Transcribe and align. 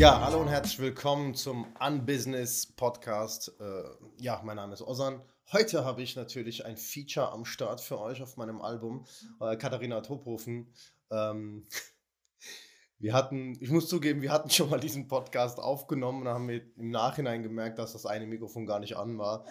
Ja, 0.00 0.18
hallo 0.22 0.40
und 0.40 0.48
herzlich 0.48 0.78
willkommen 0.78 1.34
zum 1.34 1.66
Unbusiness 1.78 2.72
Podcast. 2.74 3.52
Äh, 3.60 3.82
ja, 4.16 4.40
mein 4.42 4.56
Name 4.56 4.72
ist 4.72 4.80
Ozan. 4.80 5.20
Heute 5.52 5.84
habe 5.84 6.00
ich 6.00 6.16
natürlich 6.16 6.64
ein 6.64 6.78
Feature 6.78 7.30
am 7.30 7.44
Start 7.44 7.82
für 7.82 8.00
euch 8.00 8.22
auf 8.22 8.38
meinem 8.38 8.62
Album. 8.62 9.04
Äh, 9.42 9.58
Katharina 9.58 10.00
Tophofen. 10.00 10.72
Ähm, 11.10 11.66
wir 12.98 13.12
hatten, 13.12 13.58
ich 13.60 13.68
muss 13.68 13.90
zugeben, 13.90 14.22
wir 14.22 14.32
hatten 14.32 14.48
schon 14.48 14.70
mal 14.70 14.80
diesen 14.80 15.06
Podcast 15.06 15.58
aufgenommen 15.58 16.22
und 16.22 16.28
haben 16.28 16.48
im 16.48 16.90
Nachhinein 16.90 17.42
gemerkt, 17.42 17.78
dass 17.78 17.92
das 17.92 18.06
eine 18.06 18.26
Mikrofon 18.26 18.64
gar 18.64 18.80
nicht 18.80 18.96
an 18.96 19.18
war. 19.18 19.44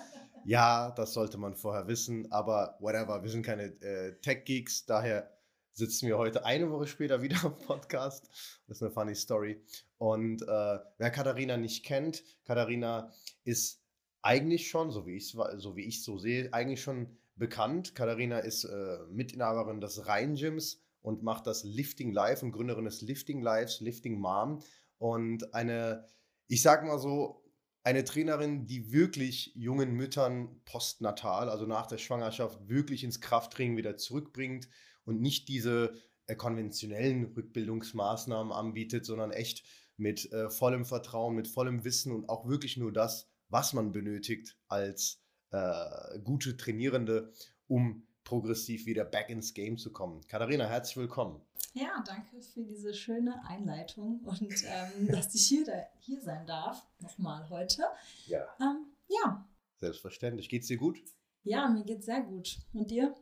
Ja, 0.46 0.90
das 0.90 1.14
sollte 1.14 1.38
man 1.38 1.54
vorher 1.54 1.88
wissen, 1.88 2.32
aber 2.32 2.76
whatever, 2.80 3.22
wir 3.22 3.30
sind 3.30 3.46
keine 3.46 3.66
äh, 3.84 4.20
Tech-Geeks, 4.20 4.88
daher 4.88 5.30
sitzen 5.74 6.08
wir 6.08 6.18
heute 6.18 6.46
eine 6.46 6.70
Woche 6.72 6.88
später 6.88 7.22
wieder 7.22 7.44
am 7.44 7.58
Podcast. 7.58 8.30
Das 8.68 8.78
ist 8.78 8.84
eine 8.84 8.92
funny 8.92 9.16
Story. 9.16 9.62
Und 9.98 10.42
äh, 10.42 10.80
wer 10.98 11.12
Katharina 11.12 11.58
nicht 11.58 11.86
kennt, 11.86 12.24
Katharina 12.46 13.12
ist 13.44 13.82
eigentlich 14.22 14.70
schon, 14.70 14.92
so 14.92 15.06
wie 15.06 15.16
ich 15.16 15.30
so 15.30 15.76
wie 15.76 15.86
ich 15.86 16.04
so 16.04 16.18
sehe, 16.18 16.54
eigentlich 16.54 16.82
schon 16.82 17.18
bekannt. 17.36 17.96
Katharina 17.96 18.40
ist 18.40 18.66
äh, 18.66 18.98
Mitinhaberin 19.10 19.82
des 19.82 20.08
Rhein-Gyms 20.08 20.82
und 21.02 21.24
macht 21.24 21.48
das 21.48 21.64
Lifting 21.64 22.12
Live 22.12 22.44
und 22.44 22.52
Gründerin 22.52 22.86
des 22.86 23.02
Lifting 23.02 23.42
Lives, 23.42 23.80
Lifting 23.80 24.20
Mom. 24.20 24.62
Und 24.98 25.54
eine, 25.54 26.06
ich 26.48 26.62
sag 26.62 26.86
mal 26.86 27.00
so, 27.00 27.44
eine 27.84 28.04
Trainerin, 28.04 28.68
die 28.68 28.92
wirklich 28.92 29.54
jungen 29.56 29.94
Müttern 29.94 30.62
postnatal, 30.66 31.50
also 31.50 31.66
nach 31.66 31.88
der 31.88 31.98
Schwangerschaft, 31.98 32.68
wirklich 32.68 33.06
ins 33.06 33.22
Krafttraining 33.22 33.78
wieder 33.78 33.96
zurückbringt 33.96 34.68
und 35.10 35.22
nicht 35.22 35.48
diese 35.48 35.94
äh, 36.28 36.36
konventionellen 36.36 37.34
Rückbildungsmaßnahmen 37.34 38.54
anbietet, 38.54 39.06
sondern 39.06 39.32
echt 39.32 39.64
mit 39.98 40.32
äh, 40.32 40.52
vollem 40.52 40.86
Vertrauen, 40.86 41.36
mit 41.36 41.48
vollem 41.48 41.84
Wissen 41.84 42.12
und 42.14 42.30
auch 42.30 42.48
wirklich 42.48 42.78
nur 42.78 42.94
das, 42.94 43.28
was 43.50 43.74
man 43.74 43.92
benötigt 43.92 44.56
als 44.68 45.20
äh, 45.50 46.20
gute 46.24 46.56
Trainierende, 46.56 47.34
um 47.68 48.08
progressiv 48.24 48.86
wieder 48.86 49.04
back 49.04 49.30
ins 49.30 49.56
Game 49.56 49.80
zu 49.80 49.92
kommen. 49.92 50.22
Katharina, 50.28 50.68
herzlich 50.68 50.98
willkommen. 50.98 51.42
Ja, 51.74 52.04
danke 52.06 52.40
für 52.44 52.64
diese 52.64 52.94
schöne 52.94 53.44
Einleitung 53.48 54.22
und 54.26 54.54
ähm, 54.68 55.08
dass 55.12 55.34
ich 55.34 55.48
hier, 55.48 55.66
da, 55.66 55.74
hier 56.02 56.22
sein 56.22 56.46
darf, 56.46 56.86
nochmal 57.00 57.50
heute. 57.50 57.84
Ja. 58.28 58.46
Ähm, 58.62 58.86
ja. 59.08 59.50
Selbstverständlich. 59.78 60.50
Geht's 60.50 60.68
dir 60.68 60.78
gut? 60.78 61.02
Ja, 61.44 61.68
mir 61.68 61.84
geht's 61.84 62.06
sehr 62.06 62.22
gut. 62.22 62.60
Und 62.74 62.92
dir? 62.92 63.16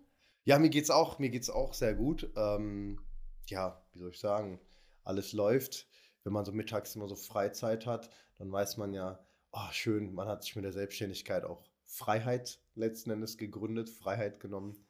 Ja, 0.47 0.57
mir 0.59 0.69
geht's 0.69 0.89
auch, 0.89 1.19
mir 1.19 1.29
geht's 1.29 1.49
auch 1.49 1.73
sehr 1.73 1.93
gut. 1.93 2.31
Ähm, 2.37 3.01
ja, 3.47 3.83
wie 3.91 3.99
soll 3.99 4.11
ich 4.11 4.19
sagen, 4.19 4.61
alles 5.03 5.33
läuft. 5.33 5.89
Wenn 6.23 6.31
man 6.31 6.45
so 6.45 6.53
mittags 6.53 6.95
immer 6.95 7.09
so 7.09 7.17
Freizeit 7.17 7.85
hat, 7.85 8.09
dann 8.37 8.49
weiß 8.49 8.77
man 8.77 8.93
ja, 8.93 9.19
oh, 9.51 9.71
schön, 9.71 10.13
man 10.13 10.29
hat 10.29 10.43
sich 10.43 10.55
mit 10.55 10.63
der 10.63 10.71
Selbstständigkeit 10.71 11.43
auch 11.43 11.65
Freiheit 11.83 12.61
letzten 12.75 13.09
Endes 13.09 13.37
gegründet, 13.37 13.89
Freiheit 13.89 14.39
genommen. 14.39 14.87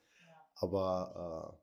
Aber 0.53 1.57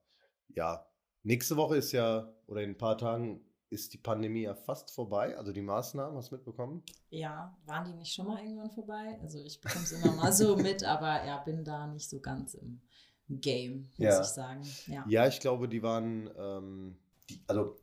äh, 0.50 0.56
ja, 0.56 0.88
nächste 1.22 1.56
Woche 1.56 1.76
ist 1.76 1.92
ja, 1.92 2.34
oder 2.48 2.62
in 2.62 2.70
ein 2.70 2.78
paar 2.78 2.98
Tagen 2.98 3.44
ist 3.70 3.92
die 3.92 3.98
Pandemie 3.98 4.42
ja 4.42 4.56
fast 4.56 4.90
vorbei. 4.90 5.38
Also 5.38 5.52
die 5.52 5.62
Maßnahmen, 5.62 6.16
hast 6.16 6.32
du 6.32 6.34
mitbekommen? 6.34 6.82
Ja, 7.10 7.56
waren 7.64 7.84
die 7.84 7.94
nicht 7.94 8.12
schon 8.12 8.26
mal 8.26 8.42
irgendwann 8.42 8.72
vorbei? 8.72 9.20
Also 9.22 9.38
ich 9.38 9.60
bekomme 9.60 9.84
es 9.84 9.92
immer 9.92 10.14
mal 10.14 10.32
so 10.32 10.56
mit, 10.56 10.82
aber 10.82 11.24
ja, 11.24 11.38
bin 11.44 11.64
da 11.64 11.86
nicht 11.86 12.10
so 12.10 12.18
ganz 12.18 12.54
im 12.54 12.82
Game, 13.28 13.88
muss 13.96 13.98
ja. 13.98 14.20
ich 14.20 14.26
sagen. 14.26 14.62
Ja. 14.86 15.04
ja, 15.08 15.26
ich 15.26 15.40
glaube, 15.40 15.68
die 15.68 15.82
waren, 15.82 16.30
ähm, 16.38 16.96
die, 17.30 17.40
also 17.46 17.76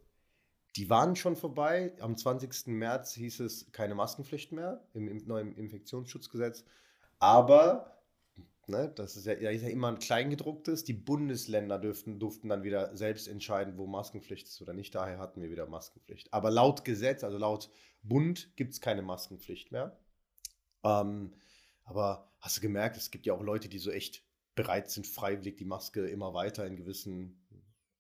die 0.76 0.90
waren 0.90 1.16
schon 1.16 1.36
vorbei. 1.36 1.94
Am 2.00 2.16
20. 2.16 2.68
März 2.68 3.14
hieß 3.16 3.40
es 3.42 3.72
keine 3.72 3.96
Maskenpflicht 3.96 4.52
mehr 4.52 4.86
im, 4.94 5.08
im 5.08 5.26
neuen 5.26 5.56
Infektionsschutzgesetz. 5.56 6.64
Aber 7.20 8.02
Ne? 8.72 8.92
Das 8.96 9.18
ist 9.18 9.26
ja, 9.26 9.34
ist 9.34 9.64
ja 9.64 9.70
immer 9.70 9.90
ein 9.90 10.00
Kleingedrucktes. 10.00 10.84
Die 10.84 10.94
Bundesländer 10.94 11.78
dürften, 11.78 12.20
durften 12.20 12.50
dann 12.50 12.64
wieder 12.64 12.96
selbst 12.96 13.28
entscheiden, 13.28 13.78
wo 13.78 13.86
Maskenpflicht 13.86 14.48
ist 14.48 14.62
oder 14.62 14.74
nicht. 14.74 14.96
Daher 14.96 15.20
hatten 15.20 15.42
wir 15.42 15.52
wieder 15.52 15.68
Maskenpflicht. 15.68 16.34
Aber 16.34 16.50
laut 16.50 16.86
Gesetz, 16.86 17.24
also 17.24 17.38
laut 17.38 17.70
Bund, 18.02 18.56
gibt 18.56 18.74
es 18.74 18.82
keine 18.82 19.02
Maskenpflicht 19.02 19.72
mehr. 19.72 20.00
Ähm, 20.84 21.34
aber 21.84 22.32
hast 22.40 22.58
du 22.58 22.62
gemerkt, 22.62 22.98
es 22.98 23.12
gibt 23.12 23.26
ja 23.26 23.34
auch 23.34 23.42
Leute, 23.42 23.68
die 23.68 23.80
so 23.80 23.92
echt 23.92 24.24
bereit 24.56 24.90
sind, 24.90 25.08
freiwillig 25.08 25.58
die 25.58 25.66
Maske 25.66 26.08
immer 26.08 26.34
weiter 26.34 26.66
in 26.66 26.76
gewissen 26.76 27.42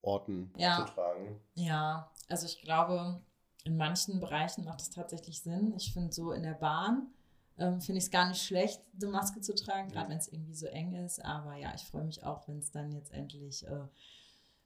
Orten 0.02 0.52
ja. 0.58 0.78
zu 0.78 0.94
tragen. 0.94 1.40
Ja, 1.54 2.12
also 2.30 2.46
ich 2.46 2.62
glaube, 2.62 3.22
in 3.64 3.78
manchen 3.78 4.20
Bereichen 4.20 4.66
macht 4.66 4.82
es 4.82 4.90
tatsächlich 4.90 5.42
Sinn. 5.42 5.74
Ich 5.76 5.94
finde 5.94 6.12
so 6.12 6.32
in 6.32 6.44
der 6.44 6.56
Bahn 6.56 7.14
ähm, 7.58 7.80
finde 7.80 8.00
ich 8.00 8.06
es 8.06 8.12
gar 8.12 8.28
nicht 8.28 8.42
schlecht, 8.42 8.82
eine 9.00 9.12
Maske 9.12 9.42
zu 9.42 9.54
tragen, 9.54 9.90
gerade 9.90 10.10
wenn 10.10 10.18
es 10.18 10.28
irgendwie 10.28 10.56
so 10.56 10.66
eng 10.68 10.94
ist. 10.96 11.24
Aber 11.24 11.56
ja, 11.56 11.74
ich 11.76 11.84
freue 11.84 12.04
mich 12.04 12.24
auch, 12.24 12.48
wenn 12.48 12.58
es 12.58 12.72
dann 12.72 12.92
jetzt 12.92 13.14
endlich 13.14 13.66
äh, 13.68 13.88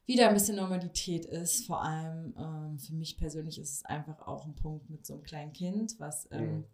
wieder 0.06 0.29
ein 0.29 0.34
bisschen 0.34 0.56
Normalität 0.56 1.25
ist. 1.25 1.66
Vor 1.66 1.84
allem 1.84 2.34
ähm, 2.38 2.79
für 2.79 2.94
mich 2.94 3.17
persönlich 3.17 3.59
ist 3.59 3.73
es 3.73 3.85
einfach 3.85 4.22
auch 4.28 4.46
ein 4.46 4.56
Punkt 4.56 4.90
mit 4.90 5.06
so 5.06 5.13
einem 5.13 5.23
kleinen 5.23 5.53
Kind, 5.53 6.00
was 6.00 6.28
ähm, 6.31 6.57
mhm. 6.57 6.66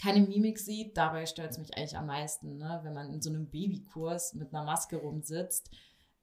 Keine 0.00 0.26
Mimik 0.26 0.58
sieht. 0.58 0.96
Dabei 0.96 1.26
stört 1.26 1.52
es 1.52 1.58
mich 1.58 1.76
eigentlich 1.76 1.96
am 1.96 2.06
meisten, 2.06 2.56
ne? 2.56 2.80
wenn 2.82 2.94
man 2.94 3.12
in 3.12 3.22
so 3.22 3.30
einem 3.30 3.46
Babykurs 3.46 4.34
mit 4.34 4.52
einer 4.52 4.64
Maske 4.64 4.96
rumsitzt. 4.96 5.70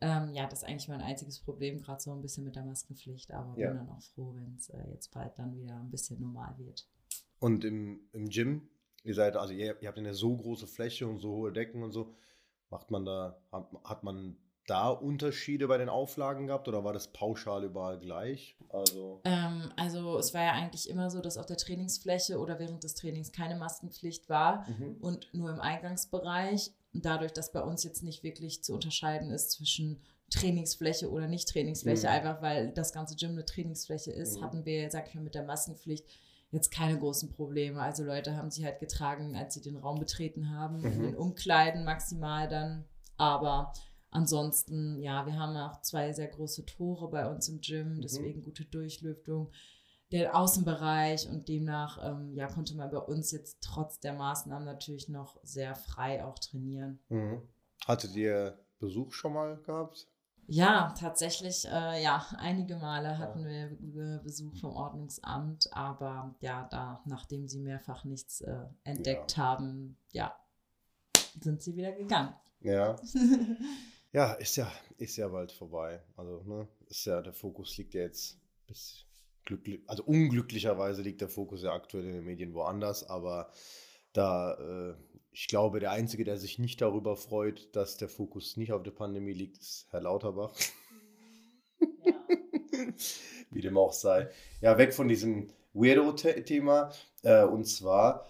Ähm, 0.02 0.34
ja, 0.34 0.48
das 0.48 0.64
ist 0.64 0.68
eigentlich 0.68 0.88
mein 0.88 1.02
einziges 1.02 1.40
Problem, 1.40 1.80
gerade 1.80 2.02
so 2.02 2.12
ein 2.12 2.22
bisschen 2.22 2.44
mit 2.44 2.56
der 2.56 2.64
Maskenpflicht. 2.64 3.32
Aber 3.34 3.58
ja. 3.58 3.68
bin 3.70 3.78
dann 3.78 3.90
auch 3.90 4.02
froh, 4.02 4.34
wenn 4.36 4.56
es 4.56 4.70
äh, 4.70 4.90
jetzt 4.92 5.14
bald 5.14 5.38
dann 5.38 5.56
wieder 5.56 5.76
ein 5.76 5.92
bisschen 5.92 6.20
normal 6.20 6.56
wird. 6.58 6.88
Und 7.40 7.64
im, 7.66 8.02
im 8.14 8.30
Gym 8.30 8.68
Ihr 9.04 9.16
seid, 9.16 9.36
also 9.36 9.54
ihr, 9.54 9.82
ihr 9.82 9.88
habt 9.88 9.98
eine 9.98 10.14
so 10.14 10.36
große 10.36 10.68
Fläche 10.68 11.08
und 11.08 11.20
so 11.20 11.32
hohe 11.32 11.52
Decken 11.52 11.82
und 11.84 11.92
so. 11.92 12.16
Macht 12.70 12.92
man 12.92 13.06
da, 13.06 13.38
hat, 13.52 13.68
hat 13.84 14.04
man 14.04 14.38
da 14.72 14.88
Unterschiede 14.88 15.68
bei 15.68 15.78
den 15.78 15.90
Auflagen 15.90 16.48
gehabt 16.48 16.70
oder 16.70 16.86
war 16.86 16.94
das 16.94 17.10
pauschal 17.10 17.66
überall 17.66 18.00
gleich? 18.00 18.56
Also, 18.70 19.20
ähm, 19.26 19.70
also 19.76 20.18
es 20.18 20.34
war 20.34 20.44
ja 20.44 20.54
eigentlich 20.54 20.90
immer 20.90 21.10
so, 21.10 21.20
dass 21.20 21.38
auf 21.38 21.46
der 21.46 21.58
Trainingsfläche 21.58 22.40
oder 22.40 22.58
während 22.58 22.86
des 22.86 22.96
Trainings 22.96 23.34
keine 23.34 23.58
Maskenpflicht 23.58 24.30
war 24.30 24.66
mhm. 24.70 24.96
und 25.02 25.34
nur 25.34 25.50
im 25.50 25.60
Eingangsbereich. 25.60 26.72
Dadurch, 26.94 27.34
dass 27.34 27.52
bei 27.52 27.62
uns 27.62 27.84
jetzt 27.84 28.02
nicht 28.02 28.24
wirklich 28.24 28.64
zu 28.64 28.74
unterscheiden 28.74 29.32
ist 29.32 29.52
zwischen 29.52 30.02
Trainingsfläche 30.30 31.12
oder 31.12 31.28
nicht 31.28 31.50
Trainingsfläche, 31.50 32.08
mhm. 32.08 32.14
einfach 32.14 32.42
weil 32.42 32.72
das 32.72 32.94
ganze 32.94 33.18
Gym 33.18 33.32
eine 33.32 33.46
Trainingsfläche 33.46 34.12
ist, 34.12 34.40
mhm. 34.40 34.44
hatten 34.44 34.66
wir, 34.66 34.90
sag 34.90 35.10
ich 35.10 35.16
mal, 35.16 35.24
mit 35.24 35.36
der 35.36 35.44
Maskenpflicht 35.44 36.06
jetzt 36.52 36.72
keine 36.72 36.98
großen 36.98 37.30
Probleme. 37.30 37.82
Also 37.82 38.06
Leute 38.06 38.38
haben 38.38 38.52
sie 38.52 38.64
halt 38.64 38.80
getragen, 38.80 39.36
als 39.36 39.54
sie 39.54 39.62
den 39.62 39.76
Raum 39.76 40.00
betreten 40.00 40.50
haben, 40.50 40.80
mhm. 40.80 40.86
in 40.86 41.02
den 41.02 41.16
Umkleiden 41.16 41.84
maximal 41.84 42.48
dann. 42.48 42.86
Aber 43.18 43.74
ansonsten, 44.12 45.02
ja, 45.02 45.26
wir 45.26 45.40
haben 45.40 45.56
auch 45.58 45.82
zwei 45.82 46.14
sehr 46.14 46.28
große 46.28 46.66
Tore 46.66 47.10
bei 47.10 47.30
uns 47.30 47.50
im 47.50 47.62
Gym, 47.62 47.96
mhm. 47.96 48.02
deswegen 48.02 48.44
gute 48.44 48.66
Durchlüftung. 48.66 49.52
Der 50.12 50.36
Außenbereich 50.36 51.30
und 51.30 51.48
demnach 51.48 51.98
ähm, 52.04 52.36
ja, 52.36 52.48
konnte 52.48 52.76
man 52.76 52.92
bei 52.92 52.98
uns 52.98 53.32
jetzt 53.32 53.60
trotz 53.62 54.00
der 54.02 54.14
Maßnahmen 54.14 54.66
natürlich 54.66 55.08
noch 55.08 55.38
sehr 55.42 55.74
frei 55.74 56.26
auch 56.26 56.38
trainieren. 56.38 57.00
Mhm. 57.08 57.42
Hattet 57.88 58.16
ihr 58.16 58.60
Besuch 58.80 59.14
schon 59.14 59.34
mal 59.34 59.58
gehabt? 59.62 60.08
Ja, 60.48 60.94
tatsächlich, 61.00 61.66
äh, 61.66 62.04
ja, 62.04 62.26
einige 62.38 62.76
Male 62.76 63.18
hatten 63.18 63.46
wir 63.46 64.20
Besuch 64.22 64.54
vom 64.58 64.76
Ordnungsamt, 64.76 65.72
aber 65.72 66.36
ja, 66.42 66.68
da, 66.70 67.02
nachdem 67.06 67.48
sie 67.48 67.62
mehrfach 67.62 68.04
nichts 68.04 68.42
äh, 68.42 68.66
entdeckt 68.84 69.38
ja. 69.38 69.44
haben, 69.44 69.98
ja, 70.12 70.36
sind 71.40 71.62
sie 71.62 71.76
wieder 71.76 71.94
gegangen. 71.94 72.36
Ja. 72.60 72.98
ja, 74.14 74.34
ist 74.34 74.56
ja, 74.58 74.72
ist 74.98 75.18
ja 75.18 75.28
bald 75.28 75.52
vorbei. 75.52 76.02
Also, 76.16 76.44
ne, 76.44 76.68
ist 76.88 77.06
ja, 77.06 77.22
der 77.22 77.34
Fokus 77.34 77.78
liegt 77.78 77.94
ja 77.94 78.02
jetzt 78.02 78.40
bis 78.68 79.06
glücklich, 79.46 79.82
also 79.88 80.04
unglücklicherweise 80.04 81.02
liegt 81.02 81.22
der 81.22 81.30
Fokus 81.30 81.64
ja 81.64 81.74
aktuell 81.74 82.06
in 82.06 82.14
den 82.14 82.26
Medien 82.26 82.54
woanders, 82.54 83.04
aber 83.04 83.52
da 84.14 84.54
äh, 84.54 84.96
ich 85.34 85.48
glaube, 85.48 85.80
der 85.80 85.92
Einzige, 85.92 86.24
der 86.24 86.38
sich 86.38 86.60
nicht 86.60 86.82
darüber 86.82 87.16
freut, 87.16 87.74
dass 87.76 87.98
der 87.98 88.10
Fokus 88.10 88.58
nicht 88.58 88.74
auf 88.74 88.84
der 88.84 88.92
Pandemie 88.92 89.34
liegt, 89.34 89.58
ist 89.58 89.88
Herr 89.92 90.02
Lauterbach. 90.02 90.54
Ja. 91.80 92.14
Wie 93.52 93.62
dem 93.62 93.78
auch 93.78 93.94
sei. 93.94 94.30
Ja, 94.62 94.78
weg 94.78 94.94
von 94.94 95.08
diesem 95.08 95.48
Weirdo-Thema. 95.74 96.92
Äh, 97.24 97.44
und 97.44 97.66
zwar, 97.66 98.26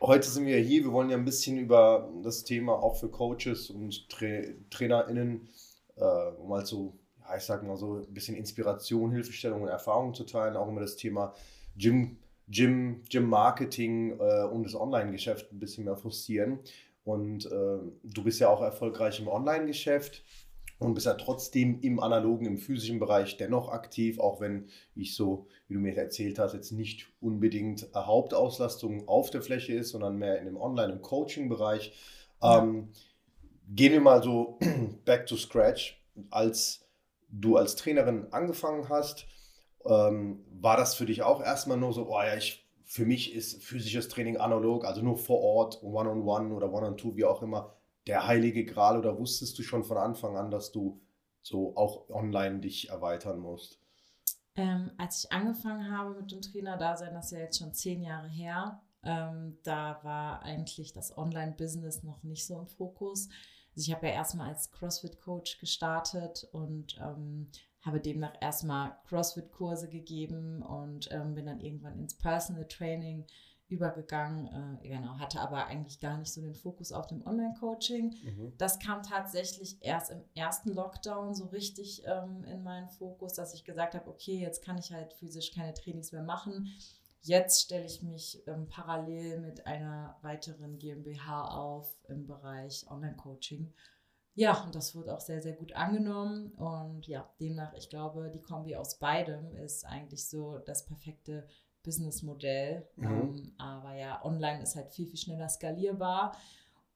heute 0.00 0.28
sind 0.28 0.46
wir 0.46 0.58
hier, 0.58 0.84
wir 0.84 0.92
wollen 0.92 1.10
ja 1.10 1.16
ein 1.16 1.24
bisschen 1.24 1.58
über 1.58 2.10
das 2.22 2.44
Thema 2.44 2.74
auch 2.74 2.96
für 2.96 3.08
Coaches 3.08 3.70
und 3.70 4.08
Tra 4.08 4.26
TrainerInnen, 4.70 5.48
äh, 5.96 6.04
um 6.38 6.48
mal 6.48 6.64
so, 6.64 6.94
ja, 7.20 7.36
ich 7.36 7.42
sag 7.42 7.62
mal 7.62 7.76
so, 7.76 7.96
ein 7.96 8.14
bisschen 8.14 8.36
Inspiration, 8.36 9.12
Hilfestellung 9.12 9.62
und 9.62 9.68
Erfahrung 9.68 10.14
zu 10.14 10.24
teilen, 10.24 10.56
auch 10.56 10.68
immer 10.68 10.80
das 10.80 10.96
Thema 10.96 11.34
Gym 11.76 12.18
Gym, 12.48 13.02
Gym 13.08 13.28
Marketing 13.28 14.18
äh, 14.20 14.44
und 14.44 14.64
das 14.64 14.74
Online-Geschäft 14.74 15.52
ein 15.52 15.58
bisschen 15.58 15.84
mehr 15.84 15.96
forcieren. 15.96 16.60
Und 17.04 17.46
äh, 17.46 17.78
du 18.02 18.24
bist 18.24 18.40
ja 18.40 18.48
auch 18.48 18.62
erfolgreich 18.62 19.20
im 19.20 19.28
Online-Geschäft. 19.28 20.24
Und 20.78 20.94
bist 20.94 21.06
ja 21.06 21.14
trotzdem 21.14 21.80
im 21.80 22.00
analogen, 22.00 22.46
im 22.46 22.58
physischen 22.58 22.98
Bereich 22.98 23.36
dennoch 23.36 23.68
aktiv, 23.68 24.18
auch 24.20 24.40
wenn 24.40 24.68
ich 24.94 25.14
so, 25.14 25.46
wie 25.68 25.74
du 25.74 25.80
mir 25.80 25.96
erzählt 25.96 26.38
hast, 26.38 26.52
jetzt 26.52 26.72
nicht 26.72 27.08
unbedingt 27.20 27.88
Hauptauslastung 27.94 29.08
auf 29.08 29.30
der 29.30 29.42
Fläche 29.42 29.74
ist, 29.74 29.90
sondern 29.90 30.16
mehr 30.16 30.38
in 30.38 30.44
dem 30.44 30.56
Online- 30.56 30.92
und 30.92 31.02
Coaching-Bereich. 31.02 31.92
Ja. 32.42 32.62
Ähm, 32.62 32.90
gehen 33.68 33.92
wir 33.92 34.00
mal 34.00 34.22
so 34.22 34.58
back 35.04 35.26
to 35.26 35.36
scratch. 35.36 36.02
Als 36.30 36.86
du 37.28 37.56
als 37.56 37.76
Trainerin 37.76 38.26
angefangen 38.32 38.88
hast, 38.88 39.26
ähm, 39.86 40.44
war 40.60 40.76
das 40.76 40.94
für 40.94 41.06
dich 41.06 41.22
auch 41.22 41.42
erstmal 41.42 41.76
nur 41.76 41.92
so, 41.92 42.08
oh 42.08 42.22
ja, 42.22 42.36
ich, 42.36 42.66
für 42.84 43.04
mich 43.04 43.34
ist 43.34 43.62
physisches 43.62 44.08
Training 44.08 44.36
analog, 44.36 44.84
also 44.84 45.02
nur 45.02 45.16
vor 45.16 45.40
Ort, 45.40 45.82
one-on-one 45.82 46.46
-on 46.46 46.50
-one 46.50 46.54
oder 46.54 46.72
one-on-two, 46.72 47.16
wie 47.16 47.24
auch 47.24 47.42
immer, 47.42 47.75
der 48.06 48.26
heilige 48.26 48.64
Gral 48.64 48.98
oder 48.98 49.18
wusstest 49.18 49.58
du 49.58 49.62
schon 49.62 49.84
von 49.84 49.96
Anfang 49.98 50.36
an, 50.36 50.50
dass 50.50 50.72
du 50.72 51.00
so 51.42 51.76
auch 51.76 52.08
online 52.08 52.60
dich 52.60 52.90
erweitern 52.90 53.38
musst? 53.38 53.80
Ähm, 54.56 54.90
als 54.96 55.24
ich 55.24 55.32
angefangen 55.32 55.90
habe 55.90 56.20
mit 56.20 56.32
dem 56.32 56.40
Trainer-Dasein, 56.40 57.12
das 57.14 57.26
ist 57.26 57.32
ja 57.32 57.38
jetzt 57.38 57.58
schon 57.58 57.74
zehn 57.74 58.02
Jahre 58.02 58.28
her, 58.28 58.80
ähm, 59.02 59.58
da 59.62 60.00
war 60.02 60.42
eigentlich 60.42 60.92
das 60.92 61.16
Online-Business 61.16 62.02
noch 62.02 62.22
nicht 62.22 62.46
so 62.46 62.58
im 62.58 62.66
Fokus. 62.66 63.28
Also 63.76 63.88
ich 63.88 63.94
habe 63.94 64.06
ja 64.06 64.14
erstmal 64.14 64.48
als 64.48 64.72
CrossFit-Coach 64.72 65.58
gestartet 65.58 66.48
und 66.52 66.98
ähm, 67.00 67.50
habe 67.82 68.00
demnach 68.00 68.32
erstmal 68.40 68.96
CrossFit-Kurse 69.06 69.88
gegeben 69.88 70.62
und 70.62 71.08
ähm, 71.12 71.34
bin 71.34 71.46
dann 71.46 71.60
irgendwann 71.60 71.98
ins 71.98 72.16
Personal 72.16 72.66
Training 72.66 73.26
übergegangen. 73.68 74.78
Äh, 74.82 74.88
genau, 74.88 75.18
hatte 75.18 75.40
aber 75.40 75.66
eigentlich 75.66 76.00
gar 76.00 76.18
nicht 76.18 76.32
so 76.32 76.40
den 76.40 76.54
Fokus 76.54 76.92
auf 76.92 77.06
dem 77.06 77.26
Online-Coaching. 77.26 78.14
Mhm. 78.22 78.52
Das 78.58 78.78
kam 78.78 79.02
tatsächlich 79.02 79.78
erst 79.80 80.10
im 80.10 80.22
ersten 80.34 80.72
Lockdown 80.72 81.34
so 81.34 81.46
richtig 81.46 82.02
ähm, 82.06 82.44
in 82.44 82.62
meinen 82.62 82.88
Fokus, 82.88 83.34
dass 83.34 83.54
ich 83.54 83.64
gesagt 83.64 83.94
habe, 83.94 84.08
okay, 84.08 84.38
jetzt 84.38 84.64
kann 84.64 84.78
ich 84.78 84.92
halt 84.92 85.12
physisch 85.14 85.52
keine 85.52 85.74
Trainings 85.74 86.12
mehr 86.12 86.22
machen. 86.22 86.68
Jetzt 87.22 87.62
stelle 87.62 87.84
ich 87.84 88.02
mich 88.02 88.40
ähm, 88.46 88.68
parallel 88.68 89.40
mit 89.40 89.66
einer 89.66 90.16
weiteren 90.22 90.78
GmbH 90.78 91.48
auf 91.48 91.92
im 92.08 92.26
Bereich 92.26 92.86
Online-Coaching. 92.88 93.72
Ja, 94.38 94.62
und 94.62 94.74
das 94.74 94.94
wurde 94.94 95.14
auch 95.14 95.20
sehr, 95.20 95.40
sehr 95.42 95.54
gut 95.54 95.72
angenommen. 95.72 96.52
Und 96.52 97.08
ja, 97.08 97.28
demnach, 97.40 97.72
ich 97.72 97.88
glaube, 97.88 98.30
die 98.30 98.42
Kombi 98.42 98.76
aus 98.76 98.98
beidem 98.98 99.56
ist 99.56 99.84
eigentlich 99.86 100.28
so 100.28 100.58
das 100.58 100.84
perfekte 100.84 101.48
Businessmodell. 101.86 102.86
Mhm. 102.96 103.06
Ähm, 103.06 103.54
aber 103.56 103.94
ja, 103.94 104.22
online 104.22 104.62
ist 104.62 104.76
halt 104.76 104.90
viel, 104.90 105.06
viel 105.06 105.18
schneller 105.18 105.48
skalierbar. 105.48 106.36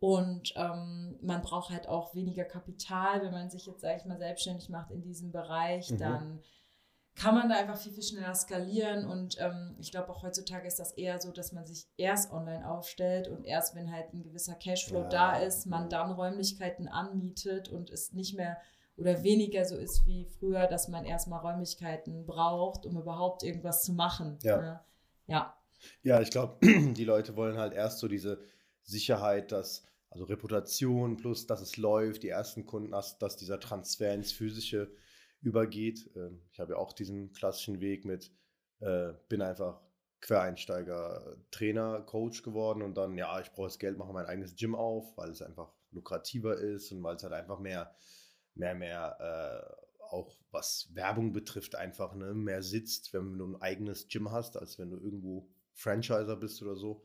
Und 0.00 0.52
ähm, 0.56 1.18
man 1.22 1.42
braucht 1.42 1.70
halt 1.70 1.88
auch 1.88 2.14
weniger 2.14 2.44
Kapital, 2.44 3.22
wenn 3.22 3.32
man 3.32 3.50
sich 3.50 3.66
jetzt, 3.66 3.80
sage 3.80 3.98
ich 3.98 4.04
mal, 4.06 4.18
selbstständig 4.18 4.68
macht 4.68 4.90
in 4.90 5.02
diesem 5.02 5.30
Bereich, 5.30 5.90
mhm. 5.90 5.98
dann 5.98 6.42
kann 7.14 7.34
man 7.34 7.50
da 7.50 7.56
einfach 7.56 7.76
viel, 7.76 7.92
viel 7.92 8.02
schneller 8.02 8.34
skalieren. 8.34 9.04
Und 9.04 9.38
ähm, 9.40 9.76
ich 9.78 9.90
glaube 9.90 10.10
auch 10.10 10.22
heutzutage 10.22 10.66
ist 10.66 10.78
das 10.78 10.92
eher 10.92 11.20
so, 11.20 11.32
dass 11.32 11.52
man 11.52 11.66
sich 11.66 11.86
erst 11.96 12.32
online 12.32 12.68
aufstellt 12.68 13.28
und 13.28 13.44
erst, 13.44 13.74
wenn 13.74 13.92
halt 13.92 14.12
ein 14.14 14.22
gewisser 14.22 14.54
Cashflow 14.54 15.02
ja. 15.02 15.08
da 15.08 15.38
ist, 15.38 15.66
man 15.66 15.90
dann 15.90 16.12
Räumlichkeiten 16.12 16.88
anmietet 16.88 17.68
und 17.68 17.90
es 17.90 18.12
nicht 18.12 18.34
mehr 18.34 18.56
oder 19.00 19.22
weniger 19.22 19.64
so 19.64 19.76
ist 19.76 20.06
wie 20.06 20.26
früher, 20.38 20.66
dass 20.66 20.88
man 20.88 21.04
erstmal 21.04 21.40
Räumlichkeiten 21.40 22.26
braucht, 22.26 22.84
um 22.84 23.00
überhaupt 23.00 23.42
irgendwas 23.42 23.82
zu 23.82 23.94
machen. 23.94 24.38
Ja. 24.42 24.60
Ne? 24.60 24.80
Ja, 25.26 25.56
ja 26.02 26.20
ich 26.20 26.30
glaube, 26.30 26.58
die 26.92 27.04
Leute 27.04 27.34
wollen 27.34 27.56
halt 27.56 27.72
erst 27.72 27.98
so 27.98 28.08
diese 28.08 28.40
Sicherheit, 28.82 29.52
dass, 29.52 29.84
also 30.10 30.24
Reputation 30.24 31.16
plus, 31.16 31.46
dass 31.46 31.62
es 31.62 31.78
läuft, 31.78 32.22
die 32.22 32.28
ersten 32.28 32.66
Kunden, 32.66 32.90
dass, 32.90 33.18
dass 33.18 33.36
dieser 33.36 33.58
Transfer 33.58 34.12
ins 34.12 34.32
Physische 34.32 34.92
übergeht. 35.40 36.10
Ähm, 36.14 36.42
ich 36.52 36.60
habe 36.60 36.72
ja 36.72 36.78
auch 36.78 36.92
diesen 36.92 37.32
klassischen 37.32 37.80
Weg 37.80 38.04
mit, 38.04 38.30
äh, 38.80 39.12
bin 39.28 39.40
einfach 39.40 39.80
Quereinsteiger, 40.20 41.36
Trainer, 41.50 42.02
Coach 42.02 42.42
geworden 42.42 42.82
und 42.82 42.98
dann, 42.98 43.16
ja, 43.16 43.40
ich 43.40 43.50
brauche 43.52 43.68
das 43.68 43.78
Geld, 43.78 43.96
mache 43.96 44.12
mein 44.12 44.26
eigenes 44.26 44.54
Gym 44.54 44.74
auf, 44.74 45.16
weil 45.16 45.30
es 45.30 45.40
einfach 45.40 45.72
lukrativer 45.92 46.58
ist 46.58 46.92
und 46.92 47.02
weil 47.02 47.16
es 47.16 47.22
halt 47.22 47.32
einfach 47.32 47.58
mehr 47.58 47.94
mehr, 48.54 48.74
mehr 48.74 49.16
äh, 49.20 50.04
auch 50.10 50.36
was 50.50 50.90
Werbung 50.92 51.32
betrifft, 51.32 51.74
einfach 51.76 52.14
ne, 52.14 52.34
mehr 52.34 52.62
sitzt, 52.62 53.12
wenn 53.12 53.38
du 53.38 53.46
ein 53.46 53.62
eigenes 53.62 54.08
Gym 54.08 54.30
hast, 54.30 54.56
als 54.56 54.78
wenn 54.78 54.90
du 54.90 54.96
irgendwo 54.96 55.48
Franchiser 55.72 56.36
bist 56.36 56.62
oder 56.62 56.76
so. 56.76 57.04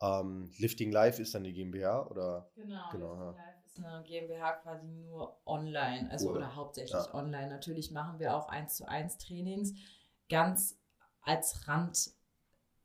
Ähm, 0.00 0.50
Lifting 0.58 0.92
Life 0.92 1.20
ist 1.20 1.34
dann 1.34 1.44
die 1.44 1.52
GmbH 1.52 2.06
oder? 2.06 2.50
Genau, 2.54 2.88
genau 2.90 3.12
Lifting 3.14 3.26
ja. 3.26 3.44
Life 3.44 3.58
ist 3.66 3.78
eine 3.78 4.02
GmbH 4.04 4.52
quasi 4.52 4.88
nur 4.88 5.46
online, 5.46 6.10
also 6.10 6.30
cool. 6.30 6.36
oder 6.38 6.54
hauptsächlich 6.54 6.92
ja. 6.92 7.14
online. 7.14 7.48
Natürlich 7.48 7.90
machen 7.90 8.18
wir 8.18 8.34
auch 8.34 8.48
eins 8.48 8.76
zu 8.76 8.88
eins 8.88 9.18
Trainings, 9.18 9.74
ganz 10.28 10.80
als 11.22 11.68
Rand 11.68 12.12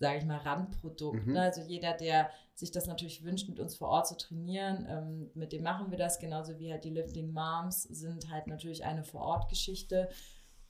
sage 0.04 0.18
ich 0.18 0.26
mal, 0.26 0.38
Randprodukt. 0.40 1.26
Mhm. 1.26 1.34
Ne? 1.34 1.42
Also 1.42 1.62
jeder, 1.62 1.94
der 1.94 2.30
sich 2.54 2.72
das 2.72 2.88
natürlich 2.88 3.24
wünscht, 3.24 3.48
mit 3.48 3.58
uns 3.60 3.76
vor 3.76 3.88
Ort 3.88 4.08
zu 4.08 4.18
trainieren, 4.18 4.86
ähm, 4.90 5.32
mit 5.34 5.54
dem 5.54 5.64
machen 5.64 5.92
wir 5.92 5.98
das, 5.98 6.20
genauso 6.20 6.60
wie 6.60 6.72
halt 6.72 6.84
die 6.84 6.90
Lifting 6.90 7.32
Moms 7.32 7.84
sind 7.84 8.30
halt 8.30 8.48
natürlich 8.48 8.84
eine 8.84 9.06
Vor-Ort-Geschichte, 9.06 10.10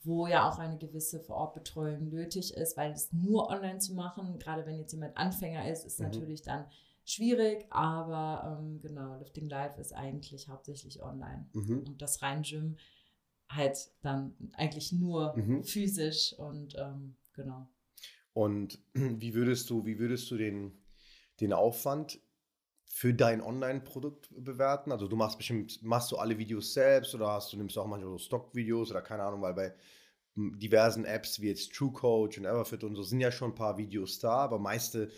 wo 0.03 0.27
ja 0.27 0.47
auch 0.47 0.59
eine 0.59 0.77
gewisse 0.77 1.19
Vor-Ort-Betreuung 1.19 2.09
nötig 2.09 2.53
ist, 2.53 2.77
weil 2.77 2.91
es 2.91 3.12
nur 3.12 3.50
online 3.50 3.80
zu 3.80 3.95
machen, 3.95 4.38
gerade 4.38 4.68
wenn 4.68 4.77
jetzt 4.77 4.94
jemand 4.94 5.18
Anfänger 5.18 5.68
ist, 5.68 5.83
ist 5.83 6.00
mhm. 6.00 6.06
natürlich 6.06 6.44
dann 6.44 6.65
schwierig, 7.06 7.65
aber 7.71 8.59
ähm, 8.59 8.79
genau, 8.79 9.18
Lifting 9.18 9.50
Live 9.50 9.79
ist 9.79 9.94
eigentlich 9.94 10.47
hauptsächlich 10.47 11.01
online. 11.01 11.50
Mhm. 11.53 11.86
Und 11.88 12.01
das 12.03 12.21
rein 12.21 12.44
Gym 12.44 12.77
halt 13.50 13.89
dann 14.01 14.36
eigentlich 14.53 14.91
nur 14.91 15.36
mhm. 15.36 15.63
physisch 15.63 16.33
und 16.38 16.75
ähm, 16.77 17.15
genau. 17.33 17.68
Und 18.33 18.80
wie 18.94 19.33
würdest 19.33 19.69
du, 19.69 19.85
wie 19.85 20.00
würdest 20.00 20.30
du 20.31 20.38
den, 20.38 20.71
den 21.39 21.53
Aufwand 21.53 22.19
für 22.85 23.13
dein 23.13 23.41
Online-Produkt 23.41 24.30
bewerten? 24.35 24.91
Also 24.91 25.07
du 25.07 25.15
machst 25.15 25.38
bestimmt, 25.38 25.81
machst 25.83 26.12
du 26.12 26.18
alle 26.18 26.38
Videos 26.38 26.74
selbst 26.74 27.15
oder 27.15 27.27
hast 27.30 27.53
du 27.53 27.57
nimmst 27.57 27.77
auch 27.77 27.88
manchmal 27.88 28.12
so 28.12 28.18
Stock-Videos 28.18 28.91
oder 28.91 29.01
keine 29.01 29.24
Ahnung, 29.24 29.41
weil 29.41 29.53
bei 29.53 29.74
diversen 30.35 31.06
Apps 31.06 31.41
wie 31.41 31.47
jetzt 31.47 31.74
TrueCoach 31.74 32.38
und 32.38 32.45
Everfit 32.45 32.83
und 32.83 32.95
so 32.95 33.03
sind 33.03 33.19
ja 33.19 33.31
schon 33.31 33.51
ein 33.51 33.56
paar 33.56 33.77
Videos 33.77 34.18
da, 34.19 34.38
aber 34.38 34.57
meiste, 34.57 35.12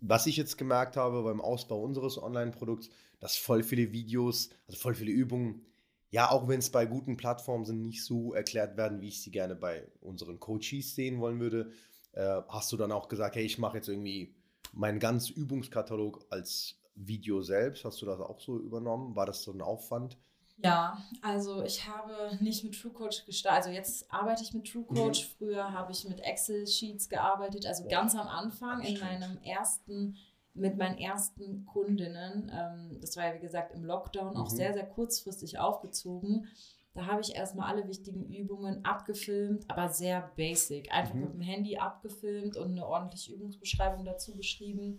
was 0.00 0.26
ich 0.26 0.36
jetzt 0.36 0.56
gemerkt 0.56 0.96
habe 0.96 1.22
beim 1.22 1.42
Ausbau 1.42 1.82
unseres 1.82 2.22
Online-Produkts, 2.22 2.88
dass 3.20 3.36
voll 3.36 3.62
viele 3.62 3.92
Videos, 3.92 4.50
also 4.66 4.78
voll 4.78 4.94
viele 4.94 5.12
Übungen, 5.12 5.66
ja, 6.10 6.30
auch 6.30 6.48
wenn 6.48 6.60
es 6.60 6.70
bei 6.70 6.86
guten 6.86 7.18
Plattformen 7.18 7.66
sind, 7.66 7.82
nicht 7.82 8.02
so 8.02 8.32
erklärt 8.32 8.78
werden, 8.78 9.00
wie 9.02 9.08
ich 9.08 9.20
sie 9.20 9.30
gerne 9.30 9.56
bei 9.56 9.86
unseren 10.00 10.40
Coaches 10.40 10.94
sehen 10.94 11.20
wollen 11.20 11.40
würde 11.40 11.70
äh, 12.16 12.42
hast 12.48 12.72
du 12.72 12.76
dann 12.76 12.92
auch 12.92 13.08
gesagt, 13.08 13.36
hey, 13.36 13.44
ich 13.44 13.58
mache 13.58 13.76
jetzt 13.76 13.88
irgendwie 13.88 14.34
meinen 14.72 14.98
ganzen 14.98 15.34
Übungskatalog 15.34 16.26
als 16.30 16.80
Video 16.94 17.42
selbst. 17.42 17.84
Hast 17.84 18.00
du 18.02 18.06
das 18.06 18.20
auch 18.20 18.40
so 18.40 18.58
übernommen? 18.58 19.14
War 19.14 19.26
das 19.26 19.42
so 19.42 19.52
ein 19.52 19.60
Aufwand? 19.60 20.16
Ja, 20.58 20.96
also 21.20 21.62
ich 21.62 21.86
habe 21.86 22.42
nicht 22.42 22.64
mit 22.64 22.80
TrueCoach 22.80 23.26
gestartet. 23.26 23.66
Also 23.66 23.70
jetzt 23.70 24.10
arbeite 24.10 24.42
ich 24.42 24.54
mit 24.54 24.66
TrueCoach. 24.66 25.22
Mhm. 25.22 25.36
Früher 25.38 25.72
habe 25.72 25.92
ich 25.92 26.08
mit 26.08 26.20
Excel-Sheets 26.20 27.10
gearbeitet. 27.10 27.66
Also 27.66 27.84
ja. 27.84 27.90
ganz 27.90 28.14
am 28.14 28.26
Anfang 28.26 28.80
in 28.80 28.98
meinem 28.98 29.36
ersten, 29.42 30.16
mit 30.54 30.78
meinen 30.78 30.96
ersten 30.96 31.66
Kundinnen. 31.66 32.50
Ähm, 32.54 32.98
das 33.02 33.16
war 33.18 33.26
ja 33.26 33.34
wie 33.34 33.40
gesagt 33.40 33.74
im 33.74 33.84
Lockdown 33.84 34.30
mhm. 34.30 34.36
auch 34.38 34.48
sehr, 34.48 34.72
sehr 34.72 34.86
kurzfristig 34.86 35.58
aufgezogen. 35.58 36.48
Da 36.96 37.06
habe 37.06 37.20
ich 37.20 37.34
erstmal 37.34 37.70
alle 37.70 37.86
wichtigen 37.86 38.32
Übungen 38.32 38.82
abgefilmt, 38.84 39.70
aber 39.70 39.90
sehr 39.90 40.32
basic. 40.34 40.90
Einfach 40.90 41.14
mhm. 41.14 41.20
mit 41.20 41.34
dem 41.34 41.40
Handy 41.42 41.76
abgefilmt 41.76 42.56
und 42.56 42.70
eine 42.70 42.86
ordentliche 42.86 43.34
Übungsbeschreibung 43.34 44.04
dazu 44.06 44.34
geschrieben. 44.34 44.98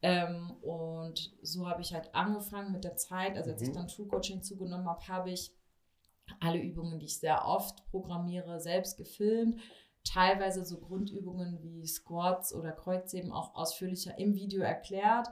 Ähm, 0.00 0.52
und 0.62 1.34
so 1.42 1.68
habe 1.68 1.82
ich 1.82 1.92
halt 1.92 2.14
angefangen 2.14 2.70
mit 2.70 2.84
der 2.84 2.96
Zeit. 2.96 3.36
Also 3.36 3.50
als 3.50 3.62
mhm. 3.62 3.68
ich 3.68 3.74
dann 3.74 3.88
True 3.88 4.06
Coaching 4.06 4.42
zugenommen 4.42 4.86
habe, 4.86 5.08
habe 5.08 5.30
ich 5.32 5.52
alle 6.38 6.60
Übungen, 6.60 7.00
die 7.00 7.06
ich 7.06 7.18
sehr 7.18 7.44
oft 7.44 7.84
programmiere, 7.86 8.60
selbst 8.60 8.96
gefilmt. 8.96 9.60
Teilweise 10.04 10.64
so 10.64 10.78
Grundübungen 10.78 11.60
wie 11.62 11.84
Squats 11.86 12.54
oder 12.54 12.70
Kreuzheben 12.70 13.32
auch 13.32 13.56
ausführlicher 13.56 14.16
im 14.18 14.34
Video 14.34 14.62
erklärt. 14.62 15.28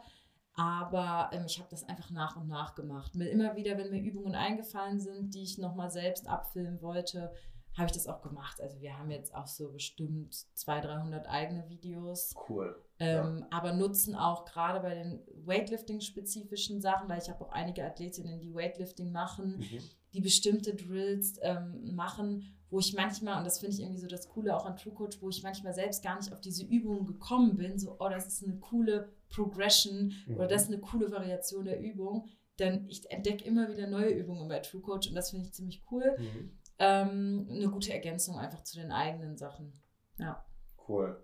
Aber 0.54 1.30
ähm, 1.32 1.44
ich 1.46 1.58
habe 1.58 1.68
das 1.70 1.84
einfach 1.84 2.10
nach 2.10 2.36
und 2.36 2.48
nach 2.48 2.74
gemacht. 2.74 3.14
Mit 3.14 3.28
immer 3.28 3.56
wieder, 3.56 3.78
wenn 3.78 3.90
mir 3.90 4.02
Übungen 4.02 4.34
eingefallen 4.34 5.00
sind, 5.00 5.34
die 5.34 5.42
ich 5.42 5.58
nochmal 5.58 5.90
selbst 5.90 6.28
abfilmen 6.28 6.82
wollte, 6.82 7.32
habe 7.76 7.86
ich 7.86 7.92
das 7.92 8.06
auch 8.06 8.20
gemacht. 8.20 8.60
Also 8.60 8.80
wir 8.80 8.98
haben 8.98 9.10
jetzt 9.10 9.34
auch 9.34 9.46
so 9.46 9.72
bestimmt 9.72 10.34
200, 10.54 10.90
300 10.90 11.26
eigene 11.26 11.68
Videos. 11.70 12.34
Cool. 12.48 12.78
Ähm, 12.98 13.38
ja. 13.40 13.46
Aber 13.50 13.72
nutzen 13.72 14.14
auch 14.14 14.44
gerade 14.44 14.80
bei 14.80 14.94
den 14.94 15.20
Weightlifting-spezifischen 15.46 16.82
Sachen, 16.82 17.08
weil 17.08 17.20
ich 17.22 17.30
habe 17.30 17.44
auch 17.44 17.52
einige 17.52 17.84
Athletinnen, 17.84 18.40
die 18.40 18.54
Weightlifting 18.54 19.10
machen, 19.10 19.58
mhm. 19.58 19.78
die 20.12 20.20
bestimmte 20.20 20.74
Drills 20.74 21.38
ähm, 21.40 21.94
machen, 21.94 22.54
wo 22.72 22.78
ich 22.78 22.94
manchmal, 22.94 23.36
und 23.36 23.44
das 23.44 23.58
finde 23.58 23.74
ich 23.74 23.82
irgendwie 23.82 24.00
so 24.00 24.06
das 24.06 24.30
Coole 24.30 24.56
auch 24.56 24.64
an 24.64 24.76
True 24.76 24.94
Coach, 24.94 25.18
wo 25.20 25.28
ich 25.28 25.42
manchmal 25.42 25.74
selbst 25.74 26.02
gar 26.02 26.16
nicht 26.16 26.32
auf 26.32 26.40
diese 26.40 26.64
Übungen 26.64 27.06
gekommen 27.06 27.58
bin, 27.58 27.78
so, 27.78 27.96
oh, 27.98 28.08
das 28.08 28.26
ist 28.26 28.42
eine 28.42 28.58
coole 28.60 29.12
Progression 29.28 30.14
mhm. 30.26 30.36
oder 30.36 30.46
das 30.48 30.62
ist 30.62 30.68
eine 30.68 30.80
coole 30.80 31.12
Variation 31.12 31.66
der 31.66 31.78
Übung, 31.80 32.26
dann 32.56 32.88
ich 32.88 33.10
entdecke 33.10 33.44
immer 33.44 33.68
wieder 33.68 33.86
neue 33.86 34.08
Übungen 34.08 34.48
bei 34.48 34.60
True 34.60 34.80
Coach 34.80 35.06
und 35.08 35.14
das 35.14 35.30
finde 35.30 35.46
ich 35.46 35.52
ziemlich 35.52 35.82
cool. 35.90 36.16
Mhm. 36.18 36.58
Ähm, 36.78 37.46
eine 37.50 37.68
gute 37.68 37.92
Ergänzung 37.92 38.38
einfach 38.38 38.64
zu 38.64 38.80
den 38.80 38.90
eigenen 38.90 39.36
Sachen. 39.36 39.74
Ja. 40.18 40.42
Cool. 40.88 41.22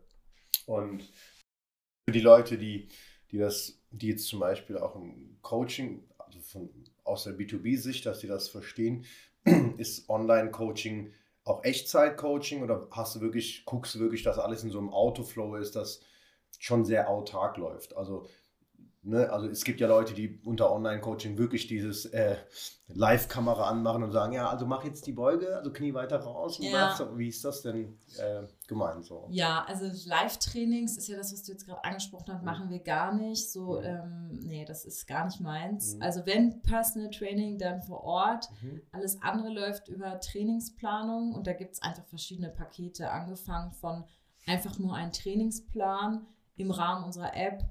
Und 0.67 1.11
für 2.05 2.13
die 2.13 2.21
Leute, 2.21 2.59
die, 2.59 2.89
die 3.31 3.39
das, 3.39 3.81
die 3.91 4.09
jetzt 4.09 4.29
zum 4.29 4.41
Beispiel 4.41 4.77
auch 4.77 4.97
im 4.97 5.39
Coaching, 5.41 6.07
also 6.19 6.41
von, 6.41 6.69
aus 7.05 7.25
der 7.25 7.39
B2B-Sicht, 7.39 8.05
dass 8.05 8.21
sie 8.21 8.29
das 8.29 8.51
verstehen, 8.51 9.07
ist 9.79 10.11
Online-Coaching 10.11 11.15
auch 11.49 11.65
Echtzeit-Coaching 11.65 12.63
oder 12.63 12.87
hast 12.91 13.17
du 13.17 13.21
wirklich, 13.21 13.65
guckst 13.65 13.95
du 13.95 14.01
wirklich, 14.01 14.23
dass 14.23 14.39
alles 14.39 14.63
in 14.65 14.71
so 14.71 14.79
einem 14.79 14.91
Autoflow 14.91 15.57
ist, 15.57 15.77
das 15.77 16.01
schon 16.59 16.85
sehr 16.85 17.09
autark 17.09 17.57
läuft? 17.57 17.97
Also 17.97 18.27
Ne? 19.03 19.31
Also 19.31 19.49
es 19.49 19.65
gibt 19.65 19.81
ja 19.81 19.87
Leute, 19.87 20.13
die 20.13 20.41
unter 20.45 20.73
Online-Coaching 20.73 21.39
wirklich 21.39 21.69
dieses 21.69 22.07
äh, 22.07 22.37
Live-Kamera 22.89 23.69
anmachen 23.69 24.03
und 24.03 24.11
sagen, 24.11 24.33
ja, 24.33 24.49
also 24.49 24.67
mach 24.67 24.85
jetzt 24.85 25.07
die 25.07 25.13
Beuge, 25.13 25.57
also 25.57 25.73
Knie 25.73 25.95
weiter 25.95 26.19
raus. 26.19 26.59
Ja. 26.61 26.99
Wie 27.15 27.29
ist 27.29 27.45
das 27.45 27.63
denn 27.63 27.97
äh, 28.19 28.43
gemeint 28.67 29.05
so? 29.05 29.29
Ja, 29.31 29.65
also 29.69 29.87
Live-Trainings 30.09 30.97
ist 30.99 31.07
ja 31.07 31.17
das, 31.17 31.33
was 31.33 31.45
du 31.45 31.53
jetzt 31.53 31.67
gerade 31.67 31.85
angesprochen 31.85 32.33
hast, 32.33 32.41
mhm. 32.41 32.47
machen 32.47 32.71
wir 32.71 32.81
gar 32.81 33.15
nicht. 33.15 33.53
So, 33.53 33.79
mhm. 33.79 33.85
ähm, 33.85 34.41
nee, 34.43 34.65
das 34.65 34.85
ist 34.85 35.07
gar 35.07 35.27
nicht 35.27 35.41
meins. 35.41 35.95
Mhm. 35.95 36.03
Also 36.03 36.27
wenn 36.27 36.61
Personal 36.63 37.11
Training, 37.11 37.59
dann 37.59 37.83
vor 37.83 38.03
Ort. 38.03 38.49
Mhm. 38.63 38.83
Alles 38.91 39.23
andere 39.23 39.51
läuft 39.51 39.89
über 39.89 40.19
Trainingsplanung 40.19 41.35
und 41.35 41.47
da 41.47 41.53
gibt 41.53 41.75
es 41.75 41.83
einfach 41.83 42.05
verschiedene 42.07 42.49
Pakete, 42.49 43.11
angefangen 43.11 43.73
von 43.73 44.05
einfach 44.47 44.79
nur 44.79 44.95
einen 44.95 45.13
Trainingsplan 45.13 46.27
im 46.57 46.71
Rahmen 46.73 47.05
unserer 47.05 47.37
App 47.37 47.63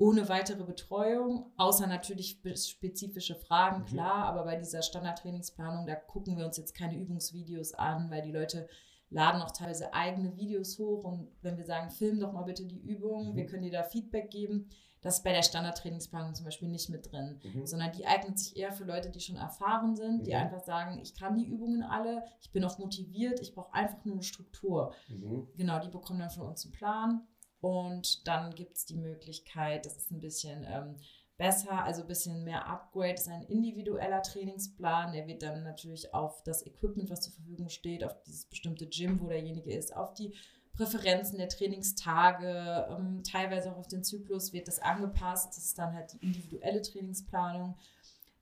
ohne 0.00 0.30
weitere 0.30 0.64
Betreuung, 0.64 1.52
außer 1.58 1.86
natürlich 1.86 2.40
spezifische 2.56 3.34
Fragen, 3.34 3.82
mhm. 3.82 3.84
klar, 3.84 4.24
aber 4.24 4.44
bei 4.44 4.56
dieser 4.56 4.80
Standardtrainingsplanung, 4.80 5.86
da 5.86 5.94
gucken 5.94 6.38
wir 6.38 6.46
uns 6.46 6.56
jetzt 6.56 6.74
keine 6.74 6.96
Übungsvideos 6.96 7.74
an, 7.74 8.10
weil 8.10 8.22
die 8.22 8.32
Leute 8.32 8.66
laden 9.10 9.42
auch 9.42 9.50
teilweise 9.50 9.92
eigene 9.92 10.38
Videos 10.38 10.78
hoch 10.78 11.04
und 11.04 11.28
wenn 11.42 11.58
wir 11.58 11.66
sagen, 11.66 11.90
film 11.90 12.18
doch 12.18 12.32
mal 12.32 12.44
bitte 12.44 12.64
die 12.64 12.80
Übung, 12.80 13.32
mhm. 13.32 13.36
wir 13.36 13.44
können 13.44 13.62
dir 13.62 13.72
da 13.72 13.82
Feedback 13.82 14.30
geben, 14.30 14.70
das 15.02 15.18
ist 15.18 15.24
bei 15.24 15.32
der 15.32 15.42
Standardtrainingsplanung 15.42 16.34
zum 16.34 16.46
Beispiel 16.46 16.68
nicht 16.68 16.88
mit 16.88 17.12
drin, 17.12 17.38
mhm. 17.42 17.66
sondern 17.66 17.92
die 17.92 18.06
eignet 18.06 18.38
sich 18.38 18.56
eher 18.56 18.72
für 18.72 18.84
Leute, 18.84 19.10
die 19.10 19.20
schon 19.20 19.36
erfahren 19.36 19.96
sind, 19.96 20.26
die 20.26 20.30
mhm. 20.30 20.38
einfach 20.38 20.64
sagen, 20.64 20.98
ich 21.02 21.14
kann 21.14 21.36
die 21.36 21.46
Übungen 21.46 21.82
alle, 21.82 22.22
ich 22.40 22.52
bin 22.52 22.64
auch 22.64 22.78
motiviert, 22.78 23.40
ich 23.40 23.54
brauche 23.54 23.74
einfach 23.74 24.02
nur 24.06 24.14
eine 24.14 24.22
Struktur. 24.22 24.94
Mhm. 25.08 25.46
Genau, 25.56 25.78
die 25.78 25.90
bekommen 25.90 26.20
dann 26.20 26.30
von 26.30 26.46
uns 26.46 26.64
einen 26.64 26.72
Plan 26.72 27.26
und 27.60 28.26
dann 28.26 28.54
gibt 28.54 28.76
es 28.76 28.86
die 28.86 28.96
Möglichkeit, 28.96 29.86
das 29.86 29.96
ist 29.96 30.10
ein 30.10 30.20
bisschen 30.20 30.66
ähm, 30.68 30.96
besser, 31.36 31.84
also 31.84 32.02
ein 32.02 32.08
bisschen 32.08 32.44
mehr 32.44 32.66
Upgrade, 32.66 33.14
das 33.14 33.22
ist 33.22 33.28
ein 33.28 33.42
individueller 33.44 34.22
Trainingsplan. 34.22 35.12
Der 35.12 35.26
wird 35.26 35.42
dann 35.42 35.62
natürlich 35.62 36.12
auf 36.12 36.42
das 36.42 36.66
Equipment, 36.66 37.10
was 37.10 37.22
zur 37.22 37.32
Verfügung 37.32 37.70
steht, 37.70 38.04
auf 38.04 38.14
dieses 38.24 38.44
bestimmte 38.44 38.86
Gym, 38.86 39.20
wo 39.20 39.28
derjenige 39.28 39.72
ist, 39.72 39.96
auf 39.96 40.12
die 40.12 40.34
Präferenzen 40.74 41.38
der 41.38 41.48
Trainingstage, 41.48 42.88
ähm, 42.90 43.22
teilweise 43.24 43.72
auch 43.72 43.78
auf 43.78 43.88
den 43.88 44.04
Zyklus 44.04 44.52
wird 44.52 44.68
das 44.68 44.80
angepasst. 44.80 45.56
Das 45.56 45.64
ist 45.64 45.78
dann 45.78 45.94
halt 45.94 46.12
die 46.12 46.24
individuelle 46.24 46.82
Trainingsplanung. 46.82 47.76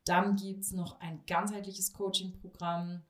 Dann 0.05 0.37
gibt 0.37 0.65
es 0.65 0.73
noch 0.73 1.01
ein 1.01 1.23
ganzheitliches 1.27 1.93
Coaching-Programm. 1.93 3.05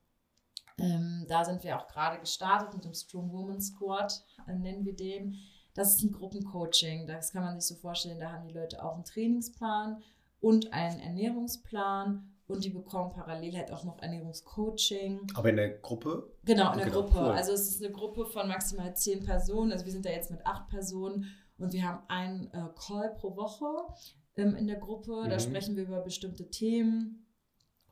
Ähm, 0.79 1.27
da 1.29 1.45
sind 1.45 1.65
wir 1.65 1.79
auch 1.79 1.89
gerade 1.89 2.21
gestartet 2.21 2.75
mit 2.75 2.85
dem 2.85 2.95
Strong 2.95 3.33
Woman 3.33 3.61
Squad, 3.61 4.23
äh, 4.47 4.55
nennen 4.55 4.85
wir 4.85 4.95
den 4.95 5.39
das 5.79 5.95
ist 5.95 6.03
ein 6.03 6.13
Gruppencoaching. 6.13 7.07
Das 7.07 7.33
kann 7.33 7.45
man 7.45 7.61
sich 7.61 7.69
so 7.69 7.77
vorstellen, 7.77 8.19
da 8.19 8.33
haben 8.33 8.49
die 8.49 8.55
Leute 8.55 8.85
auch 8.85 8.95
einen 8.95 9.05
Trainingsplan 9.05 10.03
und 10.41 10.73
einen 10.73 10.99
Ernährungsplan 10.99 12.35
und 12.49 12.65
die 12.65 12.71
bekommen 12.71 13.13
parallel 13.13 13.57
halt 13.57 13.71
auch 13.71 13.85
noch 13.85 14.03
Ernährungscoaching. 14.03 15.21
Aber 15.35 15.51
in 15.51 15.57
der 15.57 15.79
Gruppe? 15.79 16.33
Genau, 16.45 16.73
in 16.73 16.79
der 16.79 16.89
genau, 16.89 17.03
Gruppe. 17.03 17.21
Also 17.21 17.53
es 17.53 17.69
ist 17.69 17.85
eine 17.85 17.93
Gruppe 17.93 18.27
von 18.27 18.49
maximal 18.49 18.97
zehn 18.97 19.23
Personen. 19.25 19.71
Also 19.71 19.85
wir 19.85 19.93
sind 19.93 20.05
da 20.05 20.11
jetzt 20.11 20.33
mit 20.33 20.45
acht 20.45 20.69
Personen 20.69 21.27
und 21.59 21.73
wir 21.73 21.85
haben 21.87 22.03
einen 22.09 22.47
äh, 22.53 22.69
Call 22.75 23.15
pro 23.15 23.37
Woche 23.37 23.67
ähm, 24.37 24.57
in 24.57 24.67
der 24.67 24.79
Gruppe. 24.79 25.23
Mhm. 25.25 25.31
Da 25.31 25.39
sprechen 25.39 25.77
wir 25.77 25.85
über 25.85 26.01
bestimmte 26.01 26.51
Themen 26.51 27.25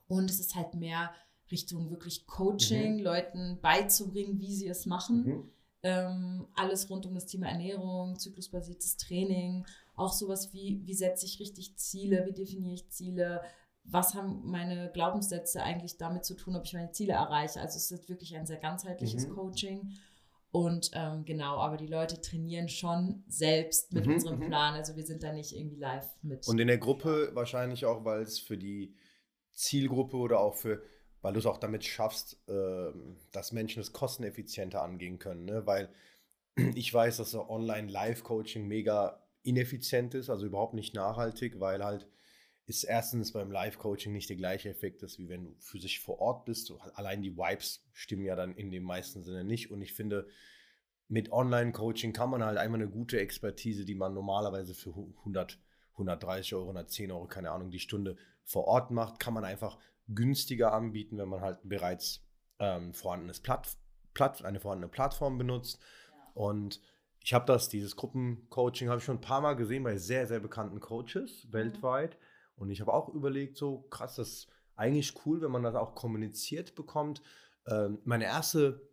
und 0.09 0.29
es 0.29 0.41
ist 0.41 0.57
halt 0.57 0.75
mehr 0.75 1.13
Richtung 1.53 1.91
wirklich 1.91 2.27
Coaching, 2.27 2.97
mhm. 2.97 3.03
Leuten 3.05 3.59
beizubringen, 3.63 4.41
wie 4.41 4.53
sie 4.53 4.67
es 4.67 4.87
machen. 4.87 5.25
Mhm. 5.25 5.51
Ähm, 5.87 6.49
alles 6.57 6.91
rund 6.91 7.07
um 7.07 7.15
das 7.15 7.27
Thema 7.27 7.47
Ernährung, 7.47 8.19
zyklusbasiertes 8.19 8.97
Training, 8.97 9.65
auch 9.95 10.13
sowas 10.13 10.53
wie, 10.53 10.81
wie 10.85 10.95
setze 10.95 11.27
ich 11.27 11.39
richtig 11.39 11.77
Ziele, 11.77 12.27
wie 12.27 12.33
definiere 12.33 12.75
ich 12.75 12.89
Ziele, 12.89 13.41
was 13.85 14.15
haben 14.15 14.43
meine 14.51 14.91
Glaubenssätze 14.93 15.63
eigentlich 15.63 15.97
damit 15.97 16.25
zu 16.25 16.35
tun, 16.35 16.57
ob 16.57 16.65
ich 16.65 16.73
meine 16.73 16.91
Ziele 16.91 17.13
erreiche. 17.13 17.61
Also 17.61 17.77
es 17.77 17.93
ist 17.93 18.09
wirklich 18.09 18.35
ein 18.37 18.47
sehr 18.47 18.57
ganzheitliches 18.57 19.29
mhm. 19.29 19.35
Coaching. 19.35 19.93
Und 20.51 20.91
ähm, 20.95 21.25
genau, 21.25 21.59
aber 21.59 21.77
die 21.77 21.87
Leute 21.87 22.21
trainieren 22.21 22.69
schon 22.69 23.23
selbst 23.29 23.93
mit 23.93 24.07
mhm, 24.07 24.15
unserem 24.15 24.41
mhm. 24.41 24.47
Plan. 24.47 24.75
Also 24.75 24.97
wir 24.97 25.05
sind 25.05 25.23
da 25.23 25.33
nicht 25.33 25.55
irgendwie 25.55 25.77
live 25.77 26.09
mit. 26.23 26.49
Und 26.49 26.59
in 26.59 26.67
der 26.67 26.79
Gruppe 26.79 27.31
wahrscheinlich 27.35 27.85
auch, 27.85 28.05
weil 28.05 28.23
es 28.23 28.41
für 28.41 28.59
die 28.59 28.97
Zielgruppe 29.53 30.17
oder 30.17 30.41
auch 30.41 30.55
für 30.55 30.83
weil 31.23 31.33
du 31.33 31.39
es 31.39 31.47
auch 31.47 31.59
damit 31.59 31.85
schaffst, 31.85 32.39
äh, 32.49 32.93
dass 33.33 33.53
Menschen 33.53 33.81
es 33.81 33.93
kosteneffizienter 33.93 34.83
angehen 34.83 35.19
können. 35.19 35.45
Ne? 35.45 35.67
Weil 35.67 35.89
ich 36.75 36.93
weiß, 36.93 37.19
dass 37.19 37.31
so 37.31 37.49
Online-Live-Coaching 37.49 38.67
mega 38.67 39.23
ineffizient 39.43 40.15
ist, 40.15 40.31
also 40.31 40.47
überhaupt 40.47 40.75
nicht 40.75 40.95
nachhaltig, 40.95 41.61
weil 41.61 41.85
halt 41.85 42.07
ist 42.67 42.83
erstens 42.83 43.33
beim 43.33 43.53
Live-Coaching 43.53 44.13
nicht 44.13 44.29
der 44.29 44.37
gleiche 44.37 44.69
Effekt 44.69 45.03
ist, 45.05 45.19
wie 45.19 45.29
wenn 45.29 45.45
du 45.45 45.55
für 45.61 45.79
sich 45.79 46.01
vor 46.01 46.21
Ort 46.21 46.45
bist. 46.47 46.73
Allein 46.95 47.23
die 47.23 47.37
Vibes 47.37 47.87
stimmen 47.93 48.25
ja 48.25 48.35
dann 48.35 48.57
in 48.57 48.73
dem 48.73 48.83
meisten 48.83 49.23
Sinne 49.23 49.45
nicht. 49.45 49.71
Und 49.71 49.83
ich 49.83 49.93
finde, 49.93 50.27
mit 51.07 51.31
Online-Coaching 51.31 52.13
kann 52.13 52.31
man 52.31 52.45
halt 52.45 52.59
einmal 52.59 52.81
eine 52.81 52.91
gute 52.91 53.21
Expertise, 53.21 53.85
die 53.85 53.95
man 53.95 54.15
normalerweise 54.15 54.75
für 54.75 54.91
100, 54.91 55.61
130 55.93 56.55
Euro, 56.55 56.65
110 56.65 57.13
Euro, 57.13 57.27
keine 57.27 57.53
Ahnung, 57.53 57.71
die 57.71 57.79
Stunde 57.79 58.17
vor 58.43 58.65
Ort 58.65 58.91
macht, 58.91 59.21
kann 59.21 59.35
man 59.35 59.45
einfach 59.45 59.79
günstiger 60.09 60.73
anbieten, 60.73 61.19
wenn 61.19 61.29
man 61.29 61.41
halt 61.41 61.59
bereits 61.63 62.25
ähm, 62.59 62.95
vorhandenes 62.95 63.41
Platt, 63.41 63.77
Platt, 64.15 64.45
eine 64.45 64.61
vorhandene 64.61 64.89
Plattform 64.89 65.39
benutzt. 65.39 65.79
Ja. 66.11 66.31
Und 66.35 66.81
ich 67.21 67.35
habe 67.35 67.47
das, 67.47 67.69
dieses 67.69 67.97
Gruppencoaching, 67.97 68.89
habe 68.89 68.99
ich 68.99 69.05
schon 69.05 69.17
ein 69.17 69.21
paar 69.21 69.41
Mal 69.41 69.55
gesehen 69.55 69.83
bei 69.83 69.97
sehr, 69.97 70.27
sehr 70.27 70.41
bekannten 70.41 70.81
Coaches 70.81 71.45
mhm. 71.45 71.53
weltweit. 71.53 72.19
Und 72.57 72.71
ich 72.71 72.81
habe 72.81 72.93
auch 72.93 73.09
überlegt, 73.09 73.57
so 73.57 73.83
krass, 73.91 74.17
das 74.17 74.29
ist 74.29 74.49
eigentlich 74.77 75.15
cool, 75.27 75.43
wenn 75.43 75.51
man 75.51 75.63
das 75.63 75.75
auch 75.75 75.95
kommuniziert 75.95 76.75
bekommt. 76.75 77.23
Ähm, 77.67 77.99
meine, 78.05 78.25
erste, 78.25 78.89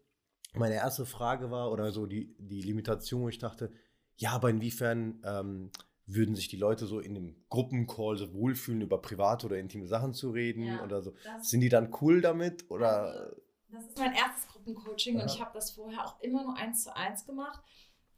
meine 0.53 0.75
erste 0.75 1.05
Frage 1.05 1.51
war, 1.51 1.71
oder 1.71 1.91
so 1.91 2.05
die, 2.05 2.35
die 2.39 2.61
Limitation, 2.61 3.21
wo 3.21 3.29
ich 3.29 3.37
dachte, 3.37 3.71
ja, 4.17 4.31
aber 4.31 4.49
inwiefern 4.49 5.21
ähm, 5.25 5.71
würden 6.05 6.35
sich 6.35 6.47
die 6.47 6.57
Leute 6.57 6.85
so 6.85 6.99
in 6.99 7.13
dem 7.13 7.35
Gruppencall 7.49 8.17
so 8.17 8.33
wohlfühlen, 8.33 8.81
über 8.81 9.01
private 9.01 9.45
oder 9.45 9.57
intime 9.57 9.87
Sachen 9.87 10.13
zu 10.13 10.31
reden 10.31 10.65
ja, 10.65 10.83
oder 10.83 11.01
so. 11.01 11.13
Sind 11.39 11.61
die 11.61 11.69
dann 11.69 11.93
cool 12.01 12.21
damit? 12.21 12.69
Oder? 12.69 13.03
Also, 13.03 13.35
das 13.69 13.85
ist 13.85 13.97
mein 13.97 14.13
erstes 14.13 14.47
Gruppencoaching 14.47 15.17
ja. 15.17 15.23
und 15.23 15.31
ich 15.31 15.41
habe 15.41 15.51
das 15.53 15.71
vorher 15.71 16.05
auch 16.05 16.19
immer 16.21 16.43
nur 16.43 16.57
eins 16.57 16.83
zu 16.83 16.95
eins 16.95 17.25
gemacht. 17.25 17.59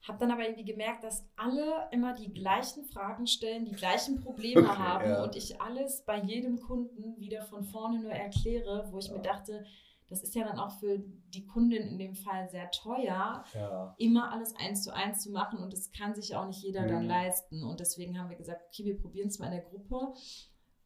Habe 0.07 0.19
dann 0.19 0.31
aber 0.31 0.43
irgendwie 0.43 0.65
gemerkt, 0.65 1.03
dass 1.03 1.27
alle 1.35 1.87
immer 1.91 2.13
die 2.13 2.31
gleichen 2.31 2.85
Fragen 2.85 3.25
stellen, 3.25 3.65
die 3.65 3.71
gleichen 3.71 4.19
Probleme 4.19 4.61
okay, 4.61 4.77
haben 4.77 5.09
ja. 5.09 5.23
und 5.23 5.35
ich 5.35 5.59
alles 5.61 6.03
bei 6.05 6.19
jedem 6.19 6.59
Kunden 6.59 7.19
wieder 7.19 7.43
von 7.43 7.63
vorne 7.63 8.01
nur 8.01 8.11
erkläre, 8.11 8.87
wo 8.91 8.99
ich 8.99 9.09
mir 9.09 9.21
dachte, 9.21 9.65
das 10.09 10.21
ist 10.21 10.35
ja 10.35 10.43
dann 10.43 10.59
auch 10.59 10.79
für 10.79 10.99
die 11.33 11.45
Kundin 11.45 11.87
in 11.87 11.97
dem 11.97 12.15
Fall 12.15 12.47
sehr 12.49 12.69
teuer, 12.71 13.43
ja. 13.53 13.95
immer 13.97 14.31
alles 14.31 14.55
eins 14.55 14.83
zu 14.83 14.93
eins 14.93 15.21
zu 15.21 15.31
machen 15.31 15.59
und 15.59 15.73
das 15.73 15.91
kann 15.91 16.13
sich 16.13 16.35
auch 16.35 16.45
nicht 16.45 16.61
jeder 16.61 16.83
mhm. 16.83 16.87
dann 16.87 17.05
leisten. 17.07 17.63
Und 17.63 17.79
deswegen 17.79 18.19
haben 18.19 18.29
wir 18.29 18.37
gesagt, 18.37 18.61
okay, 18.67 18.85
wir 18.85 18.97
probieren 18.97 19.29
es 19.29 19.39
mal 19.39 19.47
in 19.47 19.53
der 19.53 19.63
Gruppe. 19.63 20.13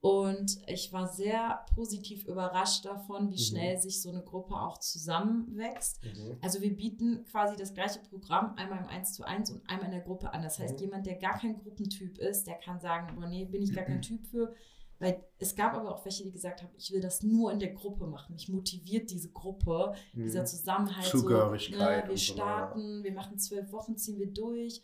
Und 0.02 0.60
ich 0.68 0.94
war 0.94 1.08
sehr 1.08 1.66
positiv 1.76 2.26
überrascht 2.26 2.86
davon, 2.86 3.30
wie 3.30 3.34
mhm. 3.34 3.38
schnell 3.38 3.78
sich 3.78 4.02
so 4.02 4.10
eine 4.10 4.24
Gruppe 4.24 4.56
auch 4.56 4.78
zusammenwächst. 4.78 6.02
Mhm. 6.02 6.38
Also 6.42 6.62
wir 6.62 6.74
bieten 6.74 7.26
quasi 7.26 7.58
das 7.58 7.74
gleiche 7.74 8.00
Programm 8.00 8.56
einmal 8.56 8.80
im 8.80 8.88
1 8.88 9.14
zu 9.14 9.26
1 9.26 9.52
und 9.52 9.70
einmal 9.70 9.88
in 9.88 9.92
der 9.92 10.02
Gruppe 10.02 10.34
an. 10.34 10.42
Das 10.42 10.58
heißt, 10.58 10.76
mhm. 10.76 10.86
jemand, 10.86 11.06
der 11.06 11.16
gar 11.16 11.38
kein 11.38 11.62
Gruppentyp 11.62 12.18
ist, 12.18 12.48
der 12.48 12.56
kann 12.56 12.80
sagen, 12.80 13.18
oh 13.22 13.28
nee, 13.28 13.44
bin 13.44 13.62
ich 13.62 13.74
gar 13.74 13.84
kein 13.84 14.02
Typ 14.02 14.26
für, 14.28 14.56
weil 15.00 15.24
es 15.38 15.56
gab 15.56 15.74
aber 15.74 15.96
auch 15.96 16.04
welche, 16.04 16.24
die 16.24 16.32
gesagt 16.32 16.62
haben, 16.62 16.74
ich 16.78 16.92
will 16.92 17.00
das 17.00 17.24
nur 17.24 17.52
in 17.52 17.60
der 17.60 17.72
Gruppe 17.72 18.06
machen. 18.06 18.34
Mich 18.34 18.50
motiviert 18.50 19.10
diese 19.10 19.32
Gruppe, 19.32 19.94
mhm. 20.14 20.24
dieser 20.24 20.46
Zusammenhalt. 20.46 21.08
Zugehörigkeit. 21.08 21.80
So, 21.80 22.08
ne, 22.08 22.10
wir 22.10 22.18
starten, 22.18 22.98
so. 22.98 23.04
wir 23.04 23.14
machen 23.14 23.38
zwölf 23.38 23.72
Wochen, 23.72 23.96
ziehen 23.96 24.20
wir 24.20 24.32
durch. 24.32 24.82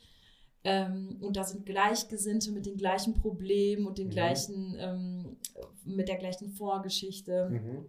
Ähm, 0.63 1.17
und 1.21 1.35
da 1.35 1.43
sind 1.43 1.65
Gleichgesinnte 1.65 2.51
mit 2.51 2.65
den 2.65 2.77
gleichen 2.77 3.13
Problemen 3.13 3.85
und 3.85 3.97
den 3.97 4.07
mhm. 4.07 4.11
gleichen, 4.11 4.75
ähm, 4.79 5.37
mit 5.83 6.07
der 6.07 6.17
gleichen 6.17 6.49
Vorgeschichte. 6.49 7.49
Mhm. 7.49 7.85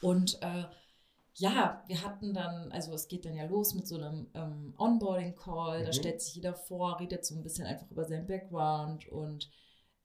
Und 0.00 0.38
äh, 0.42 0.64
ja, 1.34 1.82
wir 1.88 2.04
hatten 2.04 2.32
dann, 2.32 2.70
also 2.70 2.94
es 2.94 3.08
geht 3.08 3.24
dann 3.24 3.34
ja 3.34 3.46
los 3.46 3.74
mit 3.74 3.88
so 3.88 3.96
einem 3.96 4.28
ähm, 4.34 4.74
Onboarding-Call, 4.78 5.80
da 5.80 5.88
mhm. 5.88 5.92
stellt 5.92 6.22
sich 6.22 6.36
jeder 6.36 6.54
vor, 6.54 7.00
redet 7.00 7.26
so 7.26 7.34
ein 7.34 7.42
bisschen 7.42 7.66
einfach 7.66 7.90
über 7.90 8.04
seinen 8.04 8.26
Background 8.26 9.08
und 9.08 9.50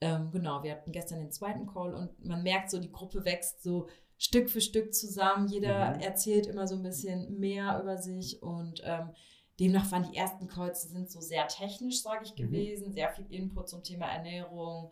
Ähm, 0.02 0.32
genau, 0.32 0.64
wir 0.64 0.72
hatten 0.72 0.92
gestern 0.92 1.20
den 1.20 1.32
zweiten 1.32 1.68
Call 1.68 1.94
und 1.94 2.24
man 2.24 2.42
merkt 2.42 2.70
so, 2.72 2.80
die 2.80 2.92
Gruppe 2.92 3.26
wächst 3.26 3.64
so 3.64 3.88
Stück 4.18 4.50
für 4.50 4.62
Stück 4.62 4.94
zusammen. 4.94 5.48
Jeder 5.48 5.96
mhm. 5.96 6.02
erzählt 6.02 6.46
immer 6.48 6.68
so 6.68 6.76
ein 6.76 6.84
bisschen 6.84 7.40
mehr 7.40 7.80
über 7.82 7.98
sich 7.98 8.42
und 8.42 8.82
ähm, 8.84 9.12
demnach 9.60 9.92
waren 9.92 10.10
die 10.10 10.18
ersten 10.18 10.48
Calls, 10.48 10.84
die 10.84 10.90
sind 10.90 11.12
so 11.12 11.20
sehr 11.20 11.48
technisch, 11.48 12.02
sage 12.02 12.24
ich, 12.24 12.32
mhm. 12.34 12.48
gewesen, 12.48 12.94
sehr 12.94 13.10
viel 13.12 13.26
Input 13.30 13.70
zum 13.70 13.84
Thema 13.84 14.08
Ernährung, 14.08 14.92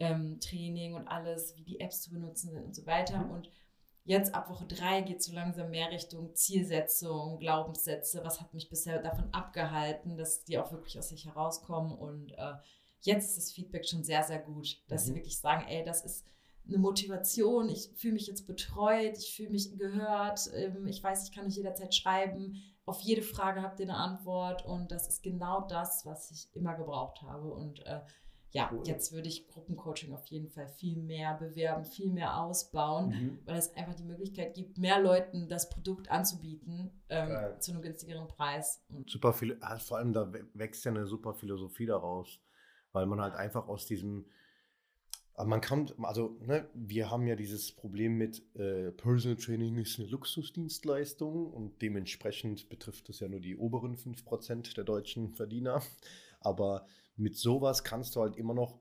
ähm, 0.00 0.38
Training 0.40 0.94
und 0.94 1.06
alles, 1.06 1.56
wie 1.56 1.64
die 1.64 1.80
Apps 1.80 2.02
zu 2.02 2.10
benutzen 2.10 2.50
sind 2.50 2.64
und 2.64 2.74
so 2.74 2.86
weiter. 2.86 3.18
Mhm. 3.18 3.30
Und 3.30 3.50
jetzt 4.04 4.34
ab 4.34 4.48
Woche 4.48 4.66
drei 4.66 5.02
geht 5.02 5.18
es 5.18 5.26
so 5.26 5.32
langsam 5.32 5.70
mehr 5.70 5.90
Richtung 5.90 6.34
Zielsetzung, 6.34 7.38
Glaubenssätze. 7.38 8.22
Was 8.24 8.40
hat 8.40 8.54
mich 8.54 8.68
bisher 8.68 9.00
davon 9.02 9.32
abgehalten, 9.32 10.16
dass 10.16 10.44
die 10.44 10.58
auch 10.58 10.72
wirklich 10.72 10.98
aus 10.98 11.08
sich 11.08 11.26
herauskommen? 11.26 11.92
Und 11.96 12.32
äh, 12.32 12.54
jetzt 13.00 13.28
ist 13.28 13.36
das 13.36 13.52
Feedback 13.52 13.86
schon 13.86 14.04
sehr, 14.04 14.22
sehr 14.22 14.38
gut, 14.38 14.82
dass 14.88 15.02
mhm. 15.02 15.06
sie 15.06 15.14
wirklich 15.16 15.38
sagen, 15.38 15.66
ey, 15.68 15.84
das 15.84 16.04
ist 16.04 16.26
eine 16.66 16.78
Motivation, 16.78 17.68
ich 17.68 17.90
fühle 17.96 18.14
mich 18.14 18.26
jetzt 18.26 18.46
betreut, 18.46 19.16
ich 19.16 19.34
fühle 19.34 19.50
mich 19.50 19.76
gehört, 19.78 20.50
ähm, 20.54 20.86
ich 20.86 21.02
weiß, 21.02 21.24
ich 21.28 21.34
kann 21.34 21.46
euch 21.46 21.56
jederzeit 21.56 21.94
schreiben, 21.94 22.62
auf 22.84 23.00
jede 23.00 23.22
Frage 23.22 23.62
habt 23.62 23.80
ihr 23.80 23.86
eine 23.86 23.96
Antwort 23.96 24.64
und 24.64 24.90
das 24.90 25.08
ist 25.08 25.22
genau 25.22 25.66
das, 25.66 26.04
was 26.06 26.30
ich 26.30 26.48
immer 26.54 26.74
gebraucht 26.74 27.22
habe 27.22 27.52
und 27.52 27.84
äh, 27.86 28.00
ja, 28.50 28.70
cool. 28.72 28.82
jetzt 28.86 29.12
würde 29.12 29.28
ich 29.28 29.46
Gruppencoaching 29.46 30.14
auf 30.14 30.26
jeden 30.26 30.48
Fall 30.48 30.68
viel 30.68 30.96
mehr 30.96 31.34
bewerben, 31.34 31.84
viel 31.84 32.10
mehr 32.10 32.40
ausbauen, 32.40 33.10
mhm. 33.10 33.38
weil 33.44 33.58
es 33.58 33.74
einfach 33.76 33.94
die 33.94 34.04
Möglichkeit 34.04 34.54
gibt, 34.54 34.78
mehr 34.78 35.00
Leuten 35.00 35.48
das 35.48 35.68
Produkt 35.68 36.10
anzubieten 36.10 36.90
ähm, 37.10 37.60
zu 37.60 37.72
einem 37.72 37.82
günstigeren 37.82 38.26
Preis. 38.26 38.82
Und 38.88 39.10
super 39.10 39.34
viel, 39.34 39.60
vor 39.80 39.98
allem 39.98 40.14
da 40.14 40.32
wächst 40.54 40.84
ja 40.86 40.90
eine 40.90 41.06
super 41.06 41.34
Philosophie 41.34 41.86
daraus, 41.86 42.40
weil 42.92 43.06
man 43.06 43.20
halt 43.20 43.34
einfach 43.34 43.68
aus 43.68 43.86
diesem 43.86 44.26
man 45.46 45.60
kann, 45.60 45.88
also 46.02 46.36
ne, 46.40 46.68
wir 46.74 47.10
haben 47.10 47.26
ja 47.26 47.36
dieses 47.36 47.70
Problem 47.72 48.16
mit 48.16 48.42
äh, 48.56 48.90
Personal 48.90 49.36
Training 49.36 49.76
ist 49.78 49.98
eine 49.98 50.08
Luxusdienstleistung 50.08 51.52
und 51.52 51.80
dementsprechend 51.80 52.68
betrifft 52.68 53.08
es 53.08 53.20
ja 53.20 53.28
nur 53.28 53.40
die 53.40 53.56
oberen 53.56 53.96
5% 53.96 54.74
der 54.74 54.84
deutschen 54.84 55.30
Verdiener. 55.30 55.80
Aber 56.40 56.86
mit 57.16 57.36
sowas 57.36 57.84
kannst 57.84 58.16
du 58.16 58.20
halt 58.20 58.36
immer 58.36 58.54
noch 58.54 58.80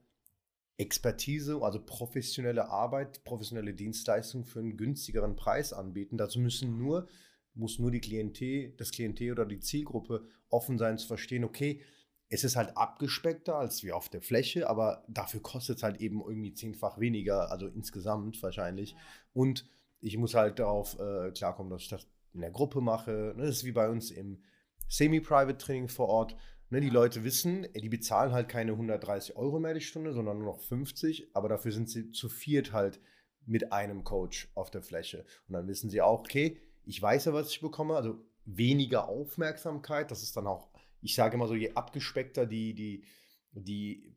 Expertise, 0.78 1.60
also 1.62 1.84
professionelle 1.84 2.70
Arbeit, 2.70 3.24
professionelle 3.24 3.74
Dienstleistung 3.74 4.46
für 4.46 4.60
einen 4.60 4.78
günstigeren 4.78 5.36
Preis 5.36 5.74
anbieten. 5.74 6.18
Dazu 6.18 6.40
müssen 6.40 6.78
nur, 6.78 7.08
muss 7.56 7.80
nur 7.80 7.92
die 7.92 8.02
Klientel, 8.02 8.74
das 8.78 8.92
Klientel 8.92 9.32
oder 9.32 9.46
die 9.46 9.60
Zielgruppe 9.60 10.28
offen 10.50 10.78
sein 10.78 10.98
zu 10.98 11.08
verstehen, 11.08 11.44
okay, 11.44 11.82
es 12.30 12.44
ist 12.44 12.56
halt 12.56 12.76
abgespeckter 12.76 13.56
als 13.56 13.84
wie 13.84 13.92
auf 13.92 14.10
der 14.10 14.22
Fläche, 14.22 14.70
aber 14.70 15.04
dafür 15.08 15.42
kostet 15.42 15.78
es 15.78 15.84
halt 15.84 16.02
eben 16.02 16.22
irgendwie 16.22 16.54
zehnfach 16.54 17.00
weniger, 17.00 17.52
also 17.52 17.68
insgesamt 17.68 18.42
wahrscheinlich. 18.44 18.96
Und 19.34 19.70
ich 20.02 20.18
muss 20.18 20.34
halt 20.34 20.60
darauf 20.60 21.00
äh, 21.00 21.32
klarkommen, 21.32 21.72
dass 21.72 21.84
ich 21.84 21.90
das 21.90 22.08
in 22.34 22.42
der 22.42 22.52
Gruppe 22.52 22.82
mache. 22.82 23.34
Ne, 23.36 23.46
das 23.46 23.58
ist 23.58 23.64
wie 23.64 23.72
bei 23.72 23.90
uns 23.90 24.12
im 24.12 24.44
Semi-Private 24.90 25.58
Training 25.58 25.88
vor 25.88 26.10
Ort. 26.10 26.36
Ne, 26.70 26.82
die 26.82 26.90
Leute 26.90 27.24
wissen, 27.24 27.66
die 27.74 27.90
bezahlen 27.90 28.34
halt 28.34 28.50
keine 28.50 28.74
130 28.74 29.38
Euro 29.38 29.60
mehr 29.60 29.74
die 29.74 29.82
Stunde, 29.82 30.14
sondern 30.14 30.40
nur 30.40 30.48
noch 30.54 30.60
50, 30.60 31.30
aber 31.34 31.48
dafür 31.48 31.72
sind 31.72 31.90
sie 31.90 32.12
zu 32.12 32.28
viert 32.28 32.74
halt 32.74 33.00
mit 33.46 33.72
einem 33.72 34.04
Coach 34.04 34.50
auf 34.54 34.70
der 34.70 34.84
Fläche. 34.84 35.26
Und 35.48 35.54
dann 35.54 35.68
wissen 35.68 35.90
sie 35.90 36.02
auch, 36.02 36.20
okay, 36.20 36.60
ich 36.84 37.02
weiß 37.02 37.26
ja, 37.26 37.34
was 37.34 37.50
ich 37.50 37.62
bekomme, 37.62 37.96
also 37.96 38.20
weniger 38.44 39.08
Aufmerksamkeit, 39.08 40.12
das 40.12 40.24
ist 40.24 40.36
dann 40.36 40.48
auch 40.48 40.70
ich 41.02 41.16
sage 41.16 41.36
immer 41.36 41.48
so, 41.48 41.56
je 41.56 41.74
abgespeckter 41.74 42.46
die, 42.46 42.74
die, 42.74 43.04
die 43.52 44.16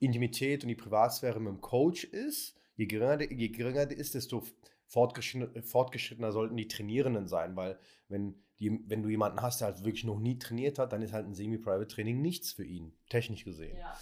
Intimität 0.00 0.62
und 0.62 0.68
die 0.68 0.74
Privatsphäre 0.74 1.40
mit 1.40 1.52
dem 1.52 1.60
Coach 1.60 2.04
ist, 2.04 2.56
je 2.76 2.86
geringer, 2.86 3.20
je 3.20 3.48
geringer 3.48 3.86
die 3.86 3.96
ist, 3.96 4.14
desto 4.14 4.44
fortgeschrittener, 4.86 5.62
fortgeschrittener 5.62 6.32
sollten 6.32 6.56
die 6.56 6.68
Trainierenden 6.68 7.28
sein, 7.28 7.56
weil 7.56 7.78
wenn, 8.08 8.42
die, 8.58 8.80
wenn 8.86 9.02
du 9.02 9.08
jemanden 9.08 9.42
hast, 9.42 9.60
der 9.60 9.68
halt 9.68 9.84
wirklich 9.84 10.04
noch 10.04 10.18
nie 10.18 10.38
trainiert 10.38 10.78
hat, 10.78 10.92
dann 10.92 11.02
ist 11.02 11.12
halt 11.12 11.26
ein 11.26 11.34
Semi-Private-Training 11.34 12.20
nichts 12.20 12.52
für 12.52 12.64
ihn, 12.64 12.92
technisch 13.08 13.44
gesehen. 13.44 13.76
Ja. 13.76 13.96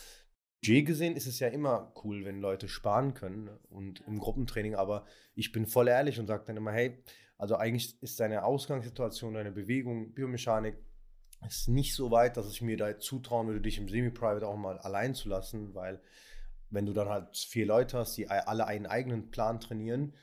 Budget 0.67 0.87
gesehen 0.87 1.17
ist 1.17 1.27
es 1.27 1.39
ja 1.39 1.49
immer 1.49 1.93
cool, 2.03 2.25
wenn 2.25 2.41
Leute 2.41 2.69
sparen 2.69 3.15
können 3.15 3.51
und 3.69 4.01
im 4.07 4.19
Gruppentraining, 4.19 4.75
aber 4.75 5.05
ich 5.35 5.53
bin 5.53 5.67
voll 5.67 5.89
ehrlich 5.89 6.19
und 6.19 6.27
sage 6.27 6.45
dann 6.47 6.57
immer, 6.57 6.73
hey, 6.73 7.03
also 7.39 7.57
eigentlich 7.57 8.01
ist 8.03 8.19
deine 8.19 8.45
Ausgangssituation, 8.45 9.35
deine 9.35 9.53
Bewegung, 9.53 10.13
Biomechanik, 10.15 10.77
ist 11.47 11.69
nicht 11.69 11.95
so 11.95 12.11
weit, 12.11 12.37
dass 12.37 12.51
ich 12.51 12.63
mir 12.63 12.77
da 12.77 12.99
zutrauen 12.99 13.47
würde, 13.49 13.61
dich 13.61 13.79
im 13.79 13.89
Semi-Private 13.89 14.47
auch 14.47 14.57
mal 14.57 14.79
allein 14.79 15.15
zu 15.15 15.29
lassen, 15.29 15.75
weil 15.75 16.01
wenn 16.71 16.87
du 16.87 16.93
dann 16.93 17.09
halt 17.09 17.37
vier 17.37 17.67
Leute 17.67 17.99
hast, 17.99 18.17
die 18.17 18.29
alle 18.29 18.67
einen 18.67 18.87
eigenen 18.87 19.31
Plan 19.31 19.61
trainieren 19.61 20.15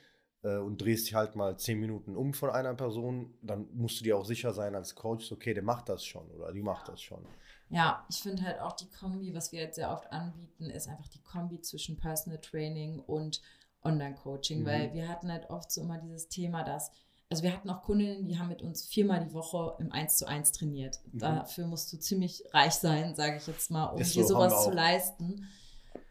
äh, 0.42 0.58
und 0.58 0.80
drehst 0.80 1.06
dich 1.06 1.14
halt 1.14 1.36
mal 1.36 1.58
zehn 1.58 1.80
Minuten 1.80 2.16
um 2.16 2.34
von 2.34 2.50
einer 2.50 2.74
Person, 2.74 3.34
dann 3.42 3.66
musst 3.72 4.00
du 4.00 4.04
dir 4.04 4.16
auch 4.16 4.24
sicher 4.24 4.52
sein 4.52 4.74
als 4.74 4.94
Coach, 4.94 5.32
okay, 5.32 5.54
der 5.54 5.62
macht 5.62 5.88
das 5.88 6.04
schon 6.04 6.30
oder 6.30 6.52
die 6.52 6.62
macht 6.62 6.88
das 6.88 7.00
schon. 7.00 7.24
Ja, 7.70 8.04
ich 8.08 8.18
finde 8.18 8.42
halt 8.42 8.60
auch 8.60 8.72
die 8.72 8.88
Kombi, 8.90 9.34
was 9.34 9.50
wir 9.50 9.60
jetzt 9.60 9.76
sehr 9.76 9.90
oft 9.90 10.12
anbieten, 10.12 10.70
ist 10.70 10.88
einfach 10.88 11.08
die 11.08 11.22
Kombi 11.22 11.60
zwischen 11.60 11.96
Personal 11.96 12.40
Training 12.40 13.00
und 13.00 13.40
Online-Coaching, 13.82 14.60
mhm. 14.60 14.66
weil 14.66 14.94
wir 14.94 15.08
hatten 15.08 15.32
halt 15.32 15.50
oft 15.50 15.70
so 15.72 15.80
immer 15.80 15.98
dieses 15.98 16.28
Thema, 16.28 16.62
dass 16.62 16.90
also 17.34 17.42
wir 17.42 17.52
hatten 17.52 17.68
auch 17.68 17.82
Kundinnen, 17.82 18.26
die 18.26 18.38
haben 18.38 18.46
mit 18.46 18.62
uns 18.62 18.84
viermal 18.84 19.26
die 19.26 19.34
Woche 19.34 19.74
im 19.80 19.90
1 19.90 20.18
zu 20.18 20.28
1 20.28 20.52
trainiert. 20.52 21.00
Mhm. 21.10 21.18
Dafür 21.18 21.66
musst 21.66 21.92
du 21.92 21.98
ziemlich 21.98 22.44
reich 22.52 22.74
sein, 22.74 23.16
sage 23.16 23.38
ich 23.38 23.46
jetzt 23.48 23.72
mal, 23.72 23.86
um 23.86 24.04
so, 24.04 24.20
dir 24.20 24.24
sowas 24.24 24.62
zu 24.62 24.70
leisten. 24.70 25.48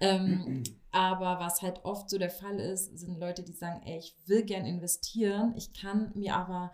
Ähm, 0.01 0.63
aber 0.91 1.39
was 1.39 1.62
halt 1.62 1.86
oft 1.86 2.09
so 2.09 2.17
der 2.17 2.29
Fall 2.29 2.59
ist, 2.59 2.97
sind 2.99 3.17
Leute, 3.21 3.41
die 3.41 3.53
sagen, 3.53 3.81
ey, 3.86 3.99
ich 3.99 4.17
will 4.25 4.43
gern 4.43 4.65
investieren, 4.65 5.53
ich 5.55 5.71
kann 5.71 6.12
mir 6.13 6.36
aber 6.36 6.73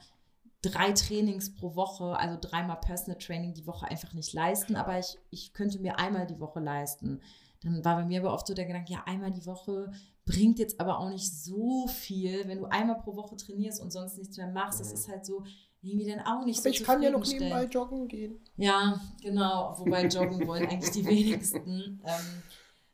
drei 0.64 0.94
Trainings 0.94 1.54
pro 1.54 1.76
Woche, 1.76 2.18
also 2.18 2.36
dreimal 2.42 2.80
Personal 2.80 3.20
Training 3.20 3.54
die 3.54 3.68
Woche 3.68 3.86
einfach 3.86 4.14
nicht 4.14 4.34
leisten, 4.34 4.76
aber 4.76 4.98
ich, 4.98 5.20
ich 5.30 5.54
könnte 5.54 5.78
mir 5.78 6.00
einmal 6.00 6.26
die 6.26 6.40
Woche 6.40 6.60
leisten. 6.60 7.22
Dann 7.62 7.86
war 7.86 7.98
bei 7.98 8.06
mir 8.06 8.22
aber 8.22 8.34
oft 8.34 8.48
so 8.48 8.56
der 8.56 8.66
Gedanke, 8.66 8.94
ja, 8.94 9.04
einmal 9.06 9.30
die 9.32 9.46
Woche 9.46 9.92
bringt 10.30 10.60
jetzt 10.60 10.80
aber 10.80 11.00
auch 11.00 11.10
nicht 11.10 11.32
so 11.34 11.88
viel, 11.88 12.48
wenn 12.48 12.60
du 12.60 12.66
einmal 12.66 13.00
pro 13.00 13.16
Woche 13.16 13.36
trainierst 13.36 13.82
und 13.82 13.92
sonst 13.92 14.18
nichts 14.20 14.38
mehr 14.38 14.48
machst. 14.48 14.80
Das 14.80 14.94
ist 14.94 15.10
halt 15.10 15.26
so 15.26 15.44
irgendwie 15.82 16.06
dann 16.06 16.20
auch 16.20 16.46
nicht 16.46 16.60
aber 16.60 16.70
so. 16.70 16.70
Ich 16.70 16.84
kann 16.84 17.02
ja 17.02 17.10
noch 17.10 17.26
nebenbei 17.26 17.64
joggen 17.64 18.08
gehen. 18.08 18.40
Ja, 18.56 19.02
genau. 19.24 19.74
Wobei 19.80 20.06
joggen 20.06 20.46
wollen 20.46 20.68
eigentlich 20.68 20.92
die 20.92 21.06
wenigsten. 21.08 22.00
Ähm, 22.06 22.44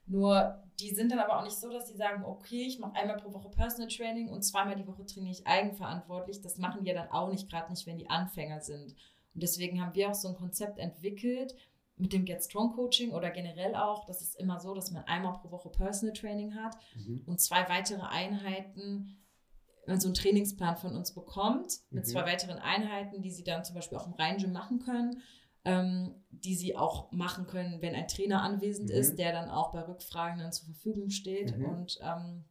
nur 0.08 0.64
die 0.80 0.94
sind 0.94 1.12
dann 1.12 1.20
aber 1.20 1.40
auch 1.40 1.44
nicht 1.44 1.58
so, 1.58 1.70
dass 1.70 1.90
sie 1.90 1.98
sagen, 1.98 2.24
okay, 2.24 2.68
ich 2.68 2.80
mache 2.80 2.96
einmal 2.96 3.18
pro 3.18 3.34
Woche 3.34 3.50
Personal 3.50 3.90
Training 3.90 4.30
und 4.30 4.44
zweimal 4.44 4.78
die 4.78 4.88
Woche 4.88 5.06
trainiere 5.06 5.34
ich 5.34 5.46
eigenverantwortlich. 5.46 6.42
Das 6.42 6.58
machen 6.58 6.84
die 6.84 6.90
ja 6.90 6.94
dann 6.94 7.12
auch 7.12 7.30
nicht, 7.30 7.50
gerade 7.50 7.70
nicht, 7.70 7.86
wenn 7.86 7.98
die 7.98 8.10
Anfänger 8.10 8.62
sind. 8.62 8.96
Und 9.34 9.44
deswegen 9.44 9.82
haben 9.82 9.94
wir 9.94 10.10
auch 10.10 10.16
so 10.16 10.30
ein 10.30 10.36
Konzept 10.36 10.80
entwickelt, 10.80 11.54
mit 11.98 12.14
dem 12.14 12.26
Get 12.26 12.44
Strong 12.44 12.74
Coaching 12.74 13.12
oder 13.12 13.30
generell 13.32 13.76
auch, 13.76 14.06
das 14.06 14.22
ist 14.22 14.40
immer 14.40 14.60
so, 14.60 14.74
dass 14.74 14.92
man 14.92 15.04
einmal 15.06 15.34
pro 15.34 15.52
Woche 15.52 15.70
Personal 15.70 16.14
Training 16.14 16.56
hat 16.56 16.76
mhm. 16.96 17.24
und 17.26 17.40
zwei 17.40 17.68
weitere 17.70 18.02
Einheiten, 18.02 19.18
man 19.88 20.00
so 20.00 20.08
einen 20.08 20.16
Trainingsplan 20.16 20.78
von 20.78 20.96
uns 20.96 21.14
bekommt, 21.14 21.74
mit 21.92 22.06
mhm. 22.06 22.10
zwei 22.10 22.26
weiteren 22.26 22.58
Einheiten, 22.58 23.22
die 23.22 23.32
sie 23.32 23.44
dann 23.44 23.64
zum 23.64 23.76
Beispiel 23.76 23.98
auch 23.98 24.08
im 24.08 24.14
Rheingym 24.14 24.52
machen 24.52 24.80
können, 24.80 25.22
ähm, 25.64 26.16
die 26.30 26.56
sie 26.56 26.76
auch 26.76 27.12
machen 27.12 27.48
können, 27.48 27.82
wenn 27.82 27.96
ein 27.96 28.08
Trainer 28.08 28.42
anwesend 28.42 28.90
mhm. 28.90 28.96
ist, 28.96 29.18
der 29.18 29.32
dann 29.32 29.50
auch 29.50 29.72
bei 29.72 29.82
Rückfragen 29.82 30.40
dann 30.40 30.52
zur 30.52 30.66
Verfügung 30.66 31.10
steht. 31.10 31.58
Mhm. 31.58 31.66
Und 31.66 32.00
ähm, 32.02 32.46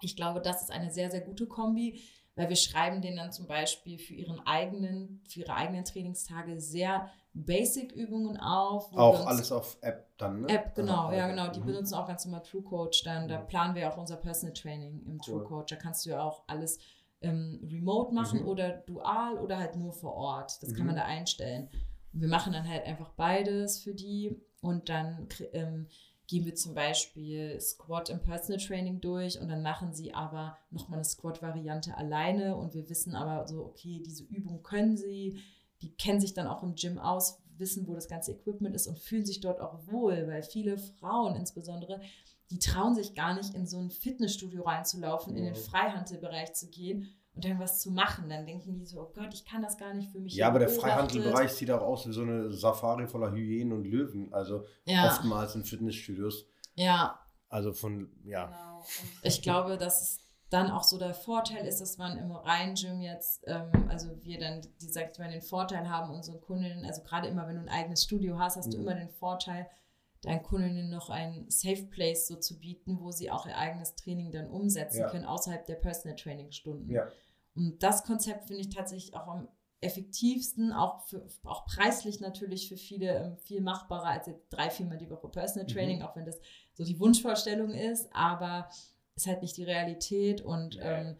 ich 0.00 0.16
glaube, 0.16 0.40
das 0.40 0.62
ist 0.62 0.70
eine 0.70 0.90
sehr, 0.90 1.10
sehr 1.10 1.20
gute 1.20 1.46
Kombi, 1.46 2.00
weil 2.36 2.48
wir 2.48 2.56
schreiben 2.56 3.00
denen 3.00 3.16
dann 3.16 3.32
zum 3.32 3.46
Beispiel 3.46 3.98
für 3.98 4.14
ihren 4.14 4.40
eigenen, 4.40 5.22
für 5.28 5.40
ihre 5.40 5.54
eigenen 5.54 5.84
Trainingstage 5.84 6.60
sehr 6.60 7.08
Basic-Übungen 7.34 8.36
auf. 8.38 8.92
Auch 8.96 9.26
alles 9.26 9.50
auf 9.50 9.76
App 9.80 10.08
dann, 10.18 10.42
ne? 10.42 10.48
App, 10.48 10.74
genau, 10.74 11.12
ja, 11.12 11.28
genau. 11.28 11.48
Die 11.48 11.60
mhm. 11.60 11.66
benutzen 11.66 11.94
auch 11.94 12.06
ganz 12.06 12.24
normal 12.24 12.42
True 12.42 12.62
Coach 12.62 13.02
dann. 13.02 13.28
Da 13.28 13.40
mhm. 13.40 13.48
planen 13.48 13.74
wir 13.74 13.92
auch 13.92 13.98
unser 13.98 14.16
Personal 14.16 14.54
Training 14.54 15.02
im 15.04 15.20
True 15.20 15.40
cool. 15.40 15.44
Coach. 15.44 15.70
Da 15.70 15.76
kannst 15.76 16.06
du 16.06 16.10
ja 16.10 16.22
auch 16.22 16.44
alles 16.46 16.78
ähm, 17.20 17.60
remote 17.68 18.14
machen 18.14 18.42
mhm. 18.42 18.48
oder 18.48 18.70
dual 18.70 19.38
oder 19.38 19.58
halt 19.58 19.76
nur 19.76 19.92
vor 19.92 20.14
Ort. 20.14 20.62
Das 20.62 20.74
kann 20.74 20.86
man 20.86 20.94
mhm. 20.94 21.00
da 21.00 21.04
einstellen. 21.06 21.68
Und 22.12 22.20
wir 22.20 22.28
machen 22.28 22.52
dann 22.52 22.68
halt 22.68 22.86
einfach 22.86 23.10
beides 23.10 23.80
für 23.80 23.94
die 23.94 24.40
und 24.60 24.88
dann 24.88 25.28
ähm, 25.52 25.88
gehen 26.28 26.44
wir 26.44 26.54
zum 26.54 26.74
Beispiel 26.74 27.60
Squat 27.60 28.08
im 28.08 28.20
Personal 28.20 28.64
Training 28.64 29.00
durch 29.00 29.40
und 29.40 29.48
dann 29.48 29.62
machen 29.62 29.92
sie 29.92 30.14
aber 30.14 30.56
nochmal 30.70 30.98
eine 30.98 31.04
Squat-Variante 31.04 31.96
alleine 31.96 32.56
und 32.56 32.74
wir 32.74 32.88
wissen 32.88 33.14
aber 33.14 33.46
so, 33.48 33.64
okay, 33.64 34.00
diese 34.04 34.24
Übung 34.24 34.62
können 34.62 34.96
sie 34.96 35.38
die 35.84 35.94
kennen 35.94 36.20
sich 36.20 36.32
dann 36.32 36.46
auch 36.46 36.62
im 36.62 36.74
Gym 36.74 36.98
aus, 36.98 37.42
wissen, 37.58 37.86
wo 37.86 37.94
das 37.94 38.08
ganze 38.08 38.32
Equipment 38.32 38.74
ist 38.74 38.86
und 38.86 38.98
fühlen 38.98 39.26
sich 39.26 39.40
dort 39.40 39.60
auch 39.60 39.86
wohl, 39.86 40.26
weil 40.26 40.42
viele 40.42 40.78
Frauen 40.78 41.36
insbesondere, 41.36 42.00
die 42.50 42.58
trauen 42.58 42.94
sich 42.94 43.14
gar 43.14 43.34
nicht 43.34 43.54
in 43.54 43.66
so 43.66 43.78
ein 43.78 43.90
Fitnessstudio 43.90 44.62
reinzulaufen, 44.62 45.36
in 45.36 45.44
den 45.44 45.54
Freihandelbereich 45.54 46.54
zu 46.54 46.68
gehen 46.68 47.14
und 47.34 47.44
dann 47.44 47.58
was 47.58 47.80
zu 47.80 47.90
machen. 47.90 48.28
Dann 48.28 48.46
denken 48.46 48.74
die 48.74 48.86
so, 48.86 49.00
oh 49.00 49.12
Gott, 49.14 49.32
ich 49.34 49.44
kann 49.44 49.62
das 49.62 49.76
gar 49.76 49.94
nicht 49.94 50.10
für 50.10 50.20
mich. 50.20 50.34
Ja, 50.34 50.48
aber 50.48 50.58
der 50.58 50.68
Freihandelbereich 50.68 51.52
sieht 51.52 51.70
auch 51.70 51.82
aus 51.82 52.08
wie 52.08 52.12
so 52.12 52.22
eine 52.22 52.50
Safari 52.50 53.06
voller 53.06 53.32
Hyänen 53.32 53.72
und 53.72 53.84
Löwen, 53.84 54.32
also 54.32 54.64
ja. 54.86 55.06
oftmals 55.06 55.54
in 55.54 55.64
Fitnessstudios. 55.64 56.46
Ja, 56.74 57.20
Also 57.48 57.72
von, 57.72 58.10
ja. 58.24 58.46
Genau. 58.46 58.84
ich 59.22 59.42
glaube, 59.42 59.78
dass 59.78 60.02
es 60.02 60.23
dann 60.54 60.70
auch 60.70 60.84
so 60.84 60.98
der 60.98 61.14
Vorteil 61.14 61.66
ist, 61.66 61.80
dass 61.80 61.98
man 61.98 62.16
im 62.16 62.30
Rhein-Gym 62.30 63.00
jetzt, 63.00 63.42
ähm, 63.46 63.88
also 63.88 64.08
wir 64.22 64.38
dann, 64.38 64.60
die 64.80 64.88
sagt 64.88 65.16
ich 65.16 65.18
mal, 65.18 65.28
den 65.28 65.42
Vorteil 65.42 65.90
haben, 65.90 66.14
unsere 66.14 66.38
Kundinnen, 66.38 66.84
also 66.84 67.02
gerade 67.02 67.26
immer, 67.26 67.48
wenn 67.48 67.56
du 67.56 67.62
ein 67.62 67.68
eigenes 67.68 68.04
Studio 68.04 68.38
hast, 68.38 68.56
hast 68.56 68.68
mhm. 68.68 68.72
du 68.72 68.78
immer 68.78 68.94
den 68.94 69.10
Vorteil, 69.10 69.68
deinen 70.22 70.44
Kundinnen 70.44 70.90
noch 70.90 71.10
ein 71.10 71.46
Safe 71.48 71.82
Place 71.82 72.28
so 72.28 72.36
zu 72.36 72.60
bieten, 72.60 73.00
wo 73.00 73.10
sie 73.10 73.32
auch 73.32 73.46
ihr 73.46 73.58
eigenes 73.58 73.96
Training 73.96 74.30
dann 74.30 74.48
umsetzen 74.48 75.00
ja. 75.00 75.10
können, 75.10 75.24
außerhalb 75.24 75.66
der 75.66 75.74
Personal 75.74 76.16
Training 76.16 76.52
Stunden. 76.52 76.88
Ja. 76.88 77.08
Und 77.56 77.82
das 77.82 78.04
Konzept 78.04 78.46
finde 78.46 78.62
ich 78.62 78.70
tatsächlich 78.70 79.16
auch 79.16 79.26
am 79.26 79.48
effektivsten, 79.80 80.72
auch, 80.72 81.04
für, 81.06 81.26
auch 81.42 81.66
preislich 81.66 82.20
natürlich 82.20 82.68
für 82.68 82.76
viele 82.76 83.18
ähm, 83.18 83.36
viel 83.38 83.60
machbarer 83.60 84.06
als 84.06 84.28
jetzt 84.28 84.48
drei, 84.50 84.70
viermal 84.70 84.98
die 84.98 85.10
Woche 85.10 85.28
Personal 85.28 85.68
mhm. 85.68 85.72
Training, 85.72 85.98
mhm. 85.98 86.04
auch 86.04 86.16
wenn 86.16 86.24
das 86.24 86.40
so 86.72 86.84
die 86.84 86.98
Wunschvorstellung 86.98 87.72
ist, 87.72 88.08
aber 88.14 88.68
ist 89.16 89.26
halt 89.26 89.42
nicht 89.42 89.56
die 89.56 89.64
Realität 89.64 90.40
und 90.40 90.78
ähm, 90.80 91.16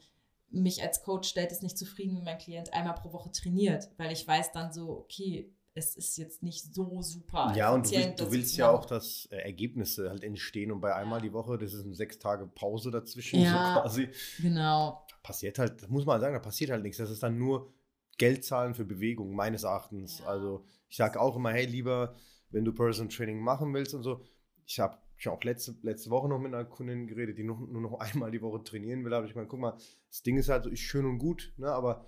mich 0.50 0.82
als 0.82 1.02
Coach 1.02 1.28
stellt 1.28 1.52
es 1.52 1.62
nicht 1.62 1.78
zufrieden, 1.78 2.16
wenn 2.16 2.24
mein 2.24 2.38
Klient 2.38 2.72
einmal 2.72 2.94
pro 2.94 3.12
Woche 3.12 3.30
trainiert, 3.30 3.90
weil 3.96 4.12
ich 4.12 4.26
weiß 4.26 4.52
dann 4.52 4.72
so, 4.72 4.90
okay, 4.90 5.52
es 5.76 5.96
ist 5.96 6.16
jetzt 6.16 6.42
nicht 6.42 6.72
so 6.72 7.02
super. 7.02 7.52
Ja, 7.56 7.72
und 7.74 7.86
du 7.86 7.90
willst, 7.90 8.20
du 8.20 8.30
willst 8.30 8.56
ja 8.56 8.70
auch, 8.70 8.86
dass 8.86 9.26
äh, 9.32 9.38
Ergebnisse 9.38 10.08
halt 10.08 10.22
entstehen 10.22 10.70
und 10.70 10.80
bei 10.80 10.94
einmal 10.94 11.18
ja. 11.18 11.24
die 11.24 11.32
Woche, 11.32 11.58
das 11.58 11.74
ist 11.74 11.84
eine 11.84 11.94
sechs 11.94 12.18
Tage 12.20 12.46
Pause 12.46 12.92
dazwischen, 12.92 13.40
ja, 13.40 13.74
so 13.74 13.80
quasi. 13.80 14.08
Genau. 14.40 15.04
Da 15.10 15.16
passiert 15.24 15.58
halt, 15.58 15.82
das 15.82 15.88
muss 15.88 16.06
man 16.06 16.20
sagen, 16.20 16.34
da 16.34 16.40
passiert 16.40 16.70
halt 16.70 16.84
nichts. 16.84 16.98
Das 16.98 17.10
ist 17.10 17.24
dann 17.24 17.38
nur 17.38 17.72
Geld 18.18 18.44
zahlen 18.44 18.74
für 18.74 18.84
Bewegung, 18.84 19.34
meines 19.34 19.64
Erachtens. 19.64 20.20
Ja. 20.20 20.26
Also 20.26 20.64
ich 20.88 20.96
sage 20.96 21.20
auch 21.20 21.34
immer, 21.34 21.50
hey, 21.50 21.66
lieber, 21.66 22.14
wenn 22.50 22.64
du 22.64 22.72
Person 22.72 23.08
Training 23.08 23.40
machen 23.40 23.74
willst 23.74 23.94
und 23.94 24.04
so, 24.04 24.22
ich 24.66 24.78
habe 24.78 24.96
ich 25.24 25.28
auch 25.28 25.42
letzte, 25.42 25.74
letzte 25.82 26.10
Woche 26.10 26.28
noch 26.28 26.38
mit 26.38 26.54
einer 26.54 26.64
Kundin 26.64 27.06
geredet, 27.06 27.38
die 27.38 27.44
noch, 27.44 27.58
nur 27.60 27.80
noch 27.80 27.94
einmal 28.00 28.30
die 28.30 28.42
Woche 28.42 28.62
trainieren 28.62 29.04
will. 29.04 29.10
Da 29.10 29.16
habe 29.16 29.26
ich 29.26 29.34
mal, 29.34 29.46
guck 29.46 29.60
mal, 29.60 29.76
das 30.08 30.22
Ding 30.22 30.36
ist 30.36 30.48
halt 30.48 30.64
so, 30.64 30.70
ist 30.70 30.80
schön 30.80 31.06
und 31.06 31.18
gut, 31.18 31.52
ne, 31.56 31.70
aber 31.72 32.06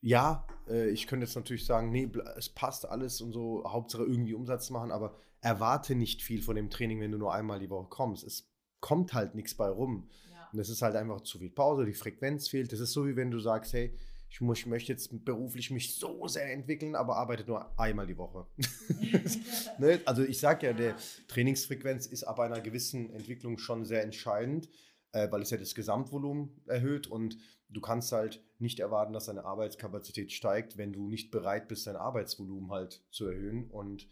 ja, 0.00 0.46
äh, 0.68 0.90
ich 0.90 1.06
könnte 1.06 1.26
jetzt 1.26 1.34
natürlich 1.34 1.66
sagen, 1.66 1.90
nee, 1.90 2.08
es 2.36 2.48
passt 2.48 2.88
alles 2.88 3.20
und 3.20 3.32
so, 3.32 3.64
Hauptsache 3.66 4.04
irgendwie 4.04 4.34
Umsatz 4.34 4.70
machen, 4.70 4.92
aber 4.92 5.16
erwarte 5.40 5.94
nicht 5.94 6.22
viel 6.22 6.42
von 6.42 6.56
dem 6.56 6.70
Training, 6.70 7.00
wenn 7.00 7.12
du 7.12 7.18
nur 7.18 7.34
einmal 7.34 7.58
die 7.58 7.70
Woche 7.70 7.88
kommst. 7.88 8.24
Es 8.24 8.50
kommt 8.80 9.12
halt 9.12 9.34
nichts 9.34 9.54
bei 9.54 9.68
rum. 9.68 10.08
Ja. 10.30 10.48
Und 10.52 10.58
es 10.60 10.68
ist 10.68 10.82
halt 10.82 10.94
einfach 10.94 11.22
zu 11.22 11.38
viel 11.38 11.50
Pause, 11.50 11.84
die 11.84 11.94
Frequenz 11.94 12.48
fehlt. 12.48 12.72
Das 12.72 12.80
ist 12.80 12.92
so, 12.92 13.06
wie 13.06 13.16
wenn 13.16 13.30
du 13.30 13.38
sagst, 13.40 13.72
hey, 13.72 13.92
ich, 14.30 14.40
muss, 14.40 14.58
ich 14.58 14.66
möchte 14.66 14.92
jetzt 14.92 15.24
beruflich 15.24 15.70
mich 15.70 15.94
so 15.94 16.28
sehr 16.28 16.52
entwickeln, 16.52 16.94
aber 16.94 17.16
arbeite 17.16 17.44
nur 17.44 17.78
einmal 17.78 18.06
die 18.06 18.18
Woche. 18.18 18.46
ne? 19.78 20.00
Also 20.04 20.22
ich 20.22 20.38
sage 20.38 20.66
ja, 20.66 20.72
der 20.72 20.96
Trainingsfrequenz 21.28 22.06
ist 22.06 22.24
ab 22.24 22.40
einer 22.40 22.60
gewissen 22.60 23.10
Entwicklung 23.10 23.58
schon 23.58 23.84
sehr 23.84 24.02
entscheidend, 24.02 24.68
äh, 25.12 25.30
weil 25.30 25.42
es 25.42 25.50
ja 25.50 25.56
das 25.56 25.74
Gesamtvolumen 25.74 26.60
erhöht 26.66 27.06
und 27.06 27.38
du 27.70 27.80
kannst 27.80 28.12
halt 28.12 28.42
nicht 28.58 28.80
erwarten, 28.80 29.12
dass 29.12 29.26
deine 29.26 29.44
Arbeitskapazität 29.44 30.32
steigt, 30.32 30.76
wenn 30.76 30.92
du 30.92 31.08
nicht 31.08 31.30
bereit 31.30 31.68
bist, 31.68 31.86
dein 31.86 31.96
Arbeitsvolumen 31.96 32.70
halt 32.70 33.02
zu 33.10 33.26
erhöhen. 33.26 33.70
Und 33.70 34.08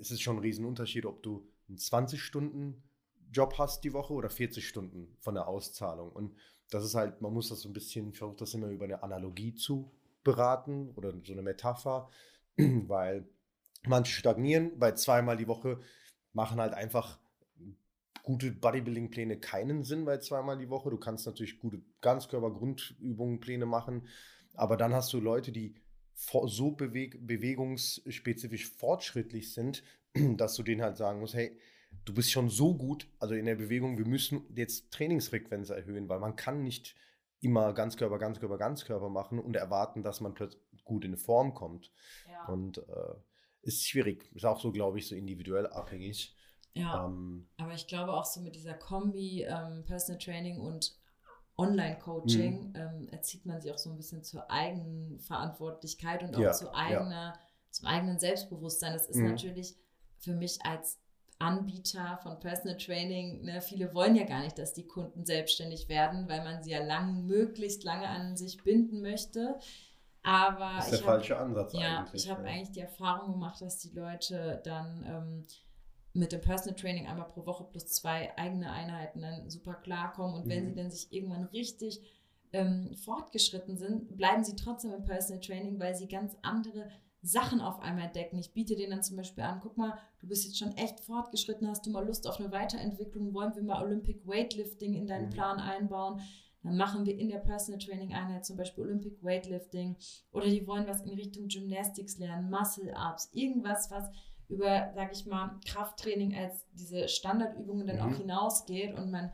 es 0.00 0.10
ist 0.10 0.22
schon 0.22 0.36
ein 0.36 0.42
Riesenunterschied, 0.42 1.06
ob 1.06 1.22
du 1.22 1.48
einen 1.68 1.78
20 1.78 2.22
Stunden 2.22 2.82
Job 3.30 3.58
hast 3.58 3.82
die 3.84 3.92
Woche 3.92 4.14
oder 4.14 4.30
40 4.30 4.66
Stunden 4.66 5.16
von 5.20 5.34
der 5.34 5.48
Auszahlung. 5.48 6.10
Und 6.10 6.36
das 6.70 6.84
ist 6.84 6.94
halt, 6.94 7.20
man 7.20 7.32
muss 7.32 7.48
das 7.48 7.60
so 7.60 7.68
ein 7.68 7.72
bisschen, 7.72 8.10
ich 8.10 8.18
versuche 8.18 8.38
das 8.38 8.54
immer 8.54 8.68
über 8.68 8.84
eine 8.84 9.02
Analogie 9.02 9.54
zu 9.54 9.90
beraten 10.24 10.90
oder 10.96 11.12
so 11.24 11.32
eine 11.32 11.42
Metapher, 11.42 12.10
weil 12.56 13.28
manche 13.86 14.12
stagnieren, 14.12 14.78
bei 14.78 14.92
zweimal 14.92 15.36
die 15.36 15.48
Woche 15.48 15.80
machen 16.32 16.60
halt 16.60 16.74
einfach 16.74 17.18
gute 18.22 18.50
Bodybuilding-Pläne 18.50 19.38
keinen 19.38 19.84
Sinn 19.84 20.04
bei 20.04 20.18
zweimal 20.18 20.58
die 20.58 20.68
Woche. 20.68 20.90
Du 20.90 20.98
kannst 20.98 21.26
natürlich 21.26 21.60
gute 21.60 21.80
Ganzkörper-Grundübungen, 22.00 23.38
Pläne 23.38 23.66
machen, 23.66 24.08
aber 24.54 24.76
dann 24.76 24.92
hast 24.92 25.12
du 25.12 25.20
Leute, 25.20 25.52
die 25.52 25.76
so 26.14 26.72
beweg 26.72 27.24
bewegungsspezifisch 27.24 28.68
fortschrittlich 28.70 29.52
sind, 29.52 29.84
dass 30.14 30.56
du 30.56 30.62
denen 30.62 30.82
halt 30.82 30.96
sagen 30.96 31.20
musst, 31.20 31.34
hey, 31.34 31.56
du 32.04 32.14
bist 32.14 32.30
schon 32.30 32.48
so 32.48 32.74
gut, 32.74 33.08
also 33.18 33.34
in 33.34 33.46
der 33.46 33.56
Bewegung, 33.56 33.98
wir 33.98 34.06
müssen 34.06 34.42
jetzt 34.54 34.90
Trainingsfrequenz 34.92 35.70
erhöhen, 35.70 36.08
weil 36.08 36.18
man 36.18 36.36
kann 36.36 36.62
nicht 36.62 36.94
immer 37.40 37.72
Ganzkörper, 37.72 38.18
Ganzkörper, 38.18 38.58
Ganzkörper 38.58 39.08
machen 39.08 39.38
und 39.38 39.56
erwarten, 39.56 40.02
dass 40.02 40.20
man 40.20 40.34
plötzlich 40.34 40.62
gut 40.84 41.04
in 41.04 41.16
Form 41.16 41.54
kommt. 41.54 41.92
Ja. 42.30 42.46
Und 42.46 42.78
äh, 42.78 43.14
ist 43.62 43.86
schwierig. 43.86 44.30
Ist 44.34 44.44
auch 44.44 44.60
so, 44.60 44.72
glaube 44.72 44.98
ich, 44.98 45.08
so 45.08 45.14
individuell 45.14 45.66
abhängig. 45.66 46.34
Ja. 46.72 47.06
Ähm, 47.06 47.48
aber 47.56 47.72
ich 47.72 47.86
glaube 47.86 48.12
auch 48.12 48.24
so 48.24 48.40
mit 48.40 48.54
dieser 48.54 48.74
Kombi 48.74 49.42
ähm, 49.42 49.84
Personal 49.84 50.18
Training 50.18 50.60
und 50.60 50.96
Online-Coaching 51.58 52.68
mhm. 52.68 52.76
ähm, 52.76 53.08
erzieht 53.08 53.46
man 53.46 53.60
sich 53.60 53.72
auch 53.72 53.78
so 53.78 53.90
ein 53.90 53.96
bisschen 53.96 54.22
zur 54.22 54.50
eigenen 54.50 55.18
Verantwortlichkeit 55.20 56.22
und 56.22 56.36
auch 56.36 56.40
ja, 56.40 56.52
zu 56.52 56.72
eigener, 56.74 57.34
ja. 57.34 57.40
zum 57.70 57.86
eigenen 57.86 58.18
Selbstbewusstsein. 58.18 58.92
Das 58.92 59.06
ist 59.06 59.16
mhm. 59.16 59.30
natürlich 59.30 59.74
für 60.18 60.34
mich 60.34 60.58
als 60.64 60.98
Anbieter 61.38 62.18
von 62.22 62.40
Personal 62.40 62.78
Training, 62.78 63.42
ne, 63.42 63.60
viele 63.60 63.92
wollen 63.92 64.16
ja 64.16 64.24
gar 64.24 64.42
nicht, 64.42 64.58
dass 64.58 64.72
die 64.72 64.86
Kunden 64.86 65.26
selbstständig 65.26 65.88
werden, 65.88 66.28
weil 66.28 66.42
man 66.42 66.62
sie 66.62 66.70
ja 66.70 66.82
lang, 66.82 67.26
möglichst 67.26 67.84
lange 67.84 68.08
an 68.08 68.36
sich 68.36 68.62
binden 68.62 69.02
möchte. 69.02 69.58
Aber 70.22 70.72
das 70.76 70.92
ist 70.92 71.00
der 71.00 71.06
falsche 71.06 71.34
hab, 71.36 71.42
Ansatz 71.42 71.72
ja, 71.74 71.98
eigentlich. 72.00 72.24
Ich 72.24 72.30
habe 72.30 72.42
ja. 72.42 72.48
eigentlich 72.48 72.72
die 72.72 72.80
Erfahrung 72.80 73.32
gemacht, 73.32 73.60
dass 73.60 73.78
die 73.78 73.90
Leute 73.90 74.60
dann 74.64 75.04
ähm, 75.06 75.46
mit 76.14 76.32
dem 76.32 76.40
Personal 76.40 76.74
Training 76.74 77.06
einmal 77.06 77.28
pro 77.28 77.44
Woche 77.46 77.64
plus 77.64 77.86
zwei 77.86 78.36
eigene 78.36 78.72
Einheiten 78.72 79.20
dann 79.20 79.48
super 79.50 79.74
klarkommen. 79.74 80.34
Und 80.34 80.46
mhm. 80.46 80.50
wenn 80.50 80.66
sie 80.68 80.74
dann 80.74 80.90
sich 80.90 81.12
irgendwann 81.12 81.44
richtig 81.44 82.00
ähm, 82.52 82.94
fortgeschritten 82.96 83.76
sind, 83.76 84.16
bleiben 84.16 84.42
sie 84.42 84.56
trotzdem 84.56 84.94
im 84.94 85.04
Personal 85.04 85.40
Training, 85.40 85.78
weil 85.78 85.94
sie 85.94 86.08
ganz 86.08 86.36
andere 86.42 86.90
Sachen 87.26 87.60
auf 87.60 87.80
einmal 87.80 88.06
entdecken. 88.06 88.38
Ich 88.38 88.52
biete 88.52 88.76
denen 88.76 88.92
dann 88.92 89.02
zum 89.02 89.16
Beispiel 89.16 89.42
an, 89.42 89.60
guck 89.60 89.76
mal, 89.76 89.98
du 90.20 90.28
bist 90.28 90.44
jetzt 90.44 90.58
schon 90.58 90.76
echt 90.76 91.00
fortgeschritten, 91.00 91.68
hast 91.68 91.84
du 91.84 91.90
mal 91.90 92.06
Lust 92.06 92.26
auf 92.28 92.38
eine 92.38 92.52
Weiterentwicklung, 92.52 93.34
wollen 93.34 93.54
wir 93.54 93.62
mal 93.62 93.82
Olympic 93.82 94.26
Weightlifting 94.26 94.94
in 94.94 95.06
deinen 95.06 95.26
mhm. 95.26 95.30
Plan 95.30 95.58
einbauen? 95.58 96.20
Dann 96.62 96.76
machen 96.76 97.04
wir 97.04 97.16
in 97.16 97.28
der 97.28 97.38
Personal 97.38 97.80
Training 97.80 98.14
Einheit 98.14 98.44
zum 98.44 98.56
Beispiel 98.56 98.84
Olympic 98.84 99.22
Weightlifting 99.22 99.96
oder 100.32 100.46
die 100.46 100.66
wollen 100.66 100.86
was 100.86 101.02
in 101.02 101.10
Richtung 101.10 101.48
Gymnastics 101.48 102.18
lernen, 102.18 102.50
Muscle 102.50 102.92
Ups, 102.96 103.30
irgendwas, 103.32 103.90
was 103.90 104.08
über, 104.48 104.92
sag 104.94 105.12
ich 105.12 105.26
mal, 105.26 105.58
Krafttraining 105.66 106.34
als 106.36 106.64
diese 106.72 107.08
Standardübungen 107.08 107.86
dann 107.86 107.96
mhm. 107.96 108.02
auch 108.02 108.16
hinausgeht 108.16 108.94
und 108.94 109.10
man 109.10 109.32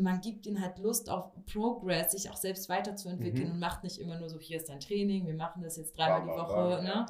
man 0.00 0.20
gibt 0.20 0.46
ihnen 0.46 0.60
halt 0.60 0.78
Lust 0.78 1.10
auf 1.10 1.32
Progress, 1.46 2.12
sich 2.12 2.30
auch 2.30 2.36
selbst 2.36 2.68
weiterzuentwickeln 2.68 3.48
mhm. 3.48 3.54
und 3.54 3.58
macht 3.60 3.82
nicht 3.82 3.98
immer 3.98 4.18
nur 4.18 4.28
so, 4.28 4.38
hier 4.38 4.58
ist 4.58 4.68
dein 4.68 4.80
Training, 4.80 5.26
wir 5.26 5.34
machen 5.34 5.62
das 5.62 5.76
jetzt 5.76 5.96
dreimal 5.96 6.22
die 6.22 6.28
Woche. 6.28 6.82
Ne? 6.82 7.06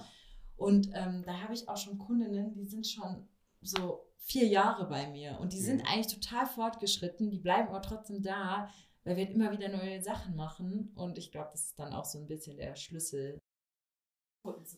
Und 0.57 0.89
ähm, 0.95 1.23
da 1.27 1.41
habe 1.41 1.55
ich 1.55 1.69
auch 1.69 1.77
schon 1.77 1.99
Kundinnen, 1.99 2.55
die 2.55 2.65
sind 2.65 2.87
schon 2.87 3.29
so 3.61 4.07
vier 4.17 4.47
Jahre 4.47 4.89
bei 4.89 5.09
mir 5.09 5.39
und 5.41 5.53
die 5.53 5.59
mhm. 5.59 5.65
sind 5.65 5.87
eigentlich 5.87 6.15
total 6.15 6.47
fortgeschritten, 6.47 7.31
die 7.31 7.39
bleiben 7.39 7.69
aber 7.69 7.83
trotzdem 7.83 8.23
da, 8.23 8.69
weil 9.05 9.17
wir 9.17 9.29
immer 9.29 9.51
wieder 9.51 9.69
neue 9.69 10.01
Sachen 10.01 10.37
machen 10.37 10.93
und 10.95 11.19
ich 11.19 11.33
glaube, 11.33 11.51
das 11.53 11.67
ist 11.67 11.79
dann 11.79 11.93
auch 11.93 12.05
so 12.05 12.19
ein 12.19 12.29
bisschen 12.29 12.57
der 12.57 12.77
Schlüssel. 12.77 13.39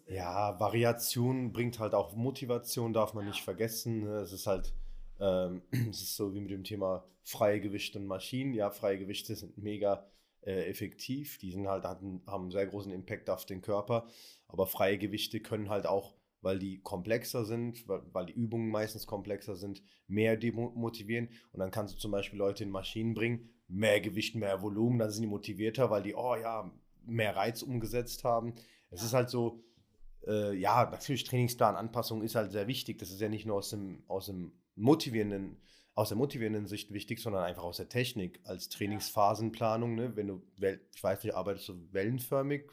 Ja, 0.07 0.59
Variation 0.61 1.53
bringt 1.53 1.79
halt 1.79 1.95
auch 1.95 2.15
Motivation, 2.15 2.93
darf 2.93 3.15
man 3.15 3.25
ja. 3.25 3.31
nicht 3.31 3.43
vergessen. 3.43 4.05
Ne? 4.05 4.17
Es 4.17 4.33
ist 4.33 4.47
halt 4.47 4.75
ähm, 5.21 5.63
es 5.91 6.03
ist 6.03 6.17
so 6.17 6.35
wie 6.35 6.41
mit 6.41 6.51
dem 6.51 6.65
Thema 6.65 7.05
freie 7.23 7.61
Gewichte 7.61 7.99
und 7.99 8.07
Maschinen. 8.07 8.55
Ja, 8.55 8.71
freie 8.71 8.99
Gewichte 8.99 9.35
sind 9.35 9.57
mega 9.59 10.07
äh, 10.43 10.69
effektiv. 10.69 11.39
Die 11.39 11.51
sind 11.51 11.67
halt, 11.69 11.85
hatten, 11.85 12.23
haben 12.27 12.45
einen 12.45 12.51
sehr 12.51 12.67
großen 12.67 12.93
Impact 12.93 13.31
auf 13.31 13.47
den 13.47 13.63
Körper. 13.63 14.07
Aber 14.49 14.67
freie 14.67 14.99
Gewichte 14.99 15.41
können 15.41 15.71
halt 15.71 15.87
auch, 15.87 16.15
weil 16.43 16.59
die 16.59 16.81
komplexer 16.81 17.45
sind, 17.45 17.89
weil, 17.89 18.03
weil 18.13 18.27
die 18.27 18.35
Übungen 18.35 18.69
meistens 18.69 19.07
komplexer 19.07 19.57
sind, 19.57 19.83
mehr 20.07 20.37
demotivieren. 20.37 21.29
Und 21.53 21.61
dann 21.61 21.71
kannst 21.71 21.95
du 21.95 21.99
zum 21.99 22.11
Beispiel 22.11 22.39
Leute 22.39 22.65
in 22.65 22.71
Maschinen 22.71 23.15
bringen, 23.15 23.49
mehr 23.69 24.01
Gewicht, 24.01 24.35
mehr 24.35 24.61
Volumen, 24.63 24.99
dann 24.99 25.11
sind 25.11 25.23
die 25.23 25.29
motivierter, 25.29 25.91
weil 25.91 26.03
die, 26.03 26.15
oh 26.15 26.37
ja, 26.37 26.71
mehr 27.07 27.35
Reiz 27.35 27.63
umgesetzt 27.63 28.25
haben. 28.25 28.55
Es 28.91 29.01
ja. 29.01 29.07
ist 29.07 29.15
halt 29.15 29.31
so, 29.31 29.65
äh, 30.27 30.55
ja, 30.55 30.89
natürlich 30.91 31.25
Trainingsplananpassung 31.25 32.23
ist 32.23 32.35
halt 32.35 32.53
sehr 32.53 32.67
wichtig. 32.67 32.99
Das 32.99 33.11
ist 33.11 33.21
ja 33.21 33.29
nicht 33.29 33.47
nur 33.47 33.57
aus 33.57 33.71
dem, 33.71 34.05
aus 34.09 34.27
dem 34.27 34.53
motivierenden, 34.77 35.61
aus 35.95 36.09
der 36.09 36.19
motivierenden 36.19 36.67
Sicht 36.67 36.93
wichtig, 36.93 37.21
sondern 37.21 37.45
einfach 37.45 37.63
aus 37.63 37.77
der 37.77 37.89
Technik 37.89 38.41
als 38.45 38.69
Trainingsphasenplanung. 38.69 39.95
Ne? 39.95 40.17
Wenn 40.17 40.29
du, 40.29 40.43
ich 40.95 41.03
weiß 41.03 41.23
nicht, 41.25 41.35
arbeitest 41.35 41.69
du 41.69 41.93
wellenförmig, 41.93 42.71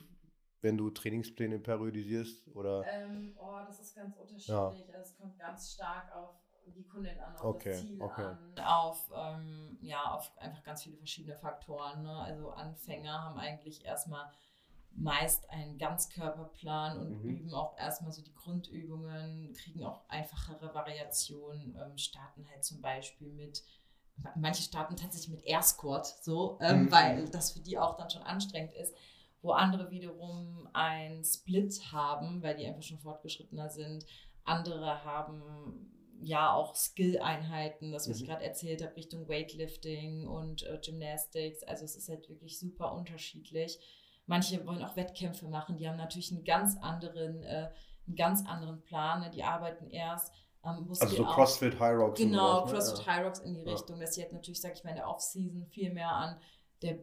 wenn 0.61 0.77
du 0.77 0.89
Trainingspläne 0.89 1.59
periodisierst 1.59 2.47
oder? 2.55 2.83
Ähm, 2.87 3.35
oh, 3.39 3.59
das 3.65 3.79
ist 3.79 3.95
ganz 3.95 4.15
unterschiedlich. 4.15 4.47
Ja. 4.47 4.67
Also 4.67 4.99
es 5.01 5.17
kommt 5.17 5.37
ganz 5.39 5.73
stark 5.73 6.15
auf 6.15 6.35
die 6.67 6.87
Kundin 6.87 7.19
an, 7.19 7.35
auf 7.35 7.43
okay, 7.43 7.71
das 7.71 7.81
Ziel 7.81 8.01
okay. 8.01 8.23
an, 8.23 8.59
auf, 8.59 9.11
ähm, 9.15 9.77
ja, 9.81 10.03
auf 10.11 10.31
einfach 10.37 10.63
ganz 10.63 10.83
viele 10.83 10.97
verschiedene 10.97 11.35
Faktoren. 11.35 12.03
Ne? 12.03 12.15
Also 12.15 12.51
Anfänger 12.51 13.23
haben 13.23 13.37
eigentlich 13.37 13.83
erstmal 13.83 14.31
meist 14.95 15.49
einen 15.49 15.77
Ganzkörperplan 15.77 16.99
und 16.99 17.23
mhm. 17.23 17.29
üben 17.29 17.53
auch 17.53 17.77
erstmal 17.77 18.11
so 18.11 18.21
die 18.21 18.33
Grundübungen, 18.33 19.53
kriegen 19.53 19.83
auch 19.83 20.01
einfachere 20.09 20.73
Variationen, 20.73 21.75
ähm, 21.75 21.97
starten 21.97 22.47
halt 22.49 22.63
zum 22.63 22.81
Beispiel 22.81 23.31
mit, 23.31 23.63
manche 24.35 24.63
starten 24.63 24.95
tatsächlich 24.95 25.29
mit 25.29 25.45
Air 25.45 25.61
Squat, 25.61 26.05
so, 26.05 26.59
ähm, 26.61 26.83
mhm. 26.83 26.91
weil 26.91 27.29
das 27.29 27.51
für 27.51 27.61
die 27.61 27.77
auch 27.77 27.97
dann 27.97 28.09
schon 28.09 28.23
anstrengend 28.23 28.73
ist, 28.73 28.93
wo 29.41 29.51
andere 29.51 29.89
wiederum 29.89 30.69
ein 30.73 31.23
Split 31.23 31.91
haben, 31.91 32.43
weil 32.43 32.55
die 32.55 32.65
einfach 32.65 32.83
schon 32.83 32.99
fortgeschrittener 32.99 33.69
sind. 33.69 34.05
Andere 34.43 35.03
haben 35.03 35.89
ja 36.21 36.53
auch 36.53 36.75
Skill-Einheiten, 36.75 37.91
das, 37.91 38.07
was 38.07 38.17
mhm. 38.17 38.23
ich 38.23 38.29
gerade 38.29 38.45
erzählt 38.45 38.83
habe, 38.83 38.95
Richtung 38.95 39.27
Weightlifting 39.27 40.27
und 40.27 40.63
äh, 40.63 40.79
Gymnastics. 40.83 41.63
Also 41.63 41.85
es 41.85 41.95
ist 41.95 42.09
halt 42.09 42.29
wirklich 42.29 42.59
super 42.59 42.93
unterschiedlich. 42.93 43.79
Manche 44.31 44.65
wollen 44.65 44.81
auch 44.81 44.95
Wettkämpfe 44.95 45.45
machen, 45.49 45.75
die 45.75 45.89
haben 45.89 45.97
natürlich 45.97 46.31
einen 46.31 46.45
ganz 46.45 46.77
anderen, 46.77 47.43
äh, 47.43 47.69
einen 48.07 48.15
ganz 48.15 48.47
anderen 48.47 48.81
Plan. 48.81 49.19
Ne? 49.19 49.29
Die 49.29 49.43
arbeiten 49.43 49.89
erst 49.89 50.33
ähm, 50.63 50.87
also 50.89 51.17
so 51.17 51.25
CrossFit, 51.25 51.77
High 51.77 51.97
Rocks. 51.97 52.17
Genau, 52.17 52.65
ne? 52.65 52.71
CrossFit, 52.71 53.05
ja. 53.05 53.13
High 53.13 53.25
Rocks 53.25 53.39
in 53.39 53.53
die 53.55 53.63
Richtung, 53.63 53.99
dass 53.99 54.15
sie 54.15 54.21
halt 54.21 54.31
natürlich, 54.31 54.61
sag 54.61 54.73
ich 54.73 54.85
mal, 54.85 54.91
in 54.91 54.95
der 54.95 55.09
Off-Season 55.09 55.65
viel 55.67 55.91
mehr 55.91 56.11
an 56.11 56.37
der 56.81 56.99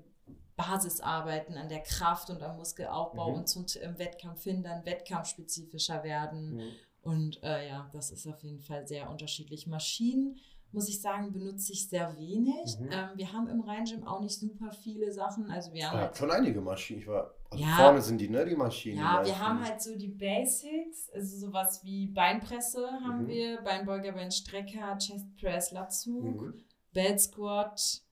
Basis 0.57 1.03
arbeiten, 1.03 1.59
an 1.59 1.69
der 1.69 1.83
Kraft 1.83 2.31
und 2.31 2.43
am 2.43 2.57
Muskelaufbau 2.57 3.31
mhm. 3.31 3.37
und 3.37 3.49
zum 3.49 3.67
im 3.83 3.99
Wettkampf 3.99 4.45
hin 4.45 4.63
dann 4.63 4.87
wettkampfspezifischer 4.87 6.03
werden. 6.05 6.57
Mhm. 6.57 6.73
Und 7.03 7.43
äh, 7.43 7.69
ja, 7.69 7.91
das 7.93 8.11
ist 8.11 8.27
auf 8.27 8.43
jeden 8.43 8.61
Fall 8.61 8.89
sehr 8.89 9.11
unterschiedlich. 9.11 9.67
Maschinen, 9.67 10.39
muss 10.73 10.89
ich 10.89 11.01
sagen, 11.01 11.33
benutze 11.33 11.73
ich 11.73 11.89
sehr 11.89 12.17
wenig. 12.17 12.79
Mhm. 12.79 12.89
Ähm, 12.93 13.09
wir 13.15 13.33
haben 13.33 13.49
im 13.49 13.61
Rhein-Gym 13.61 14.07
auch 14.07 14.21
nicht 14.21 14.39
super 14.39 14.71
viele 14.73 15.13
Sachen. 15.13 15.51
Also 15.51 15.73
wir 15.73 15.89
haben 15.89 15.97
ja, 15.97 16.05
halt 16.05 16.17
schon 16.17 16.31
einige 16.31 16.61
Maschinen. 16.61 17.01
Ich 17.01 17.07
war, 17.07 17.35
also 17.51 17.65
ja, 17.65 17.77
vorne 17.77 18.03
sind 18.03 18.21
die, 18.21 18.29
ne, 18.29 18.45
die 18.45 18.55
Maschinen. 18.55 18.99
Ja, 18.99 19.25
wir 19.25 19.39
haben 19.39 19.65
halt 19.65 19.81
so 19.81 19.97
die 19.97 20.09
Basics, 20.09 21.11
also 21.15 21.47
sowas 21.47 21.83
wie 21.85 22.09
Beinpresse 22.09 22.87
haben 23.05 23.25
mhm. 23.25 23.29
wir, 23.29 23.63
Beinbeuger, 23.63 24.13
Beinstrecker, 24.13 24.99
Chest 24.99 25.35
Press, 25.41 25.73
Latzug, 25.73 26.43
mhm. 26.43 26.55
Belt 26.93 27.21
Squat, 27.21 28.03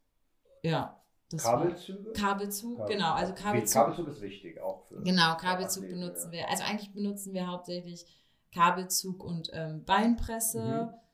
ja. 0.62 1.01
Das 1.31 1.42
Kabelzüge? 1.42 2.12
Kabelzug, 2.12 2.79
Kabel. 2.79 2.95
genau. 2.95 3.12
Also 3.12 3.35
Kabelzug. 3.35 3.83
Kabelzug 3.83 4.09
ist 4.09 4.21
wichtig 4.21 4.61
auch 4.61 4.85
für. 4.87 5.03
Genau, 5.03 5.37
Kabelzug 5.37 5.83
Athleten, 5.83 6.01
benutzen 6.01 6.33
ja. 6.33 6.38
wir. 6.38 6.51
Also 6.51 6.62
eigentlich 6.62 6.92
benutzen 6.92 7.35
wir 7.35 7.49
hauptsächlich 7.49 8.07
Kabelzug 8.55 9.25
und 9.25 9.51
ähm, 9.53 9.85
Beinpresse 9.85 10.92
mhm. 10.92 11.06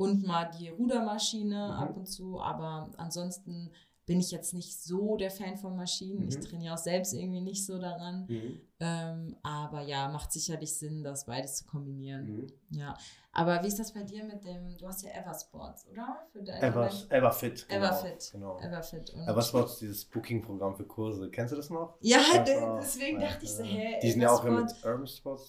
Und 0.00 0.26
mal 0.26 0.50
die 0.58 0.70
Rudermaschine 0.70 1.66
mhm. 1.66 1.72
ab 1.72 1.94
und 1.94 2.06
zu. 2.06 2.40
Aber 2.40 2.90
ansonsten 2.96 3.70
bin 4.06 4.18
ich 4.18 4.30
jetzt 4.30 4.54
nicht 4.54 4.82
so 4.82 5.18
der 5.18 5.30
Fan 5.30 5.58
von 5.58 5.76
Maschinen. 5.76 6.22
Mhm. 6.22 6.28
Ich 6.28 6.40
trainiere 6.40 6.72
auch 6.72 6.78
selbst 6.78 7.12
irgendwie 7.12 7.42
nicht 7.42 7.66
so 7.66 7.78
daran. 7.78 8.24
Mhm. 8.26 8.60
Ähm, 8.80 9.36
aber 9.42 9.82
ja, 9.82 10.08
macht 10.08 10.32
sicherlich 10.32 10.74
Sinn, 10.74 11.04
das 11.04 11.26
beides 11.26 11.56
zu 11.56 11.66
kombinieren. 11.66 12.24
Mhm. 12.24 12.46
Ja. 12.70 12.96
Aber 13.32 13.62
wie 13.62 13.66
ist 13.66 13.78
das 13.78 13.92
bei 13.92 14.02
dir 14.02 14.24
mit 14.24 14.42
dem, 14.42 14.74
du 14.78 14.86
hast 14.86 15.04
ja 15.04 15.10
Eversports, 15.10 15.86
oder? 15.86 16.16
Für 16.32 16.42
dein, 16.42 16.62
Evers, 16.62 17.06
Everfit. 17.10 17.68
Genau, 17.68 17.86
Everfit. 17.86 18.30
Genau. 18.32 18.58
Everfit. 18.58 19.10
Und 19.10 19.28
Eversports, 19.28 19.78
dieses 19.80 20.06
Booking-Programm 20.06 20.76
für 20.76 20.86
Kurse. 20.86 21.30
Kennst 21.30 21.52
du 21.52 21.56
das 21.56 21.68
noch? 21.68 21.98
Ja, 22.00 22.22
deswegen 22.80 23.20
dachte 23.20 23.44
ich 23.44 23.52
so, 23.52 23.62
hä? 23.62 23.98
Die 24.02 24.10
sind 24.10 24.22
ja 24.22 24.32
auch 24.32 24.42
mit 24.44 24.74
Urban 24.82 25.06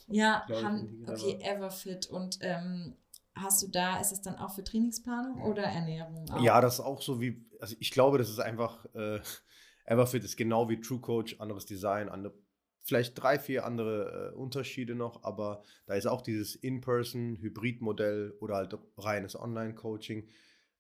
Ja, 0.10 0.46
haben, 0.62 1.06
okay, 1.08 1.40
Everfit. 1.42 2.08
Und 2.08 2.38
ähm, 2.42 2.98
hast 3.36 3.64
du 3.64 3.68
da, 3.68 4.00
ist 4.00 4.12
es 4.12 4.22
dann 4.22 4.36
auch 4.36 4.54
für 4.54 4.64
Trainingsplanung 4.64 5.42
oder 5.42 5.64
Ernährung? 5.64 6.30
Auch? 6.30 6.42
Ja, 6.42 6.62
das 6.62 6.76
ist 6.76 6.80
auch 6.82 7.02
so 7.02 7.22
wie, 7.22 7.46
also 7.60 7.76
ich 7.80 7.92
glaube, 7.92 8.18
das 8.18 8.30
ist 8.30 8.40
einfach, 8.40 8.86
äh, 8.94 9.20
Everfit 9.86 10.24
ist 10.24 10.38
genau 10.38 10.70
wie 10.70 10.80
True 10.80 11.00
Coach, 11.00 11.40
anderes 11.40 11.66
Design, 11.66 12.10
andere, 12.10 12.34
vielleicht 12.84 13.22
drei, 13.22 13.40
vier 13.40 13.66
andere 13.66 14.32
äh, 14.32 14.36
Unterschiede 14.36 14.96
noch, 14.96 15.24
aber 15.24 15.64
da 15.86 15.96
ist 15.96 16.08
auch 16.08 16.22
dieses 16.22 16.56
In-Person-Hybrid-Modell 16.56 18.36
oder 18.40 18.56
halt 18.56 18.78
reines 18.98 19.40
Online-Coaching. 19.40 20.28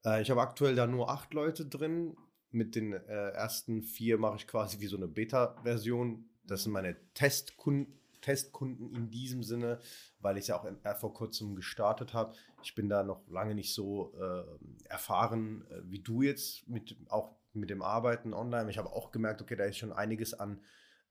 Äh, 0.05 0.21
ich 0.21 0.29
habe 0.29 0.41
aktuell 0.41 0.75
da 0.75 0.87
nur 0.87 1.09
acht 1.09 1.33
Leute 1.33 1.65
drin. 1.65 2.15
Mit 2.53 2.75
den 2.75 2.91
äh, 2.91 3.29
ersten 3.29 3.81
vier 3.81 4.17
mache 4.17 4.35
ich 4.35 4.45
quasi 4.45 4.81
wie 4.81 4.87
so 4.87 4.97
eine 4.97 5.07
Beta-Version. 5.07 6.29
Das 6.43 6.63
sind 6.63 6.73
meine 6.73 6.97
Testkunden 7.13 8.00
Testkunden 8.21 8.93
in 8.95 9.09
diesem 9.09 9.43
Sinne, 9.43 9.79
weil 10.19 10.37
ich 10.37 10.43
es 10.43 10.47
ja 10.47 10.61
auch 10.61 10.97
vor 10.97 11.13
kurzem 11.13 11.55
gestartet 11.55 12.13
habe. 12.13 12.35
Ich 12.63 12.75
bin 12.75 12.89
da 12.89 13.03
noch 13.03 13.27
lange 13.27 13.55
nicht 13.55 13.73
so 13.73 14.13
äh, 14.19 14.43
erfahren 14.89 15.65
äh, 15.69 15.81
wie 15.85 15.99
du 15.99 16.21
jetzt, 16.21 16.67
mit, 16.67 16.95
auch 17.09 17.35
mit 17.53 17.69
dem 17.69 17.81
Arbeiten 17.81 18.33
online. 18.33 18.69
Ich 18.69 18.77
habe 18.77 18.91
auch 18.91 19.11
gemerkt, 19.11 19.41
okay, 19.41 19.55
da 19.55 19.65
ist 19.65 19.77
schon 19.77 19.91
einiges 19.91 20.33
an 20.33 20.61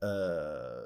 äh, 0.00 0.82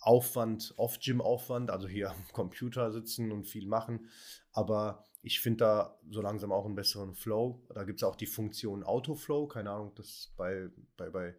Aufwand, 0.00 0.74
Off-Gym-Aufwand, 0.76 1.70
also 1.70 1.88
hier 1.88 2.10
am 2.10 2.24
Computer 2.32 2.92
sitzen 2.92 3.32
und 3.32 3.46
viel 3.46 3.66
machen. 3.66 4.08
Aber 4.52 5.04
ich 5.22 5.40
finde 5.40 5.58
da 5.58 5.98
so 6.10 6.20
langsam 6.20 6.52
auch 6.52 6.66
einen 6.66 6.74
besseren 6.74 7.14
Flow. 7.14 7.66
Da 7.74 7.84
gibt 7.84 8.00
es 8.00 8.04
auch 8.04 8.16
die 8.16 8.26
Funktion 8.26 8.84
Autoflow, 8.84 9.46
keine 9.48 9.70
Ahnung, 9.70 9.92
das 9.94 10.32
bei, 10.36 10.68
bei, 10.96 11.08
bei 11.08 11.34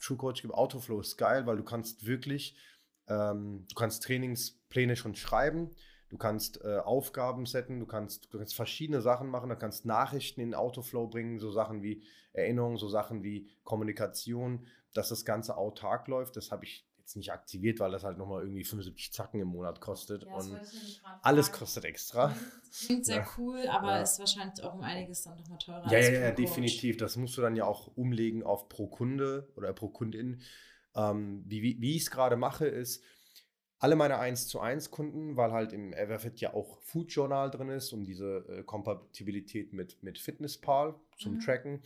True 0.00 0.16
Coach 0.16 0.42
gibt. 0.42 0.54
Autoflow 0.54 1.00
ist 1.00 1.16
geil, 1.16 1.46
weil 1.46 1.56
du 1.56 1.64
kannst 1.64 2.06
wirklich 2.06 2.56
ähm, 3.08 3.66
du 3.68 3.74
kannst 3.74 4.02
Trainingspläne 4.04 4.96
schon 4.96 5.14
schreiben, 5.14 5.70
du 6.08 6.18
kannst 6.18 6.62
äh, 6.64 6.78
Aufgaben 6.78 7.46
setzen, 7.46 7.80
du 7.80 7.86
kannst, 7.86 8.32
du 8.32 8.38
kannst 8.38 8.54
verschiedene 8.54 9.00
Sachen 9.00 9.28
machen, 9.28 9.50
du 9.50 9.56
kannst 9.56 9.86
Nachrichten 9.86 10.40
in 10.40 10.54
Autoflow 10.54 11.08
bringen, 11.08 11.38
so 11.38 11.50
Sachen 11.50 11.82
wie 11.82 12.04
Erinnerungen, 12.32 12.78
so 12.78 12.88
Sachen 12.88 13.22
wie 13.22 13.50
Kommunikation, 13.64 14.66
dass 14.94 15.08
das 15.08 15.24
Ganze 15.24 15.56
autark 15.56 16.08
läuft. 16.08 16.36
Das 16.36 16.50
habe 16.50 16.64
ich 16.64 16.86
jetzt 16.98 17.16
nicht 17.16 17.32
aktiviert, 17.32 17.80
weil 17.80 17.90
das 17.90 18.04
halt 18.04 18.16
nochmal 18.16 18.42
irgendwie 18.42 18.64
75 18.64 19.12
Zacken 19.12 19.40
im 19.40 19.48
Monat 19.48 19.80
kostet. 19.80 20.24
Ja, 20.24 20.34
und 20.34 20.60
alles 21.22 21.52
kostet 21.52 21.84
extra. 21.84 22.34
Klingt 22.86 23.06
sehr 23.06 23.16
ja. 23.16 23.28
cool, 23.36 23.66
aber 23.68 23.96
ja. 23.96 24.02
ist 24.02 24.18
wahrscheinlich 24.18 24.62
auch 24.64 24.74
um 24.74 24.82
einiges 24.82 25.22
dann 25.22 25.36
nochmal 25.36 25.58
teurer. 25.58 25.90
Ja, 25.90 25.98
ja, 25.98 26.20
ja, 26.20 26.30
definitiv. 26.30 26.96
Das 26.96 27.16
musst 27.16 27.36
du 27.36 27.42
dann 27.42 27.56
ja 27.56 27.64
auch 27.64 27.88
umlegen 27.96 28.42
auf 28.42 28.68
pro 28.68 28.86
Kunde 28.86 29.50
oder 29.56 29.72
pro 29.72 29.88
Kundin. 29.88 30.42
Ähm, 30.94 31.42
wie, 31.46 31.62
wie, 31.62 31.80
wie 31.80 31.96
ich 31.96 32.02
es 32.02 32.10
gerade 32.10 32.36
mache, 32.36 32.66
ist, 32.66 33.02
alle 33.78 33.96
meine 33.96 34.18
1 34.18 34.46
zu 34.46 34.60
1 34.60 34.92
Kunden, 34.92 35.36
weil 35.36 35.50
halt 35.50 35.72
im 35.72 35.92
Everfit 35.92 36.40
ja 36.40 36.54
auch 36.54 36.80
Food 36.82 37.10
Journal 37.10 37.50
drin 37.50 37.68
ist, 37.68 37.92
um 37.92 38.04
diese 38.04 38.44
äh, 38.48 38.62
Kompatibilität 38.62 39.72
mit, 39.72 40.00
mit 40.04 40.20
FitnessPal 40.20 40.94
zum 41.18 41.34
mhm. 41.34 41.40
Tracken. 41.40 41.82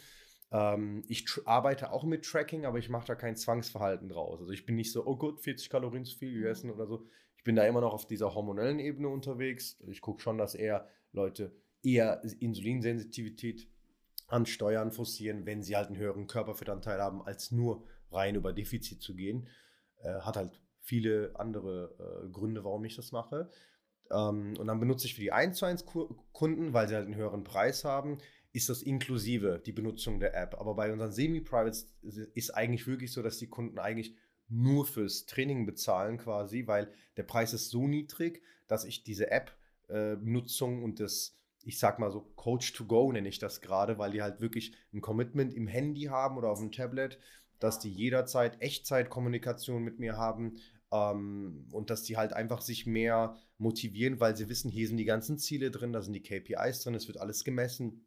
Ähm, 0.52 1.04
ich 1.08 1.24
tr 1.24 1.40
arbeite 1.46 1.92
auch 1.92 2.04
mit 2.04 2.24
Tracking, 2.24 2.66
aber 2.66 2.78
ich 2.78 2.90
mache 2.90 3.06
da 3.06 3.14
kein 3.14 3.34
Zwangsverhalten 3.34 4.10
draus. 4.10 4.40
Also 4.40 4.52
ich 4.52 4.66
bin 4.66 4.76
nicht 4.76 4.92
so, 4.92 5.06
oh 5.06 5.16
Gott, 5.16 5.40
40 5.40 5.70
Kalorien 5.70 6.04
zu 6.04 6.18
viel 6.18 6.34
gegessen 6.34 6.66
mhm. 6.68 6.74
oder 6.74 6.86
so. 6.86 7.06
Ich 7.38 7.44
bin 7.44 7.56
da 7.56 7.64
immer 7.64 7.80
noch 7.80 7.94
auf 7.94 8.06
dieser 8.06 8.34
hormonellen 8.34 8.78
Ebene 8.78 9.08
unterwegs. 9.08 9.82
Ich 9.86 10.02
gucke 10.02 10.20
schon, 10.20 10.36
dass 10.36 10.54
eher 10.54 10.86
Leute 11.12 11.56
eher 11.82 12.22
Insulinsensitivität 12.40 13.68
ansteuern, 14.28 14.92
forcieren, 14.92 15.46
wenn 15.46 15.62
sie 15.62 15.76
halt 15.76 15.88
einen 15.88 15.96
höheren 15.96 16.26
Körperfettanteil 16.26 17.00
haben, 17.00 17.22
als 17.22 17.52
nur 17.52 17.84
rein 18.16 18.34
über 18.34 18.52
Defizit 18.52 19.02
zu 19.02 19.14
gehen. 19.14 19.48
Äh, 20.02 20.20
hat 20.20 20.36
halt 20.36 20.60
viele 20.80 21.32
andere 21.34 22.24
äh, 22.24 22.28
Gründe, 22.30 22.64
warum 22.64 22.84
ich 22.84 22.96
das 22.96 23.12
mache. 23.12 23.50
Ähm, 24.10 24.54
und 24.58 24.66
dann 24.66 24.80
benutze 24.80 25.06
ich 25.06 25.14
für 25.14 25.20
die 25.20 25.32
1 25.32 25.58
zu 25.58 25.66
1 25.66 25.84
Kunden, 26.32 26.72
weil 26.72 26.88
sie 26.88 26.94
halt 26.94 27.06
einen 27.06 27.16
höheren 27.16 27.44
Preis 27.44 27.84
haben, 27.84 28.18
ist 28.52 28.68
das 28.68 28.82
inklusive 28.82 29.60
die 29.64 29.72
Benutzung 29.72 30.20
der 30.20 30.34
App. 30.34 30.54
Aber 30.58 30.74
bei 30.74 30.92
unseren 30.92 31.12
Semi-Privates 31.12 31.94
ist 32.34 32.50
eigentlich 32.50 32.86
wirklich 32.86 33.12
so, 33.12 33.22
dass 33.22 33.38
die 33.38 33.48
Kunden 33.48 33.78
eigentlich 33.78 34.16
nur 34.48 34.86
fürs 34.86 35.26
Training 35.26 35.66
bezahlen 35.66 36.18
quasi, 36.18 36.66
weil 36.66 36.92
der 37.16 37.24
Preis 37.24 37.52
ist 37.52 37.70
so 37.70 37.86
niedrig, 37.86 38.42
dass 38.68 38.84
ich 38.84 39.02
diese 39.02 39.30
App-Nutzung 39.30 40.80
äh, 40.80 40.84
und 40.84 41.00
das, 41.00 41.36
ich 41.64 41.78
sag 41.78 41.98
mal 41.98 42.10
so, 42.10 42.20
Coach 42.36 42.72
to 42.72 42.84
Go 42.86 43.10
nenne 43.12 43.28
ich 43.28 43.38
das 43.38 43.60
gerade, 43.60 43.98
weil 43.98 44.12
die 44.12 44.22
halt 44.22 44.40
wirklich 44.40 44.74
ein 44.92 45.00
Commitment 45.00 45.52
im 45.52 45.66
Handy 45.66 46.04
haben 46.04 46.38
oder 46.38 46.50
auf 46.50 46.60
dem 46.60 46.72
Tablet 46.72 47.18
dass 47.58 47.78
die 47.78 47.90
jederzeit 47.90 48.60
Echtzeitkommunikation 48.60 49.82
mit 49.82 49.98
mir 49.98 50.16
haben 50.16 50.56
ähm, 50.92 51.66
und 51.72 51.90
dass 51.90 52.02
die 52.02 52.16
halt 52.16 52.32
einfach 52.32 52.60
sich 52.60 52.86
mehr 52.86 53.36
motivieren, 53.58 54.20
weil 54.20 54.36
sie 54.36 54.48
wissen, 54.48 54.70
hier 54.70 54.88
sind 54.88 54.98
die 54.98 55.04
ganzen 55.04 55.38
Ziele 55.38 55.70
drin, 55.70 55.92
da 55.92 56.02
sind 56.02 56.12
die 56.12 56.22
KPIs 56.22 56.82
drin, 56.82 56.94
es 56.94 57.08
wird 57.08 57.18
alles 57.18 57.44
gemessen. 57.44 58.04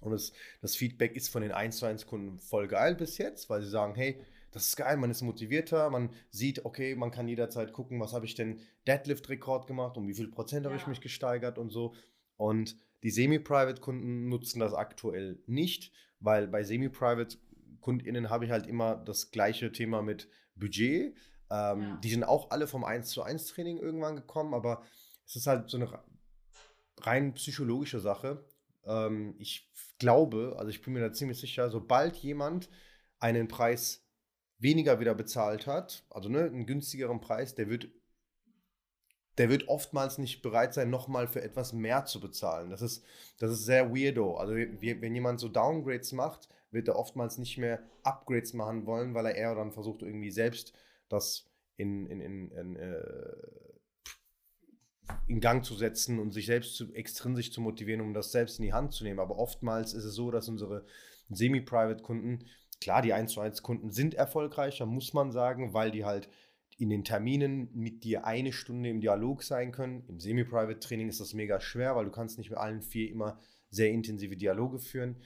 Und 0.00 0.12
es, 0.12 0.32
das 0.60 0.74
Feedback 0.74 1.16
ist 1.16 1.28
von 1.28 1.42
den 1.42 1.52
1 1.52 1.76
zu 1.76 1.86
1 1.86 2.06
Kunden 2.06 2.38
voll 2.38 2.66
geil 2.66 2.96
bis 2.96 3.18
jetzt, 3.18 3.48
weil 3.48 3.62
sie 3.62 3.70
sagen, 3.70 3.94
hey, 3.94 4.20
das 4.50 4.66
ist 4.66 4.76
geil, 4.76 4.96
man 4.96 5.10
ist 5.10 5.22
motivierter, 5.22 5.88
man 5.90 6.10
sieht, 6.30 6.64
okay, 6.64 6.94
man 6.94 7.10
kann 7.10 7.28
jederzeit 7.28 7.72
gucken, 7.72 8.00
was 8.00 8.12
habe 8.12 8.26
ich 8.26 8.34
denn 8.34 8.60
Deadlift-Rekord 8.86 9.66
gemacht, 9.66 9.96
um 9.96 10.08
wie 10.08 10.14
viel 10.14 10.28
Prozent 10.28 10.64
ja. 10.64 10.70
habe 10.70 10.78
ich 10.78 10.86
mich 10.86 11.00
gesteigert 11.00 11.56
und 11.56 11.70
so. 11.70 11.94
Und 12.36 12.76
die 13.02 13.10
Semi-Private-Kunden 13.10 14.28
nutzen 14.28 14.60
das 14.60 14.74
aktuell 14.74 15.40
nicht, 15.46 15.92
weil 16.20 16.48
bei 16.48 16.62
Semi-Private 16.64 17.38
KundInnen 17.82 18.30
habe 18.30 18.46
ich 18.46 18.50
halt 18.50 18.66
immer 18.66 18.96
das 18.96 19.30
gleiche 19.30 19.70
Thema 19.72 20.00
mit 20.00 20.28
Budget. 20.56 21.14
Ähm, 21.50 21.82
ja. 21.82 21.98
Die 22.02 22.10
sind 22.10 22.24
auch 22.24 22.50
alle 22.50 22.66
vom 22.66 22.84
1 22.84 23.10
zu 23.10 23.22
1 23.22 23.46
Training 23.48 23.78
irgendwann 23.78 24.16
gekommen, 24.16 24.54
aber 24.54 24.82
es 25.26 25.36
ist 25.36 25.46
halt 25.46 25.68
so 25.68 25.76
eine 25.76 26.02
rein 27.00 27.34
psychologische 27.34 28.00
Sache. 28.00 28.44
Ähm, 28.84 29.34
ich 29.38 29.70
glaube, 29.98 30.56
also 30.58 30.70
ich 30.70 30.82
bin 30.82 30.94
mir 30.94 31.00
da 31.00 31.12
ziemlich 31.12 31.38
sicher, 31.38 31.70
sobald 31.70 32.16
jemand 32.16 32.70
einen 33.18 33.48
Preis 33.48 34.04
weniger 34.58 35.00
wieder 35.00 35.14
bezahlt 35.14 35.66
hat, 35.66 36.04
also 36.10 36.28
ne, 36.28 36.44
einen 36.44 36.66
günstigeren 36.66 37.20
Preis, 37.20 37.54
der 37.54 37.68
wird, 37.68 37.88
der 39.38 39.48
wird 39.48 39.68
oftmals 39.68 40.18
nicht 40.18 40.42
bereit 40.42 40.72
sein, 40.74 40.90
nochmal 40.90 41.26
für 41.26 41.42
etwas 41.42 41.72
mehr 41.72 42.04
zu 42.04 42.20
bezahlen. 42.20 42.70
Das 42.70 42.80
ist, 42.82 43.04
das 43.38 43.50
ist 43.50 43.64
sehr 43.64 43.94
weirdo. 43.94 44.36
Also 44.36 44.54
wenn 44.54 45.14
jemand 45.14 45.40
so 45.40 45.48
Downgrades 45.48 46.12
macht, 46.12 46.48
wird 46.72 46.88
er 46.88 46.96
oftmals 46.96 47.38
nicht 47.38 47.58
mehr 47.58 47.82
Upgrades 48.02 48.54
machen 48.54 48.86
wollen, 48.86 49.14
weil 49.14 49.26
er 49.26 49.34
eher 49.34 49.54
dann 49.54 49.72
versucht, 49.72 50.02
irgendwie 50.02 50.30
selbst 50.30 50.72
das 51.08 51.50
in, 51.76 52.06
in, 52.06 52.20
in, 52.20 52.50
in, 52.50 52.76
äh, 52.76 53.02
in 55.26 55.40
Gang 55.40 55.64
zu 55.64 55.74
setzen 55.74 56.18
und 56.18 56.32
sich 56.32 56.46
selbst 56.46 56.76
zu, 56.76 56.92
extrinsisch 56.94 57.52
zu 57.52 57.60
motivieren, 57.60 58.00
um 58.00 58.14
das 58.14 58.32
selbst 58.32 58.58
in 58.58 58.64
die 58.64 58.72
Hand 58.72 58.92
zu 58.92 59.04
nehmen. 59.04 59.20
Aber 59.20 59.38
oftmals 59.38 59.94
ist 59.94 60.04
es 60.04 60.14
so, 60.14 60.30
dass 60.30 60.48
unsere 60.48 60.84
Semi-Private-Kunden, 61.30 62.46
klar, 62.80 63.02
die 63.02 63.12
1 63.12 63.32
zu 63.32 63.40
1 63.40 63.62
Kunden 63.62 63.90
sind 63.90 64.14
erfolgreicher, 64.14 64.86
muss 64.86 65.12
man 65.12 65.32
sagen, 65.32 65.74
weil 65.74 65.90
die 65.90 66.04
halt 66.04 66.28
in 66.78 66.88
den 66.88 67.04
Terminen 67.04 67.70
mit 67.74 68.04
dir 68.04 68.24
eine 68.24 68.52
Stunde 68.52 68.88
im 68.88 69.00
Dialog 69.00 69.42
sein 69.42 69.72
können. 69.72 70.04
Im 70.08 70.20
Semi-Private-Training 70.20 71.08
ist 71.08 71.20
das 71.20 71.34
mega 71.34 71.60
schwer, 71.60 71.94
weil 71.96 72.06
du 72.06 72.10
kannst 72.10 72.38
nicht 72.38 72.50
mit 72.50 72.58
allen 72.58 72.82
vier 72.82 73.10
immer 73.10 73.38
sehr 73.70 73.90
intensive 73.90 74.36
Dialoge 74.36 74.78
führen. 74.78 75.16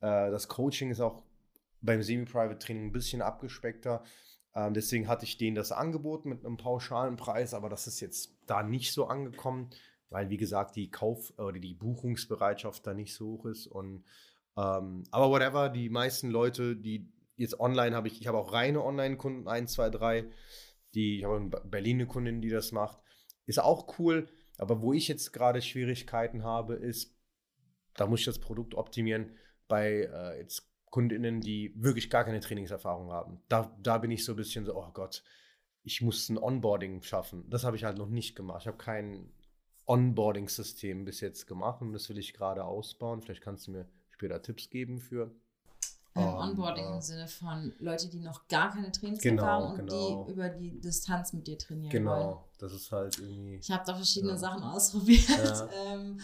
Äh, 0.00 0.30
das 0.30 0.48
Coaching 0.48 0.90
ist 0.90 1.00
auch 1.00 1.22
beim 1.80 2.02
Semi-Private-Training 2.02 2.86
ein 2.86 2.92
bisschen 2.92 3.22
abgespeckter. 3.22 4.02
Ähm, 4.54 4.74
deswegen 4.74 5.08
hatte 5.08 5.24
ich 5.24 5.38
denen 5.38 5.54
das 5.54 5.72
angeboten 5.72 6.28
mit 6.28 6.44
einem 6.44 6.56
pauschalen 6.56 7.16
Preis, 7.16 7.54
aber 7.54 7.68
das 7.68 7.86
ist 7.86 8.00
jetzt 8.00 8.36
da 8.46 8.62
nicht 8.62 8.92
so 8.92 9.06
angekommen, 9.06 9.70
weil 10.08 10.30
wie 10.30 10.38
gesagt 10.38 10.76
die 10.76 10.90
Kauf- 10.90 11.32
oder 11.38 11.58
die 11.58 11.74
Buchungsbereitschaft 11.74 12.86
da 12.86 12.94
nicht 12.94 13.14
so 13.14 13.26
hoch 13.32 13.46
ist. 13.46 13.66
Und 13.66 14.04
ähm, 14.56 15.04
aber 15.10 15.30
whatever, 15.30 15.68
die 15.68 15.90
meisten 15.90 16.30
Leute, 16.30 16.76
die 16.76 17.12
jetzt 17.36 17.60
online 17.60 17.94
habe 17.94 18.08
ich, 18.08 18.20
ich 18.20 18.26
habe 18.26 18.38
auch 18.38 18.52
reine 18.52 18.82
Online-Kunden, 18.82 19.46
1, 19.46 19.72
2, 19.72 19.90
3, 19.90 20.30
die, 20.94 21.18
ich 21.18 21.24
habe 21.24 21.36
eine 21.36 21.48
Berlin 21.48 21.98
eine 21.98 22.06
Kundin, 22.06 22.40
die 22.40 22.48
das 22.48 22.72
macht. 22.72 22.98
Ist 23.44 23.60
auch 23.60 23.98
cool, 23.98 24.28
aber 24.56 24.80
wo 24.80 24.94
ich 24.94 25.08
jetzt 25.08 25.32
gerade 25.32 25.60
Schwierigkeiten 25.60 26.42
habe, 26.44 26.74
ist, 26.74 27.14
da 27.94 28.06
muss 28.06 28.20
ich 28.20 28.26
das 28.26 28.38
Produkt 28.38 28.74
optimieren 28.74 29.32
bei 29.68 30.08
äh, 30.12 30.38
jetzt 30.40 30.68
KundInnen, 30.90 31.40
die 31.40 31.72
wirklich 31.76 32.10
gar 32.10 32.24
keine 32.24 32.40
Trainingserfahrung 32.40 33.10
haben. 33.10 33.40
Da, 33.48 33.76
da 33.82 33.98
bin 33.98 34.10
ich 34.10 34.24
so 34.24 34.32
ein 34.32 34.36
bisschen 34.36 34.64
so, 34.64 34.76
oh 34.76 34.90
Gott, 34.92 35.22
ich 35.82 36.02
muss 36.02 36.28
ein 36.28 36.38
Onboarding 36.38 37.02
schaffen. 37.02 37.48
Das 37.50 37.64
habe 37.64 37.76
ich 37.76 37.84
halt 37.84 37.98
noch 37.98 38.08
nicht 38.08 38.34
gemacht. 38.34 38.62
Ich 38.62 38.66
habe 38.66 38.78
kein 38.78 39.30
Onboarding-System 39.86 41.04
bis 41.04 41.20
jetzt 41.20 41.46
gemacht 41.46 41.80
und 41.80 41.92
das 41.92 42.08
will 42.08 42.18
ich 42.18 42.34
gerade 42.34 42.64
ausbauen. 42.64 43.22
Vielleicht 43.22 43.42
kannst 43.42 43.66
du 43.66 43.72
mir 43.72 43.86
später 44.10 44.42
Tipps 44.42 44.68
geben 44.68 44.98
für. 44.98 45.30
Um, 46.14 46.24
Onboarding 46.24 46.86
uh, 46.86 46.94
im 46.94 47.00
Sinne 47.02 47.28
von 47.28 47.74
Leute, 47.78 48.08
die 48.08 48.20
noch 48.20 48.48
gar 48.48 48.72
keine 48.72 48.90
Trainingserfahrung 48.90 49.76
genau, 49.76 49.90
genau. 49.90 50.20
und 50.20 50.28
die 50.28 50.32
über 50.32 50.48
die 50.48 50.80
Distanz 50.80 51.34
mit 51.34 51.46
dir 51.46 51.58
trainieren 51.58 51.90
genau, 51.90 52.10
wollen. 52.10 52.20
Genau, 52.22 52.48
das 52.58 52.72
ist 52.72 52.90
halt 52.90 53.18
irgendwie. 53.18 53.56
Ich 53.56 53.70
habe 53.70 53.84
da 53.86 53.94
verschiedene 53.94 54.32
ja. 54.32 54.38
Sachen 54.38 54.62
ausprobiert. 54.64 55.28
Ja. 55.28 55.68
Ähm, 55.92 56.18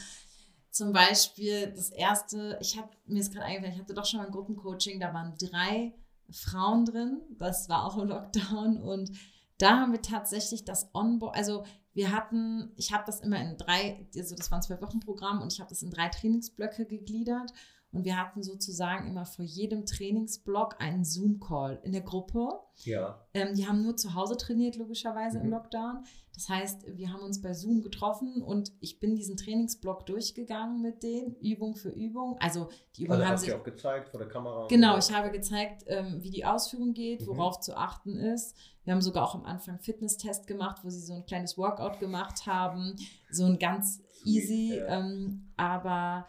zum 0.73 0.93
Beispiel 0.93 1.71
das 1.71 1.91
erste, 1.91 2.59
ich 2.61 2.79
habe 2.79 2.89
mir 3.07 3.21
ist 3.21 3.33
gerade 3.33 3.45
eingefallen, 3.45 3.75
ich 3.75 3.81
hatte 3.81 3.95
doch 3.95 4.07
schon 4.07 4.19
mal 4.19 4.27
ein 4.27 4.33
Gruppencoaching, 4.33 4.99
da 4.99 5.13
waren 5.13 5.37
drei 5.39 5.95
Frauen 6.31 6.87
drin, 6.87 7.21
das 7.39 7.69
war 7.69 7.85
auch 7.85 7.99
im 7.99 8.09
Lockdown 8.09 8.79
und 8.79 9.13
da 9.59 9.81
haben 9.81 9.93
wir 9.93 10.01
tatsächlich 10.01 10.65
das 10.65 10.89
Onboard, 10.95 11.37
also 11.37 11.65
wir 11.93 12.11
hatten, 12.11 12.73
ich 12.77 12.91
habe 12.91 13.05
das 13.07 13.21
immer 13.21 13.39
in 13.39 13.59
drei, 13.59 14.09
also 14.17 14.35
das 14.35 14.51
war 14.51 14.59
ein 14.59 14.63
zwölf 14.63 14.81
Wochen 14.81 15.01
Programm 15.01 15.43
und 15.43 15.53
ich 15.53 15.61
habe 15.61 15.69
das 15.69 15.83
in 15.83 15.91
drei 15.91 16.09
Trainingsblöcke 16.09 16.87
gegliedert 16.87 17.53
und 17.93 18.05
wir 18.05 18.17
hatten 18.17 18.43
sozusagen 18.43 19.07
immer 19.07 19.27
vor 19.27 19.45
jedem 19.45 19.85
Trainingsblock 19.85 20.77
einen 20.81 21.05
Zoom-Call 21.05 21.81
in 21.83 21.93
der 21.93 22.01
Gruppe. 22.01 22.49
Ja. 22.85 23.21
Ähm, 23.35 23.55
die 23.55 23.69
haben 23.69 23.83
nur 23.83 23.97
zu 23.97 24.15
Hause 24.15 24.39
trainiert, 24.39 24.77
logischerweise 24.77 25.39
mhm. 25.39 25.45
im 25.45 25.51
Lockdown. 25.51 26.05
Das 26.35 26.49
heißt, 26.49 26.97
wir 26.97 27.13
haben 27.13 27.23
uns 27.23 27.43
bei 27.43 27.53
Zoom 27.53 27.83
getroffen 27.83 28.43
und 28.43 28.73
ich 28.81 28.99
bin 28.99 29.15
diesen 29.15 29.37
Trainingsblock 29.37 30.07
durchgegangen 30.07 30.81
mit 30.81 31.03
denen, 31.03 31.37
Übung 31.37 31.77
für 31.77 31.91
Übung. 31.91 32.39
Also 32.41 32.71
die 32.97 33.05
Übungen 33.05 33.21
also 33.21 33.31
haben 33.31 33.37
sich 33.37 33.49
sich 33.51 33.59
auch 33.59 33.65
gezeigt 33.65 34.09
vor 34.09 34.19
der 34.19 34.29
Kamera. 34.29 34.67
Genau, 34.69 34.97
ich 34.97 35.13
habe 35.13 35.31
gezeigt, 35.31 35.85
ähm, 35.87 36.23
wie 36.23 36.31
die 36.31 36.47
Ausführung 36.47 36.95
geht, 36.95 37.21
mhm. 37.21 37.27
worauf 37.27 37.59
mhm. 37.59 37.63
zu 37.63 37.77
achten 37.77 38.17
ist. 38.17 38.57
Wir 38.85 38.95
haben 38.95 39.03
sogar 39.03 39.25
auch 39.25 39.35
am 39.35 39.45
Anfang 39.45 39.79
Fitnesstest 39.79 40.47
gemacht, 40.47 40.79
wo 40.83 40.89
sie 40.89 41.01
so 41.01 41.13
ein 41.13 41.27
kleines 41.27 41.59
Workout 41.59 42.01
gemacht 42.01 42.47
haben, 42.47 42.97
so 43.31 43.45
ein 43.45 43.59
ganz 43.59 44.03
easy, 44.25 44.77
ja. 44.77 44.87
ähm, 44.87 45.53
aber 45.57 46.27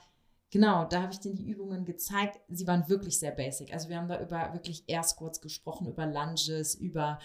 Genau, 0.54 0.86
da 0.86 1.02
habe 1.02 1.12
ich 1.12 1.20
denen 1.20 1.36
die 1.36 1.50
Übungen 1.50 1.84
gezeigt. 1.84 2.40
Sie 2.48 2.68
waren 2.68 2.88
wirklich 2.88 3.18
sehr 3.18 3.32
basic. 3.32 3.74
Also 3.74 3.90
wir 3.90 3.98
haben 3.98 4.08
da 4.08 4.22
über 4.22 4.54
wirklich 4.54 4.84
Air 4.86 5.02
Squats 5.02 5.42
gesprochen, 5.42 5.88
über 5.88 6.06
Lunges, 6.06 6.76
über 6.76 7.18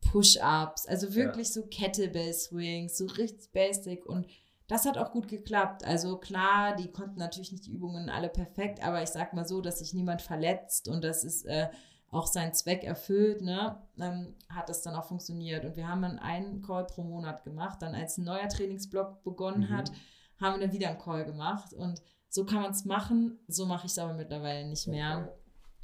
Push-Ups, 0.00 0.88
also 0.88 1.14
wirklich 1.14 1.46
ja. 1.46 1.52
so 1.52 1.66
Kettlebell 1.66 2.32
Swings, 2.34 2.98
so 2.98 3.06
richtig 3.06 3.52
basic 3.52 4.04
und 4.04 4.26
das 4.66 4.84
hat 4.84 4.98
auch 4.98 5.12
gut 5.12 5.28
geklappt. 5.28 5.84
Also 5.84 6.16
klar, 6.16 6.74
die 6.74 6.90
konnten 6.90 7.20
natürlich 7.20 7.52
nicht 7.52 7.66
die 7.66 7.70
Übungen 7.70 8.10
alle 8.10 8.28
perfekt, 8.28 8.82
aber 8.82 9.00
ich 9.00 9.10
sag 9.10 9.32
mal 9.32 9.46
so, 9.46 9.60
dass 9.60 9.78
sich 9.78 9.94
niemand 9.94 10.20
verletzt 10.20 10.88
und 10.88 11.04
das 11.04 11.22
ist 11.22 11.46
äh, 11.46 11.68
auch 12.10 12.26
seinen 12.26 12.52
Zweck 12.52 12.82
erfüllt, 12.82 13.42
ne, 13.42 13.80
ähm, 14.00 14.34
hat 14.48 14.68
das 14.68 14.82
dann 14.82 14.96
auch 14.96 15.04
funktioniert. 15.04 15.64
Und 15.64 15.76
wir 15.76 15.86
haben 15.86 16.02
dann 16.02 16.18
einen 16.18 16.62
Call 16.62 16.84
pro 16.84 17.04
Monat 17.04 17.44
gemacht. 17.44 17.80
Dann 17.80 17.94
als 17.94 18.18
ein 18.18 18.24
neuer 18.24 18.48
Trainingsblock 18.48 19.22
begonnen 19.22 19.70
mhm. 19.70 19.76
hat, 19.76 19.92
haben 20.40 20.58
wir 20.58 20.66
dann 20.66 20.74
wieder 20.74 20.88
einen 20.88 20.98
Call 20.98 21.24
gemacht 21.24 21.72
und 21.74 22.02
so 22.32 22.46
kann 22.46 22.62
man 22.62 22.70
es 22.70 22.86
machen, 22.86 23.38
so 23.46 23.66
mache 23.66 23.84
ich 23.84 23.92
es 23.92 23.98
aber 23.98 24.14
mittlerweile 24.14 24.66
nicht 24.66 24.88
mehr. 24.88 25.36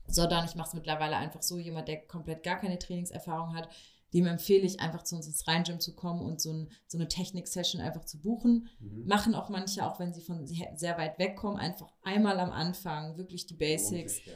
Sondern 0.07 0.47
ich 0.47 0.55
mache 0.55 0.69
es 0.69 0.75
mittlerweile 0.75 1.17
einfach 1.17 1.43
so, 1.43 1.59
jemand, 1.59 1.89
der 1.89 2.07
komplett 2.07 2.43
gar 2.43 2.59
keine 2.59 2.79
Trainingserfahrung 2.79 3.55
hat, 3.55 3.69
dem 4.15 4.27
empfehle 4.27 4.65
ich 4.65 4.81
einfach 4.81 5.03
zu 5.03 5.17
uns 5.17 5.27
ins 5.27 5.47
Rhein-Gym 5.47 5.79
zu 5.79 5.95
kommen 5.95 6.23
und 6.23 6.41
so, 6.41 6.51
ein, 6.51 6.73
so 6.87 6.97
eine 6.97 7.07
Technik-Session 7.07 7.83
einfach 7.83 8.07
zu 8.07 8.19
buchen. 8.19 8.71
Mhm. 8.81 9.07
Machen 9.07 9.35
auch 9.35 9.51
manche, 9.51 9.85
auch 9.85 10.01
wenn 10.01 10.15
sie 10.15 10.23
von 10.23 10.47
sehr 10.47 10.97
weit 10.97 11.19
weg 11.19 11.37
kommen, 11.37 11.59
einfach 11.59 11.93
einmal 12.03 12.41
am 12.41 12.51
Anfang 12.51 13.19
wirklich 13.19 13.45
die 13.45 13.55
Basics. 13.55 14.25
Ja. 14.25 14.33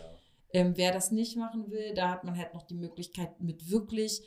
ähm, 0.53 0.75
wer 0.77 0.93
das 0.93 1.13
nicht 1.13 1.39
machen 1.39 1.71
will, 1.71 1.95
da 1.95 2.11
hat 2.11 2.25
man 2.25 2.37
halt 2.37 2.53
noch 2.53 2.65
die 2.65 2.75
Möglichkeit 2.75 3.41
mit 3.41 3.71
wirklich 3.71 4.23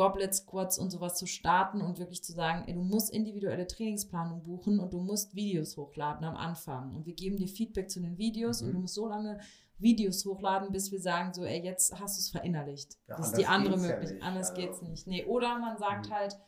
Goblet 0.00 0.34
Squats 0.34 0.78
und 0.78 0.88
sowas 0.88 1.16
zu 1.16 1.26
starten 1.26 1.82
und 1.82 1.98
wirklich 1.98 2.24
zu 2.24 2.32
sagen, 2.32 2.64
ey, 2.66 2.72
du 2.72 2.82
musst 2.82 3.12
individuelle 3.12 3.66
Trainingsplanung 3.66 4.42
buchen 4.42 4.80
und 4.80 4.94
du 4.94 4.98
musst 4.98 5.34
Videos 5.34 5.76
hochladen 5.76 6.24
am 6.24 6.36
Anfang. 6.36 6.94
Und 6.96 7.04
wir 7.04 7.12
geben 7.12 7.36
dir 7.36 7.46
Feedback 7.46 7.90
zu 7.90 8.00
den 8.00 8.16
Videos 8.16 8.62
mhm. 8.62 8.68
und 8.68 8.72
du 8.72 8.80
musst 8.80 8.94
so 8.94 9.06
lange 9.06 9.38
Videos 9.76 10.24
hochladen, 10.24 10.72
bis 10.72 10.90
wir 10.90 11.02
sagen, 11.02 11.34
so, 11.34 11.44
ey, 11.44 11.62
jetzt 11.62 12.00
hast 12.00 12.16
du 12.16 12.20
es 12.20 12.30
verinnerlicht. 12.30 12.96
Ja, 13.08 13.18
das 13.18 13.26
ist 13.26 13.36
die 13.36 13.44
andere 13.44 13.76
Möglichkeit. 13.76 14.22
Ja 14.22 14.26
anders 14.26 14.50
also. 14.52 14.62
geht's 14.62 14.80
nicht. 14.80 15.06
Nee, 15.06 15.26
oder 15.26 15.58
man 15.58 15.76
sagt 15.76 16.08
mhm. 16.08 16.14
halt, 16.14 16.38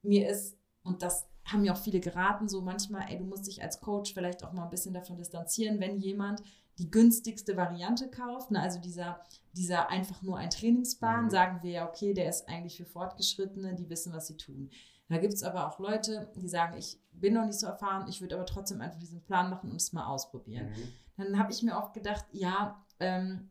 mir 0.00 0.26
ist, 0.26 0.56
und 0.82 1.02
das 1.02 1.28
haben 1.44 1.60
mir 1.60 1.74
auch 1.74 1.78
viele 1.78 2.00
geraten, 2.00 2.48
so 2.48 2.62
manchmal, 2.62 3.02
ey, 3.10 3.18
du 3.18 3.24
musst 3.24 3.46
dich 3.48 3.62
als 3.62 3.82
Coach 3.82 4.14
vielleicht 4.14 4.42
auch 4.44 4.54
mal 4.54 4.64
ein 4.64 4.70
bisschen 4.70 4.94
davon 4.94 5.18
distanzieren, 5.18 5.78
wenn 5.78 5.98
jemand 5.98 6.40
die 6.78 6.90
günstigste 6.90 7.56
Variante 7.56 8.08
kauft, 8.08 8.50
ne, 8.50 8.60
also 8.60 8.80
dieser, 8.80 9.20
dieser 9.52 9.90
einfach 9.90 10.22
nur 10.22 10.38
ein 10.38 10.50
Trainingsplan, 10.50 11.24
mhm. 11.24 11.30
sagen 11.30 11.62
wir 11.62 11.70
ja, 11.70 11.88
okay, 11.88 12.14
der 12.14 12.28
ist 12.28 12.48
eigentlich 12.48 12.76
für 12.76 12.84
Fortgeschrittene, 12.84 13.74
die 13.74 13.90
wissen, 13.90 14.12
was 14.12 14.28
sie 14.28 14.36
tun. 14.36 14.70
Da 15.08 15.16
gibt 15.18 15.34
es 15.34 15.42
aber 15.42 15.66
auch 15.66 15.78
Leute, 15.78 16.30
die 16.36 16.48
sagen, 16.48 16.76
ich 16.76 17.00
bin 17.12 17.34
noch 17.34 17.46
nicht 17.46 17.58
so 17.58 17.66
erfahren, 17.66 18.06
ich 18.08 18.20
würde 18.20 18.36
aber 18.36 18.46
trotzdem 18.46 18.80
einfach 18.80 18.98
diesen 18.98 19.22
Plan 19.22 19.50
machen 19.50 19.70
und 19.70 19.76
es 19.76 19.92
mal 19.92 20.06
ausprobieren. 20.06 20.68
Mhm. 20.68 20.92
Dann 21.16 21.38
habe 21.38 21.50
ich 21.50 21.62
mir 21.62 21.76
oft 21.76 21.94
gedacht, 21.94 22.26
ja, 22.30 22.84
ähm, 23.00 23.50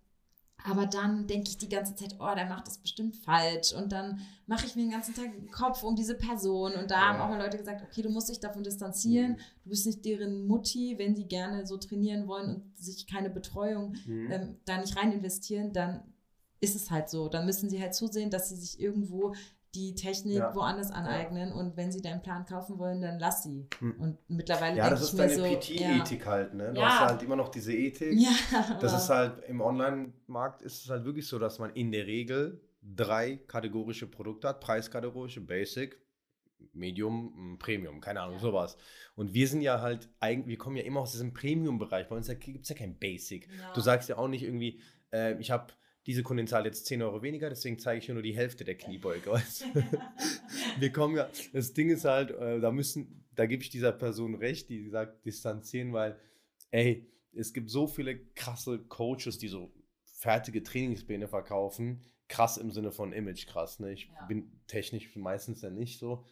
aber 0.64 0.86
dann 0.86 1.28
denke 1.28 1.50
ich 1.50 1.58
die 1.58 1.70
ganze 1.70 1.96
Zeit, 1.96 2.16
oh, 2.20 2.34
der 2.36 2.46
macht 2.46 2.68
das 2.68 2.80
bestimmt 2.80 3.16
falsch. 3.16 3.74
Und 3.74 3.92
dann 3.92 4.20
mache 4.48 4.66
ich 4.66 4.76
mir 4.76 4.82
den 4.82 4.92
ganzen 4.92 5.14
Tag 5.14 5.32
den 5.32 5.52
Kopf 5.52 5.84
um 5.84 5.96
diese 5.96 6.16
Person. 6.16 6.74
Und 6.74 6.90
da 6.90 6.96
ja. 6.96 7.08
haben 7.08 7.22
auch 7.22 7.30
mal 7.30 7.42
Leute 7.42 7.58
gesagt, 7.58 7.84
okay, 7.84 8.02
du 8.02 8.10
musst 8.10 8.30
dich 8.30 8.40
davon 8.40 8.64
distanzieren. 8.64 9.34
Mhm. 9.34 9.38
Du 9.64 9.70
bist 9.70 9.86
nicht 9.86 10.04
deren 10.04 10.48
Mutti, 10.48 10.96
wenn 10.98 11.14
die 11.14 11.28
gerne 11.28 11.66
so 11.68 11.78
trainieren 11.78 12.28
wollen 12.28 12.56
und 12.56 12.78
sich 12.78 13.08
keine 13.08 13.30
Betreuung 13.30 13.96
mhm. 14.06 14.32
ähm, 14.32 14.58
da 14.66 14.80
nicht 14.80 14.98
rein 14.98 15.12
investieren, 15.12 15.74
dann 15.74 16.02
ist 16.60 16.76
es 16.76 16.90
halt 16.90 17.10
so. 17.10 17.30
Dann 17.30 17.46
müssen 17.46 17.70
sie 17.70 17.80
halt 17.80 17.94
zusehen, 17.94 18.32
dass 18.32 18.50
sie 18.50 18.56
sich 18.56 18.80
irgendwo 18.80 19.36
die 19.76 19.96
Technik 19.96 20.38
ja. 20.38 20.56
woanders 20.56 20.92
aneignen 20.92 21.52
und 21.52 21.78
wenn 21.78 21.92
sie 21.92 22.02
deinen 22.02 22.22
Plan 22.22 22.46
kaufen 22.46 22.78
wollen, 22.78 23.02
dann 23.02 23.20
lass 23.20 23.44
sie. 23.44 23.68
Hm. 23.80 24.00
Und 24.00 24.18
mittlerweile 24.28 24.78
Ja, 24.78 24.90
das 24.90 25.02
ist 25.02 25.20
deine 25.20 25.36
so, 25.36 25.44
PT-Ethik 25.44 26.22
ja. 26.22 26.26
halt, 26.26 26.54
ne? 26.54 26.74
Du 26.74 26.82
ja. 26.82 26.90
hast 26.90 27.10
halt 27.12 27.24
immer 27.24 27.36
noch 27.36 27.50
diese 27.50 27.74
Ethik. 27.74 28.14
Ja, 28.14 28.32
das 28.80 28.94
ist 28.94 29.10
halt 29.10 29.44
im 29.48 29.62
Online-Markt 29.62 30.62
ist 30.62 30.84
es 30.84 30.90
halt 30.90 31.06
wirklich 31.06 31.28
so, 31.28 31.38
dass 31.40 31.60
man 31.60 31.72
in 31.72 31.92
der 31.92 32.08
Regel 32.08 32.62
drei 32.82 33.38
kategorische 33.48 34.08
Produkte 34.08 34.48
hat, 34.48 34.62
preiskategorische, 34.62 35.42
Basic, 35.42 36.00
Medium, 36.74 37.34
hm, 37.36 37.60
Premium, 37.60 38.00
keine 38.00 38.22
Ahnung, 38.22 38.40
sowas. 38.40 38.78
Und 39.16 39.34
wir 39.34 39.48
sind 39.48 39.62
ja 39.62 39.82
halt 39.82 40.10
eigentlich, 40.20 40.48
wir 40.48 40.58
kommen 40.58 40.78
ja 40.78 40.84
immer 40.84 41.02
aus 41.02 41.12
diesem 41.12 41.34
Premium-Bereich. 41.34 42.08
Bei 42.08 42.16
uns 42.16 42.28
gibt 42.40 42.64
es 42.64 42.70
ja 42.70 42.76
kein 42.76 42.98
Basic. 42.98 43.50
Du 43.74 43.82
sagst 43.82 44.10
ja 44.10 44.18
auch 44.18 44.28
nicht 44.28 44.44
irgendwie, 44.44 44.80
äh, 45.12 45.40
ich 45.40 45.52
habe 45.52 45.74
diese 46.08 46.24
Kundin 46.24 46.48
zahlt 46.48 46.66
jetzt 46.66 46.86
10 46.86 47.02
Euro 47.02 47.22
weniger, 47.22 47.50
deswegen 47.50 47.78
zeige 47.78 48.00
ich 48.02 48.08
nur 48.08 48.22
die 48.22 48.36
Hälfte 48.36 48.64
der 48.64 48.78
Kniebeuge. 48.78 49.30
wir 50.80 50.92
kommen 50.94 51.18
ja, 51.18 51.30
das 51.52 51.74
Ding 51.74 51.90
ist 51.90 52.06
halt, 52.06 52.32
äh, 52.32 52.62
da 52.62 52.72
müssen, 52.72 53.26
da 53.36 53.46
gebe 53.46 53.62
ich 53.62 53.70
dieser 53.70 53.92
Person 53.92 54.34
recht, 54.36 54.70
die 54.70 54.88
sagt, 54.88 55.26
distanzieren, 55.26 55.92
weil, 55.92 56.18
ey, 56.72 57.06
es 57.34 57.54
gibt 57.54 57.70
so 57.70 57.88
viele 57.88 58.18
krasse 58.34 58.80
Coaches, 58.80 59.38
die 59.38 59.50
so 59.50 59.74
fertige 60.06 60.64
Trainingspläne 60.64 61.28
verkaufen, 61.28 62.02
krass 62.30 62.56
im 62.58 62.72
Sinne 62.72 62.94
von 62.94 63.12
Image 63.12 63.46
krass. 63.46 63.80
Ne? 63.80 63.92
Ich 63.92 64.08
ja. 64.08 64.26
bin 64.28 64.62
technisch 64.68 65.14
meistens 65.18 65.62
ja 65.62 65.70
nicht 65.70 66.00
so. 66.00 66.26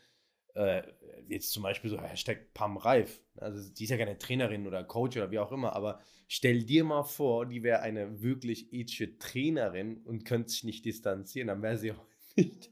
Äh, 0.56 0.84
jetzt 1.28 1.51
zum 1.51 1.64
Beispiel 1.64 1.89
so 1.89 2.01
Hashtag 2.01 2.53
Pam 2.53 2.78
Reif. 2.78 3.22
Also 3.38 3.72
die 3.74 3.84
ist 3.84 3.89
ja 3.89 3.97
keine 3.97 4.18
Trainerin 4.18 4.68
oder 4.68 4.84
Coach 4.84 5.18
oder 5.18 5.32
wie 5.32 5.39
auch 5.39 5.51
immer, 5.51 5.76
aber 5.76 5.99
stell 6.28 6.64
dir 6.64 6.84
mal 6.84 7.03
vor, 7.03 7.45
die 7.45 7.64
wäre 7.64 7.82
eine 7.82 8.22
wirklich 8.22 8.72
ethische 8.74 9.18
Trainerin 9.18 9.97
und 10.06 10.26
könnte 10.26 10.49
sich 10.49 10.64
nicht 10.64 10.86
distanzieren, 10.86 11.47
dann 11.47 11.62
wäre 11.62 11.78
sie 11.78 11.91
auch 11.93 12.06
nicht. 12.36 12.72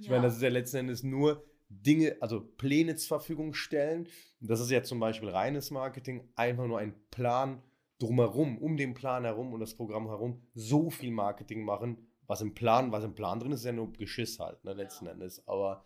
Ich 0.00 0.06
ja. 0.06 0.10
meine, 0.10 0.24
das 0.24 0.36
ist 0.36 0.42
ja 0.42 0.48
letzten 0.48 0.78
Endes 0.78 1.02
nur 1.02 1.44
Dinge, 1.68 2.16
also 2.20 2.40
Pläne 2.40 2.96
zur 2.96 3.18
Verfügung 3.18 3.52
stellen. 3.52 4.08
Das 4.40 4.60
ist 4.60 4.70
ja 4.70 4.82
zum 4.82 5.00
Beispiel 5.00 5.28
reines 5.28 5.70
Marketing, 5.70 6.28
einfach 6.34 6.66
nur 6.66 6.78
ein 6.78 6.94
Plan 7.10 7.62
drumherum, 7.98 8.58
um 8.58 8.76
den 8.76 8.94
Plan 8.94 9.24
herum 9.24 9.52
und 9.52 9.60
das 9.60 9.74
Programm 9.74 10.06
herum, 10.06 10.42
so 10.54 10.88
viel 10.88 11.10
Marketing 11.10 11.64
machen, 11.64 12.06
was 12.26 12.40
im 12.40 12.54
Plan, 12.54 12.92
was 12.92 13.04
im 13.04 13.14
Plan 13.14 13.40
drin 13.40 13.52
ist, 13.52 13.60
ist 13.60 13.66
ja 13.66 13.72
nur 13.72 13.92
Geschiss 13.92 14.38
halt, 14.38 14.62
ne, 14.64 14.74
letzten 14.74 15.06
ja. 15.06 15.12
Endes. 15.12 15.46
Aber 15.48 15.84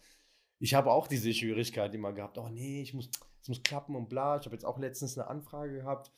ich 0.63 0.75
habe 0.75 0.93
auch 0.93 1.09
diese 1.09 1.35
Schwierigkeit 1.35 1.93
immer 1.93 2.13
gehabt, 2.13 2.39
oh 2.39 2.49
nee, 2.49 2.83
ich 2.83 2.95
muss, 2.95 3.11
es 3.41 3.49
muss 3.49 3.65
klappen 3.65 3.97
und 3.97 4.09
bla. 4.09 4.39
Ich 4.39 4.45
habe 4.45 4.55
jetzt 4.55 4.65
auch 4.65 4.79
letztens 4.79 5.19
eine 5.19 5.27
Anfrage 5.27 5.79
gehabt, 5.79 6.13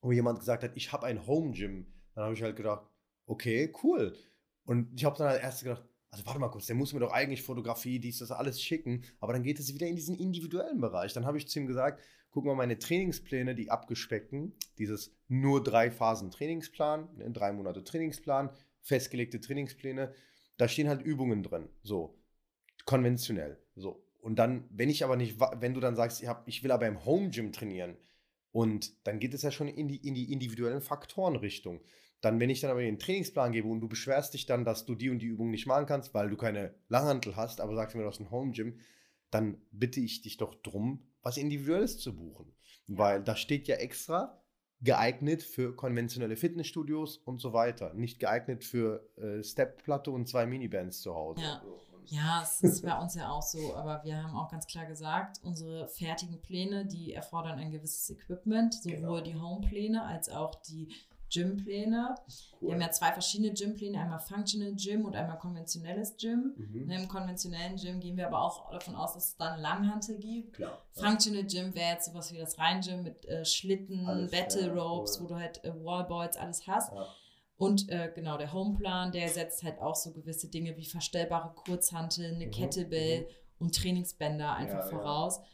wo 0.00 0.10
jemand 0.10 0.38
gesagt 0.38 0.64
hat, 0.64 0.72
ich 0.74 0.90
habe 0.90 1.04
ein 1.04 1.26
Home 1.26 1.52
Gym. 1.52 1.92
Dann 2.14 2.24
habe 2.24 2.32
ich 2.34 2.42
halt 2.42 2.56
gedacht, 2.56 2.88
okay, 3.26 3.70
cool. 3.82 4.16
Und 4.64 4.88
ich 4.96 5.04
habe 5.04 5.18
dann 5.18 5.28
halt 5.28 5.42
erst 5.42 5.64
gedacht, 5.64 5.84
also 6.10 6.24
warte 6.24 6.38
mal 6.38 6.48
kurz, 6.48 6.64
der 6.64 6.76
muss 6.76 6.94
mir 6.94 7.00
doch 7.00 7.12
eigentlich 7.12 7.42
Fotografie, 7.42 7.98
dies, 7.98 8.20
das 8.20 8.30
alles 8.30 8.62
schicken, 8.62 9.04
aber 9.20 9.34
dann 9.34 9.42
geht 9.42 9.58
es 9.58 9.74
wieder 9.74 9.86
in 9.86 9.96
diesen 9.96 10.16
individuellen 10.16 10.80
Bereich. 10.80 11.12
Dann 11.12 11.26
habe 11.26 11.36
ich 11.36 11.46
zu 11.48 11.58
ihm 11.58 11.66
gesagt, 11.66 12.00
guck 12.30 12.46
mal, 12.46 12.54
meine 12.54 12.78
Trainingspläne, 12.78 13.54
die 13.54 13.70
abgespeckten, 13.70 14.56
dieses 14.78 15.14
nur 15.28 15.62
drei 15.62 15.90
Phasen 15.90 16.30
Trainingsplan, 16.30 17.16
ne, 17.16 17.30
drei 17.32 17.52
Monate 17.52 17.84
Trainingsplan, 17.84 18.48
festgelegte 18.80 19.40
Trainingspläne, 19.40 20.14
da 20.56 20.68
stehen 20.68 20.88
halt 20.88 21.02
Übungen 21.02 21.42
drin, 21.42 21.68
so 21.82 22.18
konventionell, 22.86 23.63
so. 23.74 24.04
Und 24.20 24.36
dann, 24.38 24.64
wenn 24.70 24.88
ich 24.88 25.04
aber 25.04 25.16
nicht, 25.16 25.38
wenn 25.38 25.74
du 25.74 25.80
dann 25.80 25.96
sagst, 25.96 26.22
ich, 26.22 26.28
hab, 26.28 26.48
ich 26.48 26.62
will 26.62 26.72
aber 26.72 26.86
im 26.86 27.04
Home 27.04 27.30
Gym 27.30 27.52
trainieren, 27.52 27.96
und 28.54 29.04
dann 29.04 29.18
geht 29.18 29.34
es 29.34 29.42
ja 29.42 29.50
schon 29.50 29.66
in 29.66 29.88
die, 29.88 29.96
in 29.96 30.14
die 30.14 30.32
individuellen 30.32 30.80
Faktorenrichtung. 30.80 31.80
Dann, 32.20 32.38
wenn 32.38 32.50
ich 32.50 32.60
dann 32.60 32.70
aber 32.70 32.82
den 32.82 33.00
Trainingsplan 33.00 33.50
gebe 33.50 33.66
und 33.66 33.80
du 33.80 33.88
beschwerst 33.88 34.32
dich 34.32 34.46
dann, 34.46 34.64
dass 34.64 34.86
du 34.86 34.94
die 34.94 35.10
und 35.10 35.18
die 35.18 35.26
Übung 35.26 35.50
nicht 35.50 35.66
machen 35.66 35.86
kannst, 35.86 36.14
weil 36.14 36.30
du 36.30 36.36
keine 36.36 36.72
Langhantel 36.88 37.34
hast, 37.34 37.60
aber 37.60 37.74
sagst 37.74 37.96
mir, 37.96 38.02
du 38.02 38.08
hast 38.08 38.20
ein 38.20 38.30
Home 38.30 38.52
Gym, 38.52 38.78
dann 39.32 39.60
bitte 39.72 39.98
ich 39.98 40.22
dich 40.22 40.36
doch 40.36 40.54
drum, 40.54 41.02
was 41.20 41.36
Individuelles 41.36 41.98
zu 41.98 42.14
buchen. 42.14 42.54
Weil 42.86 43.24
da 43.24 43.34
steht 43.34 43.66
ja 43.66 43.74
extra 43.74 44.40
geeignet 44.80 45.42
für 45.42 45.74
konventionelle 45.74 46.36
Fitnessstudios 46.36 47.16
und 47.16 47.40
so 47.40 47.52
weiter. 47.52 47.92
Nicht 47.94 48.20
geeignet 48.20 48.62
für 48.62 49.10
äh, 49.16 49.42
Stepplatte 49.42 50.12
und 50.12 50.28
zwei 50.28 50.46
Minibands 50.46 51.00
zu 51.00 51.12
Hause. 51.16 51.42
Ja. 51.42 51.60
Ja, 52.06 52.42
es 52.42 52.62
ist 52.62 52.82
bei 52.82 52.96
uns 52.98 53.14
ja 53.14 53.30
auch 53.30 53.42
so, 53.42 53.74
aber 53.74 54.02
wir 54.04 54.22
haben 54.22 54.36
auch 54.36 54.50
ganz 54.50 54.66
klar 54.66 54.86
gesagt, 54.86 55.40
unsere 55.42 55.88
fertigen 55.88 56.40
Pläne, 56.40 56.86
die 56.86 57.14
erfordern 57.14 57.58
ein 57.58 57.70
gewisses 57.70 58.10
Equipment, 58.10 58.74
sowohl 58.74 58.96
genau. 58.96 59.20
die 59.20 59.34
Homepläne 59.34 60.02
als 60.02 60.28
auch 60.28 60.54
die 60.54 60.88
Gympläne. 61.34 62.14
Cool. 62.60 62.68
Wir 62.68 62.74
haben 62.74 62.80
ja 62.80 62.90
zwei 62.90 63.12
verschiedene 63.12 63.52
Gympläne, 63.52 63.98
einmal 64.00 64.20
Functional 64.20 64.74
Gym 64.74 65.04
und 65.04 65.16
einmal 65.16 65.38
konventionelles 65.38 66.16
Gym. 66.16 66.54
Mhm. 66.56 66.90
Im 66.90 67.08
konventionellen 67.08 67.76
Gym 67.76 68.00
gehen 68.00 68.16
wir 68.16 68.28
aber 68.28 68.40
auch 68.40 68.70
davon 68.70 68.94
aus, 68.94 69.14
dass 69.14 69.28
es 69.28 69.36
dann 69.36 69.60
Langhantel 69.60 70.18
gibt. 70.18 70.54
Klar, 70.54 70.78
Functional 70.92 71.44
Gym 71.44 71.74
wäre 71.74 71.92
jetzt 71.94 72.06
sowas 72.06 72.32
wie 72.32 72.38
das 72.38 72.58
Rein-Gym 72.58 73.02
mit 73.02 73.24
äh, 73.26 73.44
Schlitten, 73.44 74.06
alles, 74.06 74.30
Battle 74.30 74.68
ja, 74.68 74.72
Ropes, 74.72 75.18
cool. 75.18 75.24
wo 75.24 75.28
du 75.30 75.34
halt 75.36 75.64
äh, 75.64 75.72
Wallboards, 75.84 76.36
alles 76.36 76.66
hast. 76.66 76.92
Ja. 76.92 77.06
Und 77.56 77.88
äh, 77.88 78.10
genau, 78.14 78.36
der 78.36 78.52
Homeplan, 78.52 79.12
der 79.12 79.28
setzt 79.28 79.62
halt 79.62 79.80
auch 79.80 79.94
so 79.94 80.12
gewisse 80.12 80.48
Dinge 80.48 80.76
wie 80.76 80.84
verstellbare 80.84 81.54
Kurzhanteln, 81.54 82.36
eine 82.36 82.46
mhm. 82.46 82.50
Kettlebell 82.50 83.20
mhm. 83.20 83.26
und 83.58 83.74
Trainingsbänder 83.76 84.54
einfach 84.54 84.90
ja, 84.90 84.98
voraus. 84.98 85.38
Ja. 85.38 85.44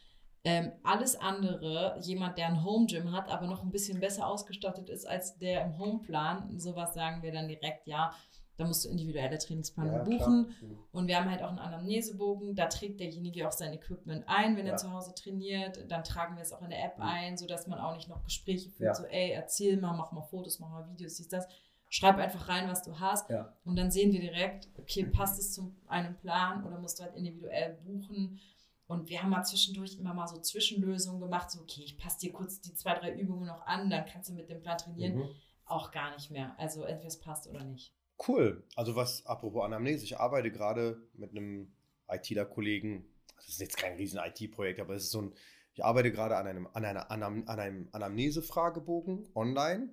Ähm, 0.43 0.73
alles 0.83 1.17
andere, 1.17 1.99
jemand, 2.01 2.39
der 2.39 2.47
ein 2.47 2.65
Home 2.65 2.87
Gym 2.87 3.13
hat, 3.13 3.31
aber 3.31 3.47
noch 3.47 3.63
ein 3.63 3.71
bisschen 3.71 4.01
besser 4.01 4.27
ausgestattet 4.27 4.89
ist 4.89 5.07
als 5.07 5.37
der 5.37 5.63
im 5.67 5.79
Homeplan, 5.79 6.59
sowas 6.59 6.95
sagen 6.95 7.23
wir 7.23 7.31
dann 7.31 7.47
direkt, 7.47 7.87
ja, 7.87 8.15
da 8.61 8.67
musst 8.67 8.85
du 8.85 8.91
individuelle 8.91 9.39
Trainingspläne 9.39 9.91
ja, 9.91 10.03
buchen. 10.03 10.55
Mhm. 10.61 10.79
Und 10.93 11.09
wir 11.09 11.17
haben 11.17 11.31
halt 11.31 11.43
auch 11.43 11.49
einen 11.49 11.59
Anamnesebogen, 11.59 12.55
da 12.55 12.67
trägt 12.67 13.01
derjenige 13.01 13.49
auch 13.49 13.53
sein 13.53 13.73
Equipment 13.73 14.25
ein, 14.27 14.57
wenn 14.57 14.67
ja. 14.67 14.73
er 14.73 14.77
zu 14.77 14.93
Hause 14.93 15.15
trainiert. 15.15 15.85
Dann 15.89 16.05
tragen 16.05 16.37
wir 16.37 16.43
es 16.43 16.53
auch 16.53 16.63
in 16.63 16.71
der 16.71 16.85
App 16.85 16.99
mhm. 16.99 17.05
ein, 17.05 17.37
sodass 17.39 17.67
man 17.67 17.79
auch 17.79 17.95
nicht 17.95 18.09
noch 18.09 18.23
Gespräche 18.23 18.71
führt, 18.71 18.89
ja. 18.89 18.95
so, 18.95 19.05
ey, 19.05 19.31
erzähl 19.31 19.79
mal, 19.79 19.95
mach 19.95 20.13
mal 20.13 20.23
Fotos, 20.23 20.59
mach 20.59 20.69
mal 20.71 20.89
Videos, 20.91 21.17
siehst 21.17 21.33
das. 21.33 21.47
Schreib 21.93 22.19
einfach 22.19 22.49
rein, 22.49 22.69
was 22.69 22.83
du 22.83 23.01
hast. 23.01 23.29
Und 23.65 23.77
dann 23.77 23.91
sehen 23.91 24.13
wir 24.13 24.21
direkt, 24.21 24.69
okay, 24.79 25.05
passt 25.05 25.41
es 25.41 25.53
zu 25.53 25.75
einem 25.89 26.17
Plan 26.17 26.65
oder 26.65 26.79
musst 26.79 27.01
du 27.01 27.03
halt 27.03 27.17
individuell 27.17 27.79
buchen. 27.85 28.41
Und 28.87 29.09
wir 29.09 29.23
haben 29.23 29.31
mal 29.31 29.43
zwischendurch 29.43 29.99
immer 29.99 30.15
mal 30.15 30.29
so 30.29 30.41
Zwischenlösungen 30.41 31.21
gemacht, 31.21 31.51
so, 31.51 31.61
okay, 31.61 31.83
ich 31.85 31.99
passe 31.99 32.21
dir 32.21 32.33
kurz 32.33 32.61
die 32.61 32.75
zwei, 32.75 32.95
drei 32.95 33.13
Übungen 33.13 33.47
noch 33.47 33.67
an, 33.67 33.91
dann 33.91 34.07
kannst 34.07 34.31
du 34.31 34.35
mit 34.35 34.49
dem 34.49 34.63
Plan 34.63 34.79
trainieren. 34.79 35.17
Mhm. 35.17 35.29
Auch 35.65 35.91
gar 35.91 36.15
nicht 36.15 36.31
mehr. 36.31 36.55
Also 36.59 36.85
entweder 36.85 37.09
es 37.09 37.19
passt 37.19 37.49
oder 37.49 37.65
nicht. 37.65 37.93
Cool. 38.27 38.65
Also 38.77 38.95
was, 38.95 39.27
apropos 39.27 39.65
Anamnese, 39.65 40.05
ich 40.05 40.19
arbeite 40.19 40.53
gerade 40.53 41.01
mit 41.15 41.31
einem 41.31 41.73
ITler-Kollegen, 42.09 43.05
das 43.37 43.49
ist 43.49 43.61
jetzt 43.61 43.77
kein 43.77 43.97
riesen 43.97 44.21
IT-Projekt, 44.21 44.79
aber 44.81 44.95
es 44.95 45.05
ist 45.05 45.11
so 45.11 45.23
ein, 45.23 45.35
ich 45.75 45.85
arbeite 45.85 46.13
gerade 46.13 46.37
an 46.37 46.47
einem, 46.47 46.69
an 46.73 46.85
einer, 46.85 47.11
an 47.11 47.23
einem 47.49 47.89
Anamnese-Fragebogen 47.93 49.29
online. 49.35 49.93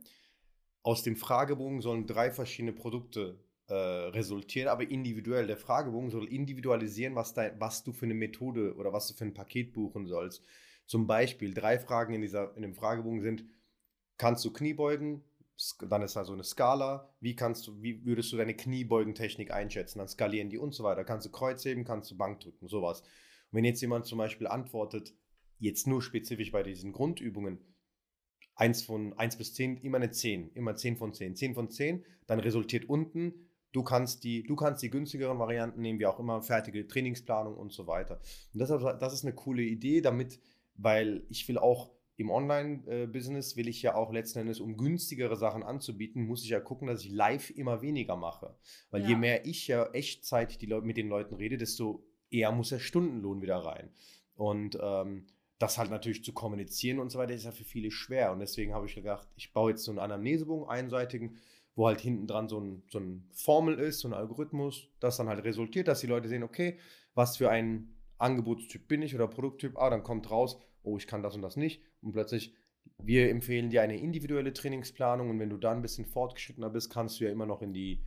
Aus 0.88 1.04
dem 1.04 1.18
Fragebogen 1.18 1.82
sollen 1.82 2.08
drei 2.08 2.32
verschiedene 2.32 2.72
Produkte 2.72 3.38
äh, 3.68 3.74
resultieren, 3.74 4.70
aber 4.70 4.90
individuell. 4.90 5.46
Der 5.46 5.58
Fragebogen 5.58 6.10
soll 6.10 6.30
individualisieren, 6.30 7.14
was, 7.14 7.34
dein, 7.34 7.60
was 7.60 7.84
du 7.84 7.92
für 7.92 8.06
eine 8.06 8.14
Methode 8.14 8.74
oder 8.74 8.94
was 8.94 9.10
du 9.10 9.14
für 9.14 9.26
ein 9.26 9.34
Paket 9.34 9.74
buchen 9.74 10.08
sollst. 10.08 10.46
Zum 10.86 11.06
Beispiel, 11.06 11.54
drei 11.54 11.78
Fragen 11.78 12.14
in, 12.14 12.22
dieser, 12.22 12.56
in 12.56 12.62
dem 12.62 12.74
Fragebogen 12.74 13.20
sind, 13.20 13.44
kannst 14.18 14.46
du 14.46 14.54
Kniebeugen? 14.54 15.26
Dann 15.90 16.04
ist 16.04 16.16
da 16.16 16.24
so 16.24 16.32
eine 16.32 16.46
Skala. 16.46 17.14
Wie, 17.20 17.36
kannst 17.36 17.68
du, 17.68 17.82
wie 17.82 18.06
würdest 18.06 18.32
du 18.32 18.38
deine 18.38 18.56
Kniebeugentechnik 18.56 19.52
einschätzen? 19.52 20.00
Dann 20.00 20.08
skalieren 20.08 20.50
die 20.50 20.58
und 20.58 20.74
so 20.74 20.86
weiter. 20.86 21.04
Kannst 21.04 21.26
du 21.26 21.32
Kreuzheben, 21.32 21.84
kannst 21.84 22.12
du 22.12 22.16
Bank 22.16 22.40
drücken, 22.40 22.70
sowas. 22.70 23.02
Und 23.02 23.58
wenn 23.58 23.66
jetzt 23.66 23.82
jemand 23.82 24.06
zum 24.06 24.20
Beispiel 24.20 24.48
antwortet, 24.48 25.14
jetzt 25.60 25.86
nur 25.86 26.02
spezifisch 26.02 26.54
bei 26.54 26.64
diesen 26.64 26.94
Grundübungen, 26.94 27.60
1 28.58 28.84
von 28.84 29.14
1 29.18 29.38
bis 29.38 29.54
10, 29.54 29.78
immer 29.78 29.98
eine 29.98 30.12
10, 30.12 30.52
immer 30.54 30.76
10 30.76 30.98
von 30.98 31.14
10, 31.14 31.36
10 31.36 31.54
von 31.56 31.70
10, 31.70 32.04
dann 32.28 32.40
resultiert 32.40 32.90
unten 32.90 33.48
Du 33.78 33.84
kannst 33.84 34.24
die, 34.24 34.44
du 34.44 34.56
kannst 34.56 34.82
die 34.82 34.90
günstigeren 34.90 35.38
Varianten 35.40 35.82
nehmen, 35.82 36.00
wie 36.00 36.06
auch 36.06 36.20
immer, 36.20 36.42
fertige 36.42 36.88
Trainingsplanung 36.88 37.56
und 37.56 37.72
so 37.72 37.86
weiter. 37.86 38.20
Und 38.54 38.60
deshalb, 38.60 39.00
das 39.00 39.14
ist 39.14 39.24
eine 39.24 39.36
coole 39.36 39.62
Idee, 39.62 40.02
damit, 40.02 40.40
weil 40.76 41.26
ich 41.30 41.48
will 41.48 41.58
auch 41.58 41.92
im 42.16 42.32
Online-Business 42.32 43.56
will 43.56 43.68
ich 43.68 43.84
ja 43.84 43.94
auch 43.94 44.12
letzten 44.12 44.40
Endes, 44.40 44.60
um 44.60 44.78
günstigere 44.78 45.36
Sachen 45.36 45.62
anzubieten, 45.62 46.26
muss 46.26 46.44
ich 46.44 46.50
ja 46.50 46.60
gucken, 46.60 46.88
dass 46.88 47.04
ich 47.04 47.12
live 47.12 47.52
immer 47.52 47.84
weniger 47.84 48.16
mache. 48.16 48.56
Weil 48.90 49.04
ja. 49.04 49.10
je 49.10 49.16
mehr 49.16 49.46
ich 49.46 49.68
ja 49.68 49.86
Echtzeit 49.92 50.60
die 50.60 50.68
mit 50.68 50.98
den 50.98 51.10
Leuten 51.10 51.36
rede, 51.36 51.58
desto 51.58 52.04
eher 52.32 52.52
muss 52.52 52.70
der 52.70 52.80
Stundenlohn 52.80 53.44
wieder 53.44 53.58
rein. 53.58 53.92
Und 54.34 54.80
ähm, 54.82 55.28
das 55.60 55.78
halt 55.78 55.90
natürlich 55.90 56.24
zu 56.24 56.34
kommunizieren 56.34 57.00
und 57.00 57.10
so 57.10 57.20
weiter 57.20 57.34
ist 57.34 57.46
ja 57.46 57.52
für 57.52 57.64
viele 57.64 57.92
schwer. 57.92 58.32
Und 58.32 58.40
deswegen 58.40 58.74
habe 58.74 58.86
ich 58.86 58.96
gedacht, 58.96 59.28
ich 59.36 59.54
baue 59.54 59.72
jetzt 59.72 59.84
so 59.84 59.92
einen 59.92 60.00
Anamnesebogen, 60.00 60.70
einseitigen, 60.70 61.38
wo 61.76 61.88
halt 61.88 62.00
hinten 62.00 62.28
dran 62.28 62.48
so 62.48 62.60
ein, 62.60 62.84
so 62.90 63.00
ein 63.00 63.28
Formel 63.32 63.80
ist, 63.80 64.00
so 64.00 64.08
ein 64.08 64.14
Algorithmus, 64.14 64.88
das 65.00 65.18
dann 65.18 65.30
halt 65.30 65.44
resultiert, 65.44 65.88
dass 65.88 66.02
die 66.02 66.08
Leute 66.08 66.28
sehen, 66.28 66.44
okay, 66.44 66.78
was 67.14 67.38
für 67.38 67.50
ein 67.50 67.96
Angebotstyp 68.18 68.88
bin 68.88 69.02
ich 69.02 69.16
oder 69.16 69.28
Produkttyp, 69.28 69.78
ah, 69.78 69.90
dann 69.90 70.04
kommt 70.04 70.30
raus, 70.30 70.60
oh, 70.84 70.98
ich 70.98 71.08
kann 71.08 71.24
das 71.24 71.36
und 71.36 71.42
das 71.42 71.56
nicht 71.56 71.82
und 72.02 72.14
plötzlich, 72.14 72.54
wir 73.00 73.30
empfehlen 73.30 73.70
dir 73.70 73.82
eine 73.82 73.98
individuelle 73.98 74.54
Trainingsplanung 74.54 75.30
und 75.30 75.40
wenn 75.40 75.50
du 75.50 75.58
da 75.58 75.72
ein 75.72 75.82
bisschen 75.82 76.06
fortgeschrittener 76.06 76.70
bist, 76.70 76.90
kannst 76.90 77.20
du 77.20 77.26
ja 77.26 77.32
immer 77.32 77.46
noch 77.46 77.62
in 77.62 77.74
die. 77.74 78.02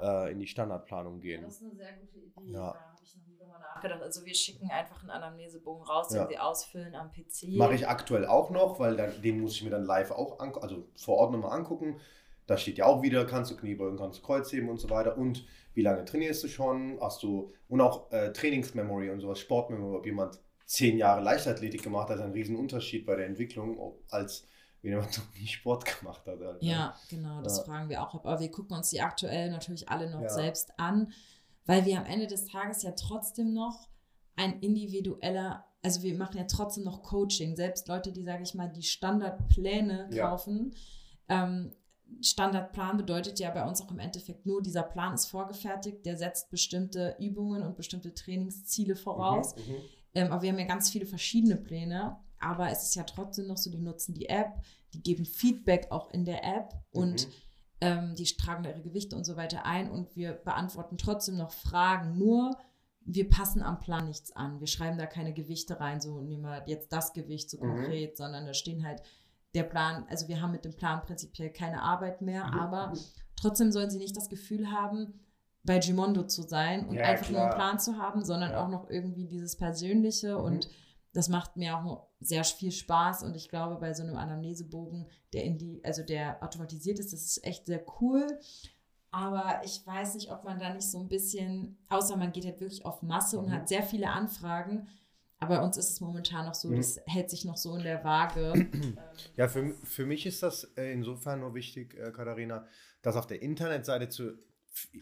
Äh, 0.00 0.32
in 0.32 0.38
die 0.38 0.46
Standardplanung 0.46 1.20
gehen. 1.20 1.40
Ja, 1.40 1.46
das 1.46 1.56
ist 1.56 1.62
eine 1.62 1.74
sehr 1.74 1.92
gute 1.94 2.18
Idee, 2.18 2.52
ja. 2.52 2.72
da 2.72 2.92
habe 2.92 3.02
ich 3.02 3.16
noch 3.16 3.26
nie 3.26 3.36
drüber 3.36 3.58
nachgedacht. 3.58 4.02
Also 4.02 4.24
wir 4.24 4.34
schicken 4.34 4.70
einfach 4.70 5.00
einen 5.00 5.10
Anamnesebogen 5.10 5.84
raus, 5.84 6.08
den 6.08 6.18
ja. 6.18 6.26
sie 6.28 6.38
ausfüllen 6.38 6.94
am 6.94 7.10
PC. 7.10 7.48
Mache 7.56 7.74
ich 7.74 7.88
aktuell 7.88 8.26
auch 8.26 8.50
noch, 8.50 8.78
weil 8.78 8.96
dann, 8.96 9.20
den 9.22 9.40
muss 9.40 9.54
ich 9.54 9.64
mir 9.64 9.70
dann 9.70 9.84
live 9.84 10.10
auch, 10.10 10.38
also 10.38 10.88
vor 10.96 11.16
Ort 11.16 11.32
nochmal 11.32 11.52
angucken 11.52 12.00
da 12.46 12.56
steht 12.56 12.78
ja 12.78 12.86
auch 12.86 13.02
wieder, 13.02 13.26
kannst 13.26 13.50
du 13.50 13.56
Kniebeugen, 13.56 13.98
kannst 13.98 14.20
du 14.20 14.22
Kreuzheben 14.22 14.68
und 14.68 14.78
so 14.78 14.88
weiter. 14.88 15.18
Und 15.18 15.44
wie 15.74 15.82
lange 15.82 16.04
trainierst 16.04 16.44
du 16.44 16.48
schon? 16.48 16.98
Hast 17.00 17.22
du, 17.22 17.52
und 17.68 17.80
auch 17.80 18.10
äh, 18.12 18.32
Trainingsmemory 18.32 19.10
und 19.10 19.20
sowas, 19.20 19.40
Sportmemory, 19.40 19.96
ob 19.96 20.06
jemand 20.06 20.40
zehn 20.64 20.96
Jahre 20.96 21.22
Leichtathletik 21.22 21.82
gemacht 21.82 22.08
hat, 22.08 22.16
ist 22.16 22.22
ein 22.22 22.32
Riesenunterschied 22.32 23.04
bei 23.04 23.16
der 23.16 23.26
Entwicklung, 23.26 23.94
als 24.08 24.46
wenn 24.82 24.90
jemand 24.92 25.16
noch 25.16 25.34
nie 25.34 25.46
Sport 25.46 25.84
gemacht 26.00 26.26
hat. 26.26 26.40
Halt, 26.40 26.62
ne? 26.62 26.68
Ja, 26.68 26.96
genau, 27.08 27.42
das 27.42 27.58
ja. 27.58 27.64
fragen 27.64 27.88
wir 27.88 28.02
auch. 28.02 28.14
Aber 28.14 28.40
wir 28.40 28.50
gucken 28.50 28.76
uns 28.76 28.90
die 28.90 29.00
aktuell 29.00 29.50
natürlich 29.50 29.88
alle 29.88 30.10
noch 30.10 30.22
ja. 30.22 30.28
selbst 30.28 30.78
an, 30.78 31.12
weil 31.64 31.84
wir 31.84 31.98
am 31.98 32.06
Ende 32.06 32.26
des 32.26 32.46
Tages 32.46 32.82
ja 32.82 32.92
trotzdem 32.92 33.52
noch 33.52 33.88
ein 34.36 34.60
individueller, 34.60 35.64
also 35.82 36.02
wir 36.02 36.16
machen 36.16 36.36
ja 36.36 36.44
trotzdem 36.44 36.84
noch 36.84 37.02
Coaching. 37.02 37.56
Selbst 37.56 37.88
Leute, 37.88 38.12
die, 38.12 38.24
sage 38.24 38.42
ich 38.42 38.54
mal, 38.54 38.68
die 38.68 38.82
Standardpläne 38.82 40.10
kaufen, 40.14 40.74
ja. 41.28 41.44
ähm, 41.44 41.72
Standardplan 42.20 42.96
bedeutet 42.96 43.40
ja 43.40 43.50
bei 43.50 43.66
uns 43.66 43.82
auch 43.82 43.90
im 43.90 43.98
Endeffekt 43.98 44.46
nur, 44.46 44.62
dieser 44.62 44.82
Plan 44.82 45.14
ist 45.14 45.26
vorgefertigt, 45.26 46.06
der 46.06 46.16
setzt 46.16 46.50
bestimmte 46.50 47.16
Übungen 47.18 47.62
und 47.62 47.76
bestimmte 47.76 48.14
Trainingsziele 48.14 48.96
voraus. 48.96 49.56
Mhm, 49.56 49.72
mhm. 49.72 49.78
ähm, 50.14 50.32
aber 50.32 50.42
wir 50.42 50.52
haben 50.52 50.58
ja 50.58 50.66
ganz 50.66 50.90
viele 50.90 51.06
verschiedene 51.06 51.56
Pläne. 51.56 52.16
Aber 52.40 52.70
es 52.70 52.84
ist 52.84 52.94
ja 52.94 53.04
trotzdem 53.04 53.46
noch 53.46 53.56
so, 53.56 53.70
die 53.70 53.78
nutzen 53.78 54.14
die 54.14 54.28
App, 54.28 54.52
die 54.94 55.02
geben 55.02 55.24
Feedback 55.24 55.88
auch 55.90 56.10
in 56.10 56.24
der 56.24 56.44
App 56.44 56.74
und 56.90 57.26
mhm. 57.26 57.32
ähm, 57.80 58.14
die 58.14 58.24
tragen 58.24 58.64
ihre 58.64 58.82
Gewichte 58.82 59.16
und 59.16 59.24
so 59.24 59.36
weiter 59.36 59.64
ein 59.64 59.90
und 59.90 60.16
wir 60.16 60.32
beantworten 60.32 60.98
trotzdem 60.98 61.36
noch 61.36 61.50
Fragen. 61.50 62.18
Nur 62.18 62.56
wir 63.00 63.28
passen 63.30 63.62
am 63.62 63.78
Plan 63.78 64.06
nichts 64.06 64.32
an. 64.32 64.60
Wir 64.60 64.66
schreiben 64.66 64.98
da 64.98 65.06
keine 65.06 65.32
Gewichte 65.32 65.78
rein, 65.80 66.00
so 66.00 66.20
nehmen 66.20 66.42
wir 66.42 66.64
jetzt 66.66 66.92
das 66.92 67.12
Gewicht 67.12 67.50
so 67.50 67.58
mhm. 67.58 67.60
konkret, 67.60 68.12
mhm. 68.12 68.16
sondern 68.16 68.46
da 68.46 68.54
stehen 68.54 68.84
halt 68.84 69.02
der 69.54 69.62
Plan, 69.62 70.04
also 70.10 70.28
wir 70.28 70.42
haben 70.42 70.52
mit 70.52 70.64
dem 70.64 70.74
Plan 70.74 71.02
prinzipiell 71.02 71.50
keine 71.50 71.82
Arbeit 71.82 72.20
mehr, 72.20 72.46
mhm. 72.46 72.58
aber 72.58 72.92
trotzdem 73.36 73.72
sollen 73.72 73.90
sie 73.90 73.98
nicht 73.98 74.16
das 74.16 74.28
Gefühl 74.28 74.70
haben, 74.70 75.20
bei 75.66 75.78
Gimondo 75.78 76.22
zu 76.22 76.42
sein 76.42 76.86
und 76.86 76.94
ja, 76.94 77.04
einfach 77.04 77.26
klar. 77.26 77.32
nur 77.32 77.50
einen 77.50 77.54
Plan 77.58 77.78
zu 77.78 77.98
haben, 77.98 78.24
sondern 78.24 78.52
ja. 78.52 78.64
auch 78.64 78.68
noch 78.68 78.88
irgendwie 78.88 79.26
dieses 79.26 79.56
Persönliche 79.56 80.38
mhm. 80.38 80.44
und 80.44 80.68
das 81.16 81.30
macht 81.30 81.56
mir 81.56 81.78
auch 81.78 82.08
sehr 82.20 82.44
viel 82.44 82.70
Spaß 82.70 83.22
und 83.22 83.34
ich 83.36 83.48
glaube, 83.48 83.76
bei 83.76 83.94
so 83.94 84.02
einem 84.02 84.16
Anamnesebogen, 84.16 85.08
der 85.32 85.44
in 85.44 85.56
die, 85.56 85.82
also 85.82 86.02
der 86.02 86.42
automatisiert 86.42 86.98
ist, 86.98 87.14
das 87.14 87.24
ist 87.24 87.44
echt 87.44 87.64
sehr 87.64 87.82
cool. 88.00 88.26
Aber 89.10 89.62
ich 89.64 89.80
weiß 89.86 90.14
nicht, 90.16 90.30
ob 90.30 90.44
man 90.44 90.58
da 90.58 90.74
nicht 90.74 90.90
so 90.90 90.98
ein 90.98 91.08
bisschen, 91.08 91.78
außer 91.88 92.18
man 92.18 92.32
geht 92.32 92.44
halt 92.44 92.60
wirklich 92.60 92.84
auf 92.84 93.02
Masse 93.02 93.38
und 93.38 93.46
mhm. 93.46 93.52
hat 93.52 93.66
sehr 93.66 93.82
viele 93.82 94.10
Anfragen. 94.10 94.88
Aber 95.38 95.56
bei 95.56 95.64
uns 95.64 95.78
ist 95.78 95.88
es 95.88 96.00
momentan 96.02 96.44
noch 96.44 96.54
so, 96.54 96.68
mhm. 96.68 96.76
das 96.76 97.00
hält 97.06 97.30
sich 97.30 97.46
noch 97.46 97.56
so 97.56 97.74
in 97.76 97.84
der 97.84 98.04
Waage. 98.04 98.68
ja, 99.38 99.48
für, 99.48 99.72
für 99.84 100.04
mich 100.04 100.26
ist 100.26 100.42
das 100.42 100.64
äh, 100.76 100.92
insofern 100.92 101.40
nur 101.40 101.54
wichtig, 101.54 101.94
äh, 101.94 102.12
Katharina, 102.12 102.66
das 103.00 103.16
auf 103.16 103.26
der 103.26 103.40
Internetseite 103.40 104.10
zu 104.10 104.34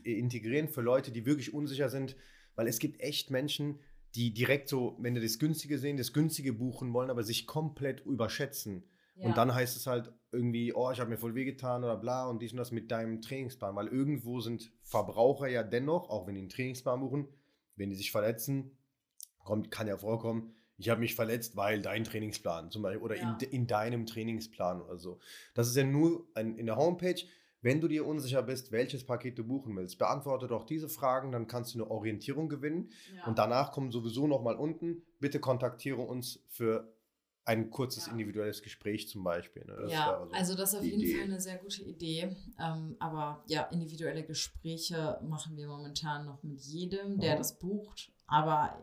integrieren 0.05 0.69
für 0.69 0.81
Leute, 0.81 1.11
die 1.11 1.27
wirklich 1.27 1.53
unsicher 1.53 1.89
sind, 1.89 2.15
weil 2.55 2.69
es 2.69 2.79
gibt 2.79 3.01
echt 3.01 3.31
Menschen, 3.31 3.81
die 4.15 4.33
direkt 4.33 4.69
so, 4.69 4.97
wenn 5.01 5.15
die 5.15 5.21
das 5.21 5.39
Günstige 5.39 5.79
sehen, 5.79 5.97
das 5.97 6.13
Günstige 6.13 6.53
buchen 6.53 6.93
wollen, 6.93 7.11
aber 7.11 7.25
sich 7.25 7.47
komplett 7.47 8.01
überschätzen. 8.07 8.85
Ja. 9.17 9.27
Und 9.27 9.37
dann 9.37 9.55
heißt 9.55 9.77
es 9.77 9.87
halt 9.87 10.13
irgendwie, 10.33 10.73
oh, 10.75 10.91
ich 10.91 11.01
habe 11.01 11.11
mir 11.11 11.17
voll 11.17 11.35
wehgetan 11.35 11.85
oder 11.85 11.97
bla 11.97 12.29
und 12.29 12.41
dies 12.41 12.53
und 12.53 12.59
das 12.59 12.73
mit 12.73 12.91
deinem 12.91 13.21
Trainingsplan. 13.23 13.75
Weil 13.77 13.89
irgendwo 13.89 14.41
sind 14.41 14.73
Verbraucher 14.83 15.49
ja 15.49 15.63
dennoch, 15.63 16.11
auch 16.11 16.27
wenn 16.27 16.35
die 16.35 16.41
einen 16.41 16.49
Trainingsplan 16.49 17.01
buchen, 17.01 17.29
wenn 17.77 17.91
die 17.91 17.97
sich 17.97 18.11
verletzen, 18.11 18.77
kommt, 19.43 19.71
kann 19.71 19.87
ja 19.87 19.97
vorkommen, 19.97 20.55
ich 20.77 20.89
habe 20.89 21.01
mich 21.01 21.15
verletzt, 21.15 21.57
weil 21.57 21.81
dein 21.81 22.03
Trainingsplan 22.03 22.71
zum 22.71 22.83
Beispiel 22.83 23.03
oder 23.03 23.17
ja. 23.17 23.39
in, 23.41 23.49
in 23.49 23.67
deinem 23.67 24.07
Trainingsplan 24.07 24.83
oder 24.83 24.99
so. 24.99 25.21
Das 25.55 25.69
ist 25.69 25.77
ja 25.77 25.85
nur 25.85 26.27
ein, 26.35 26.57
in 26.57 26.67
der 26.67 26.77
Homepage 26.77 27.21
wenn 27.65 27.81
du 27.81 27.89
dir 27.89 28.07
unsicher 28.07 28.43
bist, 28.43 28.73
welches 28.73 29.05
Paket 29.05 29.39
du 29.39 29.45
buchen 29.45 29.75
willst, 29.75 29.99
beantworte 29.99 30.47
doch 30.47 30.65
diese 30.65 30.91
Fragen, 30.91 31.33
dann 31.33 31.47
kannst 31.47 31.75
du 31.75 31.79
eine 31.79 31.91
Orientierung 31.91 32.51
gewinnen. 32.51 32.91
Ja. 33.17 33.27
Und 33.27 33.39
danach 33.39 33.73
kommt 33.73 33.95
sowieso 33.95 34.27
nochmal 34.27 34.57
unten, 34.57 35.03
bitte 35.19 35.41
kontaktiere 35.41 36.03
uns 36.03 36.45
für 36.51 36.93
ein 37.47 37.71
kurzes 37.71 38.07
ja. 38.07 38.13
individuelles 38.13 38.63
Gespräch 38.63 39.09
zum 39.09 39.25
Beispiel. 39.25 39.65
Ne? 39.65 39.91
ja, 39.91 40.15
also, 40.15 40.33
also 40.33 40.55
das 40.55 40.73
ist 40.75 40.79
auf 40.79 40.85
jeden 40.85 41.01
Idee. 41.01 41.15
Fall 41.15 41.25
eine 41.25 41.41
sehr 41.41 41.57
gute 41.57 41.83
Idee. 41.83 42.37
Ähm, 42.61 42.97
aber 42.99 43.43
ja, 43.47 43.63
individuelle 43.65 44.25
Gespräche 44.25 45.19
machen 45.23 45.57
wir 45.57 45.67
momentan 45.67 46.27
noch 46.27 46.43
mit 46.43 46.61
jedem, 46.61 47.19
der 47.19 47.35
mhm. 47.35 47.39
das 47.39 47.59
bucht. 47.59 48.13
Aber 48.27 48.79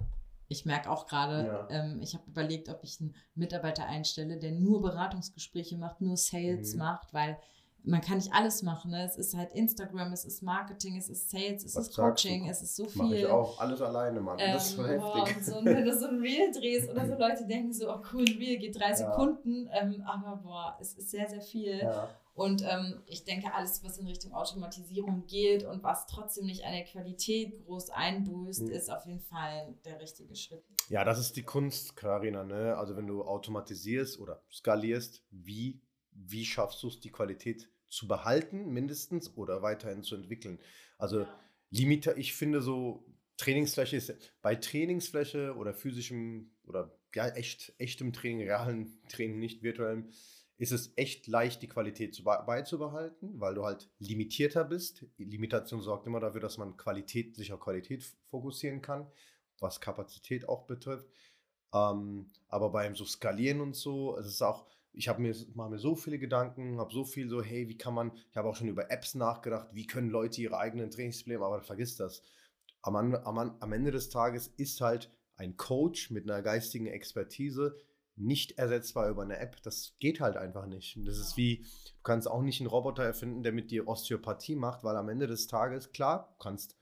ich 0.47 0.65
merke 0.65 0.89
auch 0.89 1.05
gerade, 1.05 1.45
ja. 1.45 1.67
ähm, 1.69 1.99
ich 2.01 2.15
habe 2.15 2.23
überlegt, 2.27 2.67
ob 2.67 2.83
ich 2.83 2.99
einen 2.99 3.15
Mitarbeiter 3.35 3.85
einstelle, 3.85 4.39
der 4.39 4.53
nur 4.53 4.81
Beratungsgespräche 4.81 5.77
macht, 5.77 6.01
nur 6.01 6.17
Sales 6.17 6.73
mhm. 6.73 6.79
macht, 6.79 7.13
weil 7.13 7.37
man 7.83 8.01
kann 8.01 8.17
nicht 8.17 8.33
alles 8.33 8.61
machen. 8.61 8.91
Ne? 8.91 9.05
Es 9.05 9.15
ist 9.17 9.35
halt 9.35 9.53
Instagram, 9.53 10.11
es 10.13 10.25
ist 10.25 10.43
Marketing, 10.43 10.97
es 10.97 11.09
ist 11.09 11.29
Sales, 11.29 11.63
es 11.63 11.75
Was 11.75 11.87
ist 11.87 11.95
Coaching, 11.95 12.47
es 12.47 12.61
ist 12.61 12.75
so 12.75 12.85
viel. 12.85 13.01
Mach 13.01 13.11
ich 13.11 13.25
auch 13.25 13.59
alles 13.59 13.81
alleine, 13.81 14.21
Mann. 14.21 14.37
Ähm, 14.39 14.53
das 14.53 14.69
ist 14.69 14.75
so 14.75 14.85
ähm, 14.85 15.01
heftig. 15.01 15.37
und 15.37 15.45
so, 15.45 15.65
wenn 15.65 15.85
du 15.85 15.97
so 15.97 16.07
ein 16.07 16.19
Reel 16.19 16.51
drehst 16.51 16.89
oder 16.89 17.07
so 17.07 17.15
Leute 17.15 17.45
denken 17.45 17.73
so, 17.73 17.91
oh 17.91 18.01
cool, 18.13 18.25
ein 18.27 18.37
Reel 18.37 18.57
geht 18.57 18.79
drei 18.79 18.89
ja. 18.89 18.95
Sekunden, 18.95 19.69
ähm, 19.73 20.03
aber 20.05 20.37
boah, 20.37 20.77
es 20.79 20.93
ist 20.93 21.09
sehr, 21.09 21.27
sehr 21.27 21.41
viel. 21.41 21.79
Ja. 21.79 22.07
Und 22.33 22.63
ähm, 22.63 23.01
ich 23.07 23.25
denke, 23.25 23.53
alles, 23.53 23.83
was 23.83 23.97
in 23.97 24.07
Richtung 24.07 24.33
Automatisierung 24.33 25.25
geht 25.27 25.65
und 25.65 25.83
was 25.83 26.07
trotzdem 26.07 26.45
nicht 26.45 26.63
an 26.63 26.71
der 26.71 26.85
Qualität 26.85 27.65
groß 27.65 27.89
einbüßt, 27.89 28.63
mhm. 28.63 28.71
ist 28.71 28.89
auf 28.89 29.05
jeden 29.05 29.19
Fall 29.19 29.75
der 29.83 29.99
richtige 29.99 30.35
Schritt. 30.35 30.63
Ja, 30.89 31.03
das 31.03 31.19
ist 31.19 31.35
die 31.35 31.43
Kunst, 31.43 31.95
Karina. 31.97 32.43
Ne? 32.43 32.77
Also 32.77 32.95
wenn 32.95 33.05
du 33.05 33.23
automatisierst 33.23 34.19
oder 34.19 34.41
skalierst, 34.49 35.23
wie 35.29 35.81
wie 36.11 36.45
schaffst 36.45 36.81
du 36.83 36.87
es, 36.87 36.99
die 36.99 37.11
Qualität 37.11 37.69
zu 37.89 38.07
behalten, 38.07 38.71
mindestens, 38.71 39.35
oder 39.35 39.61
weiterhin 39.61 40.03
zu 40.03 40.15
entwickeln? 40.15 40.59
Also, 40.97 41.21
ja. 41.21 41.39
Limiter, 41.69 42.17
ich 42.17 42.33
finde 42.33 42.61
so, 42.61 43.05
Trainingsfläche 43.37 43.95
ist 43.95 44.13
bei 44.41 44.55
Trainingsfläche 44.55 45.55
oder 45.55 45.73
physischem 45.73 46.51
oder 46.65 46.95
ja, 47.15 47.27
echt, 47.29 47.73
echtem 47.77 48.13
Training, 48.13 48.47
realen 48.47 49.01
Training, 49.09 49.39
nicht 49.39 49.63
virtuellem, 49.63 50.09
ist 50.57 50.71
es 50.71 50.93
echt 50.95 51.25
leicht, 51.25 51.63
die 51.63 51.67
Qualität 51.67 52.13
zu, 52.13 52.23
beizubehalten, 52.23 53.39
weil 53.39 53.55
du 53.55 53.65
halt 53.65 53.89
limitierter 53.97 54.63
bist. 54.63 55.05
Limitation 55.17 55.81
sorgt 55.81 56.05
immer 56.05 56.19
dafür, 56.19 56.39
dass 56.39 56.59
man 56.59 56.77
Qualität, 56.77 57.35
sich 57.35 57.51
auf 57.51 57.59
Qualität 57.59 58.05
fokussieren 58.29 58.81
kann, 58.81 59.11
was 59.59 59.81
Kapazität 59.81 60.47
auch 60.47 60.67
betrifft. 60.67 61.07
Ähm, 61.73 62.31
aber 62.47 62.69
beim 62.69 62.95
so 62.95 63.05
Skalieren 63.05 63.59
und 63.59 63.75
so, 63.75 64.15
es 64.19 64.27
ist 64.27 64.43
auch, 64.43 64.67
ich 64.93 65.07
habe 65.07 65.21
mir, 65.21 65.35
mache 65.53 65.71
mir 65.71 65.79
so 65.79 65.95
viele 65.95 66.19
Gedanken, 66.19 66.79
habe 66.79 66.93
so 66.93 67.03
viel 67.03 67.29
so, 67.29 67.41
hey, 67.41 67.67
wie 67.69 67.77
kann 67.77 67.93
man, 67.93 68.11
ich 68.29 68.37
habe 68.37 68.49
auch 68.49 68.55
schon 68.55 68.67
über 68.67 68.91
Apps 68.91 69.15
nachgedacht, 69.15 69.69
wie 69.73 69.87
können 69.87 70.09
Leute 70.09 70.41
ihre 70.41 70.57
eigenen 70.57 70.91
Trainingsprobleme, 70.91 71.45
aber 71.45 71.61
vergiss 71.61 71.95
das. 71.95 72.23
Am, 72.81 72.95
am, 72.95 73.37
am 73.37 73.73
Ende 73.73 73.91
des 73.91 74.09
Tages 74.09 74.47
ist 74.47 74.81
halt 74.81 75.11
ein 75.35 75.55
Coach 75.55 76.11
mit 76.11 76.29
einer 76.29 76.41
geistigen 76.41 76.87
Expertise 76.87 77.75
nicht 78.15 78.57
ersetzbar 78.57 79.09
über 79.09 79.23
eine 79.23 79.39
App. 79.39 79.61
Das 79.63 79.95
geht 79.99 80.19
halt 80.19 80.37
einfach 80.37 80.65
nicht. 80.65 80.97
Und 80.97 81.05
das 81.05 81.17
ist 81.17 81.37
wie, 81.37 81.57
du 81.57 82.03
kannst 82.03 82.29
auch 82.29 82.41
nicht 82.41 82.59
einen 82.59 82.69
Roboter 82.69 83.03
erfinden, 83.03 83.43
der 83.43 83.51
mit 83.51 83.71
dir 83.71 83.87
Osteopathie 83.87 84.55
macht, 84.55 84.83
weil 84.83 84.95
am 84.95 85.09
Ende 85.09 85.27
des 85.27 85.47
Tages, 85.47 85.91
klar, 85.91 86.33
du 86.33 86.43
kannst 86.43 86.77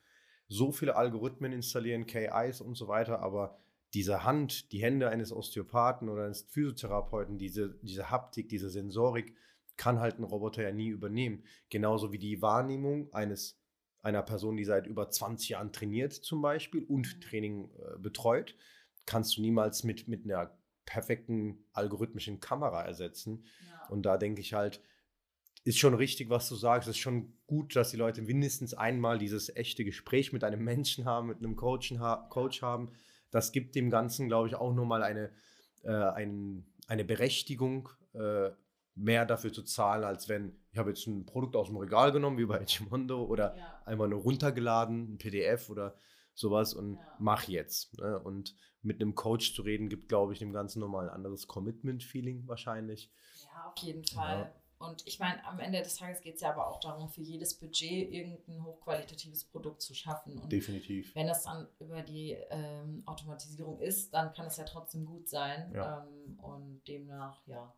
so 0.48 0.72
viele 0.72 0.96
Algorithmen 0.96 1.54
installieren, 1.54 2.08
KIs 2.08 2.62
und 2.62 2.76
so 2.76 2.88
weiter, 2.88 3.20
aber 3.22 3.60
diese 3.94 4.24
Hand, 4.24 4.72
die 4.72 4.82
Hände 4.82 5.10
eines 5.10 5.32
Osteopathen 5.32 6.10
oder 6.10 6.26
eines 6.26 6.44
Physiotherapeuten, 6.44 7.38
diese, 7.38 7.80
diese 7.82 8.10
Haptik, 8.10 8.50
diese 8.50 8.70
Sensorik, 8.70 9.36
kann 9.78 10.00
halt 10.00 10.20
ein 10.20 10.24
Roboter 10.24 10.62
ja 10.62 10.72
nie 10.72 10.90
übernehmen. 10.90 11.44
Genauso 11.70 12.12
wie 12.12 12.20
die 12.20 12.42
Wahrnehmung 12.42 13.12
eines, 13.14 13.58
einer 14.02 14.22
Person, 14.22 14.58
die 14.58 14.66
seit 14.66 14.88
über 14.88 15.10
20 15.10 15.50
Jahren 15.50 15.74
trainiert 15.74 16.14
zum 16.14 16.42
Beispiel 16.42 16.84
und 16.84 17.16
mhm. 17.16 17.22
Training 17.22 17.70
äh, 17.72 17.98
betreut, 17.98 18.56
kannst 19.06 19.38
du 19.38 19.42
niemals 19.42 19.84
mit, 19.84 20.08
mit 20.08 20.26
einer 20.26 20.58
perfekten 20.86 21.66
algorithmischen 21.74 22.40
Kamera 22.40 22.84
ersetzen. 22.84 23.46
Ja. 23.70 23.88
Und 23.90 24.04
da 24.04 24.18
denke 24.18 24.42
ich 24.42 24.54
halt, 24.54 24.82
ist 25.64 25.78
schon 25.78 25.94
richtig, 25.94 26.30
was 26.30 26.48
du 26.50 26.56
sagst. 26.56 26.88
Es 26.88 26.96
ist 26.96 27.02
schon 27.02 27.34
gut, 27.48 27.76
dass 27.76 27.92
die 27.92 27.98
Leute 27.98 28.22
mindestens 28.22 28.74
einmal 28.74 29.18
dieses 29.18 29.56
echte 29.56 29.84
Gespräch 29.84 30.34
mit 30.34 30.44
einem 30.44 30.64
Menschen 30.64 31.06
haben, 31.06 31.28
mit 31.28 31.38
einem 31.38 31.56
Coach, 31.56 31.94
Coach 32.30 32.62
haben, 32.62 32.92
das 33.32 33.52
gibt 33.52 33.76
dem 33.76 33.90
Ganzen, 33.90 34.28
glaube 34.28 34.48
ich, 34.48 34.56
auch 34.56 34.74
nochmal 34.74 35.04
eine, 35.04 35.32
äh, 35.84 35.92
ein, 35.92 36.66
eine 36.88 37.06
Berechtigung, 37.06 37.90
äh, 38.14 38.52
mehr 38.96 39.26
dafür 39.26 39.54
zu 39.54 39.64
zahlen, 39.64 40.04
als 40.04 40.28
wenn 40.28 40.60
ich 40.72 40.78
habe 40.78 40.90
jetzt 40.90 41.08
ein 41.08 41.26
Produkt 41.26 41.56
aus 41.56 41.68
dem 41.68 41.78
Regal 41.78 42.12
genommen, 42.12 42.38
wie 42.38 42.46
bei 42.46 42.64
Chimondo, 42.66 43.24
oder 43.24 43.56
ja. 43.56 43.82
einmal 43.86 44.08
nur 44.08 44.22
runtergeladen, 44.22 45.14
ein 45.14 45.18
PDF 45.18 45.70
oder 45.70 45.96
sowas 46.34 46.74
und 46.74 46.96
ja. 46.96 47.16
mach 47.20 47.48
jetzt. 47.48 47.98
Ne? 47.98 48.20
Und 48.20 48.56
mit 48.82 49.02
einem 49.02 49.16
Coach 49.16 49.56
zu 49.56 49.62
reden, 49.64 49.90
gibt, 49.90 50.10
glaube 50.10 50.34
ich, 50.34 50.40
dem 50.40 50.54
Ganzen 50.54 50.80
nochmal 50.80 51.10
ein 51.10 51.14
anderes 51.14 51.48
Commitment-Feeling 51.48 52.48
wahrscheinlich. 52.48 53.12
Ja, 53.44 53.72
auf 53.72 53.78
jeden 53.80 54.06
Fall. 54.06 54.40
Ja. 54.40 54.59
Und 54.80 55.06
ich 55.06 55.20
meine, 55.20 55.46
am 55.46 55.60
Ende 55.60 55.82
des 55.82 55.98
Tages 55.98 56.22
geht 56.22 56.36
es 56.36 56.42
ja 56.42 56.52
aber 56.52 56.68
auch 56.68 56.80
darum, 56.80 57.10
für 57.10 57.22
jedes 57.22 57.54
Budget 57.60 58.14
irgendein 58.14 58.64
hochqualitatives 58.64 59.44
Produkt 59.44 59.82
zu 59.82 59.94
schaffen. 59.94 60.40
Und 60.40 60.50
Definitiv. 60.50 61.14
Wenn 61.16 61.28
das 61.28 61.44
dann 61.44 61.68
über 61.80 62.02
die 62.02 62.38
ähm, 62.50 63.04
Automatisierung 63.06 63.82
ist, 63.82 64.14
dann 64.14 64.34
kann 64.34 64.46
es 64.46 64.56
ja 64.56 64.64
trotzdem 64.64 65.06
gut 65.06 65.28
sein. 65.28 65.72
Ja. 65.76 66.08
Ähm, 66.08 66.40
und 66.40 66.82
demnach, 66.88 67.46
ja. 67.46 67.74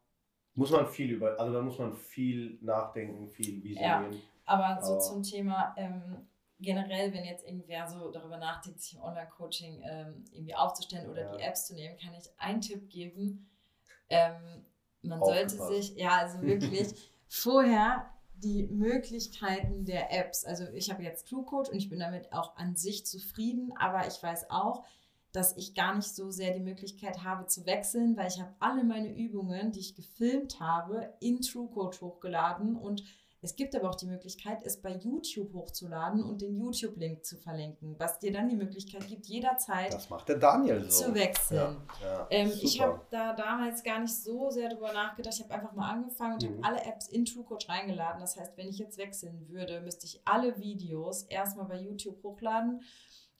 Muss 0.54 0.70
man 0.70 0.86
viel 0.86 1.12
über, 1.12 1.40
also 1.40 1.54
da 1.54 1.62
muss 1.62 1.80
man 1.80 1.96
viel 1.96 2.60
nachdenken, 2.62 3.30
viel 3.30 3.64
visionieren. 3.64 4.14
Ja, 4.14 4.20
aber 4.46 4.82
so 4.84 4.94
aber 4.94 5.02
zum 5.02 5.24
Thema 5.24 5.74
ähm, 5.78 6.28
generell, 6.60 7.12
wenn 7.14 7.26
jetzt 7.26 7.46
irgendwer 7.46 7.88
so 7.88 8.12
darüber 8.12 8.38
nachdenkt, 8.38 8.80
sich 8.80 8.94
im 8.94 9.02
Online-Coaching 9.02 9.82
ähm, 9.84 10.24
irgendwie 10.32 10.54
aufzustellen 10.54 11.10
oder 11.10 11.24
ja. 11.24 11.36
die 11.36 11.42
Apps 11.42 11.66
zu 11.66 11.74
nehmen, 11.74 11.98
kann 11.98 12.14
ich 12.14 12.30
einen 12.38 12.62
Tipp 12.62 12.90
geben. 12.90 13.50
Ähm, 14.10 14.66
man 15.02 15.24
sollte 15.24 15.58
sich, 15.68 15.96
ja, 15.96 16.18
also 16.18 16.42
wirklich 16.42 17.12
vorher 17.28 18.10
die 18.36 18.68
Möglichkeiten 18.68 19.86
der 19.86 20.12
Apps. 20.12 20.46
Also 20.46 20.66
ich 20.74 20.92
habe 20.92 21.04
jetzt 21.04 21.28
ClueCode 21.28 21.70
und 21.70 21.78
ich 21.78 21.90
bin 21.90 22.00
damit 22.00 22.34
auch 22.34 22.56
an 22.58 22.76
sich 22.76 23.06
zufrieden, 23.06 23.72
aber 23.78 24.08
ich 24.08 24.22
weiß 24.22 24.50
auch, 24.50 24.84
dass 25.32 25.56
ich 25.56 25.76
gar 25.76 25.96
nicht 25.96 26.14
so 26.14 26.30
sehr 26.30 26.54
die 26.54 26.60
Möglichkeit 26.60 27.24
habe 27.24 27.46
zu 27.46 27.66
wechseln, 27.66 28.18
weil 28.18 28.28
ich 28.28 28.40
habe 28.40 28.54
alle 28.60 28.84
meine 28.84 29.16
Übungen, 29.16 29.72
die 29.72 29.80
ich 29.80 29.96
gefilmt 29.96 30.60
habe, 30.60 31.14
in 31.22 31.42
TrueCode 31.42 32.02
hochgeladen 32.02 32.76
und 32.76 33.04
Es 33.44 33.56
gibt 33.56 33.76
aber 33.76 33.90
auch 33.90 33.96
die 33.96 34.06
Möglichkeit, 34.06 34.60
es 34.64 34.80
bei 34.82 34.96
YouTube 34.98 35.52
hochzuladen 35.54 36.24
und 36.24 36.42
den 36.44 36.56
YouTube-Link 36.56 37.26
zu 37.26 37.38
verlinken, 37.38 37.96
was 37.98 38.20
dir 38.20 38.32
dann 38.32 38.48
die 38.50 38.56
Möglichkeit 38.56 39.08
gibt, 39.08 39.26
jederzeit 39.26 39.92
das 39.92 40.10
macht 40.12 40.30
der 40.30 40.38
Daniel 40.38 40.88
so. 40.90 41.06
zu 41.06 41.16
wechseln. 41.16 41.82
Ja, 42.02 42.08
ja, 42.08 42.28
ähm, 42.30 42.52
ich 42.62 42.80
habe 42.80 43.02
da 43.10 43.34
damals 43.34 43.82
gar 43.84 44.00
nicht 44.00 44.16
so 44.16 44.52
sehr 44.52 44.70
drüber 44.70 44.94
nachgedacht. 44.94 45.34
Ich 45.36 45.44
habe 45.44 45.54
einfach 45.56 45.74
mal 45.74 45.90
angefangen 45.90 46.34
und 46.36 46.44
Mhm. 46.44 46.64
habe 46.64 46.76
alle 46.78 46.86
Apps 46.86 47.08
in 47.08 47.26
TrueCoach 47.26 47.68
reingeladen. 47.68 48.22
Das 48.22 48.38
heißt, 48.38 48.56
wenn 48.58 48.68
ich 48.68 48.78
jetzt 48.78 49.00
wechseln 49.00 49.50
würde, 49.50 49.82
müsste 49.82 50.06
ich 50.06 50.22
alle 50.26 50.60
Videos 50.60 51.24
erstmal 51.24 51.66
bei 51.66 51.80
YouTube 51.82 52.22
hochladen. 52.24 52.82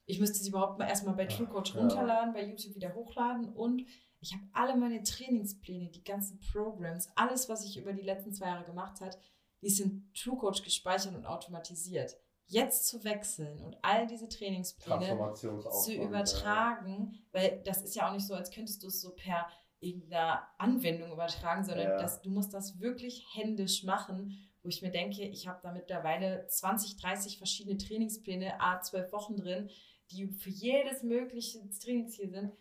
Ich 0.08 0.20
müsste 0.20 0.40
sie 0.40 0.50
überhaupt 0.50 0.80
mal 0.80 0.88
erstmal 0.90 1.14
bei 1.16 1.28
TrueCoach 1.28 1.76
runterladen, 1.76 2.34
bei 2.34 2.44
YouTube 2.44 2.74
wieder 2.76 2.96
hochladen 2.96 3.50
und 3.54 3.86
ich 4.20 4.34
habe 4.34 4.44
alle 4.54 4.76
meine 4.76 5.02
Trainingspläne, 5.04 5.90
die 5.90 6.04
ganzen 6.04 6.40
Programs, 6.52 7.10
alles, 7.16 7.50
was 7.50 7.64
ich 7.66 7.78
über 7.78 7.94
die 7.94 8.02
letzten 8.04 8.34
zwei 8.34 8.48
Jahre 8.48 8.66
gemacht 8.66 9.00
habe, 9.02 9.16
die 9.62 9.70
sind 9.70 10.14
TrueCoach 10.16 10.64
gespeichert 10.64 11.16
und 11.16 11.26
automatisiert. 11.26 12.16
Jetzt 12.48 12.88
zu 12.88 13.04
wechseln 13.04 13.62
und 13.62 13.78
all 13.82 14.08
diese 14.08 14.28
Trainingspläne 14.28 15.34
zu 15.34 15.94
ja. 15.94 16.04
übertragen, 16.04 17.24
weil 17.32 17.62
das 17.64 17.82
ist 17.82 17.96
ja 17.96 18.10
auch 18.10 18.14
nicht 18.14 18.28
so, 18.28 18.34
als 18.34 18.52
könntest 18.52 18.84
du 18.84 18.88
es 18.88 19.00
so 19.02 19.12
per 19.12 19.48
irgendeiner 19.80 20.48
Anwendung 20.58 21.12
übertragen, 21.12 21.64
sondern 21.64 21.88
Ja. 21.92 21.98
das, 21.98 22.22
du 22.22 22.30
musst 22.30 22.54
das 22.54 22.80
wirklich 22.80 23.26
händisch 23.34 23.84
machen, 23.84 24.38
wo 24.64 24.70
ich 24.70 24.82
mir 24.82 24.92
denke, 24.92 25.24
ich 25.24 25.48
habe 25.48 25.60
da 25.64 25.72
mittlerweile 25.72 26.46
20, 26.48 26.98
30 26.98 27.38
verschiedene 27.38 27.78
Trainingspläne, 27.78 28.60
a 28.62 28.80
12 28.82 29.12
Wochen 29.12 29.38
drin, 29.38 29.70
die 30.12 30.28
für 30.28 30.50
jedes 30.50 31.02
mögliche 31.04 31.68
Trainingsziel 31.80 32.30
sind. 32.30 32.52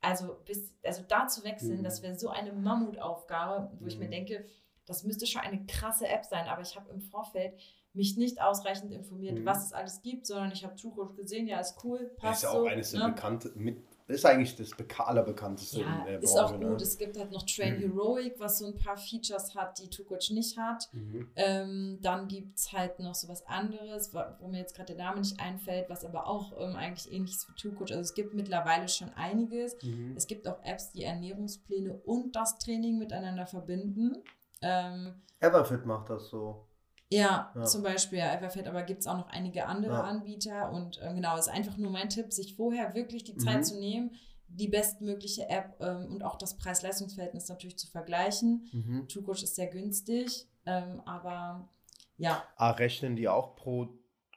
Also, 0.00 0.36
bis, 0.44 0.72
also 0.84 1.02
da 1.08 1.26
zu 1.26 1.42
wechseln, 1.44 1.80
Mhm. 1.80 1.84
das 1.84 2.00
wäre 2.02 2.16
so 2.16 2.28
eine 2.28 2.52
Mammutaufgabe, 2.52 3.76
wo 3.80 3.86
ich 3.86 3.98
mir 3.98 4.06
Mhm. 4.06 4.10
denke, 4.12 4.46
das 4.86 5.02
müsste 5.04 5.26
schon 5.26 5.42
eine 5.42 5.64
krasse 5.66 6.06
App 6.08 6.24
sein, 6.24 6.46
aber 6.48 6.62
ich 6.62 6.76
habe 6.76 6.90
im 6.90 7.00
Vorfeld 7.00 7.54
mich 7.92 8.16
nicht 8.18 8.40
ausreichend 8.42 8.92
informiert, 8.92 9.38
Mhm. 9.38 9.46
was 9.46 9.66
es 9.66 9.72
alles 9.72 10.02
gibt, 10.02 10.26
sondern 10.26 10.52
ich 10.52 10.62
habe 10.64 10.74
TrueCoach 10.76 11.14
gesehen, 11.16 11.46
ja, 11.46 11.60
ist 11.60 11.76
cool, 11.82 12.10
Das 12.14 12.16
passt 12.16 12.36
ist 12.36 12.42
ja 12.42 12.50
auch 12.50 12.62
so. 12.62 12.66
eines 12.66 12.90
der 12.90 13.00
ne? 13.00 13.06
bekannte, 13.14 13.52
mit, 13.56 13.78
ist 14.06 14.24
eigentlich 14.26 14.54
das 14.54 14.70
beka 14.76 15.04
allerbekannteste 15.04 15.80
Ja, 15.80 16.00
in 16.00 16.04
der 16.04 16.22
ist 16.22 16.38
auch 16.38 16.56
ne? 16.58 16.68
gut. 16.68 16.82
Es 16.82 16.98
gibt 16.98 17.16
halt 17.18 17.32
noch 17.32 17.42
Train 17.46 17.76
Mhm. 17.78 17.80
Heroic, 17.94 18.34
was 18.38 18.58
so 18.58 18.66
ein 18.66 18.76
paar 18.76 18.98
Features 18.98 19.54
hat, 19.54 19.78
die 19.78 19.88
TrueCoach 19.88 20.30
nicht 20.30 20.58
hat. 20.58 20.90
Mhm. 20.92 21.30
Ähm, 21.36 21.98
dann 22.02 22.28
gibt 22.28 22.58
es 22.58 22.70
halt 22.70 22.98
noch 23.00 23.14
so 23.14 23.28
was 23.28 23.44
anderes, 23.46 24.12
wa- 24.12 24.36
wo 24.40 24.46
mir 24.48 24.58
jetzt 24.58 24.76
gerade 24.76 24.94
der 24.94 25.02
Name 25.02 25.20
nicht 25.20 25.40
einfällt, 25.40 25.88
was 25.88 26.04
aber 26.04 26.26
auch 26.28 26.52
ähm, 26.60 26.76
eigentlich 26.76 27.10
ähnlich 27.10 27.32
ist 27.32 27.48
wie 27.48 27.54
TrueCoach. 27.54 27.90
Also 27.92 28.00
es 28.02 28.12
gibt 28.14 28.34
mittlerweile 28.34 28.88
schon 28.88 29.08
einiges. 29.14 29.74
Mhm. 29.82 30.14
Es 30.16 30.26
gibt 30.26 30.46
auch 30.46 30.62
Apps, 30.62 30.92
die 30.92 31.02
Ernährungspläne 31.04 31.94
und 32.04 32.36
das 32.36 32.58
Training 32.58 32.98
miteinander 32.98 33.46
verbinden. 33.46 34.18
Ähm, 34.62 35.22
Everfit 35.40 35.84
macht 35.86 36.10
das 36.10 36.28
so. 36.28 36.66
ja, 37.10 37.52
Ja. 37.54 37.64
zum 37.64 37.82
Beispiel 37.82 38.18
Everfit, 38.18 38.66
aber 38.66 38.82
gibt 38.82 39.00
es 39.00 39.06
auch 39.06 39.16
noch 39.16 39.28
einige 39.28 39.66
andere 39.66 39.92
Ja. 39.92 40.02
Anbieter. 40.02 40.70
Und 40.72 40.98
ähm, 41.02 41.16
genau, 41.16 41.36
ist 41.38 41.48
einfach 41.48 41.76
nur 41.76 41.90
mein 41.90 42.08
Tipp, 42.08 42.32
sich 42.32 42.56
vorher 42.56 42.94
wirklich 42.94 43.22
die 43.24 43.36
Zeit 43.36 43.58
Mhm. 43.58 43.62
zu 43.64 43.78
nehmen, 43.78 44.10
die 44.48 44.68
bestmögliche 44.68 45.48
App 45.48 45.76
ähm, 45.80 46.06
und 46.12 46.22
auch 46.22 46.36
das 46.36 46.56
Preis-Leistungs-Verhältnis 46.56 47.48
natürlich 47.48 47.78
zu 47.78 47.86
vergleichen. 47.88 48.68
Mhm. 48.72 49.08
TrueCoach 49.08 49.42
ist 49.42 49.54
sehr 49.56 49.66
günstig, 49.68 50.48
ähm, 50.66 51.00
aber 51.04 51.68
ja, 52.16 52.42
Ah, 52.56 52.70
rechnen 52.70 53.14
die 53.16 53.28
auch 53.28 53.56
pro 53.56 53.88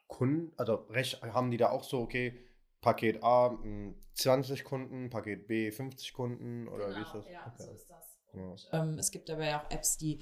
Kunden? 0.08 0.52
Also 0.58 0.86
haben 1.34 1.52
die 1.52 1.58
da 1.58 1.70
auch 1.70 1.84
so, 1.84 2.02
okay, 2.02 2.38
Paket 2.82 3.24
A 3.24 3.50
mh, 3.50 3.94
20 4.16 4.64
Kunden, 4.64 5.10
Paket 5.10 5.48
B 5.48 5.72
50 5.72 6.14
Kunden 6.14 6.68
oder 6.68 6.96
wie 6.96 7.02
ist 7.02 7.14
das? 7.14 7.26
Genau, 7.26 7.40
Ja, 7.40 7.48
Okay. 7.54 7.64
so 7.66 7.72
ist 7.72 7.90
das. 7.90 7.99
Und, 8.34 8.68
ähm, 8.72 8.98
es 8.98 9.12
gibt 9.12 9.30
aber 9.30 9.46
ja 9.46 9.62
auch 9.62 9.72
Apps, 9.72 9.98
die 9.98 10.20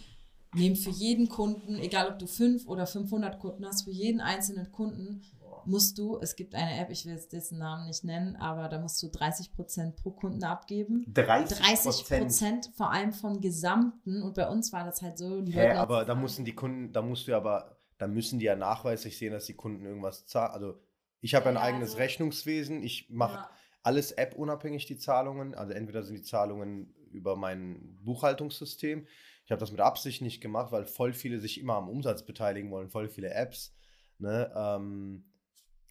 nehmen 0.53 0.75
für 0.75 0.89
jeden 0.89 1.27
Kunden, 1.29 1.75
egal 1.79 2.09
ob 2.09 2.19
du 2.19 2.27
5 2.27 2.67
oder 2.67 2.87
500 2.87 3.39
Kunden 3.39 3.65
hast, 3.65 3.83
für 3.83 3.91
jeden 3.91 4.21
einzelnen 4.21 4.71
Kunden 4.71 5.21
musst 5.65 5.97
du, 5.97 6.17
es 6.21 6.35
gibt 6.35 6.55
eine 6.55 6.79
App, 6.79 6.89
ich 6.89 7.05
will 7.05 7.13
jetzt 7.13 7.33
dessen 7.33 7.57
Namen 7.59 7.87
nicht 7.87 8.03
nennen, 8.05 8.37
aber 8.37 8.69
da 8.69 8.79
musst 8.79 9.03
du 9.03 9.07
30% 9.07 9.91
pro 10.01 10.11
Kunden 10.11 10.43
abgeben. 10.43 11.05
30 11.13 11.57
30 11.59 12.07
Prozent 12.07 12.71
vor 12.75 12.91
allem 12.91 13.11
vom 13.11 13.41
Gesamten. 13.41 14.23
Und 14.23 14.35
bei 14.35 14.47
uns 14.47 14.71
war 14.71 14.85
das 14.85 15.01
halt 15.01 15.17
so. 15.17 15.41
Die 15.41 15.51
Hä, 15.51 15.71
aber 15.71 16.05
da 16.05 16.15
müssen 16.15 16.45
die 16.45 16.55
Kunden, 16.55 16.93
da 16.93 17.01
musst 17.01 17.27
du 17.27 17.31
ja 17.31 17.37
aber, 17.37 17.77
da 17.97 18.07
müssen 18.07 18.39
die 18.39 18.45
ja 18.45 18.55
nachweislich 18.55 19.17
sehen, 19.17 19.33
dass 19.33 19.45
die 19.45 19.55
Kunden 19.55 19.85
irgendwas 19.85 20.25
zahlen. 20.25 20.53
Also 20.53 20.79
ich 21.19 21.35
habe 21.35 21.45
Ja, 21.45 21.51
ein 21.51 21.57
eigenes 21.57 21.89
also- 21.89 21.97
Rechnungswesen. 21.97 22.81
Ich 22.81 23.09
mache 23.09 23.35
Ja. 23.35 23.49
Alles 23.87 24.11
App-unabhängig, 24.11 24.85
die 24.85 24.97
Zahlungen. 24.97 25.55
Also 25.55 25.71
entweder 25.71 26.03
sind 26.03 26.17
die 26.17 26.23
Zahlungen 26.23 26.93
über 27.13 27.37
mein 27.37 27.97
Buchhaltungssystem. 28.03 29.07
Ich 29.45 29.51
habe 29.51 29.61
das 29.61 29.71
mit 29.71 29.79
Absicht 29.79 30.21
nicht 30.21 30.41
gemacht, 30.41 30.73
weil 30.73 30.83
voll 30.83 31.13
viele 31.13 31.39
sich 31.39 31.57
immer 31.57 31.75
am 31.75 31.87
Umsatz 31.87 32.25
beteiligen 32.25 32.69
wollen, 32.69 32.89
voll 32.89 33.07
viele 33.07 33.33
Apps. 33.33 33.73
Ne? 34.19 34.51
Ähm, 34.53 35.23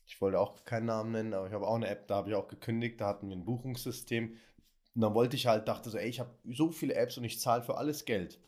ich 0.07 0.20
wollte 0.20 0.38
auch 0.38 0.62
keinen 0.66 0.84
Namen 0.84 1.12
nennen, 1.12 1.32
aber 1.32 1.47
ich 1.47 1.55
habe 1.55 1.66
auch 1.66 1.74
eine 1.74 1.88
App, 1.88 2.07
da 2.07 2.16
habe 2.16 2.28
ich 2.28 2.34
auch 2.34 2.49
gekündigt, 2.49 3.01
da 3.01 3.07
hatten 3.07 3.30
wir 3.30 3.36
ein 3.36 3.47
Buchungssystem. 3.47 4.36
Und 4.94 5.01
dann 5.01 5.14
wollte 5.14 5.36
ich 5.36 5.47
halt, 5.47 5.66
dachte 5.66 5.88
so, 5.88 5.97
ey, 5.97 6.09
ich 6.09 6.20
habe 6.20 6.34
so 6.44 6.72
viele 6.72 6.94
Apps 6.97 7.16
und 7.16 7.24
ich 7.24 7.40
zahle 7.40 7.62
für 7.62 7.78
alles 7.78 8.05
Geld. 8.05 8.38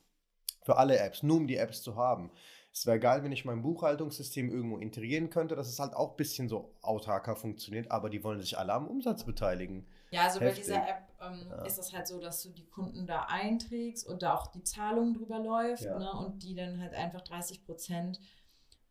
Für 0.62 0.76
alle 0.76 0.98
Apps, 0.98 1.22
nur 1.22 1.38
um 1.38 1.46
die 1.46 1.56
Apps 1.56 1.82
zu 1.82 1.96
haben. 1.96 2.30
Es 2.78 2.86
wäre 2.86 3.00
geil, 3.00 3.24
wenn 3.24 3.32
ich 3.32 3.44
mein 3.44 3.60
Buchhaltungssystem 3.62 4.50
irgendwo 4.52 4.78
integrieren 4.78 5.30
könnte, 5.30 5.56
dass 5.56 5.68
es 5.68 5.80
halt 5.80 5.94
auch 5.94 6.10
ein 6.12 6.16
bisschen 6.16 6.48
so 6.48 6.76
autarker 6.80 7.34
funktioniert, 7.34 7.90
aber 7.90 8.08
die 8.08 8.22
wollen 8.22 8.40
sich 8.40 8.56
alle 8.56 8.72
am 8.72 8.86
Umsatz 8.86 9.24
beteiligen. 9.24 9.84
Ja, 10.12 10.26
also 10.26 10.38
bei 10.38 10.46
Heftig. 10.46 10.66
dieser 10.66 10.88
App 10.88 11.02
ähm, 11.20 11.46
Ja. 11.50 11.64
ist 11.64 11.76
das 11.78 11.92
halt 11.92 12.06
so, 12.06 12.20
dass 12.20 12.40
du 12.44 12.50
die 12.50 12.66
Kunden 12.66 13.04
da 13.08 13.22
einträgst 13.28 14.06
und 14.06 14.22
da 14.22 14.36
auch 14.36 14.46
die 14.46 14.62
Zahlung 14.62 15.12
drüber 15.14 15.40
läuft 15.40 15.82
Ja. 15.82 15.98
ne, 15.98 16.08
und 16.12 16.44
die 16.44 16.54
dann 16.54 16.80
halt 16.80 16.94
einfach 16.94 17.22
30 17.22 17.66
Prozent 17.66 18.20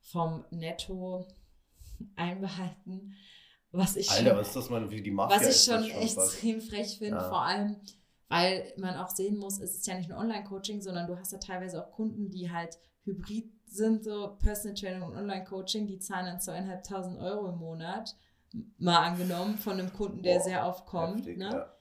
vom 0.01 0.43
Netto 0.51 1.25
einbehalten. 2.17 3.13
Was 3.71 3.95
ich 3.95 4.09
Alter, 4.11 4.29
schon, 4.31 4.37
was 4.37 4.47
ist 4.47 4.55
das 4.57 4.69
mal 4.69 4.91
wie 4.91 5.01
die 5.01 5.11
Mafia? 5.11 5.39
was 5.39 5.47
ich 5.47 5.63
schon 5.63 5.83
was. 5.83 6.17
extrem 6.17 6.59
frech 6.61 6.97
finde, 6.97 7.17
Ja. 7.21 7.29
vor 7.29 7.41
allem, 7.41 7.77
weil 8.27 8.73
man 8.77 8.95
auch 8.97 9.09
sehen 9.09 9.37
muss, 9.37 9.59
es 9.61 9.75
ist 9.75 9.87
ja 9.87 9.95
nicht 9.95 10.09
nur 10.09 10.17
Online-Coaching, 10.17 10.81
sondern 10.81 11.07
du 11.07 11.17
hast 11.17 11.31
ja 11.31 11.37
teilweise 11.37 11.81
auch 11.85 11.91
Kunden, 11.91 12.29
die 12.29 12.51
halt 12.51 12.77
hybrid 13.03 13.49
sind, 13.77 14.03
so 14.03 14.35
Personal 14.39 14.75
Training 14.75 15.01
und 15.03 15.15
Online-Coaching, 15.15 15.87
die 15.87 15.99
zahlen 15.99 16.25
dann 16.25 16.39
zweieinhalbtausend 16.39 17.19
Euro 17.19 17.49
im 17.49 17.57
Monat, 17.57 18.15
mal 18.77 18.99
angenommen, 18.99 19.57
von 19.57 19.73
einem 19.73 19.93
Kunden, 19.93 20.23
der 20.23 20.37
Boah, 20.37 20.43
sehr 20.43 20.67
oft 20.67 20.85
kommt. 20.85 21.19
Heftig, 21.19 21.37
ne? 21.37 21.49
ja. 21.51 21.73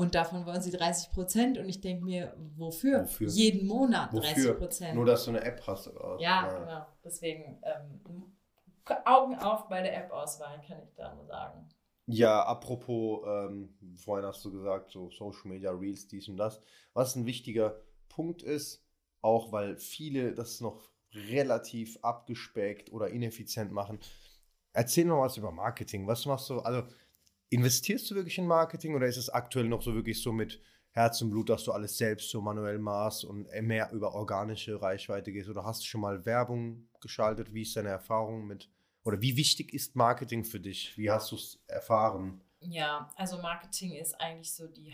Und 0.00 0.14
davon 0.14 0.46
wollen 0.46 0.62
sie 0.62 0.70
30 0.70 1.10
Prozent. 1.10 1.58
Und 1.58 1.68
ich 1.68 1.82
denke 1.82 2.02
mir, 2.02 2.34
wofür? 2.56 3.02
Wofür? 3.02 3.28
Jeden 3.28 3.66
Monat 3.66 4.10
Wofür? 4.14 4.32
30 4.32 4.58
Prozent. 4.58 4.94
Nur, 4.94 5.04
dass 5.04 5.26
du 5.26 5.30
eine 5.30 5.42
App 5.42 5.62
hast. 5.66 5.88
Oder? 5.88 6.14
was? 6.14 6.22
ja, 6.22 6.58
genau. 6.58 6.86
Deswegen 7.04 7.62
ähm, 7.62 8.32
Augen 9.04 9.36
auf 9.36 9.68
bei 9.68 9.82
der 9.82 9.94
App-Auswahl, 9.96 10.62
kann 10.66 10.78
ich 10.82 10.94
da 10.94 11.14
nur 11.14 11.26
sagen. 11.26 11.68
Ja, 12.06 12.42
apropos, 12.44 13.20
ähm, 13.26 13.74
vorhin 13.96 14.26
hast 14.26 14.44
du 14.44 14.50
gesagt, 14.50 14.90
so 14.90 15.10
Social 15.10 15.48
Media, 15.50 15.70
Reels, 15.70 16.08
dies 16.08 16.28
und 16.28 16.38
das. 16.38 16.62
Was 16.94 17.14
ein 17.14 17.26
wichtiger 17.26 17.82
Punkt 18.08 18.42
ist, 18.42 18.82
auch 19.20 19.52
weil 19.52 19.76
viele 19.76 20.34
das 20.34 20.60
noch 20.60 20.89
relativ 21.14 21.98
abgespeckt 22.02 22.92
oder 22.92 23.08
ineffizient 23.08 23.72
machen. 23.72 23.98
Erzähl 24.72 25.04
noch 25.04 25.22
was 25.22 25.36
über 25.36 25.50
Marketing. 25.50 26.06
Was 26.06 26.26
machst 26.26 26.48
du? 26.50 26.60
Also, 26.60 26.86
investierst 27.48 28.10
du 28.10 28.14
wirklich 28.14 28.38
in 28.38 28.46
Marketing 28.46 28.94
oder 28.94 29.06
ist 29.06 29.16
es 29.16 29.28
aktuell 29.28 29.68
noch 29.68 29.82
so 29.82 29.94
wirklich 29.94 30.22
so 30.22 30.32
mit 30.32 30.60
Herz 30.92 31.22
und 31.22 31.30
Blut, 31.30 31.48
dass 31.48 31.64
du 31.64 31.72
alles 31.72 31.96
selbst 31.96 32.30
so 32.30 32.40
manuell 32.40 32.78
machst 32.78 33.24
und 33.24 33.48
mehr 33.62 33.90
über 33.92 34.14
organische 34.14 34.80
Reichweite 34.80 35.32
gehst? 35.32 35.48
Oder 35.48 35.64
hast 35.64 35.82
du 35.82 35.86
schon 35.86 36.00
mal 36.00 36.24
Werbung 36.24 36.88
geschaltet? 37.00 37.52
Wie 37.52 37.62
ist 37.62 37.76
deine 37.76 37.90
Erfahrung 37.90 38.46
mit, 38.46 38.68
oder 39.04 39.20
wie 39.20 39.36
wichtig 39.36 39.72
ist 39.72 39.96
Marketing 39.96 40.44
für 40.44 40.60
dich? 40.60 40.96
Wie 40.96 41.10
hast 41.10 41.32
du 41.32 41.36
es 41.36 41.58
erfahren? 41.66 42.40
Ja, 42.60 43.10
also 43.16 43.38
Marketing 43.38 43.94
ist 43.94 44.20
eigentlich 44.20 44.52
so 44.52 44.66
die 44.66 44.92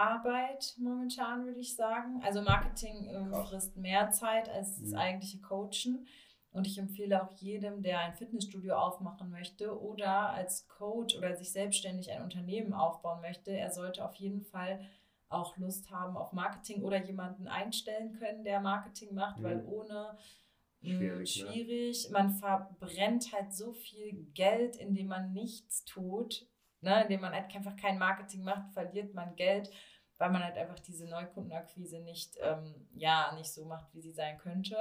Hauptarbeit 0.00 0.74
momentan, 0.78 1.44
würde 1.46 1.60
ich 1.60 1.76
sagen. 1.76 2.20
Also 2.24 2.42
Marketing 2.42 3.08
ähm, 3.08 3.32
frisst 3.32 3.76
mehr 3.76 4.10
Zeit 4.10 4.48
als 4.48 4.80
das 4.80 4.90
Mhm. 4.90 4.96
eigentliche 4.98 5.40
Coachen. 5.40 6.06
Und 6.52 6.66
ich 6.66 6.78
empfehle 6.78 7.22
auch 7.22 7.30
jedem, 7.38 7.82
der 7.82 8.00
ein 8.00 8.14
Fitnessstudio 8.14 8.74
aufmachen 8.74 9.30
möchte 9.30 9.80
oder 9.80 10.30
als 10.30 10.66
Coach 10.66 11.16
oder 11.16 11.36
sich 11.36 11.52
selbstständig 11.52 12.10
ein 12.10 12.22
Unternehmen 12.22 12.72
aufbauen 12.72 13.20
möchte, 13.20 13.52
er 13.52 13.70
sollte 13.70 14.04
auf 14.04 14.16
jeden 14.16 14.42
Fall 14.42 14.80
auch 15.28 15.56
Lust 15.58 15.90
haben 15.92 16.16
auf 16.16 16.32
Marketing 16.32 16.82
oder 16.82 17.00
jemanden 17.04 17.46
einstellen 17.46 18.18
können, 18.18 18.42
der 18.42 18.60
Marketing 18.60 19.14
macht, 19.14 19.40
weil 19.44 19.58
Mhm. 19.62 19.68
ohne 19.68 20.18
mh, 20.80 20.96
Schwierig, 20.96 21.36
ne? 21.36 21.52
schwierig. 21.52 22.10
Man 22.10 22.30
verbrennt 22.32 23.32
halt 23.32 23.54
so 23.54 23.72
viel 23.72 24.14
Geld, 24.34 24.74
indem 24.74 25.06
man 25.06 25.32
nichts 25.32 25.84
tut. 25.84 26.48
Ne? 26.80 27.02
Indem 27.02 27.20
man 27.20 27.32
halt 27.32 27.54
einfach 27.54 27.76
kein 27.76 27.98
Marketing 27.98 28.42
macht, 28.42 28.72
verliert 28.72 29.14
man 29.14 29.36
Geld, 29.36 29.70
weil 30.20 30.30
man 30.30 30.44
halt 30.44 30.58
einfach 30.58 30.78
diese 30.78 31.08
Neukundenakquise 31.08 31.98
nicht, 32.00 32.36
ähm, 32.42 32.74
ja, 32.94 33.32
nicht 33.34 33.50
so 33.50 33.64
macht, 33.64 33.92
wie 33.94 34.02
sie 34.02 34.12
sein 34.12 34.36
könnte. 34.38 34.76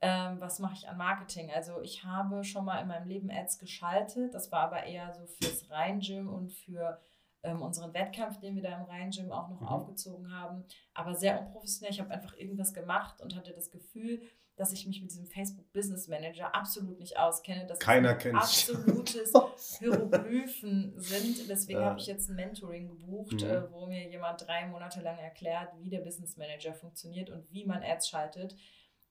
Ähm, 0.00 0.40
was 0.40 0.60
mache 0.60 0.74
ich 0.74 0.88
an 0.88 0.96
Marketing? 0.96 1.50
Also 1.52 1.80
ich 1.80 2.04
habe 2.04 2.44
schon 2.44 2.64
mal 2.64 2.80
in 2.80 2.86
meinem 2.88 3.08
Leben 3.08 3.30
Ads 3.30 3.58
geschaltet. 3.58 4.32
Das 4.32 4.52
war 4.52 4.60
aber 4.60 4.84
eher 4.84 5.12
so 5.12 5.26
fürs 5.26 5.68
Rhein-Gym 5.70 6.28
und 6.28 6.52
für 6.52 7.00
ähm, 7.42 7.62
unseren 7.62 7.92
Wettkampf, 7.94 8.38
den 8.38 8.54
wir 8.54 8.62
da 8.62 8.76
im 8.78 8.84
Rhein-Gym 8.84 9.32
auch 9.32 9.48
noch 9.48 9.60
Mhm. 9.60 9.66
aufgezogen 9.66 10.32
haben. 10.32 10.64
Aber 10.94 11.14
sehr 11.14 11.40
unprofessionell. 11.40 11.92
Ich 11.92 12.00
habe 12.00 12.10
einfach 12.10 12.36
irgendwas 12.36 12.72
gemacht 12.72 13.20
und 13.20 13.34
hatte 13.34 13.52
das 13.54 13.70
Gefühl, 13.72 14.22
dass 14.56 14.72
ich 14.72 14.86
mich 14.86 15.00
mit 15.00 15.10
diesem 15.10 15.26
Facebook 15.26 15.72
Business 15.72 16.06
Manager 16.06 16.54
absolut 16.54 16.98
nicht 17.00 17.18
auskenne. 17.18 17.66
Dass 17.66 17.78
Keiner 17.80 18.14
kennt 18.14 18.36
absolutes 18.36 19.32
Hieroglyphen 19.78 20.92
sind. 20.96 21.48
Deswegen 21.48 21.80
ja. 21.80 21.86
habe 21.86 21.98
ich 21.98 22.06
jetzt 22.06 22.28
ein 22.28 22.36
Mentoring 22.36 22.88
gebucht, 22.88 23.42
mhm. 23.42 23.48
äh, 23.48 23.72
wo 23.72 23.86
mir 23.86 24.08
jemand 24.08 24.46
drei 24.46 24.66
Monate 24.66 25.00
lang 25.00 25.18
erklärt, 25.18 25.70
wie 25.80 25.90
der 25.90 26.00
Business 26.00 26.36
Manager 26.36 26.72
funktioniert 26.72 27.30
und 27.30 27.50
wie 27.50 27.64
man 27.64 27.82
Ads 27.82 28.08
schaltet. 28.08 28.56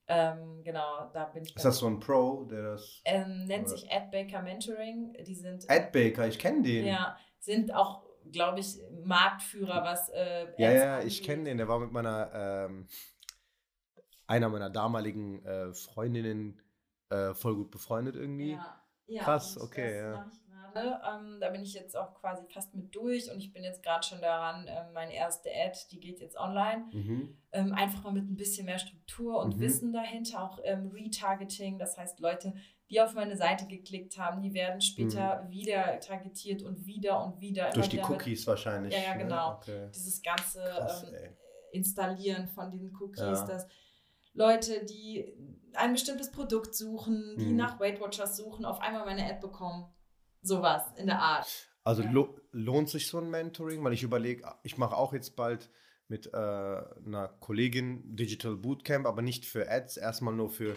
Ähm, 0.07 0.63
genau, 0.63 1.09
da 1.13 1.25
bin 1.25 1.43
ich. 1.43 1.55
Ist 1.55 1.65
das 1.65 1.77
so 1.77 1.87
ein 1.87 1.99
Pro, 1.99 2.43
der 2.45 2.73
das. 2.73 3.01
Ähm, 3.05 3.45
nennt 3.45 3.67
oder? 3.67 3.77
sich 3.77 3.91
AdBaker 3.91 4.41
Mentoring. 4.41 5.15
Die 5.25 5.35
sind. 5.35 5.69
AdBaker, 5.69 6.27
ich 6.27 6.39
kenne 6.39 6.61
den. 6.61 6.85
Ja, 6.85 7.17
sind 7.39 7.73
auch, 7.73 8.03
glaube 8.31 8.59
ich, 8.59 8.79
Marktführer, 9.03 9.83
was. 9.83 10.09
Äh, 10.09 10.47
ja, 10.57 10.71
ja, 10.71 10.95
angeht. 10.95 11.07
ich 11.07 11.23
kenne 11.23 11.45
den. 11.45 11.57
Der 11.57 11.67
war 11.67 11.79
mit 11.79 11.91
meiner. 11.91 12.31
Ähm, 12.33 12.87
einer 14.27 14.49
meiner 14.49 14.69
damaligen 14.69 15.45
äh, 15.45 15.73
Freundinnen 15.73 16.61
äh, 17.09 17.33
voll 17.33 17.55
gut 17.55 17.71
befreundet 17.71 18.15
irgendwie. 18.15 18.53
Ja. 18.53 18.79
Ja, 19.07 19.23
Krass, 19.23 19.57
okay, 19.59 19.97
ja. 19.97 20.31
Ähm, 20.75 21.37
da 21.39 21.49
bin 21.49 21.61
ich 21.61 21.73
jetzt 21.75 21.95
auch 21.95 22.15
quasi 22.15 22.43
fast 22.49 22.73
mit 22.73 22.95
durch 22.95 23.31
und 23.31 23.39
ich 23.39 23.53
bin 23.53 23.63
jetzt 23.63 23.83
gerade 23.83 24.03
schon 24.03 24.21
daran, 24.21 24.65
ähm, 24.67 24.91
meine 24.93 25.13
erste 25.13 25.49
Ad, 25.49 25.77
die 25.91 25.99
geht 25.99 26.19
jetzt 26.19 26.35
online. 26.35 26.85
Mhm. 26.91 27.37
Ähm, 27.51 27.73
einfach 27.73 28.03
mal 28.03 28.13
mit 28.13 28.27
ein 28.27 28.35
bisschen 28.35 28.65
mehr 28.65 28.79
Struktur 28.79 29.39
und 29.39 29.57
mhm. 29.57 29.61
Wissen 29.61 29.93
dahinter, 29.93 30.41
auch 30.41 30.59
ähm, 30.63 30.89
Retargeting. 30.91 31.77
Das 31.77 31.97
heißt, 31.97 32.19
Leute, 32.19 32.55
die 32.89 32.99
auf 33.01 33.13
meine 33.13 33.37
Seite 33.37 33.67
geklickt 33.67 34.17
haben, 34.17 34.41
die 34.41 34.55
werden 34.55 34.81
später 34.81 35.43
mhm. 35.43 35.51
wieder 35.51 35.99
targetiert 35.99 36.63
und 36.63 36.87
wieder 36.87 37.23
und 37.23 37.39
wieder. 37.39 37.69
Durch 37.69 37.89
die 37.89 37.99
Cookies 37.99 38.39
mit, 38.39 38.47
wahrscheinlich. 38.47 38.93
Ja, 38.95 39.01
ja, 39.01 39.15
ne? 39.15 39.23
genau. 39.23 39.53
Okay. 39.57 39.89
Dieses 39.93 40.23
ganze 40.23 40.63
Krass, 40.63 41.03
ähm, 41.03 41.37
Installieren 41.71 42.47
von 42.47 42.71
den 42.71 42.95
Cookies, 42.99 43.21
ja. 43.21 43.45
das 43.45 43.67
Leute, 44.33 44.85
die 44.85 45.33
ein 45.73 45.93
bestimmtes 45.93 46.31
Produkt 46.31 46.75
suchen, 46.75 47.35
die 47.37 47.45
mhm. 47.45 47.55
nach 47.55 47.79
Weight 47.79 47.99
Watchers 47.99 48.37
suchen, 48.37 48.65
auf 48.65 48.79
einmal 48.81 49.05
meine 49.05 49.25
Ad 49.25 49.39
bekommen. 49.41 49.85
Sowas 50.41 50.83
in 50.97 51.07
der 51.07 51.19
Art. 51.19 51.47
Also 51.83 52.03
ja. 52.03 52.11
lo 52.11 52.39
lohnt 52.51 52.89
sich 52.89 53.07
so 53.07 53.17
ein 53.17 53.29
Mentoring, 53.29 53.83
weil 53.83 53.93
ich 53.93 54.03
überlege, 54.03 54.45
ich 54.63 54.77
mache 54.77 54.95
auch 54.95 55.13
jetzt 55.13 55.35
bald 55.35 55.69
mit 56.07 56.27
äh, 56.27 56.37
einer 56.37 57.35
Kollegin 57.39 58.15
Digital 58.15 58.55
Bootcamp, 58.57 59.05
aber 59.05 59.21
nicht 59.21 59.45
für 59.45 59.69
Ads, 59.69 59.97
erstmal 59.97 60.33
nur 60.33 60.49
für 60.49 60.75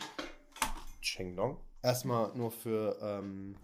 Chengdong. 1.02 1.60
Erstmal 1.82 2.34
nur 2.34 2.50
für 2.50 2.98
ähm, 3.02 3.56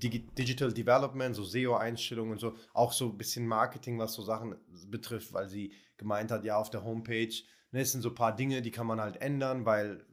Digital 0.00 0.72
Development, 0.72 1.34
so 1.34 1.42
SEO-Einstellungen 1.42 2.32
und 2.32 2.38
so, 2.38 2.54
auch 2.72 2.92
so 2.92 3.06
ein 3.06 3.18
bisschen 3.18 3.46
Marketing, 3.46 3.98
was 3.98 4.14
so 4.14 4.22
Sachen 4.22 4.56
betrifft, 4.86 5.32
weil 5.32 5.48
sie 5.48 5.72
gemeint 5.96 6.30
hat, 6.30 6.44
ja, 6.44 6.56
auf 6.56 6.70
der 6.70 6.84
Homepage 6.84 7.34
Ne, 7.70 7.80
es 7.80 7.92
sind 7.92 8.02
so 8.02 8.10
ein 8.10 8.14
paar 8.14 8.34
Dinge, 8.34 8.62
die 8.62 8.70
kann 8.70 8.86
man 8.86 9.00
halt 9.00 9.20
ändern, 9.20 9.66
weil 9.66 10.04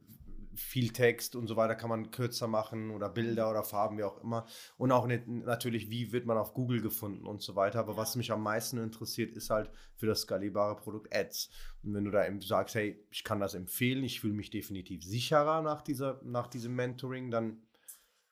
viel 0.56 0.91
Text 0.91 1.36
und 1.36 1.47
so 1.47 1.56
weiter 1.56 1.76
kann 1.76 1.89
man 1.89 2.12
kürzer 2.12 2.47
machen 2.47 2.91
oder 2.91 3.10
Bilder 3.10 3.49
oder 3.49 3.64
Farben, 3.64 3.97
wie 3.97 4.03
auch 4.03 4.22
immer. 4.24 4.45
Und 4.78 4.91
auch 4.91 5.06
nicht, 5.06 5.28
natürlich, 5.28 5.89
wie 5.89 6.12
wird 6.12 6.26
man 6.26 6.38
auf 6.38 6.53
Google 6.53 6.82
gefunden 6.82 7.26
und 7.26 7.41
so 7.41 7.56
weiter. 7.56 7.80
Aber 7.80 7.97
was 7.97 8.16
mich 8.16 8.32
am 8.32 8.41
meisten 8.41 8.78
interessiert, 8.78 9.36
ist 9.36 9.49
halt 9.49 9.70
für 9.95 10.06
das 10.06 10.22
skalierbare 10.22 10.78
Produkt 10.78 11.14
Ads. 11.14 11.49
Und 11.84 11.93
wenn 11.93 12.06
du 12.06 12.12
da 12.12 12.26
eben 12.26 12.41
sagst, 12.41 12.76
hey, 12.76 13.06
ich 13.12 13.24
kann 13.24 13.39
das 13.39 13.53
empfehlen, 13.53 14.03
ich 14.03 14.22
fühle 14.22 14.34
mich 14.34 14.49
definitiv 14.49 15.03
sicherer 15.03 15.62
nach, 15.62 15.82
dieser, 15.82 16.22
nach 16.24 16.47
diesem 16.47 16.76
Mentoring, 16.76 17.32
dann 17.32 17.62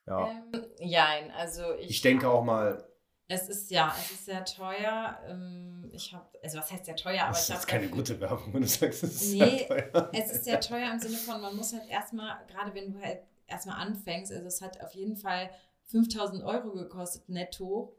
ja. 0.05 0.29
Ähm, 0.29 0.65
jein, 0.79 1.31
also 1.31 1.73
ich. 1.79 1.89
Ich 1.91 2.01
denke 2.01 2.29
auch 2.29 2.43
mal, 2.43 2.85
es 3.27 3.49
ist 3.49 3.71
ja, 3.71 3.93
es 3.97 4.11
ist 4.11 4.25
sehr 4.25 4.43
teuer. 4.45 5.17
Ähm, 5.27 5.89
ich 5.91 6.13
habe, 6.13 6.25
also 6.43 6.57
was 6.57 6.71
heißt 6.71 6.85
sehr 6.85 6.95
teuer, 6.95 7.23
aber 7.23 7.31
das 7.31 7.45
ich 7.45 7.49
habe. 7.49 7.55
Das 7.55 7.65
ist 7.65 7.67
keine 7.67 7.87
gute 7.89 8.19
Werbung, 8.19 8.53
wenn 8.53 8.61
du 8.61 8.67
sagst, 8.67 9.03
es 9.03 9.21
ist 9.21 9.33
nee, 9.33 9.65
sehr 9.67 9.67
teuer. 9.67 10.09
Es 10.13 10.31
ist 10.31 10.43
sehr 10.43 10.59
teuer 10.61 10.91
im 10.91 10.99
Sinne 10.99 11.17
von, 11.17 11.41
man 11.41 11.55
muss 11.55 11.73
halt 11.73 11.87
erstmal, 11.89 12.37
gerade 12.47 12.73
wenn 12.73 12.91
du 12.91 13.01
halt 13.01 13.21
erstmal 13.47 13.79
anfängst, 13.85 14.31
also 14.31 14.45
es 14.45 14.61
hat 14.61 14.81
auf 14.81 14.93
jeden 14.93 15.15
Fall 15.15 15.49
5000 15.87 16.43
Euro 16.43 16.71
gekostet 16.71 17.29
netto. 17.29 17.95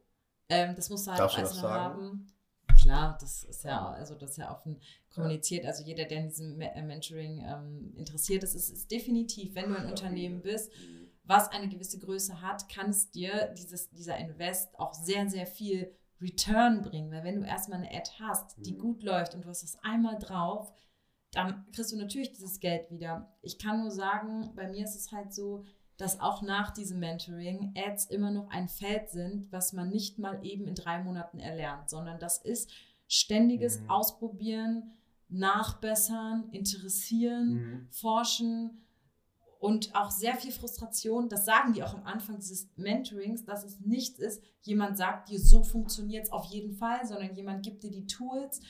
Ähm, 0.49 0.75
das 0.75 0.91
musst 0.91 1.07
du 1.07 1.13
halt 1.13 1.21
auch 1.21 1.39
erstmal 1.39 1.73
haben. 1.73 2.27
Klar, 2.83 3.17
das 3.21 3.45
ist 3.45 3.65
ja, 3.65 3.91
also 3.93 4.15
das 4.15 4.33
ist 4.33 4.37
ja 4.39 4.53
offen 4.53 4.81
kommuniziert. 5.15 5.65
Also 5.65 5.85
jeder, 5.85 6.05
der 6.05 6.19
in 6.19 6.29
diesem 6.29 6.57
Mentoring 6.57 7.43
ähm, 7.47 7.95
interessiert 7.97 8.43
ist, 8.43 8.55
ist, 8.55 8.71
ist 8.71 8.91
definitiv, 8.91 9.55
wenn 9.55 9.71
du 9.71 9.77
ein 9.77 9.87
Unternehmen 9.87 10.43
bist 10.43 10.71
was 11.25 11.51
eine 11.51 11.69
gewisse 11.69 11.99
Größe 11.99 12.41
hat, 12.43 12.69
kann 12.69 12.91
es 12.91 13.11
dir 13.11 13.55
dieses, 13.59 13.91
dieser 13.91 14.17
Invest 14.19 14.79
auch 14.79 14.93
sehr, 14.93 15.29
sehr 15.29 15.47
viel 15.47 15.95
Return 16.21 16.83
bringen. 16.83 17.11
Weil 17.11 17.25
wenn 17.25 17.41
du 17.41 17.47
erstmal 17.47 17.79
eine 17.79 17.91
Ad 17.91 18.11
hast, 18.21 18.57
die 18.59 18.75
mhm. 18.75 18.79
gut 18.79 19.03
läuft 19.03 19.35
und 19.35 19.45
du 19.45 19.49
hast 19.49 19.63
es 19.63 19.79
einmal 19.83 20.19
drauf, 20.19 20.73
dann 21.33 21.67
kriegst 21.73 21.93
du 21.93 21.97
natürlich 21.97 22.33
dieses 22.33 22.61
Geld 22.61 22.91
wieder. 22.91 23.35
Ich 23.43 23.59
kann 23.59 23.81
nur 23.81 23.91
sagen, 23.91 24.53
bei 24.55 24.69
mir 24.69 24.85
ist 24.85 24.95
es 24.95 25.11
halt 25.11 25.33
so, 25.33 25.65
dass 25.97 26.21
auch 26.21 26.43
nach 26.43 26.73
diesem 26.73 26.99
Mentoring 26.99 27.75
Ads 27.77 28.07
immer 28.07 28.31
noch 28.31 28.49
ein 28.51 28.69
Feld 28.69 29.11
sind, 29.11 29.51
was 29.51 29.73
man 29.73 29.91
nicht 29.91 30.19
mal 30.19 30.45
eben 30.45 30.67
in 30.67 30.75
drei 30.75 31.03
Monaten 31.03 31.39
erlernt, 31.39 31.89
sondern 31.89 32.19
das 32.19 32.39
ist 32.39 32.71
ständiges 33.09 33.81
mhm. 33.81 33.91
Ausprobieren, 33.91 34.93
Nachbessern, 35.29 36.49
Interessieren, 36.51 37.55
mhm. 37.55 37.89
Forschen 37.91 38.84
und 39.65 39.95
auch 39.95 40.11
sehr 40.11 40.37
viel 40.37 40.53
Frustration. 40.53 41.31
Das 41.31 41.47
sagen 41.47 41.73
die 41.73 41.83
auch 41.83 41.95
am 41.95 42.05
Anfang 42.05 42.37
dieses 42.37 42.69
Mentorings, 42.77 43.47
dass 43.47 43.65
es 43.65 43.81
nichts 43.81 44.19
ist, 44.19 44.43
jemand 44.61 44.99
sagt 44.99 45.31
dir, 45.31 45.41
so 45.41 45.63
funktioniert 45.63 46.25
es 46.25 46.33
auf 46.33 46.45
jeden 46.45 46.75
Fall, 46.75 47.07
sondern 47.07 47.35
jemand 47.35 47.65
gibt 47.65 47.83
dir 47.83 47.91
die 47.91 48.07
Tools, 48.07 48.61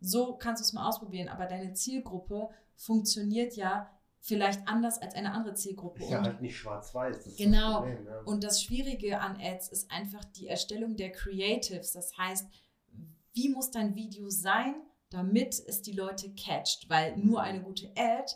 so 0.00 0.34
kannst 0.34 0.60
du 0.60 0.64
es 0.64 0.72
mal 0.72 0.88
ausprobieren. 0.88 1.28
Aber 1.28 1.46
deine 1.46 1.74
Zielgruppe 1.74 2.48
funktioniert 2.74 3.54
ja 3.54 3.96
vielleicht 4.18 4.66
anders 4.66 5.00
als 5.00 5.14
eine 5.14 5.30
andere 5.30 5.54
Zielgruppe. 5.54 6.02
Ist 6.02 6.10
ja 6.10 6.20
halt 6.20 6.42
nicht 6.42 6.56
schwarz-weiß. 6.56 7.36
Genau. 7.36 7.82
Problem, 7.82 8.06
ja. 8.06 8.20
Und 8.22 8.42
das 8.42 8.60
Schwierige 8.60 9.20
an 9.20 9.38
Ads 9.40 9.68
ist 9.68 9.92
einfach 9.92 10.24
die 10.24 10.48
Erstellung 10.48 10.96
der 10.96 11.12
Creatives. 11.12 11.92
Das 11.92 12.18
heißt, 12.18 12.48
wie 13.34 13.50
muss 13.50 13.70
dein 13.70 13.94
Video 13.94 14.28
sein, 14.30 14.74
damit 15.10 15.62
es 15.64 15.80
die 15.82 15.92
Leute 15.92 16.34
catcht? 16.34 16.90
Weil 16.90 17.16
nur 17.18 17.40
eine 17.40 17.62
gute 17.62 17.92
Ad 17.96 18.34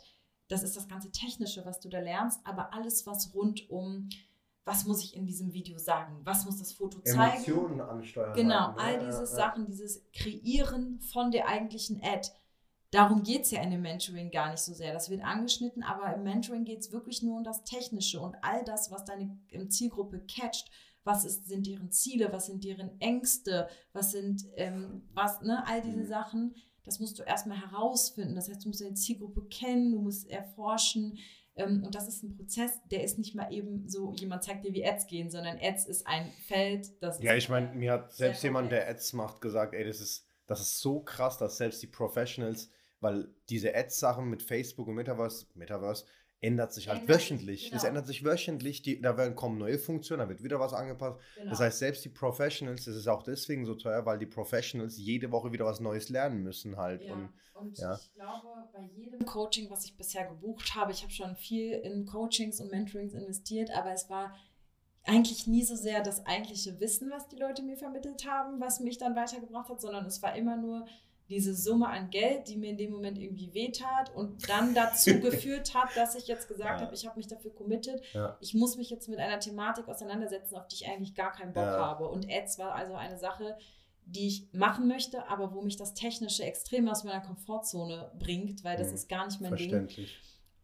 das 0.48 0.62
ist 0.62 0.76
das 0.76 0.88
ganze 0.88 1.10
Technische, 1.10 1.64
was 1.64 1.80
du 1.80 1.88
da 1.88 2.00
lernst, 2.00 2.40
aber 2.44 2.72
alles, 2.74 3.06
was 3.06 3.34
rund 3.34 3.68
um, 3.70 4.08
was 4.64 4.84
muss 4.86 5.02
ich 5.02 5.16
in 5.16 5.26
diesem 5.26 5.52
Video 5.52 5.78
sagen, 5.78 6.20
was 6.24 6.44
muss 6.44 6.58
das 6.58 6.72
Foto 6.72 7.00
zeigen. 7.00 7.36
Emotionen 7.36 7.80
ansteuern. 7.80 8.34
Genau, 8.34 8.74
all 8.76 8.98
diese 8.98 9.20
ja, 9.20 9.26
Sachen, 9.26 9.66
dieses 9.66 10.02
Kreieren 10.12 11.00
von 11.00 11.30
der 11.30 11.48
eigentlichen 11.48 12.00
Ad. 12.02 12.30
Darum 12.90 13.24
geht 13.24 13.42
es 13.42 13.50
ja 13.50 13.60
in 13.60 13.70
dem 13.70 13.82
Mentoring 13.82 14.30
gar 14.30 14.50
nicht 14.50 14.62
so 14.62 14.72
sehr. 14.72 14.92
Das 14.92 15.10
wird 15.10 15.24
angeschnitten, 15.24 15.82
aber 15.82 16.14
im 16.14 16.22
Mentoring 16.22 16.64
geht 16.64 16.80
es 16.80 16.92
wirklich 16.92 17.22
nur 17.22 17.38
um 17.38 17.44
das 17.44 17.64
Technische 17.64 18.20
und 18.20 18.36
all 18.42 18.64
das, 18.64 18.90
was 18.90 19.04
deine 19.04 19.36
Zielgruppe 19.68 20.20
catcht. 20.20 20.70
Was 21.02 21.26
ist, 21.26 21.46
sind 21.46 21.66
deren 21.66 21.90
Ziele, 21.90 22.32
was 22.32 22.46
sind 22.46 22.64
deren 22.64 22.98
Ängste, 22.98 23.68
was 23.92 24.12
sind, 24.12 24.46
ähm, 24.56 25.02
was, 25.12 25.42
ne, 25.42 25.62
all 25.66 25.82
diese 25.82 26.04
mhm. 26.04 26.06
Sachen 26.06 26.54
das 26.84 27.00
musst 27.00 27.18
du 27.18 27.22
erstmal 27.22 27.60
herausfinden. 27.60 28.34
Das 28.34 28.48
heißt, 28.48 28.64
du 28.64 28.68
musst 28.68 28.80
deine 28.80 28.94
Zielgruppe 28.94 29.46
kennen, 29.48 29.92
du 29.92 30.00
musst 30.00 30.28
erforschen. 30.30 31.18
Ähm, 31.56 31.82
und 31.84 31.94
das 31.94 32.08
ist 32.08 32.22
ein 32.22 32.36
Prozess, 32.36 32.72
der 32.90 33.04
ist 33.04 33.18
nicht 33.18 33.34
mal 33.34 33.52
eben 33.52 33.88
so, 33.88 34.12
jemand 34.14 34.42
zeigt 34.42 34.64
dir, 34.64 34.72
wie 34.72 34.84
Ads 34.84 35.06
gehen, 35.06 35.30
sondern 35.30 35.58
Ads 35.60 35.86
ist 35.86 36.06
ein 36.06 36.30
Feld, 36.46 36.90
das 37.00 37.22
Ja, 37.22 37.34
ich 37.34 37.48
meine, 37.48 37.72
mir 37.74 37.92
hat 37.92 38.12
selbst 38.12 38.42
jemand, 38.42 38.72
der 38.72 38.88
Ads 38.88 39.12
macht, 39.12 39.40
gesagt, 39.40 39.72
ey, 39.74 39.84
das 39.84 40.00
ist, 40.00 40.28
das 40.46 40.60
ist 40.60 40.80
so 40.80 41.00
krass, 41.00 41.38
dass 41.38 41.56
selbst 41.56 41.82
die 41.82 41.86
Professionals, 41.86 42.70
weil 43.00 43.28
diese 43.48 43.74
Ads-Sachen 43.74 44.28
mit 44.28 44.42
Facebook 44.42 44.88
und 44.88 44.94
Metaverse, 44.94 45.46
Metaverse, 45.54 46.04
ändert 46.44 46.72
sich 46.72 46.88
halt 46.88 47.00
ändert 47.00 47.16
wöchentlich. 47.16 47.64
Genau. 47.66 47.76
Es 47.76 47.84
ändert 47.84 48.06
sich 48.06 48.24
wöchentlich, 48.24 48.82
die, 48.82 49.00
da 49.00 49.16
werden, 49.16 49.34
kommen 49.34 49.58
neue 49.58 49.78
Funktionen, 49.78 50.20
da 50.20 50.28
wird 50.28 50.42
wieder 50.42 50.60
was 50.60 50.72
angepasst. 50.72 51.18
Genau. 51.36 51.50
Das 51.50 51.60
heißt, 51.60 51.78
selbst 51.78 52.04
die 52.04 52.10
Professionals, 52.10 52.84
das 52.84 52.96
ist 52.96 53.08
auch 53.08 53.22
deswegen 53.22 53.64
so 53.64 53.74
teuer, 53.74 54.04
weil 54.04 54.18
die 54.18 54.26
Professionals 54.26 54.98
jede 54.98 55.30
Woche 55.32 55.52
wieder 55.52 55.64
was 55.64 55.80
Neues 55.80 56.08
lernen 56.08 56.42
müssen 56.42 56.76
halt. 56.76 57.02
Ja. 57.02 57.14
Und, 57.14 57.30
und 57.54 57.78
ja. 57.78 57.94
ich 57.94 58.12
glaube, 58.14 58.48
bei 58.72 58.82
jedem 58.94 59.24
Coaching, 59.24 59.70
was 59.70 59.84
ich 59.84 59.96
bisher 59.96 60.26
gebucht 60.26 60.74
habe, 60.74 60.92
ich 60.92 61.02
habe 61.02 61.12
schon 61.12 61.34
viel 61.36 61.72
in 61.72 62.04
Coachings 62.04 62.60
und 62.60 62.70
Mentorings 62.70 63.14
investiert, 63.14 63.70
aber 63.70 63.92
es 63.92 64.10
war 64.10 64.34
eigentlich 65.04 65.46
nie 65.46 65.62
so 65.62 65.76
sehr 65.76 66.02
das 66.02 66.24
eigentliche 66.26 66.80
Wissen, 66.80 67.10
was 67.10 67.28
die 67.28 67.36
Leute 67.36 67.62
mir 67.62 67.76
vermittelt 67.76 68.26
haben, 68.26 68.60
was 68.60 68.80
mich 68.80 68.98
dann 68.98 69.16
weitergebracht 69.16 69.68
hat, 69.68 69.80
sondern 69.80 70.06
es 70.06 70.22
war 70.22 70.34
immer 70.34 70.56
nur 70.56 70.86
diese 71.28 71.54
Summe 71.54 71.88
an 71.88 72.10
Geld, 72.10 72.48
die 72.48 72.56
mir 72.56 72.70
in 72.70 72.76
dem 72.76 72.92
Moment 72.92 73.18
irgendwie 73.18 73.54
wehtat 73.54 74.14
und 74.14 74.48
dann 74.48 74.74
dazu 74.74 75.10
geführt 75.20 75.74
hat, 75.74 75.96
dass 75.96 76.14
ich 76.14 76.26
jetzt 76.26 76.48
gesagt 76.48 76.80
ja. 76.80 76.86
habe, 76.86 76.94
ich 76.94 77.06
habe 77.06 77.16
mich 77.16 77.26
dafür 77.26 77.54
committed. 77.54 78.02
Ja. 78.12 78.36
Ich 78.40 78.54
muss 78.54 78.76
mich 78.76 78.90
jetzt 78.90 79.08
mit 79.08 79.18
einer 79.18 79.40
Thematik 79.40 79.88
auseinandersetzen, 79.88 80.56
auf 80.56 80.68
die 80.68 80.76
ich 80.76 80.88
eigentlich 80.88 81.14
gar 81.14 81.32
keinen 81.32 81.54
Bock 81.54 81.64
ja. 81.64 81.78
habe. 81.78 82.08
Und 82.08 82.30
Ads 82.30 82.58
war 82.58 82.74
also 82.74 82.94
eine 82.94 83.18
Sache, 83.18 83.56
die 84.06 84.26
ich 84.26 84.52
machen 84.52 84.86
möchte, 84.86 85.26
aber 85.28 85.54
wo 85.54 85.62
mich 85.62 85.76
das 85.76 85.94
Technische 85.94 86.44
extrem 86.44 86.88
aus 86.88 87.04
meiner 87.04 87.22
Komfortzone 87.22 88.12
bringt, 88.18 88.62
weil 88.62 88.76
das 88.76 88.88
mhm. 88.88 88.94
ist 88.94 89.08
gar 89.08 89.24
nicht 89.24 89.40
mein 89.40 89.56
Ding. 89.56 89.88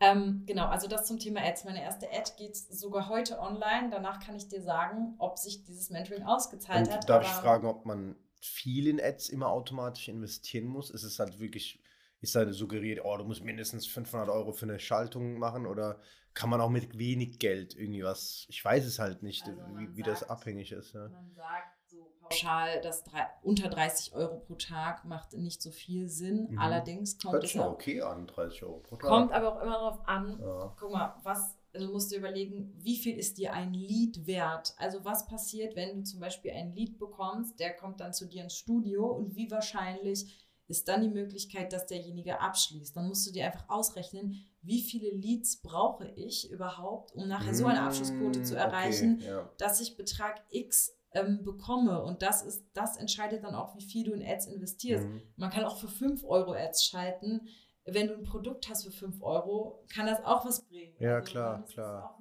Ähm, 0.02 0.44
genau, 0.46 0.66
also 0.66 0.88
das 0.88 1.06
zum 1.06 1.18
Thema 1.18 1.40
Ads. 1.42 1.64
Meine 1.64 1.82
erste 1.82 2.06
Ad 2.10 2.32
geht 2.38 2.56
sogar 2.56 3.08
heute 3.08 3.38
online. 3.38 3.88
Danach 3.90 4.18
kann 4.20 4.34
ich 4.34 4.48
dir 4.48 4.62
sagen, 4.62 5.14
ob 5.18 5.38
sich 5.38 5.64
dieses 5.64 5.90
Mentoring 5.90 6.22
ausgezahlt 6.22 6.88
und 6.88 6.94
hat. 6.94 7.08
Darf 7.08 7.24
ich 7.24 7.32
fragen, 7.32 7.66
ob 7.66 7.84
man 7.84 8.16
viel 8.40 8.88
in 8.88 9.00
Ads 9.00 9.28
immer 9.28 9.48
automatisch 9.50 10.08
investieren 10.08 10.66
muss? 10.66 10.90
Ist 10.90 11.02
es 11.02 11.18
halt 11.18 11.38
wirklich, 11.38 11.80
ist 12.20 12.34
da 12.34 12.50
suggeriert, 12.52 13.04
oh, 13.04 13.16
du 13.16 13.24
musst 13.24 13.44
mindestens 13.44 13.86
500 13.86 14.28
Euro 14.28 14.52
für 14.52 14.66
eine 14.66 14.78
Schaltung 14.78 15.38
machen 15.38 15.66
oder 15.66 16.00
kann 16.34 16.50
man 16.50 16.60
auch 16.60 16.70
mit 16.70 16.98
wenig 16.98 17.38
Geld 17.38 17.76
irgendwie 17.76 18.04
was, 18.04 18.46
ich 18.48 18.64
weiß 18.64 18.84
es 18.84 18.98
halt 18.98 19.22
nicht, 19.22 19.44
also 19.46 19.60
wie, 19.76 19.96
wie 19.96 20.02
sagt, 20.02 20.22
das 20.22 20.30
abhängig 20.30 20.72
ist. 20.72 20.94
Ja. 20.94 21.08
Man 21.08 21.32
sagt 21.34 21.80
so 21.88 22.12
pauschal, 22.20 22.80
dass 22.82 23.02
drei, 23.02 23.26
unter 23.42 23.68
30 23.68 24.14
Euro 24.14 24.38
pro 24.38 24.54
Tag 24.54 25.04
macht 25.04 25.32
nicht 25.32 25.60
so 25.60 25.70
viel 25.70 26.08
Sinn. 26.08 26.48
Mhm. 26.50 26.58
Allerdings 26.58 27.18
kommt 27.18 27.34
Hört 27.34 27.44
es 27.44 27.56
auch, 27.56 27.72
okay 27.72 28.00
an, 28.00 28.26
30 28.26 28.62
Euro 28.62 28.78
pro 28.78 28.96
Tag. 28.96 29.08
Kommt 29.08 29.32
aber 29.32 29.56
auch 29.56 29.62
immer 29.62 29.72
darauf 29.72 30.08
an, 30.08 30.38
ja. 30.40 30.76
guck 30.78 30.92
mal, 30.92 31.16
was 31.24 31.56
also 31.72 31.92
musst 31.92 32.10
du 32.12 32.16
überlegen, 32.16 32.74
wie 32.78 32.96
viel 32.96 33.16
ist 33.18 33.38
dir 33.38 33.52
ein 33.52 33.72
Lied 33.72 34.26
wert? 34.26 34.74
Also 34.76 35.04
was 35.04 35.26
passiert, 35.26 35.76
wenn 35.76 35.98
du 35.98 36.02
zum 36.02 36.20
Beispiel 36.20 36.50
ein 36.52 36.74
Lied 36.74 36.98
bekommst, 36.98 37.58
der 37.60 37.74
kommt 37.74 38.00
dann 38.00 38.12
zu 38.12 38.26
dir 38.26 38.42
ins 38.42 38.56
Studio 38.56 39.06
und 39.06 39.36
wie 39.36 39.50
wahrscheinlich 39.50 40.26
ist 40.70 40.88
dann 40.88 41.02
die 41.02 41.08
Möglichkeit, 41.08 41.72
dass 41.72 41.86
derjenige 41.86 42.40
abschließt. 42.40 42.96
Dann 42.96 43.08
musst 43.08 43.26
du 43.26 43.32
dir 43.32 43.44
einfach 43.44 43.68
ausrechnen, 43.68 44.36
wie 44.62 44.80
viele 44.80 45.10
Leads 45.10 45.62
brauche 45.62 46.08
ich 46.14 46.50
überhaupt, 46.50 47.12
um 47.12 47.26
nachher 47.26 47.54
so 47.54 47.66
eine 47.66 47.82
Abschlussquote 47.82 48.42
zu 48.42 48.54
mm, 48.54 48.58
erreichen, 48.58 49.16
okay, 49.18 49.26
ja. 49.26 49.50
dass 49.58 49.80
ich 49.80 49.96
Betrag 49.96 50.44
X 50.50 50.96
ähm, 51.12 51.42
bekomme. 51.42 52.02
Und 52.02 52.22
das 52.22 52.42
ist, 52.42 52.64
das 52.72 52.96
entscheidet 52.96 53.42
dann 53.42 53.54
auch, 53.54 53.74
wie 53.76 53.82
viel 53.82 54.04
du 54.04 54.12
in 54.12 54.24
Ads 54.24 54.46
investierst. 54.46 55.06
Mhm. 55.06 55.22
Man 55.36 55.50
kann 55.50 55.64
auch 55.64 55.76
für 55.76 55.88
5 55.88 56.24
Euro 56.24 56.52
Ads 56.52 56.84
schalten 56.84 57.48
wenn 57.86 58.08
du 58.08 58.14
ein 58.14 58.24
Produkt 58.24 58.68
hast 58.68 58.84
für 58.84 58.90
5 58.90 59.22
Euro, 59.22 59.84
kann 59.92 60.06
das 60.06 60.22
auch 60.24 60.44
was 60.44 60.62
bringen. 60.66 60.94
Ja, 60.98 61.16
also, 61.16 61.30
klar, 61.30 61.64
klar. 61.66 62.16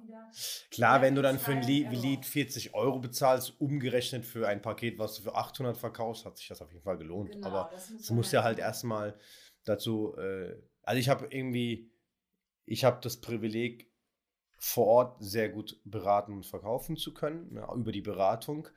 Klar, 0.70 1.02
wenn 1.02 1.14
du 1.14 1.22
dann 1.22 1.38
für 1.38 1.52
ein 1.52 1.62
Lied, 1.62 1.90
Lied 1.90 2.24
40 2.24 2.74
Euro 2.74 3.00
bezahlst, 3.00 3.60
umgerechnet 3.60 4.24
für 4.24 4.46
ein 4.46 4.62
Paket, 4.62 4.98
was 4.98 5.16
du 5.16 5.22
für 5.22 5.34
800 5.34 5.76
verkaufst, 5.76 6.24
hat 6.24 6.38
sich 6.38 6.48
das 6.48 6.62
auf 6.62 6.70
jeden 6.70 6.84
Fall 6.84 6.98
gelohnt. 6.98 7.32
Genau, 7.32 7.46
Aber 7.46 7.70
du 8.06 8.14
musst 8.14 8.32
ja 8.32 8.42
halt 8.42 8.58
erstmal 8.58 9.18
dazu, 9.64 10.16
äh, 10.16 10.56
also 10.82 10.98
ich 10.98 11.08
habe 11.08 11.26
irgendwie, 11.30 11.90
ich 12.64 12.84
habe 12.84 13.00
das 13.02 13.20
Privileg, 13.20 13.90
vor 14.62 14.86
Ort 14.86 15.16
sehr 15.24 15.48
gut 15.48 15.80
beraten 15.84 16.34
und 16.34 16.46
verkaufen 16.46 16.96
zu 16.96 17.14
können, 17.14 17.54
ne, 17.54 17.66
über 17.74 17.92
die 17.92 18.02
Beratung. 18.02 18.68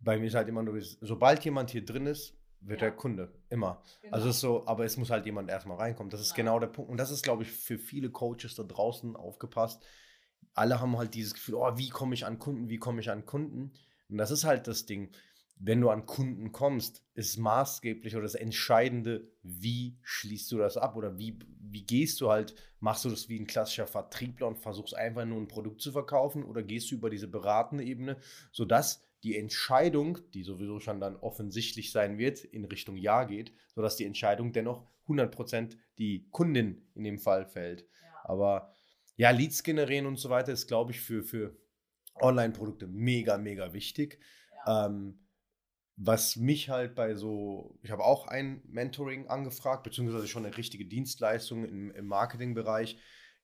Bei 0.00 0.18
mir 0.18 0.26
ist 0.26 0.34
halt 0.34 0.48
immer 0.48 0.64
nur, 0.64 0.80
sobald 0.80 1.44
jemand 1.44 1.70
hier 1.70 1.84
drin 1.84 2.06
ist, 2.06 2.36
wird 2.60 2.80
ja. 2.80 2.88
der 2.88 2.96
Kunde. 2.96 3.32
Immer. 3.48 3.82
Genau. 4.02 4.14
Also 4.14 4.28
ist 4.28 4.40
so, 4.40 4.66
aber 4.66 4.84
es 4.84 4.96
muss 4.96 5.10
halt 5.10 5.26
jemand 5.26 5.48
erstmal 5.48 5.78
reinkommen. 5.78 6.10
Das 6.10 6.20
ist 6.20 6.34
genau. 6.34 6.52
genau 6.54 6.60
der 6.60 6.66
Punkt. 6.68 6.90
Und 6.90 6.98
das 6.98 7.10
ist, 7.10 7.22
glaube 7.22 7.42
ich, 7.42 7.50
für 7.50 7.78
viele 7.78 8.10
Coaches 8.10 8.54
da 8.54 8.62
draußen 8.62 9.16
aufgepasst. 9.16 9.82
Alle 10.54 10.80
haben 10.80 10.96
halt 10.98 11.14
dieses 11.14 11.34
Gefühl, 11.34 11.54
oh, 11.56 11.76
wie 11.76 11.88
komme 11.88 12.14
ich 12.14 12.26
an 12.26 12.38
Kunden, 12.38 12.68
wie 12.68 12.78
komme 12.78 13.00
ich 13.00 13.10
an 13.10 13.24
Kunden? 13.24 13.72
Und 14.08 14.18
das 14.18 14.30
ist 14.30 14.44
halt 14.44 14.66
das 14.66 14.86
Ding. 14.86 15.10
Wenn 15.62 15.80
du 15.80 15.90
an 15.90 16.06
Kunden 16.06 16.52
kommst, 16.52 17.04
ist 17.14 17.36
maßgeblich 17.36 18.14
oder 18.14 18.22
das 18.22 18.34
Entscheidende, 18.34 19.30
wie 19.42 19.98
schließt 20.02 20.50
du 20.52 20.58
das 20.58 20.78
ab 20.78 20.96
oder 20.96 21.18
wie, 21.18 21.38
wie 21.60 21.84
gehst 21.84 22.20
du 22.22 22.30
halt, 22.30 22.54
machst 22.80 23.04
du 23.04 23.10
das 23.10 23.28
wie 23.28 23.38
ein 23.38 23.46
klassischer 23.46 23.86
Vertriebler 23.86 24.46
und 24.48 24.58
versuchst 24.58 24.94
einfach 24.96 25.26
nur 25.26 25.38
ein 25.38 25.48
Produkt 25.48 25.82
zu 25.82 25.92
verkaufen 25.92 26.44
oder 26.44 26.62
gehst 26.62 26.90
du 26.90 26.94
über 26.94 27.10
diese 27.10 27.28
beratende 27.28 27.84
Ebene, 27.84 28.16
sodass 28.52 29.02
die 29.22 29.36
Entscheidung, 29.36 30.18
die 30.32 30.42
sowieso 30.42 30.80
schon 30.80 31.00
dann 31.00 31.16
offensichtlich 31.16 31.92
sein 31.92 32.18
wird, 32.18 32.42
in 32.44 32.64
Richtung 32.64 32.96
Ja 32.96 33.24
geht, 33.24 33.52
sodass 33.74 33.96
die 33.96 34.06
Entscheidung 34.06 34.52
dennoch 34.52 34.86
100% 35.06 35.76
die 35.98 36.28
Kundin 36.30 36.88
in 36.94 37.04
dem 37.04 37.18
Fall 37.18 37.46
fällt. 37.46 37.82
Ja. 37.82 38.20
Aber 38.24 38.74
ja, 39.16 39.30
Leads 39.30 39.62
generieren 39.62 40.06
und 40.06 40.18
so 40.18 40.30
weiter 40.30 40.52
ist, 40.52 40.66
glaube 40.66 40.92
ich, 40.92 41.00
für, 41.00 41.22
für 41.22 41.56
Online-Produkte 42.20 42.86
mega, 42.86 43.36
mega 43.36 43.72
wichtig. 43.72 44.18
Ja. 44.66 44.86
Ähm, 44.86 45.18
was 46.02 46.36
mich 46.36 46.70
halt 46.70 46.94
bei 46.94 47.14
so, 47.14 47.78
ich 47.82 47.90
habe 47.90 48.04
auch 48.04 48.26
ein 48.26 48.62
Mentoring 48.66 49.28
angefragt, 49.28 49.82
beziehungsweise 49.82 50.28
schon 50.28 50.46
eine 50.46 50.56
richtige 50.56 50.86
Dienstleistung 50.86 51.66
im, 51.66 51.90
im 51.90 52.06
Marketingbereich, 52.06 52.96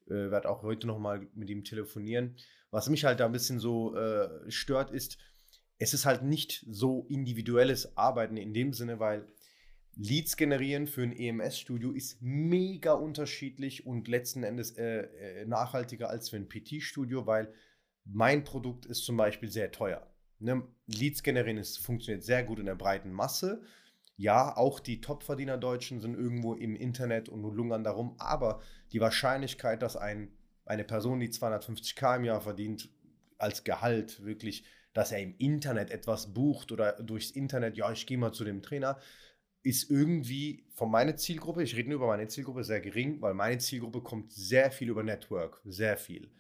äh, 0.07 0.31
werde 0.31 0.49
auch 0.49 0.63
heute 0.63 0.87
nochmal 0.87 1.29
mit 1.35 1.51
ihm 1.51 1.65
telefonieren. 1.65 2.37
Was 2.71 2.89
mich 2.89 3.05
halt 3.05 3.21
da 3.21 3.27
ein 3.27 3.33
bisschen 3.33 3.59
so 3.59 3.95
äh, 3.95 4.51
stört, 4.51 4.91
ist, 4.91 5.19
es 5.79 5.95
ist 5.95 6.07
halt 6.07 6.23
nicht 6.23 6.65
so 6.69 7.07
individuelles 7.09 7.97
Arbeiten 7.97 8.37
in 8.37 8.55
dem 8.55 8.73
Sinne, 8.73 8.99
weil 8.99 9.27
Leads 9.99 10.37
generieren 10.37 10.87
für 10.87 11.03
ein 11.03 11.17
EMS-Studio 11.17 11.91
ist 11.93 12.21
mega 12.21 12.93
unterschiedlich 12.93 13.87
und 13.87 14.09
letzten 14.09 14.43
Endes 14.43 14.73
äh, 14.73 15.01
äh, 15.43 15.47
nachhaltiger 15.47 16.11
als 16.11 16.29
für 16.29 16.37
ein 16.37 16.49
PT-Studio, 16.49 17.27
weil 17.27 17.53
mein 18.05 18.45
Produkt 18.45 18.85
ist 18.85 19.05
zum 19.05 19.17
Beispiel 19.17 19.51
sehr 19.51 19.73
teuer. 19.73 20.07
Ne? 20.39 20.63
Leads 20.87 21.23
generieren 21.23 21.57
ist, 21.57 21.79
funktioniert 21.79 22.25
sehr 22.25 22.45
gut 22.45 22.59
in 22.59 22.67
der 22.67 22.75
breiten 22.75 23.11
Masse. 23.11 23.63
Ja, 24.19 24.57
auch 24.57 24.81
die 24.81 25.01
Topverdiener 25.01 25.59
Deutschen 25.59 26.01
sind 26.01 26.15
irgendwo 26.15 26.55
im 26.55 26.77
Internet 26.77 27.29
und 27.29 27.43
lungern 27.43 27.85
darum, 27.85 28.17
aber 28.19 28.61
die 28.93 29.01
Wahrscheinlichkeit, 29.01 29.83
dass 29.83 29.97
ein, 29.97 30.31
eine 30.65 30.85
Person, 30.85 31.21
die 31.21 31.29
250k 31.29 32.17
im 32.17 32.25
Jahr 32.25 32.41
verdient, 32.41 32.91
als 33.39 33.65
Gehalt 33.65 34.25
wirklich 34.25 34.65
dass 34.97 35.13
er 35.13 35.21
im 35.21 35.35
Internet 35.37 35.91
etwas 35.91 36.33
bucht 36.33 36.73
oder 36.73 36.93
durchs 36.95 37.31
Internet, 37.31 37.77
ja, 37.77 37.93
ich 37.93 38.07
gehe 38.07 38.17
mal 38.17 38.33
zu 38.33 38.45
dem 38.45 38.63
Trainer, 38.63 38.99
ist 39.63 39.91
irgendwie 39.91 40.65
von 40.75 40.91
meiner 40.91 41.17
Zielgruppe, 41.17 41.63
ich 41.63 41.77
rede 41.77 41.91
nur 41.91 41.97
über 41.97 42.07
meine 42.07 42.29
Zielgruppe, 42.29 42.65
sehr 42.65 42.81
gering, 42.81 43.21
weil 43.21 43.35
meine 43.35 43.59
Zielgruppe 43.59 44.01
kommt 44.01 44.33
sehr 44.33 44.71
viel 44.71 44.89
über 44.89 45.03
Network, 45.03 45.61
sehr 45.67 45.99
viel. 45.99 46.31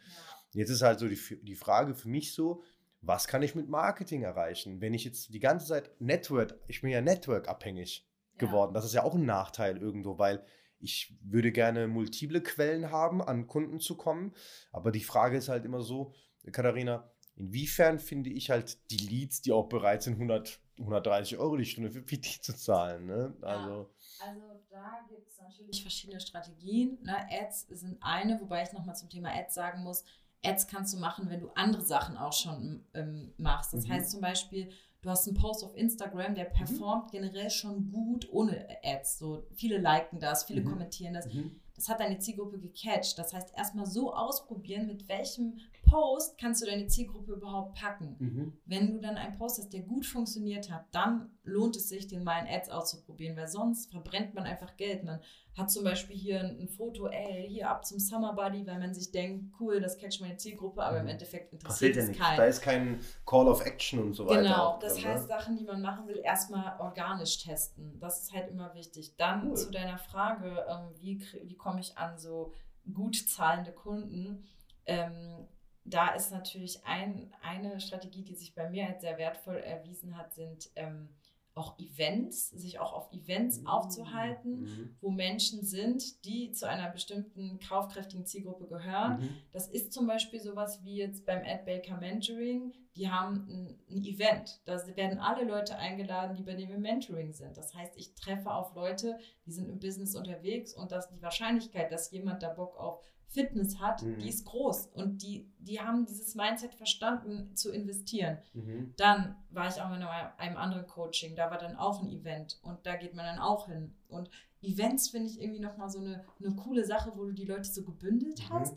Jetzt 0.52 0.70
ist 0.70 0.80
halt 0.80 1.00
so 1.00 1.06
die, 1.06 1.18
die 1.42 1.54
Frage 1.54 1.94
für 1.94 2.08
mich 2.08 2.32
so, 2.32 2.62
was 3.02 3.28
kann 3.28 3.42
ich 3.42 3.54
mit 3.54 3.68
Marketing 3.68 4.22
erreichen? 4.22 4.80
Wenn 4.80 4.94
ich 4.94 5.04
jetzt 5.04 5.34
die 5.34 5.40
ganze 5.40 5.66
Zeit 5.66 5.90
Network, 6.00 6.58
ich 6.66 6.80
bin 6.80 6.88
ja 6.88 7.02
Network-abhängig 7.02 8.08
ja. 8.32 8.38
geworden, 8.46 8.72
das 8.72 8.86
ist 8.86 8.94
ja 8.94 9.02
auch 9.02 9.16
ein 9.16 9.26
Nachteil 9.26 9.76
irgendwo, 9.76 10.16
weil 10.16 10.42
ich 10.78 11.14
würde 11.20 11.52
gerne 11.52 11.88
multiple 11.88 12.40
Quellen 12.40 12.90
haben, 12.90 13.20
an 13.20 13.46
Kunden 13.48 13.80
zu 13.80 13.98
kommen, 13.98 14.34
aber 14.72 14.92
die 14.92 15.04
Frage 15.04 15.36
ist 15.36 15.50
halt 15.50 15.66
immer 15.66 15.82
so, 15.82 16.14
Katharina, 16.52 17.10
Inwiefern 17.36 17.98
finde 17.98 18.30
ich 18.30 18.50
halt 18.50 18.78
die 18.90 18.96
Leads, 18.96 19.42
die 19.42 19.52
auch 19.52 19.68
bereit 19.68 20.02
sind, 20.02 20.14
100, 20.14 20.58
130 20.78 21.38
Euro 21.38 21.56
die 21.56 21.66
Stunde 21.66 21.90
für 21.90 22.02
PT 22.02 22.42
zu 22.42 22.56
zahlen. 22.56 23.06
Ne? 23.06 23.34
Also, 23.42 23.90
ja, 24.20 24.26
also 24.26 24.42
da 24.70 25.00
gibt 25.08 25.28
es 25.28 25.38
natürlich 25.40 25.82
verschiedene 25.82 26.20
Strategien. 26.20 26.98
Ne? 27.02 27.14
Ads 27.30 27.68
sind 27.68 27.98
eine, 28.00 28.40
wobei 28.40 28.62
ich 28.62 28.72
nochmal 28.72 28.96
zum 28.96 29.10
Thema 29.10 29.30
Ads 29.34 29.54
sagen 29.54 29.82
muss, 29.82 30.04
Ads 30.44 30.66
kannst 30.66 30.94
du 30.94 30.98
machen, 30.98 31.28
wenn 31.28 31.40
du 31.40 31.50
andere 31.54 31.82
Sachen 31.82 32.16
auch 32.16 32.32
schon 32.32 32.84
ähm, 32.94 33.32
machst. 33.36 33.74
Das 33.74 33.86
mhm. 33.86 33.92
heißt 33.92 34.10
zum 34.10 34.20
Beispiel, 34.20 34.70
du 35.02 35.10
hast 35.10 35.26
einen 35.26 35.36
Post 35.36 35.64
auf 35.64 35.76
Instagram, 35.76 36.34
der 36.34 36.48
mhm. 36.48 36.52
performt 36.52 37.06
mhm. 37.06 37.18
generell 37.18 37.50
schon 37.50 37.90
gut 37.90 38.28
ohne 38.30 38.66
Ads. 38.82 39.18
So 39.18 39.46
viele 39.54 39.78
liken 39.78 40.20
das, 40.20 40.44
viele 40.44 40.62
mhm. 40.62 40.70
kommentieren 40.70 41.14
das. 41.14 41.26
Mhm. 41.26 41.60
Das 41.74 41.88
hat 41.90 42.00
deine 42.00 42.18
Zielgruppe 42.18 42.58
gecatcht. 42.58 43.18
Das 43.18 43.34
heißt, 43.34 43.52
erstmal 43.54 43.86
so 43.86 44.14
ausprobieren, 44.14 44.86
mit 44.86 45.08
welchem 45.08 45.58
Post 45.86 46.36
kannst 46.38 46.62
du 46.62 46.66
deine 46.66 46.88
Zielgruppe 46.88 47.32
überhaupt 47.32 47.78
packen. 47.78 48.16
Mhm. 48.18 48.52
Wenn 48.66 48.92
du 48.92 49.00
dann 49.00 49.16
einen 49.16 49.38
Post 49.38 49.58
hast, 49.58 49.72
der 49.72 49.82
gut 49.82 50.04
funktioniert 50.04 50.70
hat, 50.70 50.84
dann 50.90 51.30
lohnt 51.44 51.76
es 51.76 51.88
sich, 51.88 52.08
den 52.08 52.24
mal 52.24 52.40
in 52.40 52.48
Ads 52.48 52.70
auszuprobieren, 52.70 53.36
weil 53.36 53.46
sonst 53.46 53.90
verbrennt 53.90 54.34
man 54.34 54.44
einfach 54.44 54.76
Geld. 54.76 55.04
Man 55.04 55.20
hat 55.56 55.70
zum 55.70 55.84
Beispiel 55.84 56.16
hier 56.16 56.40
ein, 56.40 56.68
Foto, 56.68 57.06
ey, 57.06 57.48
hier 57.48 57.70
ab 57.70 57.86
zum 57.86 57.98
Summer 57.98 58.34
Buddy, 58.34 58.66
weil 58.66 58.78
man 58.78 58.92
sich 58.92 59.12
denkt, 59.12 59.54
cool, 59.60 59.80
das 59.80 59.96
catcht 59.96 60.20
meine 60.20 60.36
Zielgruppe, 60.36 60.82
aber 60.82 60.96
mhm. 60.96 61.04
im 61.04 61.08
Endeffekt 61.12 61.52
interessiert 61.52 61.96
es 61.96 62.12
keinen. 62.12 62.36
Da 62.36 62.44
ist 62.44 62.60
kein 62.60 63.00
Call 63.24 63.46
of 63.48 63.64
Action 63.64 64.02
und 64.02 64.14
so 64.14 64.26
weiter. 64.26 64.42
Genau, 64.42 64.78
das 64.80 64.94
drin, 64.94 65.04
heißt, 65.04 65.22
ne? 65.22 65.28
Sachen, 65.28 65.56
die 65.56 65.64
man 65.64 65.80
machen 65.80 66.08
will, 66.08 66.20
erstmal 66.22 66.78
organisch 66.80 67.38
testen. 67.38 67.98
Das 68.00 68.22
ist 68.22 68.32
halt 68.34 68.50
immer 68.50 68.74
wichtig. 68.74 69.16
Dann 69.16 69.50
cool. 69.50 69.56
zu 69.56 69.70
deiner 69.70 69.98
Frage, 69.98 70.66
ähm, 70.68 70.90
wie, 71.00 71.24
wie 71.44 71.56
komme 71.56 71.80
ich 71.80 71.96
an 71.96 72.18
so 72.18 72.52
gut 72.92 73.16
zahlende 73.16 73.72
Kunden? 73.72 74.44
Ähm, 74.84 75.46
da 75.86 76.08
ist 76.14 76.32
natürlich 76.32 76.84
ein, 76.84 77.32
eine 77.42 77.80
Strategie, 77.80 78.22
die 78.22 78.34
sich 78.34 78.54
bei 78.54 78.68
mir 78.68 78.88
als 78.88 79.02
sehr 79.02 79.18
wertvoll 79.18 79.56
erwiesen 79.56 80.16
hat, 80.16 80.34
sind 80.34 80.70
ähm, 80.76 81.08
auch 81.56 81.78
Events, 81.78 82.50
sich 82.50 82.78
auch 82.78 82.92
auf 82.92 83.10
Events 83.12 83.60
mhm. 83.60 83.66
aufzuhalten, 83.66 84.60
mhm. 84.60 84.96
wo 85.00 85.10
Menschen 85.10 85.64
sind, 85.64 86.24
die 86.26 86.52
zu 86.52 86.68
einer 86.68 86.90
bestimmten 86.90 87.58
kaufkräftigen 87.60 88.26
Zielgruppe 88.26 88.66
gehören. 88.66 89.20
Mhm. 89.20 89.28
Das 89.52 89.66
ist 89.66 89.92
zum 89.92 90.06
Beispiel 90.06 90.38
sowas 90.38 90.84
wie 90.84 90.96
jetzt 90.96 91.24
beim 91.24 91.42
Ad 91.44 91.62
Baker 91.64 91.96
Mentoring. 91.96 92.74
Die 92.94 93.10
haben 93.10 93.46
ein, 93.48 93.78
ein, 93.90 94.04
Event. 94.04 94.60
Da 94.66 94.78
werden 94.96 95.18
alle 95.18 95.44
Leute 95.46 95.76
eingeladen, 95.76 96.36
die 96.36 96.42
bei 96.42 96.54
dem 96.54 96.70
im 96.70 96.82
Mentoring 96.82 97.32
sind. 97.32 97.56
Das 97.56 97.74
heißt, 97.74 97.96
ich 97.96 98.14
treffe 98.14 98.52
auf 98.52 98.74
Leute, 98.74 99.18
die 99.46 99.52
sind 99.52 99.68
im 99.70 99.78
Business 99.78 100.14
unterwegs 100.14 100.74
und 100.74 100.92
dass 100.92 101.08
die 101.08 101.22
Wahrscheinlichkeit, 101.22 101.90
dass 101.90 102.10
jemand 102.10 102.42
da 102.42 102.50
Bock 102.50 102.78
auf 102.78 103.02
Fitness 103.36 103.78
hat, 103.78 104.02
mhm. 104.02 104.18
die 104.18 104.30
ist 104.30 104.46
groß 104.46 104.86
und 104.94 105.22
die, 105.22 105.52
die 105.58 105.78
haben 105.78 106.06
dieses 106.06 106.34
Mindset 106.34 106.74
verstanden 106.74 107.54
zu 107.54 107.70
investieren. 107.70 108.38
Mhm. 108.54 108.94
Dann 108.96 109.36
war 109.50 109.68
ich 109.68 109.80
auch 109.82 109.92
in 109.94 110.02
einem 110.02 110.56
anderen 110.56 110.86
Coaching, 110.86 111.36
da 111.36 111.50
war 111.50 111.58
dann 111.58 111.76
auch 111.76 112.02
ein 112.02 112.10
Event 112.10 112.58
und 112.62 112.84
da 112.86 112.96
geht 112.96 113.14
man 113.14 113.26
dann 113.26 113.38
auch 113.38 113.66
hin. 113.66 113.94
Und 114.08 114.30
Events 114.62 115.10
finde 115.10 115.28
ich 115.28 115.40
irgendwie 115.40 115.60
nochmal 115.60 115.90
so 115.90 115.98
eine, 115.98 116.24
eine 116.42 116.56
coole 116.56 116.84
Sache, 116.84 117.12
wo 117.14 117.26
du 117.26 117.32
die 117.32 117.44
Leute 117.44 117.70
so 117.70 117.84
gebündelt 117.84 118.40
mhm. 118.40 118.54
hast. 118.54 118.76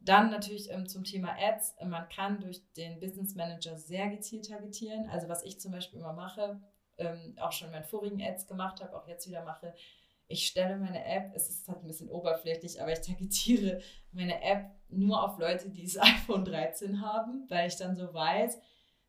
Dann 0.00 0.30
natürlich 0.30 0.70
ähm, 0.70 0.88
zum 0.88 1.04
Thema 1.04 1.36
Ads. 1.38 1.76
Man 1.84 2.08
kann 2.08 2.40
durch 2.40 2.62
den 2.74 2.98
Business 2.98 3.34
Manager 3.34 3.76
sehr 3.76 4.08
gezielt 4.08 4.48
targetieren. 4.48 5.06
Also 5.10 5.28
was 5.28 5.42
ich 5.42 5.60
zum 5.60 5.72
Beispiel 5.72 6.00
immer 6.00 6.14
mache, 6.14 6.62
ähm, 6.96 7.36
auch 7.38 7.52
schon 7.52 7.66
in 7.66 7.72
meinen 7.72 7.84
vorigen 7.84 8.22
Ads 8.22 8.46
gemacht 8.46 8.80
habe, 8.80 8.96
auch 8.96 9.06
jetzt 9.06 9.28
wieder 9.28 9.44
mache, 9.44 9.74
ich 10.28 10.46
stelle 10.46 10.76
meine 10.76 11.04
App, 11.04 11.32
es 11.34 11.48
ist 11.48 11.66
halt 11.68 11.80
ein 11.80 11.86
bisschen 11.86 12.10
oberflächlich, 12.10 12.80
aber 12.80 12.92
ich 12.92 13.00
targetiere 13.00 13.80
meine 14.12 14.42
App 14.42 14.70
nur 14.90 15.22
auf 15.22 15.38
Leute, 15.38 15.70
die 15.70 15.82
das 15.82 15.98
iPhone 16.00 16.44
13 16.44 17.00
haben, 17.00 17.46
weil 17.48 17.68
ich 17.68 17.76
dann 17.76 17.96
so 17.96 18.12
weiß, 18.12 18.58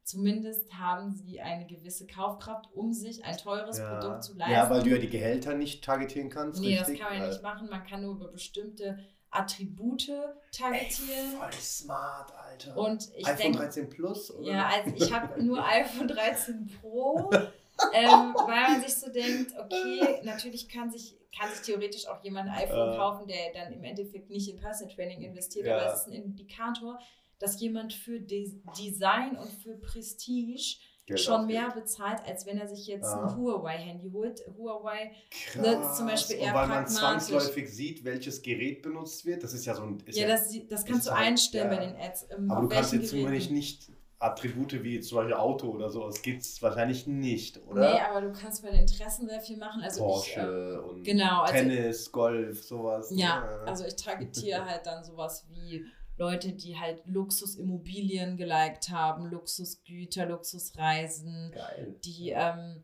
zumindest 0.03 0.73
haben 0.73 1.13
sie 1.13 1.41
eine 1.41 1.67
gewisse 1.67 2.07
Kaufkraft, 2.07 2.71
um 2.73 2.93
sich 2.93 3.23
ein 3.25 3.37
teures 3.37 3.77
ja. 3.77 3.99
Produkt 3.99 4.23
zu 4.23 4.35
leisten. 4.35 4.53
Ja, 4.53 4.69
weil 4.69 4.81
du 4.81 4.89
ja 4.89 4.97
die 4.97 5.09
Gehälter 5.09 5.53
nicht 5.53 5.83
targetieren 5.83 6.29
kannst. 6.29 6.61
Nee, 6.61 6.79
richtig? 6.79 6.99
das 6.99 7.07
kann 7.07 7.17
man 7.17 7.23
ja 7.23 7.29
nicht 7.29 7.43
machen. 7.43 7.69
Man 7.69 7.83
kann 7.83 8.01
nur 8.01 8.15
über 8.15 8.29
bestimmte 8.29 8.97
Attribute 9.31 10.09
targetieren. 10.51 11.33
Ey, 11.33 11.37
voll 11.37 11.53
smart, 11.53 12.33
Alter. 12.35 12.77
Und 12.77 13.09
ich 13.15 13.27
iPhone 13.27 13.37
denk, 13.37 13.57
13 13.57 13.89
Plus? 13.89 14.33
Oder? 14.33 14.51
Ja, 14.51 14.69
also 14.69 14.95
ich 14.95 15.13
habe 15.13 15.43
nur 15.43 15.63
iPhone 15.67 16.07
13 16.07 16.71
Pro, 16.79 17.29
ähm, 17.93 18.33
weil 18.35 18.71
man 18.71 18.81
sich 18.81 18.95
so 18.95 19.11
denkt, 19.11 19.53
okay, 19.57 20.21
natürlich 20.23 20.69
kann 20.69 20.89
sich, 20.91 21.15
kann 21.37 21.49
sich 21.49 21.61
theoretisch 21.61 22.07
auch 22.07 22.23
jemand 22.23 22.49
ein 22.49 22.63
iPhone 22.63 22.93
uh. 22.93 22.97
kaufen, 22.97 23.27
der 23.27 23.53
dann 23.53 23.73
im 23.73 23.83
Endeffekt 23.83 24.29
nicht 24.29 24.49
in 24.49 24.57
Personal 24.57 24.93
Training 24.93 25.21
investiert, 25.21 25.65
ja. 25.65 25.77
aber 25.77 25.93
es 25.93 26.01
ist 26.01 26.07
ein 26.07 26.13
Indikator, 26.13 26.99
dass 27.39 27.59
jemand 27.59 27.93
für 27.93 28.19
De 28.19 28.51
Design 28.77 29.37
und 29.37 29.51
für 29.51 29.75
Prestige 29.77 30.77
Geld 31.09 31.19
schon 31.21 31.47
mehr 31.47 31.71
bezahlt, 31.71 32.19
als 32.27 32.45
wenn 32.45 32.59
er 32.59 32.67
sich 32.67 32.85
jetzt 32.85 33.05
ja. 33.05 33.23
ein 33.23 33.35
Huawei-Handy 33.35 34.11
holt. 34.11 34.41
Huawei 34.57 35.11
ne, 35.55 35.81
zum 35.95 36.05
Beispiel 36.05 36.37
eher 36.37 36.49
und 36.49 36.53
weil 36.53 36.67
man 36.67 36.87
zwangsläufig 36.87 37.69
sieht, 37.69 38.03
welches 38.03 38.41
Gerät 38.41 38.83
benutzt 38.83 39.25
wird. 39.25 39.43
Das 39.43 39.53
ist 39.53 39.65
ja 39.65 39.73
so 39.73 39.83
ein. 39.83 40.03
ja, 40.07 40.27
das, 40.27 40.55
das 40.69 40.85
kannst 40.85 41.07
du 41.07 41.11
halt, 41.11 41.27
einstellen 41.27 41.71
ja. 41.71 41.77
bei 41.77 41.85
den 41.85 41.95
Ads. 41.95 42.27
Ähm, 42.29 42.51
Aber 42.51 42.61
du 42.61 42.67
kannst 42.69 42.93
jetzt 42.93 43.09
zumindest 43.09 43.49
nicht 43.49 43.89
Attribute 44.19 44.83
wie 44.83 44.99
zum 44.99 45.17
Beispiel 45.17 45.35
Auto 45.35 45.69
oder 45.69 45.89
so, 45.89 46.05
das 46.05 46.21
gibt 46.21 46.41
es 46.41 46.61
wahrscheinlich 46.61 47.07
nicht, 47.07 47.65
oder? 47.65 47.93
Nee, 47.93 47.99
aber 48.01 48.21
du 48.21 48.33
kannst 48.33 48.61
bei 48.61 48.69
den 48.69 48.81
Interessen 48.81 49.27
sehr 49.27 49.39
viel 49.39 49.57
machen. 49.57 49.81
Also 49.81 50.03
Porsche 50.03 50.31
ich, 50.31 50.37
äh, 50.37 50.89
und 50.89 51.03
genau, 51.03 51.41
also 51.41 51.53
Tennis, 51.53 52.11
Golf, 52.11 52.61
sowas. 52.61 53.11
Ja, 53.15 53.39
ne? 53.39 53.47
also 53.65 53.85
ich 53.85 53.95
targetiere 53.95 54.65
halt 54.69 54.85
dann 54.85 55.05
sowas 55.05 55.47
wie 55.49 55.85
Leute, 56.17 56.51
die 56.51 56.77
halt 56.77 57.01
Luxusimmobilien 57.05 58.35
geliked 58.35 58.89
haben, 58.89 59.25
Luxusgüter, 59.27 60.25
Luxusreisen, 60.25 61.53
Geil. 61.55 61.95
die, 62.03 62.31
ähm, 62.31 62.83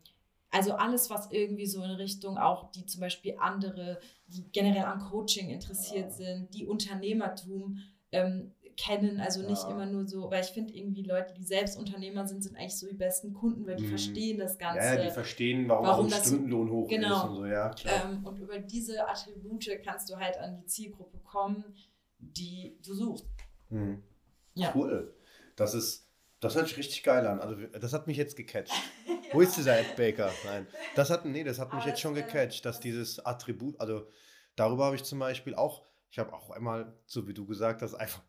also 0.52 0.72
alles, 0.76 1.10
was 1.10 1.30
irgendwie 1.32 1.66
so 1.66 1.84
in 1.84 1.92
Richtung 1.92 2.38
auch, 2.38 2.72
die 2.72 2.86
zum 2.86 3.02
Beispiel 3.02 3.36
andere, 3.42 4.00
die 4.28 4.50
generell 4.54 4.86
an 4.86 5.00
Coaching 5.00 5.50
interessiert 5.50 6.12
ja. 6.12 6.12
sind, 6.12 6.54
die 6.54 6.66
Unternehmertum 6.66 7.80
ähm, 8.14 8.55
kennen, 8.78 9.20
also 9.22 9.42
nicht 9.42 9.64
ja. 9.64 9.70
immer 9.70 9.86
nur 9.86 10.08
so, 10.08 10.30
weil 10.30 10.44
ich 10.44 10.50
finde 10.50 10.74
irgendwie 10.74 11.04
Leute, 11.04 11.34
die 11.34 11.44
selbst 11.44 11.78
Unternehmer 11.78 12.28
sind, 12.28 12.44
sind 12.44 12.58
eigentlich 12.58 12.78
so 12.78 12.88
die 12.88 12.96
besten 12.96 13.34
Kunden, 13.34 13.66
weil 13.66 13.76
die 13.78 13.86
mhm. 13.86 13.90
verstehen 13.90 14.38
das 14.38 14.58
Ganze. 14.58 14.84
Ja, 14.84 15.04
die 15.04 15.12
verstehen, 15.12 15.70
warum, 15.70 15.86
warum 15.86 16.06
ein 16.08 16.12
Stundenlohn 16.12 16.70
hoch 16.70 16.88
genau. 16.90 17.18
ist 17.18 17.24
und 17.24 17.36
so, 17.36 17.46
ja, 17.46 17.70
klar. 17.70 18.12
Ähm, 18.12 18.26
und 18.26 18.38
über 18.38 18.60
diese 18.60 19.08
Attribute 19.08 19.70
kannst 19.84 20.10
du 20.10 20.18
halt 20.18 20.38
an 20.38 20.58
die 20.58 20.66
Zielgruppe 20.66 21.20
kommen, 21.20 21.64
die 22.20 22.78
du 22.86 22.94
suchst. 22.94 23.26
Mhm. 23.70 24.04
Ja. 24.56 24.74
Cool. 24.76 25.14
Das 25.56 25.74
ist, 25.74 26.10
das 26.42 26.56
hört 26.56 26.68
sich 26.68 26.78
richtig 26.78 27.04
geil 27.04 27.26
an. 27.28 27.40
Also 27.40 27.56
das 27.56 27.94
hat 27.94 28.08
mich 28.08 28.18
jetzt 28.18 28.36
gecatcht. 28.36 28.74
ja. 29.08 29.14
Wo 29.34 29.42
ist 29.42 29.58
dieser 29.58 29.80
Ed 29.80 29.96
Baker? 29.96 30.32
Nein. 30.46 30.68
Das 30.96 31.10
hat, 31.10 31.26
nee, 31.26 31.44
das 31.44 31.60
hat 31.60 31.74
mich 31.74 31.82
Aber 31.82 31.90
jetzt 31.90 32.00
schon 32.00 32.14
gecatcht, 32.14 32.66
dass 32.66 32.80
dieses 32.80 33.26
Attribut, 33.26 33.80
also 33.80 34.08
darüber 34.56 34.86
habe 34.86 34.96
ich 34.96 35.04
zum 35.04 35.20
Beispiel 35.20 35.56
auch, 35.56 35.86
ich 36.10 36.20
habe 36.20 36.34
auch 36.34 36.52
einmal, 36.52 36.94
so 37.06 37.28
wie 37.28 37.34
du 37.34 37.46
gesagt 37.46 37.82
hast, 37.82 37.96
einfach 37.96 38.22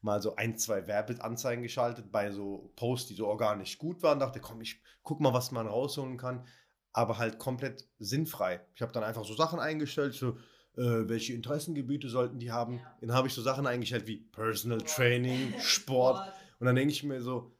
mal 0.00 0.20
so 0.22 0.36
ein, 0.36 0.56
zwei 0.58 0.86
Werbeanzeigen 0.86 1.62
geschaltet 1.62 2.12
bei 2.12 2.30
so 2.30 2.72
Posts, 2.76 3.08
die 3.08 3.14
so 3.14 3.26
organisch 3.26 3.78
gut 3.78 4.02
waren. 4.02 4.18
Dachte, 4.18 4.40
komm, 4.40 4.60
ich 4.60 4.80
guck 5.02 5.20
mal, 5.20 5.32
was 5.32 5.50
man 5.50 5.66
rausholen 5.66 6.16
kann. 6.16 6.46
Aber 6.92 7.18
halt 7.18 7.38
komplett 7.38 7.88
sinnfrei. 7.98 8.60
Ich 8.74 8.82
habe 8.82 8.92
dann 8.92 9.02
einfach 9.02 9.24
so 9.24 9.34
Sachen 9.34 9.58
eingestellt, 9.58 10.14
so 10.14 10.36
äh, 10.76 11.08
welche 11.08 11.32
Interessengebiete 11.32 12.08
sollten 12.08 12.38
die 12.38 12.52
haben. 12.52 12.78
Ja. 12.78 12.98
Dann 13.00 13.12
habe 13.12 13.28
ich 13.28 13.34
so 13.34 13.42
Sachen 13.42 13.66
eingestellt 13.66 14.06
wie 14.06 14.18
Personal 14.18 14.80
Sport. 14.86 14.96
Training, 14.96 15.54
Sport. 15.60 16.32
Und 16.58 16.66
dann 16.66 16.76
denke 16.76 16.92
ich 16.92 17.02
mir 17.02 17.20
so, 17.20 17.56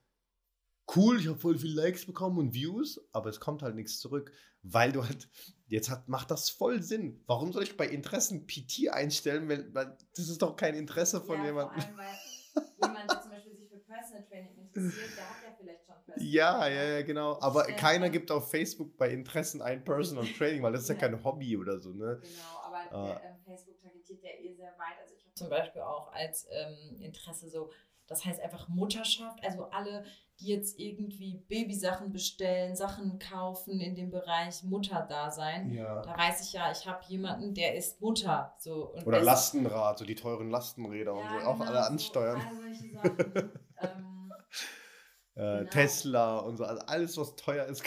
cool, 0.94 1.18
ich 1.18 1.28
habe 1.28 1.38
voll 1.38 1.58
viele 1.58 1.82
Likes 1.82 2.06
bekommen 2.06 2.38
und 2.38 2.54
Views, 2.54 3.00
aber 3.12 3.30
es 3.30 3.40
kommt 3.40 3.62
halt 3.62 3.74
nichts 3.74 3.98
zurück, 3.98 4.32
weil 4.62 4.92
du 4.92 5.02
halt, 5.04 5.28
jetzt 5.74 5.90
hat, 5.90 6.08
macht 6.08 6.30
das 6.30 6.50
voll 6.50 6.82
Sinn. 6.82 7.22
Warum 7.26 7.52
soll 7.52 7.64
ich 7.64 7.76
bei 7.76 7.86
Interessen 7.86 8.46
PT 8.46 8.90
einstellen, 8.90 9.48
weil, 9.48 9.72
weil 9.74 9.96
das 10.16 10.28
ist 10.28 10.40
doch 10.40 10.56
kein 10.56 10.74
Interesse 10.74 11.20
von 11.20 11.38
ja, 11.40 11.46
jemandem. 11.46 11.80
Vor 11.80 11.88
allem, 11.88 11.98
weil 11.98 12.88
jemand, 12.88 13.10
der 13.10 13.22
zum 13.22 13.30
Beispiel 13.30 13.56
sich 13.56 13.68
für 13.68 13.78
Personal 13.78 14.24
Training 14.24 14.56
interessiert, 14.56 15.16
der 15.16 15.28
hat 15.28 15.36
ja 15.44 15.56
vielleicht 15.58 15.86
schon 15.86 15.96
Personal 16.04 16.26
Ja, 16.32 16.68
ja, 16.68 16.84
ja, 16.84 17.02
genau. 17.02 17.38
Aber 17.40 17.68
äh, 17.68 17.72
keiner 17.74 18.08
gibt 18.08 18.30
auf 18.30 18.50
Facebook 18.50 18.96
bei 18.96 19.10
Interessen 19.10 19.60
ein 19.60 19.84
Personal 19.84 20.26
Training, 20.26 20.62
weil 20.62 20.72
das 20.72 20.82
ist 20.82 20.88
ja 20.88 20.94
kein 20.94 21.22
Hobby 21.22 21.56
oder 21.56 21.78
so, 21.78 21.92
ne? 21.92 22.20
Genau 22.22 22.54
aber 22.90 23.10
äh, 23.10 23.34
Facebook 23.44 23.78
targetiert 23.80 24.22
ja 24.22 24.30
eh 24.30 24.52
sehr 24.54 24.72
weit. 24.78 24.98
Also 25.00 25.14
ich 25.14 25.24
habe 25.24 25.34
zum 25.34 25.48
Beispiel 25.48 25.82
auch 25.82 26.12
als 26.12 26.46
ähm, 26.50 27.00
Interesse 27.00 27.48
so, 27.48 27.70
das 28.06 28.24
heißt 28.24 28.40
einfach 28.40 28.68
Mutterschaft, 28.68 29.42
also 29.44 29.64
alle, 29.64 30.04
die 30.40 30.48
jetzt 30.48 30.78
irgendwie 30.78 31.44
Babysachen 31.48 32.12
bestellen, 32.12 32.76
Sachen 32.76 33.18
kaufen 33.18 33.80
in 33.80 33.94
dem 33.94 34.10
Bereich 34.10 34.62
Mutterdasein. 34.64 35.70
Ja. 35.70 36.02
Da 36.02 36.16
weiß 36.16 36.46
ich 36.46 36.52
ja, 36.52 36.70
ich 36.70 36.86
habe 36.86 37.04
jemanden, 37.08 37.54
der 37.54 37.76
ist 37.76 38.00
Mutter. 38.00 38.54
So, 38.58 38.94
Oder 39.04 39.22
Lastenrad, 39.22 39.98
so 39.98 40.04
die 40.04 40.16
teuren 40.16 40.50
Lastenräder 40.50 41.12
ja, 41.12 41.18
und 41.18 41.28
so, 41.28 41.36
genau, 41.36 41.50
auch 41.50 41.60
alle 41.60 41.86
ansteuern. 41.86 42.40
So, 42.40 42.46
all 42.46 42.56
solche 42.56 42.90
Sachen. 42.90 43.52
ähm, 43.80 44.32
äh, 45.34 45.58
genau. 45.58 45.70
Tesla 45.70 46.38
und 46.38 46.56
so, 46.56 46.64
also 46.64 46.82
alles, 46.86 47.16
was 47.16 47.36
teuer 47.36 47.66
ist. 47.66 47.84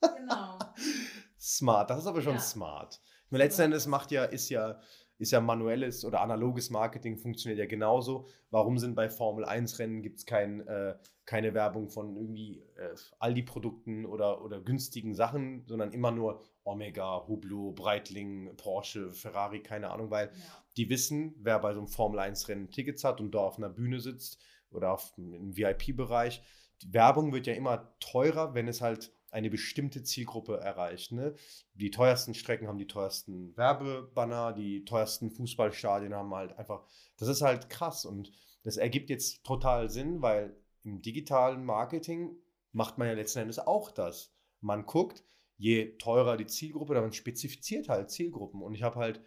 genau. 0.00 0.58
Smart, 1.40 1.90
das 1.90 2.00
ist 2.00 2.06
aber 2.06 2.20
schon 2.22 2.34
ja. 2.34 2.40
smart. 2.40 3.00
Letzten 3.30 3.62
Endes 3.62 3.86
macht 3.86 4.10
ja, 4.10 4.24
ist 4.24 4.48
ja, 4.48 4.80
ist 5.18 5.32
ja 5.32 5.40
manuelles 5.40 6.04
oder 6.04 6.20
analoges 6.20 6.70
Marketing 6.70 7.16
funktioniert 7.16 7.58
ja 7.58 7.66
genauso. 7.66 8.26
Warum 8.50 8.78
sind 8.78 8.94
bei 8.94 9.08
Formel 9.08 9.44
1 9.44 9.78
Rennen 9.78 10.02
gibt 10.02 10.18
es 10.18 10.26
kein, 10.26 10.66
äh, 10.66 10.94
keine 11.26 11.54
Werbung 11.54 11.88
von 11.90 12.16
irgendwie 12.16 12.62
äh, 12.76 12.94
Aldi-Produkten 13.18 14.06
oder, 14.06 14.42
oder 14.44 14.60
günstigen 14.60 15.14
Sachen, 15.14 15.64
sondern 15.66 15.92
immer 15.92 16.12
nur 16.12 16.42
Omega, 16.62 17.26
Hublot, 17.26 17.74
Breitling, 17.74 18.56
Porsche, 18.56 19.12
Ferrari, 19.12 19.60
keine 19.60 19.90
Ahnung, 19.90 20.10
weil 20.10 20.28
ja. 20.28 20.64
die 20.76 20.88
wissen, 20.88 21.34
wer 21.38 21.58
bei 21.58 21.72
so 21.72 21.80
einem 21.80 21.88
Formel 21.88 22.20
1 22.20 22.48
Rennen 22.48 22.70
Tickets 22.70 23.02
hat 23.02 23.20
und 23.20 23.34
da 23.34 23.40
auf 23.40 23.58
einer 23.58 23.70
Bühne 23.70 24.00
sitzt 24.00 24.40
oder 24.70 24.92
auf, 24.92 25.12
im 25.16 25.56
VIP-Bereich. 25.56 26.42
Werbung 26.86 27.32
wird 27.32 27.48
ja 27.48 27.54
immer 27.54 27.92
teurer, 27.98 28.54
wenn 28.54 28.68
es 28.68 28.80
halt 28.80 29.12
eine 29.30 29.50
bestimmte 29.50 30.02
Zielgruppe 30.02 30.58
erreicht. 30.58 31.12
Ne? 31.12 31.34
Die 31.74 31.90
teuersten 31.90 32.34
Strecken 32.34 32.66
haben 32.66 32.78
die 32.78 32.86
teuersten 32.86 33.56
Werbebanner, 33.56 34.52
die 34.52 34.84
teuersten 34.84 35.30
Fußballstadien 35.30 36.14
haben 36.14 36.34
halt 36.34 36.58
einfach, 36.58 36.84
das 37.16 37.28
ist 37.28 37.42
halt 37.42 37.68
krass 37.68 38.04
und 38.04 38.32
das 38.64 38.76
ergibt 38.76 39.10
jetzt 39.10 39.44
total 39.44 39.90
Sinn, 39.90 40.22
weil 40.22 40.56
im 40.82 41.02
digitalen 41.02 41.64
Marketing 41.64 42.36
macht 42.72 42.98
man 42.98 43.08
ja 43.08 43.14
letzten 43.14 43.40
Endes 43.40 43.58
auch 43.58 43.90
das. 43.90 44.32
Man 44.60 44.86
guckt, 44.86 45.24
je 45.56 45.96
teurer 45.98 46.36
die 46.36 46.46
Zielgruppe, 46.46 46.94
dann 46.94 47.12
spezifiziert 47.12 47.88
halt 47.88 48.10
Zielgruppen 48.10 48.62
und 48.62 48.74
ich 48.74 48.82
habe 48.82 48.96
halt 48.96 49.20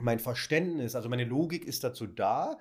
mein 0.00 0.18
Verständnis, 0.18 0.94
also 0.94 1.08
meine 1.08 1.24
Logik 1.24 1.64
ist 1.64 1.84
dazu 1.84 2.06
da, 2.06 2.58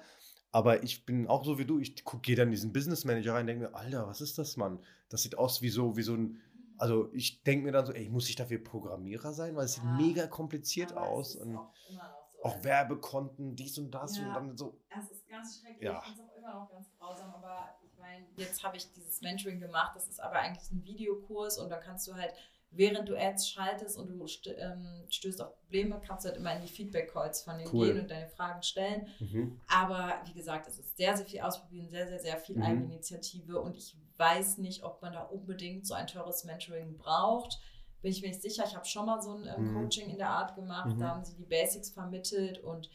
aber 0.51 0.83
ich 0.83 1.05
bin 1.05 1.27
auch 1.27 1.45
so 1.45 1.59
wie 1.59 1.65
du, 1.65 1.79
ich 1.79 2.03
gehe 2.21 2.35
dann 2.35 2.51
diesen 2.51 2.73
Business 2.73 3.05
Manager 3.05 3.33
rein 3.33 3.41
und 3.41 3.47
denke 3.47 3.65
mir, 3.65 3.75
Alter, 3.75 4.07
was 4.07 4.19
ist 4.19 4.37
das, 4.37 4.57
Mann? 4.57 4.79
Das 5.09 5.21
sieht 5.23 5.37
aus 5.37 5.61
wie 5.61 5.69
so, 5.69 5.95
wie 5.95 6.01
so 6.01 6.15
ein 6.15 6.41
also 6.79 7.09
ich 7.13 7.43
denke 7.43 7.65
mir 7.65 7.71
dann 7.71 7.85
so, 7.85 7.93
ey, 7.93 8.09
muss 8.09 8.29
ich 8.29 8.35
dafür 8.35 8.63
Programmierer 8.63 9.33
sein? 9.33 9.55
Weil 9.55 9.65
es 9.65 9.77
ja, 9.77 9.83
sieht 9.83 10.07
mega 10.07 10.27
kompliziert 10.27 10.95
aus. 10.95 11.35
Und 11.35 11.57
auch, 11.57 11.73
so. 11.89 12.43
auch 12.43 12.63
Werbekonten, 12.63 13.55
dies 13.55 13.77
und 13.77 13.91
das 13.91 14.17
ja, 14.17 14.27
und 14.27 14.33
dann 14.33 14.57
so. 14.57 14.79
Es 14.89 15.11
ist 15.11 15.27
ganz 15.27 15.59
schrecklich. 15.59 15.83
Ja. 15.83 15.99
Ich 15.99 16.05
finde 16.05 16.23
es 16.23 16.29
auch 16.29 16.37
immer 16.37 16.53
noch 16.53 16.69
ganz 16.69 16.89
grausam, 16.97 17.33
aber 17.33 17.75
ich 17.83 17.97
meine, 17.99 18.25
jetzt 18.37 18.63
habe 18.63 18.77
ich 18.77 18.91
dieses 18.93 19.21
Mentoring 19.21 19.59
gemacht, 19.59 19.95
das 19.95 20.07
ist 20.07 20.19
aber 20.21 20.39
eigentlich 20.39 20.71
ein 20.71 20.83
Videokurs 20.83 21.57
und 21.57 21.69
da 21.69 21.77
kannst 21.77 22.07
du 22.07 22.15
halt 22.15 22.33
während 22.71 23.09
du 23.09 23.17
Ads 23.17 23.49
schaltest 23.49 23.97
und 23.97 24.09
du 24.09 24.25
ähm, 24.57 25.05
stößt 25.09 25.41
auf 25.41 25.55
Probleme, 25.61 25.99
kannst 26.05 26.25
du 26.25 26.29
halt 26.29 26.37
immer 26.37 26.55
in 26.55 26.61
die 26.61 26.67
Feedback-Calls 26.67 27.41
von 27.41 27.57
denen 27.57 27.69
cool. 27.73 27.87
gehen 27.87 27.99
und 28.01 28.11
deine 28.11 28.27
Fragen 28.27 28.61
stellen. 28.61 29.07
Mhm. 29.19 29.59
Aber 29.67 30.21
wie 30.25 30.33
gesagt, 30.33 30.67
es 30.67 30.77
ist 30.77 30.95
sehr, 30.95 31.17
sehr 31.17 31.25
viel 31.25 31.41
Ausprobieren, 31.41 31.89
sehr, 31.89 32.07
sehr, 32.07 32.19
sehr 32.19 32.37
viel 32.37 32.57
mhm. 32.57 32.63
Eigeninitiative 32.63 33.59
und 33.59 33.75
ich 33.75 33.97
weiß 34.19 34.57
nicht, 34.59 34.83
ob 34.83 35.01
man 35.01 35.13
da 35.13 35.23
unbedingt 35.23 35.87
so 35.87 35.93
ein 35.93 36.07
teures 36.07 36.43
Mentoring 36.43 36.97
braucht. 36.97 37.59
Bin 38.01 38.11
ich 38.11 38.21
mir 38.21 38.29
nicht 38.29 38.41
sicher. 38.41 38.63
Ich 38.65 38.75
habe 38.75 38.85
schon 38.85 39.05
mal 39.05 39.21
so 39.21 39.33
ein 39.33 39.47
ähm. 39.47 39.73
Coaching 39.73 40.09
in 40.09 40.17
der 40.17 40.29
Art 40.29 40.55
gemacht, 40.55 40.91
da 40.91 40.93
mhm. 40.93 41.03
haben 41.03 41.25
sie 41.25 41.35
die 41.35 41.45
Basics 41.45 41.89
vermittelt 41.89 42.59
und 42.59 42.89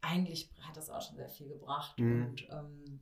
eigentlich 0.00 0.50
hat 0.60 0.76
das 0.76 0.90
auch 0.90 1.02
schon 1.02 1.16
sehr 1.16 1.28
viel 1.28 1.48
gebracht. 1.48 1.98
Mhm. 1.98 2.26
Und 2.26 2.48
ähm, 2.50 3.00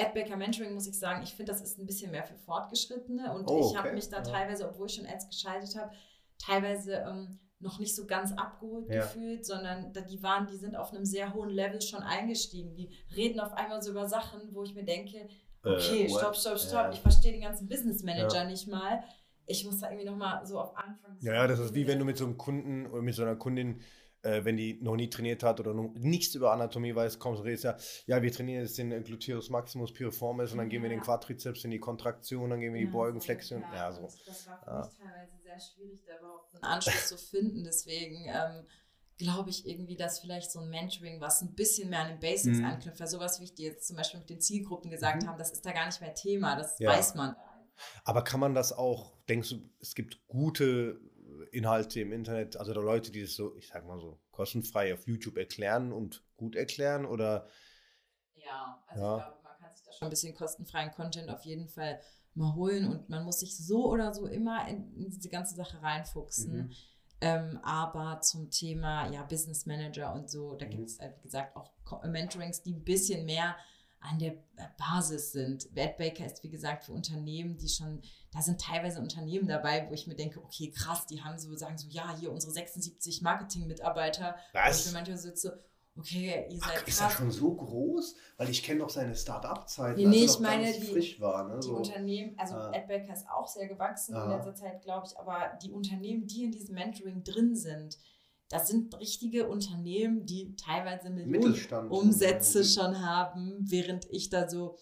Adbaker 0.00 0.36
Mentoring 0.36 0.74
muss 0.74 0.88
ich 0.88 0.98
sagen, 0.98 1.22
ich 1.22 1.34
finde, 1.34 1.52
das 1.52 1.62
ist 1.62 1.78
ein 1.78 1.86
bisschen 1.86 2.10
mehr 2.10 2.24
für 2.24 2.36
Fortgeschrittene 2.36 3.32
und 3.32 3.48
oh, 3.48 3.70
ich 3.70 3.76
habe 3.76 3.92
mich 3.92 4.08
da 4.08 4.18
ja. 4.18 4.22
teilweise, 4.22 4.68
obwohl 4.68 4.86
ich 4.86 4.94
schon 4.94 5.06
Ads 5.06 5.28
geschaltet 5.28 5.76
habe, 5.76 5.92
teilweise 6.38 6.94
ähm, 7.06 7.38
noch 7.60 7.78
nicht 7.78 7.94
so 7.94 8.06
ganz 8.06 8.32
abgeholt 8.32 8.88
ja. 8.88 9.02
gefühlt, 9.02 9.44
sondern 9.46 9.92
die 9.92 10.22
waren, 10.22 10.46
die 10.46 10.56
sind 10.56 10.76
auf 10.76 10.92
einem 10.92 11.04
sehr 11.04 11.34
hohen 11.34 11.50
Level 11.50 11.80
schon 11.80 12.02
eingestiegen. 12.02 12.74
Die 12.74 12.90
reden 13.14 13.38
auf 13.38 13.52
einmal 13.52 13.82
so 13.82 13.90
über 13.90 14.08
Sachen, 14.08 14.54
wo 14.54 14.62
ich 14.64 14.74
mir 14.74 14.84
denke, 14.84 15.28
okay, 15.62 16.04
äh, 16.04 16.08
stopp, 16.08 16.36
stopp, 16.36 16.58
stopp, 16.58 16.72
ja. 16.72 16.92
ich 16.92 17.00
verstehe 17.00 17.32
den 17.32 17.42
ganzen 17.42 17.68
Business 17.68 18.02
Manager 18.02 18.44
nicht 18.44 18.66
mal 18.68 19.02
ich 19.46 19.64
muss 19.64 19.80
da 19.80 19.88
irgendwie 19.90 20.08
nochmal 20.08 20.46
so 20.46 20.60
auf 20.60 20.76
Anfang. 20.76 21.16
Ja, 21.20 21.34
ja, 21.34 21.46
das 21.46 21.58
ist 21.58 21.74
wie 21.74 21.86
wenn 21.86 21.98
du 21.98 22.04
mit 22.04 22.16
so 22.16 22.24
einem 22.24 22.38
Kunden 22.38 22.86
oder 22.86 23.02
mit 23.02 23.14
so 23.14 23.22
einer 23.22 23.36
Kundin 23.36 23.80
äh, 24.22 24.44
wenn 24.44 24.56
die 24.56 24.78
noch 24.82 24.96
nie 24.96 25.08
trainiert 25.08 25.42
hat 25.42 25.60
oder 25.60 25.72
noch 25.72 25.92
nichts 25.94 26.34
über 26.34 26.52
Anatomie 26.52 26.94
weiß, 26.94 27.18
kommst 27.18 27.40
du 27.40 27.44
redest 27.44 27.64
ja, 27.64 27.76
ja, 28.06 28.22
wir 28.22 28.32
trainieren 28.32 28.62
jetzt 28.62 28.76
den 28.78 29.02
Gluteus 29.02 29.50
Maximus 29.50 29.92
Piriformis 29.92 30.52
und 30.52 30.58
dann 30.58 30.68
gehen 30.68 30.82
wir 30.82 30.90
den 30.90 31.00
Quadrizeps 31.00 31.64
in 31.64 31.70
die 31.70 31.80
Kontraktion, 31.80 32.50
dann 32.50 32.60
gehen 32.60 32.74
wir 32.74 32.80
in 32.80 32.86
die 32.86 32.92
Beugenflexion. 32.92 33.62
Ja, 33.72 33.74
ja, 33.74 33.92
so. 33.92 34.02
Das 34.26 34.46
war 34.46 34.58
für 34.62 34.88
mich 34.88 34.98
teilweise 34.98 35.38
sehr 35.42 35.60
schwierig, 35.60 36.04
da 36.06 36.18
überhaupt 36.18 36.54
einen 36.54 36.64
Anschluss 36.64 37.08
zu 37.08 37.16
finden. 37.16 37.64
Deswegen 37.64 38.26
ähm, 38.26 38.66
glaube 39.20 39.50
ich 39.50 39.66
irgendwie, 39.66 39.96
dass 39.96 40.20
vielleicht 40.20 40.50
so 40.50 40.60
ein 40.60 40.70
Mentoring, 40.70 41.20
was 41.20 41.42
ein 41.42 41.54
bisschen 41.54 41.90
mehr 41.90 42.00
an 42.00 42.08
den 42.08 42.20
Basics 42.20 42.58
mhm. 42.58 42.64
anknüpft, 42.64 42.98
weil 42.98 43.06
sowas, 43.06 43.38
wie 43.38 43.44
ich 43.44 43.54
dir 43.54 43.68
jetzt 43.68 43.86
zum 43.86 43.96
Beispiel 43.96 44.18
mit 44.18 44.30
den 44.30 44.40
Zielgruppen 44.40 44.90
gesagt 44.90 45.22
mhm. 45.22 45.28
habe, 45.28 45.38
das 45.38 45.52
ist 45.52 45.64
da 45.64 45.72
gar 45.72 45.86
nicht 45.86 46.00
mehr 46.00 46.14
Thema, 46.14 46.56
das 46.56 46.78
ja. 46.78 46.90
weiß 46.90 47.14
man. 47.14 47.36
Aber 48.04 48.24
kann 48.24 48.40
man 48.40 48.54
das 48.54 48.72
auch, 48.72 49.12
denkst 49.28 49.50
du, 49.50 49.70
es 49.78 49.94
gibt 49.94 50.26
gute 50.26 51.00
Inhalte 51.52 52.00
im 52.00 52.12
Internet, 52.12 52.56
also 52.56 52.72
da 52.72 52.80
Leute, 52.80 53.12
die 53.12 53.20
das 53.20 53.34
so, 53.34 53.54
ich 53.56 53.68
sag 53.68 53.86
mal 53.86 54.00
so, 54.00 54.18
kostenfrei 54.30 54.94
auf 54.94 55.06
YouTube 55.06 55.36
erklären 55.36 55.92
und 55.92 56.24
gut 56.36 56.56
erklären 56.56 57.04
oder? 57.04 57.46
Ja, 58.34 58.82
also 58.86 59.02
ja. 59.02 59.16
ich 59.18 59.22
glaube, 59.22 59.42
man 59.42 59.58
kann 59.58 59.74
sich 59.74 59.84
da 59.84 59.92
schon 59.92 60.06
ein 60.06 60.10
bisschen 60.10 60.34
kostenfreien 60.34 60.90
Content 60.92 61.28
auf 61.28 61.44
jeden 61.44 61.68
Fall 61.68 62.00
mal 62.34 62.54
holen 62.54 62.88
und 62.88 63.10
man 63.10 63.24
muss 63.24 63.40
sich 63.40 63.56
so 63.56 63.90
oder 63.90 64.14
so 64.14 64.26
immer 64.26 64.66
in, 64.68 65.10
diese 65.10 65.28
ganze 65.28 65.54
Sache 65.54 65.82
reinfuchsen. 65.82 66.52
Mhm. 66.52 66.72
Ähm, 67.20 67.58
aber 67.62 68.20
zum 68.22 68.50
Thema 68.50 69.10
ja, 69.10 69.22
Business 69.24 69.66
Manager 69.66 70.14
und 70.14 70.30
so, 70.30 70.54
da 70.54 70.66
mhm. 70.66 70.70
gibt 70.70 70.88
es, 70.88 70.98
halt, 70.98 71.16
wie 71.18 71.22
gesagt, 71.22 71.56
auch 71.56 71.70
Mentorings, 72.04 72.62
die 72.62 72.72
ein 72.72 72.84
bisschen 72.84 73.26
mehr 73.26 73.56
an 74.00 74.18
der 74.18 74.34
Basis 74.78 75.32
sind. 75.32 75.74
Baker 75.74 76.24
ist, 76.24 76.42
wie 76.42 76.48
gesagt, 76.48 76.84
für 76.84 76.92
Unternehmen, 76.92 77.58
die 77.58 77.68
schon, 77.68 78.00
da 78.32 78.40
sind 78.40 78.60
teilweise 78.60 78.98
Unternehmen 78.98 79.46
dabei, 79.46 79.86
wo 79.88 79.92
ich 79.92 80.06
mir 80.06 80.14
denke, 80.14 80.42
okay, 80.42 80.70
krass, 80.70 81.06
die 81.06 81.22
haben 81.22 81.38
so, 81.38 81.54
sagen 81.54 81.76
so, 81.76 81.86
ja, 81.88 82.16
hier 82.16 82.32
unsere 82.32 82.52
76 82.52 83.20
Marketing-Mitarbeiter. 83.20 84.36
Was? 84.54 84.78
Und 84.78 84.88
für 84.88 84.94
manche 84.94 85.18
sitze, 85.18 85.62
okay, 85.96 86.46
ihr 86.50 86.58
seid 86.58 86.78
Ach, 86.82 86.88
Ist 86.88 87.00
er 87.00 87.10
schon 87.10 87.30
so 87.30 87.54
groß? 87.54 88.16
Weil 88.36 88.50
ich 88.50 88.62
kenne 88.62 88.80
noch 88.80 88.90
seine 88.90 89.14
Start-up-Zeiten, 89.14 90.00
nee, 90.00 90.06
nee, 90.06 90.24
ich 90.24 90.38
meine, 90.38 90.72
die, 90.72 90.86
frisch 90.86 91.20
war. 91.20 91.48
Ne? 91.48 91.60
Die 91.60 91.66
so. 91.66 91.76
Unternehmen, 91.76 92.34
also 92.38 92.54
ah. 92.54 92.72
AdBaker 92.74 93.12
ist 93.12 93.28
auch 93.28 93.46
sehr 93.46 93.68
gewachsen 93.68 94.14
ah. 94.14 94.24
in 94.24 94.30
letzter 94.30 94.54
Zeit, 94.54 94.82
glaube 94.82 95.06
ich, 95.06 95.18
aber 95.18 95.58
die 95.62 95.72
Unternehmen, 95.72 96.26
die 96.26 96.44
in 96.44 96.52
diesem 96.52 96.74
Mentoring 96.74 97.22
drin 97.22 97.54
sind, 97.54 97.98
das 98.48 98.66
sind 98.66 98.98
richtige 98.98 99.48
Unternehmen, 99.48 100.26
die 100.26 100.56
teilweise 100.56 101.08
Millionen 101.08 101.88
Umsätze 101.88 102.64
schon 102.64 103.00
haben, 103.00 103.58
während 103.60 104.06
ich 104.10 104.28
da 104.28 104.48
so, 104.48 104.76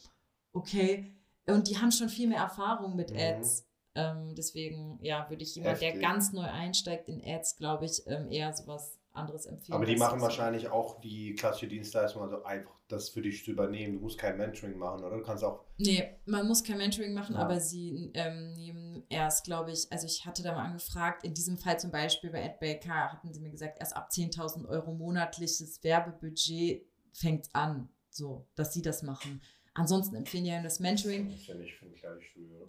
okay, 0.53 1.15
und 1.47 1.69
die 1.69 1.79
haben 1.79 1.93
schon 1.93 2.09
viel 2.09 2.29
mehr 2.29 2.41
Erfahrung 2.41 2.97
mit 2.97 3.11
mhm. 3.11 3.19
Ads. 3.19 3.67
Ähm, 3.95 4.35
deswegen, 4.37 4.99
ja, 5.03 5.29
würde 5.29 5.43
ich 5.43 5.55
jemand, 5.55 5.81
der 5.81 5.99
ganz 5.99 6.33
neu 6.33 6.47
einsteigt 6.47 7.09
in 7.09 7.23
Ads, 7.25 7.57
glaube 7.57 7.85
ich, 7.85 8.03
ähm, 8.07 8.31
eher 8.31 8.53
sowas 8.53 8.99
anderes 9.13 9.47
empfehlen. 9.47 9.75
Aber 9.75 9.87
die 9.87 9.97
machen 9.97 10.21
wahrscheinlich 10.21 10.69
auch 10.69 11.01
die 11.01 11.35
klassische 11.35 11.69
Dienstleistung, 11.69 12.23
also 12.23 12.43
einfach 12.45 12.73
das 12.89 13.11
für 13.11 13.21
dich 13.21 13.45
zu 13.45 13.51
übernehmen. 13.51 13.95
Du 13.95 14.01
musst 14.01 14.19
kein 14.19 14.37
Mentoring 14.37 14.79
machen, 14.79 15.05
oder? 15.05 15.17
Du 15.17 15.23
kannst 15.23 15.45
auch. 15.45 15.65
Nee, 15.77 16.17
man 16.27 16.47
muss 16.47 16.65
kein 16.65 16.79
Mentoring 16.79 17.15
machen, 17.15 17.35
ja. 17.35 17.41
aber 17.41 17.61
sie 17.61 18.11
ähm, 18.15 18.53
nehmen 18.55 19.05
erst, 19.09 19.45
glaube 19.45 19.73
ich, 19.73 19.91
also 19.91 20.07
ich 20.07 20.25
hatte 20.25 20.43
da 20.43 20.53
mal 20.53 20.65
angefragt, 20.65 21.25
in 21.25 21.35
diesem 21.35 21.59
Fall 21.59 21.79
zum 21.79 21.91
Beispiel 21.91 22.31
bei 22.31 22.45
AdBaker 22.45 23.13
hatten 23.13 23.33
sie 23.33 23.41
mir 23.41 23.51
gesagt, 23.51 23.79
erst 23.81 23.97
ab 23.97 24.09
10.000 24.11 24.69
Euro 24.69 24.93
monatliches 24.93 25.83
Werbebudget 25.83 26.87
fängt 27.13 27.49
an, 27.53 27.89
so, 28.11 28.47
dass 28.55 28.73
sie 28.73 28.83
das 28.83 29.03
machen. 29.03 29.43
Ansonsten 29.79 30.17
empfehlen 30.17 30.45
ja 30.45 30.61
das 30.61 30.81
Mentoring. 30.81 31.29
Das 31.29 31.41
ist 31.41 31.47
ja 31.47 31.55
nicht 31.55 31.75
für. 31.75 31.87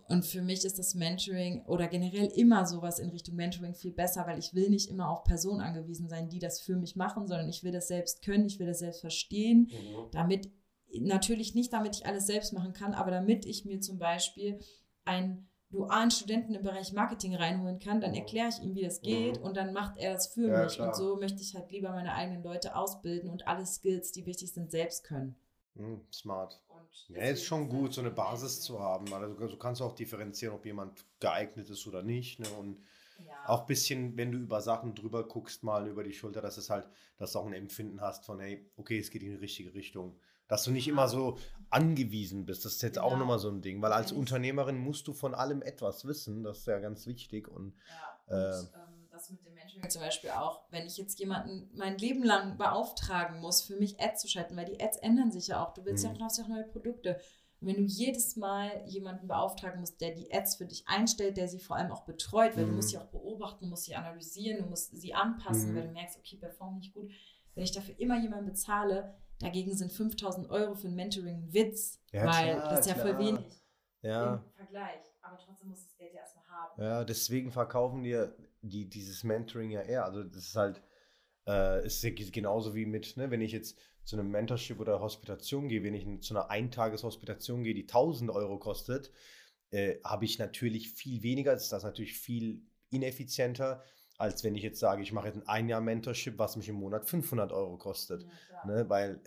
Und 0.09 0.25
für 0.25 0.43
mich 0.43 0.63
ist 0.63 0.77
das 0.77 0.93
Mentoring 0.93 1.63
oder 1.65 1.87
generell 1.87 2.27
immer 2.35 2.67
sowas 2.67 2.99
in 2.99 3.09
Richtung 3.09 3.35
Mentoring 3.35 3.73
viel 3.73 3.91
besser, 3.91 4.27
weil 4.27 4.37
ich 4.37 4.53
will 4.53 4.69
nicht 4.69 4.91
immer 4.91 5.09
auf 5.09 5.23
Personen 5.23 5.61
angewiesen 5.61 6.07
sein, 6.07 6.29
die 6.29 6.37
das 6.37 6.61
für 6.61 6.75
mich 6.75 6.95
machen, 6.95 7.27
sondern 7.27 7.49
ich 7.49 7.63
will 7.63 7.71
das 7.71 7.87
selbst 7.87 8.23
können, 8.23 8.45
ich 8.45 8.59
will 8.59 8.67
das 8.67 8.79
selbst 8.79 9.01
verstehen, 9.01 9.71
mhm. 9.71 10.11
damit 10.11 10.51
natürlich 10.99 11.55
nicht, 11.55 11.73
damit 11.73 11.95
ich 11.95 12.05
alles 12.05 12.27
selbst 12.27 12.53
machen 12.53 12.73
kann, 12.73 12.93
aber 12.93 13.09
damit 13.09 13.45
ich 13.45 13.65
mir 13.65 13.79
zum 13.79 13.97
Beispiel 13.97 14.59
einen 15.05 15.49
dualen 15.71 16.11
Studenten 16.11 16.53
im 16.53 16.63
Bereich 16.63 16.93
Marketing 16.93 17.35
reinholen 17.35 17.79
kann, 17.79 18.01
dann 18.01 18.11
mhm. 18.11 18.17
erkläre 18.17 18.49
ich 18.49 18.61
ihm, 18.61 18.75
wie 18.75 18.83
das 18.83 19.01
geht 19.01 19.39
mhm. 19.39 19.45
und 19.45 19.57
dann 19.57 19.73
macht 19.73 19.97
er 19.97 20.13
das 20.13 20.27
für 20.27 20.47
ja, 20.47 20.63
mich. 20.63 20.73
Klar. 20.73 20.89
Und 20.89 20.95
so 20.95 21.17
möchte 21.17 21.41
ich 21.41 21.55
halt 21.55 21.71
lieber 21.71 21.89
meine 21.89 22.13
eigenen 22.13 22.43
Leute 22.43 22.75
ausbilden 22.75 23.31
und 23.31 23.47
alle 23.47 23.65
Skills, 23.65 24.11
die 24.11 24.27
wichtig 24.27 24.53
sind, 24.53 24.69
selbst 24.69 25.03
können. 25.03 25.35
Hm, 25.75 26.01
smart. 26.11 26.59
Ja, 27.09 27.23
ist 27.23 27.43
schon 27.43 27.69
gut, 27.69 27.93
so 27.93 28.01
eine 28.01 28.11
Basis 28.11 28.61
zu 28.61 28.79
haben. 28.79 29.11
Also 29.13 29.47
du 29.47 29.57
kannst 29.57 29.81
auch 29.81 29.93
differenzieren, 29.95 30.53
ob 30.53 30.65
jemand 30.65 31.05
geeignet 31.19 31.69
ist 31.69 31.87
oder 31.87 32.03
nicht. 32.03 32.39
Ne? 32.39 32.47
Und 32.59 32.83
ja. 33.25 33.33
auch 33.47 33.61
ein 33.61 33.67
bisschen, 33.67 34.15
wenn 34.17 34.31
du 34.31 34.37
über 34.37 34.61
Sachen 34.61 34.95
drüber 34.95 35.27
guckst, 35.27 35.63
mal 35.63 35.87
über 35.87 36.03
die 36.03 36.13
Schulter, 36.13 36.41
dass 36.41 36.57
es 36.57 36.69
halt, 36.69 36.87
dass 37.17 37.33
du 37.33 37.39
auch 37.39 37.47
ein 37.47 37.53
Empfinden 37.53 38.01
hast 38.01 38.25
von, 38.25 38.39
hey, 38.39 38.69
okay, 38.77 38.99
es 38.99 39.09
geht 39.09 39.23
in 39.23 39.31
die 39.31 39.35
richtige 39.35 39.73
Richtung. 39.73 40.19
Dass 40.47 40.63
du 40.63 40.71
nicht 40.71 40.87
ja. 40.87 40.93
immer 40.93 41.07
so 41.07 41.37
angewiesen 41.69 42.45
bist. 42.45 42.65
Das 42.65 42.73
ist 42.73 42.81
jetzt 42.81 42.97
ja. 42.97 43.03
auch 43.03 43.17
nochmal 43.17 43.39
so 43.39 43.49
ein 43.49 43.61
Ding, 43.61 43.81
weil 43.81 43.93
als 43.93 44.11
Unternehmerin 44.11 44.77
musst 44.77 45.07
du 45.07 45.13
von 45.13 45.35
allem 45.35 45.61
etwas 45.61 46.05
wissen. 46.05 46.43
Das 46.43 46.59
ist 46.59 46.67
ja 46.67 46.79
ganz 46.79 47.05
wichtig. 47.05 47.47
Und, 47.47 47.75
ja, 48.27 48.35
und 48.35 48.37
äh, 48.37 48.59
ähm, 48.59 48.98
das 49.19 49.29
mit 49.29 49.45
dem 49.45 49.53
Mentoring 49.53 49.89
zum 49.89 50.01
Beispiel 50.01 50.31
auch, 50.31 50.61
wenn 50.71 50.85
ich 50.85 50.97
jetzt 50.97 51.19
jemanden 51.19 51.69
mein 51.75 51.97
Leben 51.97 52.23
lang 52.23 52.57
beauftragen 52.57 53.39
muss, 53.41 53.61
für 53.61 53.75
mich 53.75 53.99
Ads 53.99 54.21
zu 54.21 54.27
schalten, 54.27 54.55
weil 54.55 54.65
die 54.65 54.81
Ads 54.81 54.97
ändern 54.97 55.31
sich 55.31 55.47
ja 55.47 55.63
auch. 55.63 55.73
Du 55.73 55.85
willst 55.85 56.05
mhm. 56.05 56.11
ja 56.11 56.17
auch, 56.17 56.21
hast 56.21 56.37
ja 56.37 56.45
auch 56.45 56.49
neue 56.49 56.63
Produkte. 56.63 57.19
Und 57.59 57.67
wenn 57.67 57.75
du 57.75 57.83
jedes 57.83 58.37
Mal 58.37 58.83
jemanden 58.87 59.27
beauftragen 59.27 59.81
musst, 59.81 59.99
der 59.99 60.11
die 60.11 60.33
Ads 60.33 60.55
für 60.55 60.65
dich 60.65 60.87
einstellt, 60.87 61.35
der 61.35 61.49
sie 61.49 61.59
vor 61.59 61.75
allem 61.75 61.91
auch 61.91 62.05
betreut, 62.05 62.55
weil 62.55 62.65
mhm. 62.65 62.69
du 62.69 62.75
musst 62.77 62.89
sie 62.89 62.97
auch 62.97 63.07
beobachten, 63.07 63.65
du 63.65 63.69
musst 63.69 63.85
sie 63.85 63.95
analysieren, 63.95 64.63
du 64.63 64.69
musst 64.69 64.95
sie 64.95 65.13
anpassen, 65.13 65.71
mhm. 65.71 65.75
weil 65.75 65.87
du 65.87 65.91
merkst, 65.91 66.17
okay, 66.17 66.37
perform 66.37 66.77
nicht 66.77 66.93
gut. 66.93 67.11
Wenn 67.55 67.63
ich 67.63 67.71
dafür 67.71 67.99
immer 67.99 68.17
jemanden 68.17 68.45
bezahle, 68.45 69.15
dagegen 69.41 69.75
sind 69.75 69.91
5000 69.91 70.49
Euro 70.49 70.75
für 70.75 70.87
ein 70.87 70.95
Mentoring 70.95 71.43
ein 71.43 71.53
Witz, 71.53 71.99
ja, 72.11 72.25
weil 72.25 72.55
klar, 72.55 72.69
das 72.69 72.79
ist 72.79 72.85
ja 72.87 72.93
klar. 72.93 73.07
voll 73.07 73.17
wenig 73.19 73.63
ja. 74.01 74.35
im 74.35 74.53
Vergleich. 74.53 75.01
Aber 75.21 75.37
trotzdem 75.37 75.67
muss 75.67 75.83
das 75.83 75.97
Geld 75.97 76.13
ja 76.13 76.21
erstmal 76.21 76.45
haben. 76.47 76.81
Ja, 76.81 77.03
deswegen 77.03 77.51
verkaufen 77.51 78.03
dir 78.03 78.35
die, 78.61 78.89
dieses 78.89 79.23
Mentoring 79.23 79.71
ja 79.71 79.81
eher. 79.81 80.05
Also 80.05 80.23
das 80.23 80.47
ist 80.47 80.55
halt, 80.55 80.81
äh, 81.47 81.85
ist 81.85 82.03
genauso 82.33 82.75
wie 82.75 82.85
mit, 82.85 83.17
ne, 83.17 83.31
wenn 83.31 83.41
ich 83.41 83.51
jetzt 83.51 83.77
zu 84.03 84.17
einem 84.17 84.31
Mentorship 84.31 84.79
oder 84.79 85.01
Hospitation 85.01 85.67
gehe, 85.67 85.83
wenn 85.83 85.93
ich 85.93 86.21
zu 86.21 86.33
einer 86.33 86.49
Eintageshospitation 86.49 87.63
gehe, 87.63 87.73
die 87.73 87.87
1000 87.87 88.31
Euro 88.31 88.57
kostet, 88.57 89.11
äh, 89.71 89.97
habe 90.03 90.25
ich 90.25 90.39
natürlich 90.39 90.91
viel 90.91 91.21
weniger, 91.21 91.53
ist 91.53 91.71
das 91.71 91.83
natürlich 91.83 92.17
viel 92.17 92.63
ineffizienter, 92.89 93.83
als 94.17 94.43
wenn 94.43 94.55
ich 94.55 94.63
jetzt 94.63 94.79
sage, 94.79 95.01
ich 95.01 95.13
mache 95.13 95.27
jetzt 95.27 95.37
ein 95.37 95.47
ein 95.47 95.69
Jahr 95.69 95.81
Mentorship, 95.81 96.37
was 96.37 96.57
mich 96.57 96.67
im 96.69 96.75
Monat 96.75 97.07
500 97.07 97.51
Euro 97.51 97.77
kostet. 97.77 98.25
Ja, 98.51 98.65
ne, 98.65 98.89
weil 98.89 99.21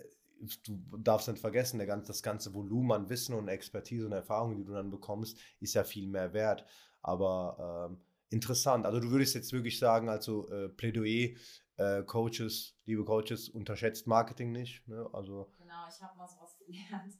du 0.65 0.97
darfst 0.97 1.27
nicht 1.27 1.39
vergessen, 1.39 1.77
der 1.77 1.87
ganze, 1.87 2.07
das 2.07 2.21
ganze 2.21 2.53
Volumen 2.53 2.91
an 2.91 3.09
Wissen 3.09 3.33
und 3.35 3.47
Expertise 3.47 4.05
und 4.05 4.11
Erfahrung, 4.11 4.57
die 4.57 4.65
du 4.65 4.73
dann 4.73 4.89
bekommst, 4.89 5.39
ist 5.59 5.73
ja 5.73 5.83
viel 5.83 6.07
mehr 6.07 6.33
wert. 6.33 6.65
Aber 7.01 7.89
ähm, 7.89 8.01
interessant. 8.33 8.85
Also 8.85 8.99
du 8.99 9.11
würdest 9.11 9.35
jetzt 9.35 9.53
wirklich 9.53 9.79
sagen, 9.79 10.09
also 10.09 10.49
äh, 10.49 10.67
Plädoyer, 10.69 11.37
äh, 11.77 12.03
Coaches, 12.03 12.75
liebe 12.85 13.05
Coaches, 13.05 13.47
unterschätzt 13.49 14.07
Marketing 14.07 14.51
nicht. 14.51 14.87
Ne? 14.87 15.07
Also, 15.13 15.51
genau, 15.57 15.85
ich 15.89 16.01
habe 16.01 16.17
mal 16.17 16.27
sowas 16.27 16.57
gelernt 16.57 17.17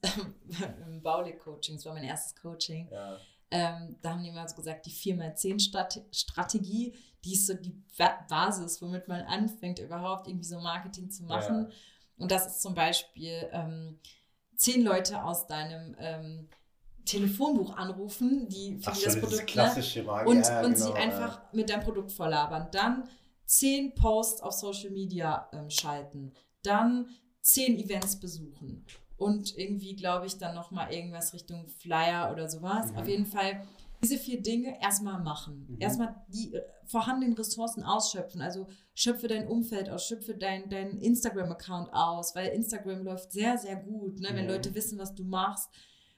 im 0.88 1.02
Baulig-Coaching, 1.02 1.76
das 1.76 1.86
war 1.86 1.94
mein 1.94 2.04
erstes 2.04 2.36
Coaching. 2.36 2.90
Ja. 2.92 3.18
Ähm, 3.52 3.98
da 4.02 4.12
haben 4.12 4.24
die 4.24 4.32
mal 4.32 4.50
so 4.50 4.56
gesagt, 4.56 4.86
die 4.88 4.92
4x10-Strategie, 4.92 6.96
die 7.24 7.34
ist 7.34 7.46
so 7.46 7.54
die 7.54 7.80
Basis, 8.28 8.82
womit 8.82 9.08
man 9.08 9.22
anfängt, 9.22 9.78
überhaupt 9.80 10.28
irgendwie 10.28 10.46
so 10.46 10.60
Marketing 10.60 11.12
zu 11.12 11.24
machen. 11.24 11.70
Ja. 11.70 11.76
Und 12.18 12.32
das 12.32 12.48
ist 12.48 12.64
zum 12.64 12.74
Beispiel 12.74 13.48
ähm, 13.52 14.00
zehn 14.56 14.84
Leute 14.84 15.24
aus 15.24 15.46
deinem 15.46 15.96
ähm, 16.00 16.50
Telefonbuch 17.06 17.76
anrufen, 17.76 18.48
die 18.50 18.78
für 18.78 18.92
Ach, 18.92 18.98
die 18.98 19.06
das 19.06 19.20
Produkt 19.20 19.48
klassische 19.48 20.04
ne? 20.04 20.24
und, 20.26 20.46
ja, 20.46 20.62
und 20.62 20.74
genau, 20.74 20.86
sie 20.86 20.94
einfach 20.94 21.38
ja. 21.38 21.50
mit 21.54 21.70
deinem 21.70 21.84
Produkt 21.84 22.12
volllabern. 22.12 22.68
Dann 22.72 23.10
zehn 23.46 23.94
Posts 23.94 24.42
auf 24.42 24.54
Social 24.54 24.92
Media 24.92 25.50
ähm, 25.54 25.70
schalten. 25.70 26.34
Dann 26.64 27.08
zehn 27.42 27.78
Events 27.78 28.20
besuchen. 28.20 28.86
Und 29.18 29.58
irgendwie, 29.58 29.96
glaube 29.96 30.26
ich, 30.26 30.38
dann 30.38 30.56
nochmal 30.56 30.92
irgendwas 30.94 31.34
Richtung 31.34 31.68
Flyer 31.68 32.32
oder 32.32 32.50
sowas. 32.50 32.92
Mhm. 32.92 32.98
Auf 32.98 33.08
jeden 33.08 33.26
Fall 33.26 33.66
diese 34.02 34.18
vier 34.18 34.42
Dinge 34.42 34.82
erstmal 34.82 35.22
machen. 35.22 35.68
Mhm. 35.70 35.78
Erstmal 35.80 36.16
die 36.28 36.54
äh, 36.54 36.62
vorhandenen 36.86 37.36
Ressourcen 37.36 37.84
ausschöpfen. 37.84 38.42
Also 38.42 38.68
schöpfe 38.94 39.28
dein 39.28 39.48
Umfeld 39.48 39.90
aus, 39.90 40.06
schöpfe 40.06 40.36
dein, 40.36 40.70
dein 40.70 40.98
Instagram-Account 41.00 41.94
aus, 41.94 42.36
weil 42.36 42.50
Instagram 42.50 43.04
läuft 43.04 43.32
sehr, 43.32 43.58
sehr 43.58 43.78
gut, 43.78 44.20
ne? 44.20 44.30
wenn 44.34 44.46
mhm. 44.46 44.52
Leute 44.52 44.76
wissen, 44.76 45.00
was 45.00 45.16
du 45.16 45.24
machst. 45.24 45.70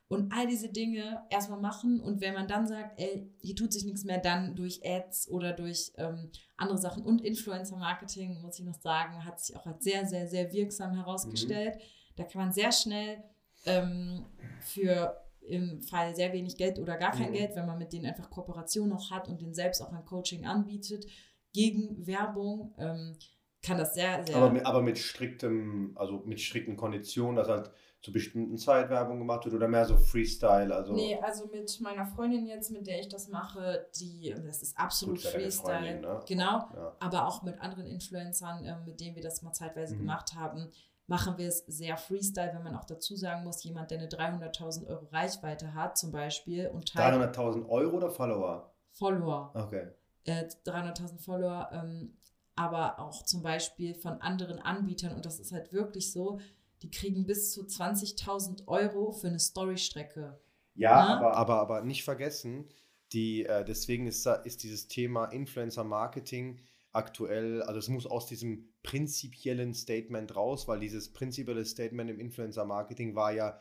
Und 0.08 0.32
all 0.32 0.46
diese 0.46 0.70
Dinge 0.70 1.24
erstmal 1.32 1.60
machen 1.60 2.00
und 2.00 2.22
wenn 2.22 2.36
man 2.36 2.48
dann 2.48 2.68
sagt, 2.68 3.00
ey, 3.00 3.28
hier 3.42 3.56
tut 3.56 3.74
sich 3.74 3.86
nichts 3.86 4.04
mehr, 4.04 4.20
dann 4.20 4.56
durch 4.56 4.82
Ads 4.86 5.30
oder 5.30 5.52
durch 5.52 5.94
ähm, 5.98 6.30
andere 6.58 6.78
Sachen 6.78 7.04
und 7.04 7.22
Influencer-Marketing, 7.22 8.40
muss 8.42 8.60
ich 8.60 8.66
noch 8.66 8.80
sagen, 8.80 9.26
hat 9.26 9.40
sich 9.40 9.56
auch 9.56 9.66
als 9.66 9.84
sehr, 9.84 10.06
sehr, 10.06 10.28
sehr 10.28 10.54
wirksam 10.54 10.94
herausgestellt. 10.94 11.76
Mhm. 11.76 11.82
Da 12.18 12.24
kann 12.24 12.42
man 12.42 12.52
sehr 12.52 12.72
schnell 12.72 13.24
ähm, 13.66 14.26
für 14.62 15.18
im 15.42 15.82
Fall 15.82 16.16
sehr 16.16 16.34
wenig 16.34 16.58
Geld 16.58 16.80
oder 16.80 16.98
gar 16.98 17.12
kein 17.12 17.30
Mhm. 17.30 17.36
Geld, 17.36 17.56
wenn 17.56 17.66
man 17.66 17.78
mit 17.78 17.94
denen 17.94 18.06
einfach 18.06 18.30
Kooperation 18.30 18.90
noch 18.90 19.12
hat 19.12 19.28
und 19.28 19.42
den 19.42 19.54
selbst 19.54 19.82
auch 19.82 19.92
ein 19.92 20.06
Coaching 20.06 20.46
anbietet, 20.46 21.06
gegen 21.54 22.06
Werbung, 22.06 22.76
ähm, 22.78 23.16
kann 23.64 23.78
das 23.78 23.96
sehr, 23.96 24.24
sehr. 24.24 24.36
Aber 24.36 24.52
mit, 24.52 24.66
aber 24.66 24.82
mit 24.82 24.98
striktem, 24.98 25.94
also 25.96 26.22
mit 26.26 26.40
strikten 26.40 26.76
Konditionen, 26.76 27.38
dass 27.38 27.48
halt 27.48 27.72
zu 28.06 28.12
bestimmten 28.12 28.56
Zeit 28.60 28.92
Werbung 28.92 29.18
gemacht 29.18 29.46
wird 29.46 29.56
oder 29.56 29.68
mehr 29.68 29.84
so 29.86 29.98
Freestyle, 29.98 30.74
also 30.74 30.94
Nee, 30.94 31.18
also 31.24 31.48
mit 31.48 31.82
meiner 31.82 32.06
Freundin 32.06 32.46
jetzt, 32.46 32.70
mit 32.70 32.86
der 32.86 33.00
ich 33.00 33.10
das 33.10 33.28
mache, 33.30 33.88
die, 34.00 34.36
das 34.46 34.62
ist 34.62 34.78
absolut 34.78 35.16
Gut, 35.22 35.26
Freestyle. 35.26 35.74
Freundin, 35.80 36.02
ne? 36.02 36.20
Genau, 36.28 36.70
ja. 36.76 36.96
aber 37.00 37.28
auch 37.28 37.42
mit 37.42 37.60
anderen 37.60 37.88
Influencern, 37.88 38.64
ähm, 38.64 38.86
mit 38.86 39.00
denen 39.00 39.16
wir 39.16 39.24
das 39.24 39.42
mal 39.42 39.54
zeitweise 39.54 39.96
Mhm. 39.96 40.00
gemacht 40.02 40.36
haben, 40.36 40.70
machen 41.08 41.40
wir 41.40 41.48
es 41.48 41.66
sehr 41.66 41.98
Freestyle, 41.98 42.52
wenn 42.54 42.64
man 42.64 42.76
auch 42.76 42.86
dazu 42.86 43.16
sagen 43.16 43.44
muss, 43.44 43.64
jemand, 43.64 43.90
der 43.90 43.98
eine 43.98 44.08
300.000 44.08 44.86
Euro 44.88 45.08
Reichweite 45.08 45.74
hat 45.74 45.98
zum 45.98 46.12
Beispiel 46.12 46.68
und 46.68 46.94
teilt 46.94 47.16
300.000 47.36 47.68
Euro 47.68 47.98
oder 47.98 48.12
Follower? 48.12 48.72
Follower, 48.92 49.52
Okay. 49.56 49.88
äh, 50.26 50.44
300.000 50.64 51.20
Follower, 51.20 51.70
ähm, 51.74 52.18
aber 52.56 53.00
auch 53.00 53.24
zum 53.24 53.42
Beispiel 53.42 53.96
von 53.96 54.22
anderen 54.22 54.60
Anbietern 54.60 55.16
und 55.16 55.26
das 55.26 55.40
ist 55.40 55.52
halt 55.52 55.74
wirklich 55.74 56.12
so, 56.12 56.40
die 56.86 56.92
kriegen 56.92 57.26
bis 57.26 57.52
zu 57.52 57.64
20.000 57.64 58.68
Euro 58.68 59.12
für 59.12 59.28
eine 59.28 59.40
Storystrecke. 59.40 60.40
Ja, 60.76 61.04
Ne? 61.06 61.18
aber, 61.18 61.36
aber, 61.36 61.60
aber 61.60 61.82
nicht 61.82 62.04
vergessen, 62.04 62.70
die, 63.12 63.44
äh, 63.46 63.66
deswegen 63.66 64.06
ist, 64.08 64.26
ist 64.44 64.62
dieses 64.64 64.88
Thema 64.88 65.26
Influencer-Marketing 65.26 66.60
aktuell, 66.92 67.64
also 67.64 67.80
es 67.80 67.88
muss 67.88 68.06
aus 68.06 68.28
diesem 68.28 68.70
prinzipiellen 68.84 69.74
Statement 69.74 70.36
raus, 70.36 70.68
weil 70.68 70.80
dieses 70.80 71.12
prinzipielle 71.12 71.66
Statement 71.66 72.10
im 72.12 72.20
Influencer-Marketing 72.20 73.16
war 73.16 73.32
ja, 73.32 73.60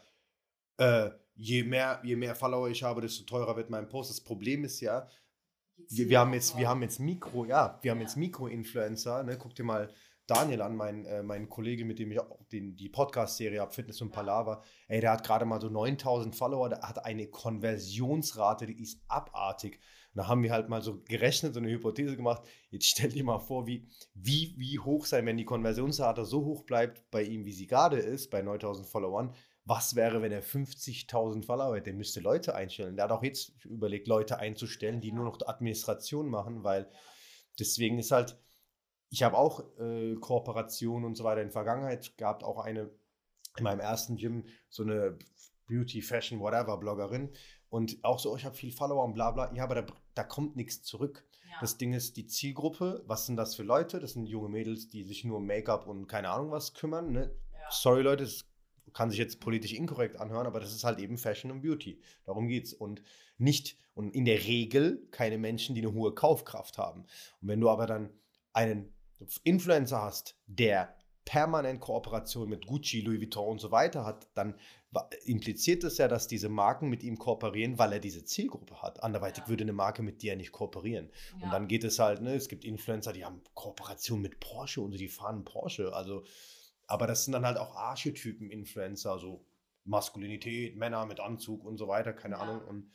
äh, 0.76 1.10
je, 1.34 1.64
mehr, 1.64 2.00
je 2.04 2.16
mehr 2.16 2.34
Follower 2.34 2.68
ich 2.68 2.82
habe, 2.82 3.00
desto 3.00 3.24
teurer 3.24 3.56
wird 3.56 3.70
mein 3.70 3.88
Post. 3.88 4.10
Das 4.10 4.20
Problem 4.20 4.64
ist 4.64 4.80
ja, 4.80 5.08
wir, 5.88 6.08
wir, 6.08 6.18
haben 6.20 6.34
jetzt, 6.34 6.58
wir 6.58 6.68
haben 6.68 6.82
jetzt 6.82 7.00
Mikro, 7.00 7.44
ja, 7.46 7.78
wir 7.82 7.90
haben 7.90 7.98
Ja. 7.98 8.04
jetzt 8.04 8.16
Mikro-Influencer, 8.16 9.22
ne? 9.24 9.38
Guck 9.38 9.54
dir 9.54 9.64
mal 9.64 9.90
Daniel 10.26 10.62
an, 10.62 10.74
mein, 10.74 11.04
äh, 11.04 11.22
mein 11.22 11.50
Kollege, 11.50 11.84
mit 11.84 11.98
dem 11.98 12.10
ich 12.10 12.20
auch 12.20 12.42
den, 12.50 12.76
die 12.76 12.88
Podcast-Serie 12.88 13.60
habe, 13.60 13.72
Fitness 13.72 14.00
und. 14.00 14.10
Palaver. 14.10 14.62
Ey, 14.88 15.00
der 15.00 15.12
hat 15.12 15.26
gerade 15.26 15.44
mal 15.44 15.60
so 15.60 15.68
9000 15.68 16.34
Follower, 16.34 16.68
der 16.68 16.80
hat 16.82 17.04
eine 17.04 17.26
Konversionsrate, 17.26 18.66
die 18.66 18.80
ist 18.80 19.02
abartig. 19.08 19.80
Und 20.14 20.18
da 20.18 20.28
haben 20.28 20.42
wir 20.42 20.52
halt 20.52 20.68
mal 20.68 20.80
so 20.80 21.02
gerechnet, 21.02 21.52
so 21.52 21.60
eine 21.60 21.70
Hypothese 21.70 22.16
gemacht. 22.16 22.42
Jetzt 22.70 22.86
stell 22.86 23.10
dir 23.10 23.24
mal 23.24 23.40
vor, 23.40 23.66
wie, 23.66 23.86
wie, 24.14 24.54
wie 24.56 24.78
hoch 24.78 25.04
sein, 25.04 25.26
wenn 25.26 25.36
die 25.36 25.44
Konversionsrate 25.44 26.24
so 26.24 26.44
hoch 26.44 26.62
bleibt 26.62 27.10
bei 27.10 27.22
ihm, 27.22 27.44
wie 27.44 27.52
sie 27.52 27.66
gerade 27.66 27.98
ist, 27.98 28.30
bei 28.30 28.40
9000 28.40 28.86
Followern. 28.86 29.34
Was 29.66 29.96
wäre, 29.96 30.22
wenn 30.22 30.32
er 30.32 30.42
50.000 30.42 31.44
Follower 31.44 31.74
hätte? 31.74 31.84
Der 31.84 31.94
müsste 31.94 32.20
Leute 32.20 32.54
einstellen. 32.54 32.96
Der 32.96 33.04
hat 33.04 33.12
auch 33.12 33.22
jetzt 33.22 33.64
überlegt, 33.64 34.06
Leute 34.06 34.38
einzustellen, 34.38 35.00
die 35.00 35.10
nur 35.10 35.24
noch 35.24 35.38
Administration 35.46 36.28
machen, 36.28 36.64
weil 36.64 36.88
deswegen 37.58 37.98
ist 37.98 38.10
halt, 38.10 38.38
ich 39.14 39.22
habe 39.22 39.38
auch 39.38 39.62
äh, 39.78 40.16
Kooperationen 40.16 41.04
und 41.04 41.14
so 41.14 41.22
weiter 41.22 41.40
in 41.40 41.46
der 41.46 41.52
Vergangenheit 41.52 42.18
gehabt, 42.18 42.42
auch 42.42 42.58
eine 42.58 42.90
in 43.56 43.62
meinem 43.62 43.78
ersten 43.78 44.16
Gym, 44.16 44.44
so 44.68 44.82
eine 44.82 45.16
Beauty, 45.68 46.02
Fashion, 46.02 46.40
whatever 46.40 46.76
Bloggerin 46.78 47.30
und 47.68 48.02
auch 48.02 48.18
so, 48.18 48.32
oh, 48.32 48.36
ich 48.36 48.44
habe 48.44 48.56
viel 48.56 48.72
Follower 48.72 49.04
und 49.04 49.14
bla 49.14 49.30
bla. 49.30 49.54
Ja, 49.54 49.62
aber 49.62 49.76
da, 49.76 49.86
da 50.14 50.24
kommt 50.24 50.56
nichts 50.56 50.82
zurück. 50.82 51.24
Ja. 51.48 51.58
Das 51.60 51.78
Ding 51.78 51.92
ist, 51.92 52.16
die 52.16 52.26
Zielgruppe, 52.26 53.04
was 53.06 53.26
sind 53.26 53.36
das 53.36 53.54
für 53.54 53.62
Leute? 53.62 54.00
Das 54.00 54.14
sind 54.14 54.26
junge 54.26 54.48
Mädels, 54.48 54.88
die 54.88 55.04
sich 55.04 55.22
nur 55.22 55.36
um 55.36 55.46
Make-up 55.46 55.86
und 55.86 56.08
keine 56.08 56.30
Ahnung 56.30 56.50
was 56.50 56.74
kümmern. 56.74 57.12
Ne? 57.12 57.30
Ja. 57.52 57.70
Sorry 57.70 58.02
Leute, 58.02 58.24
das 58.24 58.44
kann 58.94 59.10
sich 59.10 59.20
jetzt 59.20 59.38
politisch 59.38 59.74
inkorrekt 59.74 60.16
anhören, 60.16 60.48
aber 60.48 60.58
das 60.58 60.74
ist 60.74 60.82
halt 60.82 60.98
eben 60.98 61.18
Fashion 61.18 61.52
und 61.52 61.62
Beauty. 61.62 62.00
Darum 62.24 62.48
geht's. 62.48 62.72
Und 62.72 63.00
nicht, 63.38 63.78
und 63.94 64.12
in 64.12 64.24
der 64.24 64.44
Regel 64.44 65.06
keine 65.12 65.38
Menschen, 65.38 65.76
die 65.76 65.82
eine 65.82 65.94
hohe 65.94 66.12
Kaufkraft 66.16 66.78
haben. 66.78 67.02
Und 67.40 67.48
wenn 67.48 67.60
du 67.60 67.70
aber 67.70 67.86
dann 67.86 68.10
einen 68.52 68.93
Influencer 69.42 70.02
hast, 70.02 70.36
der 70.46 70.94
permanent 71.24 71.80
Kooperation 71.80 72.48
mit 72.50 72.66
Gucci, 72.66 73.00
Louis 73.00 73.18
Vuitton 73.18 73.52
und 73.52 73.58
so 73.58 73.70
weiter 73.70 74.04
hat, 74.04 74.28
dann 74.34 74.54
impliziert 75.24 75.82
das 75.82 75.96
ja, 75.98 76.06
dass 76.06 76.28
diese 76.28 76.48
Marken 76.48 76.88
mit 76.88 77.02
ihm 77.02 77.18
kooperieren, 77.18 77.78
weil 77.78 77.94
er 77.94 77.98
diese 77.98 78.24
Zielgruppe 78.24 78.82
hat. 78.82 79.02
Anderweitig 79.02 79.44
Ja. 79.44 79.48
würde 79.48 79.64
eine 79.64 79.72
Marke 79.72 80.02
mit 80.02 80.22
dir 80.22 80.36
nicht 80.36 80.52
kooperieren. 80.52 81.10
Ja. 81.38 81.44
Und 81.46 81.50
dann 81.52 81.66
geht 81.66 81.82
es 81.82 81.98
halt, 81.98 82.20
ne, 82.20 82.34
es 82.34 82.48
gibt 82.48 82.64
Influencer, 82.64 83.12
die 83.12 83.24
haben 83.24 83.40
Kooperation 83.54 84.20
mit 84.20 84.38
Porsche 84.38 84.82
und 84.82 84.92
die 84.92 85.08
fahren 85.08 85.44
Porsche. 85.44 85.94
Also, 85.94 86.24
aber 86.86 87.06
das 87.06 87.24
sind 87.24 87.32
dann 87.32 87.46
halt 87.46 87.56
auch 87.56 87.74
Archetypen 87.74 88.50
Influencer, 88.50 89.18
so 89.18 89.46
Maskulinität, 89.84 90.76
Männer 90.76 91.06
mit 91.06 91.20
Anzug 91.20 91.64
und 91.64 91.78
so 91.78 91.88
weiter, 91.88 92.12
keine. 92.12 92.38
Ahnung. 92.38 92.60
Und 92.68 92.90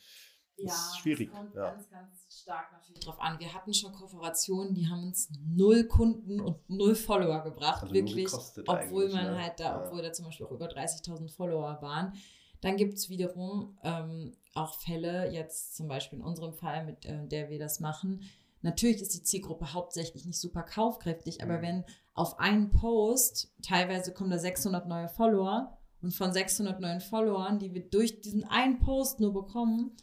Ja, 0.61 0.67
das 0.67 0.87
ist 0.89 0.97
schwierig. 0.99 1.29
Es 1.29 1.35
kommt 1.35 1.55
Ja. 1.55 1.71
ganz, 1.71 1.89
ganz 1.89 2.41
stark 2.41 2.71
natürlich 2.71 2.99
drauf 3.03 3.19
an. 3.19 3.39
Wir 3.39 3.53
hatten 3.53 3.73
schon 3.73 3.91
Kooperationen, 3.93 4.73
die 4.73 4.87
haben 4.87 5.03
uns 5.03 5.29
null 5.47 5.85
Kunden 5.85 6.39
und 6.39 6.57
null 6.69 6.95
Follower 6.95 7.43
gebracht. 7.43 7.83
Also 7.83 7.93
wirklich. 7.93 8.31
Obwohl 8.67 9.09
man 9.09 9.23
ne? 9.33 9.41
halt 9.43 9.59
da, 9.59 9.65
Ja. 9.65 9.85
obwohl 9.85 10.01
da 10.01 10.11
zum 10.11 10.25
Beispiel 10.25 10.45
auch 10.45 10.51
über 10.51 10.67
30.000 10.67 11.29
Follower 11.31 11.81
waren. 11.81 12.13
Dann 12.61 12.75
gibt 12.75 12.95
es 12.95 13.09
wiederum 13.09 13.77
ähm, 13.83 14.35
auch 14.53 14.73
Fälle, 14.73 15.31
jetzt 15.31 15.75
zum 15.77 15.87
Beispiel 15.87 16.19
in 16.19 16.25
unserem 16.25 16.53
Fall, 16.53 16.85
mit 16.85 17.05
äh, 17.05 17.25
der 17.27 17.49
wir 17.49 17.57
das 17.59 17.79
machen. 17.79 18.21
Natürlich 18.61 19.01
ist 19.01 19.13
die 19.13 19.23
Zielgruppe 19.23 19.73
hauptsächlich 19.73 20.25
nicht 20.25 20.37
super 20.39 20.63
kaufkräftig, 20.63 21.41
aber 21.41 21.59
Mhm. 21.59 21.61
wenn 21.61 21.85
auf 22.13 22.37
einen 22.39 22.71
Post, 22.71 23.53
teilweise 23.61 24.13
kommen 24.13 24.29
da 24.29 24.37
600 24.37 24.85
neue 24.87 25.07
Follower 25.07 25.77
und 26.01 26.11
von 26.13 26.33
600 26.33 26.81
neuen 26.81 26.99
Followern, 26.99 27.59
die 27.59 27.73
wir 27.73 27.89
durch 27.89 28.19
diesen 28.19 28.43
einen 28.43 28.79
Post 28.79 29.21
nur 29.21 29.31
bekommen, 29.31 29.95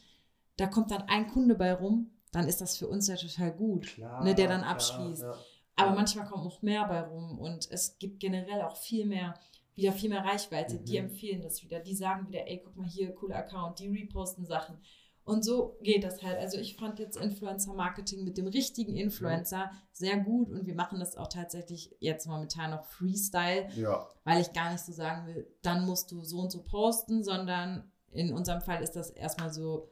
da 0.57 0.67
kommt 0.67 0.91
dann 0.91 1.03
ein 1.03 1.27
Kunde 1.29 1.55
bei 1.55 1.73
rum, 1.75 2.11
dann 2.33 2.49
ist 2.49 2.61
das 2.61 2.77
für 2.77 2.89
uns 2.89 3.09
ja 3.09 3.17
total 3.17 3.53
gut, 3.53 3.87
Klar, 3.87 4.23
ne, 4.25 4.35
der 4.35 4.49
dann 4.49 4.61
klar, 4.63 4.73
abschließt. 4.73 5.23
ja. 5.23 5.35
Aber 5.77 5.95
manchmal 5.95 6.27
kommt 6.27 6.45
noch 6.45 6.63
mehr 6.63 6.87
bei 6.89 7.01
rum 7.03 7.39
und 7.39 7.71
es 7.71 7.99
gibt 7.99 8.21
generell 8.21 8.63
auch 8.63 8.77
viel 8.77 9.05
mehr, 9.07 9.35
wieder 9.75 9.93
viel 9.93 10.09
mehr 10.09 10.25
Reichweite. 10.25 10.79
Die 10.79 10.99
Mhm. 10.99 11.07
empfehlen 11.09 11.43
das 11.43 11.63
wieder. 11.63 11.81
Die 11.81 11.95
sagen 11.95 12.27
wieder, 12.29 12.49
ey, 12.49 12.63
guck 12.65 12.77
mal 12.77 12.87
hier, 12.89 13.15
cooler 13.15 13.37
Account, 13.37 13.79
die 13.79 13.89
reposten 13.89 14.47
Sachen. 14.47 14.79
Und 15.25 15.45
so 15.45 15.77
geht 15.83 16.03
das 16.05 16.23
halt. 16.23 16.39
Also 16.39 16.57
ich 16.59 16.77
fand 16.77 16.99
jetzt 16.99 17.17
Influencer-Marketing 17.17 18.25
mit 18.25 18.39
dem 18.39 18.47
richtigen 18.47 18.97
Influencer 18.97 19.71
sehr 19.93 20.17
gut 20.19 20.51
und 20.51 20.67
wir 20.67 20.75
machen 20.75 21.01
das 21.01 21.17
auch 21.17 21.29
tatsächlich 21.29 21.95
jetzt 22.01 22.27
momentan 22.27 22.71
noch 22.71 22.85
Freestyle, 22.85 23.69
Ja, 23.77 24.09
weil 24.25 24.41
ich 24.41 24.53
gar 24.53 24.71
nicht 24.73 24.85
so 24.85 24.93
sagen 24.93 25.27
will, 25.27 25.47
dann 25.63 25.85
musst 25.85 26.11
du 26.13 26.23
so 26.23 26.39
und 26.39 26.51
so 26.53 26.63
posten, 26.63 27.23
sondern 27.25 27.91
in 28.13 28.33
unserem 28.33 28.61
Fall 28.63 28.83
ist 28.83 28.93
das 28.97 29.11
erstmal 29.11 29.53
so 29.53 29.91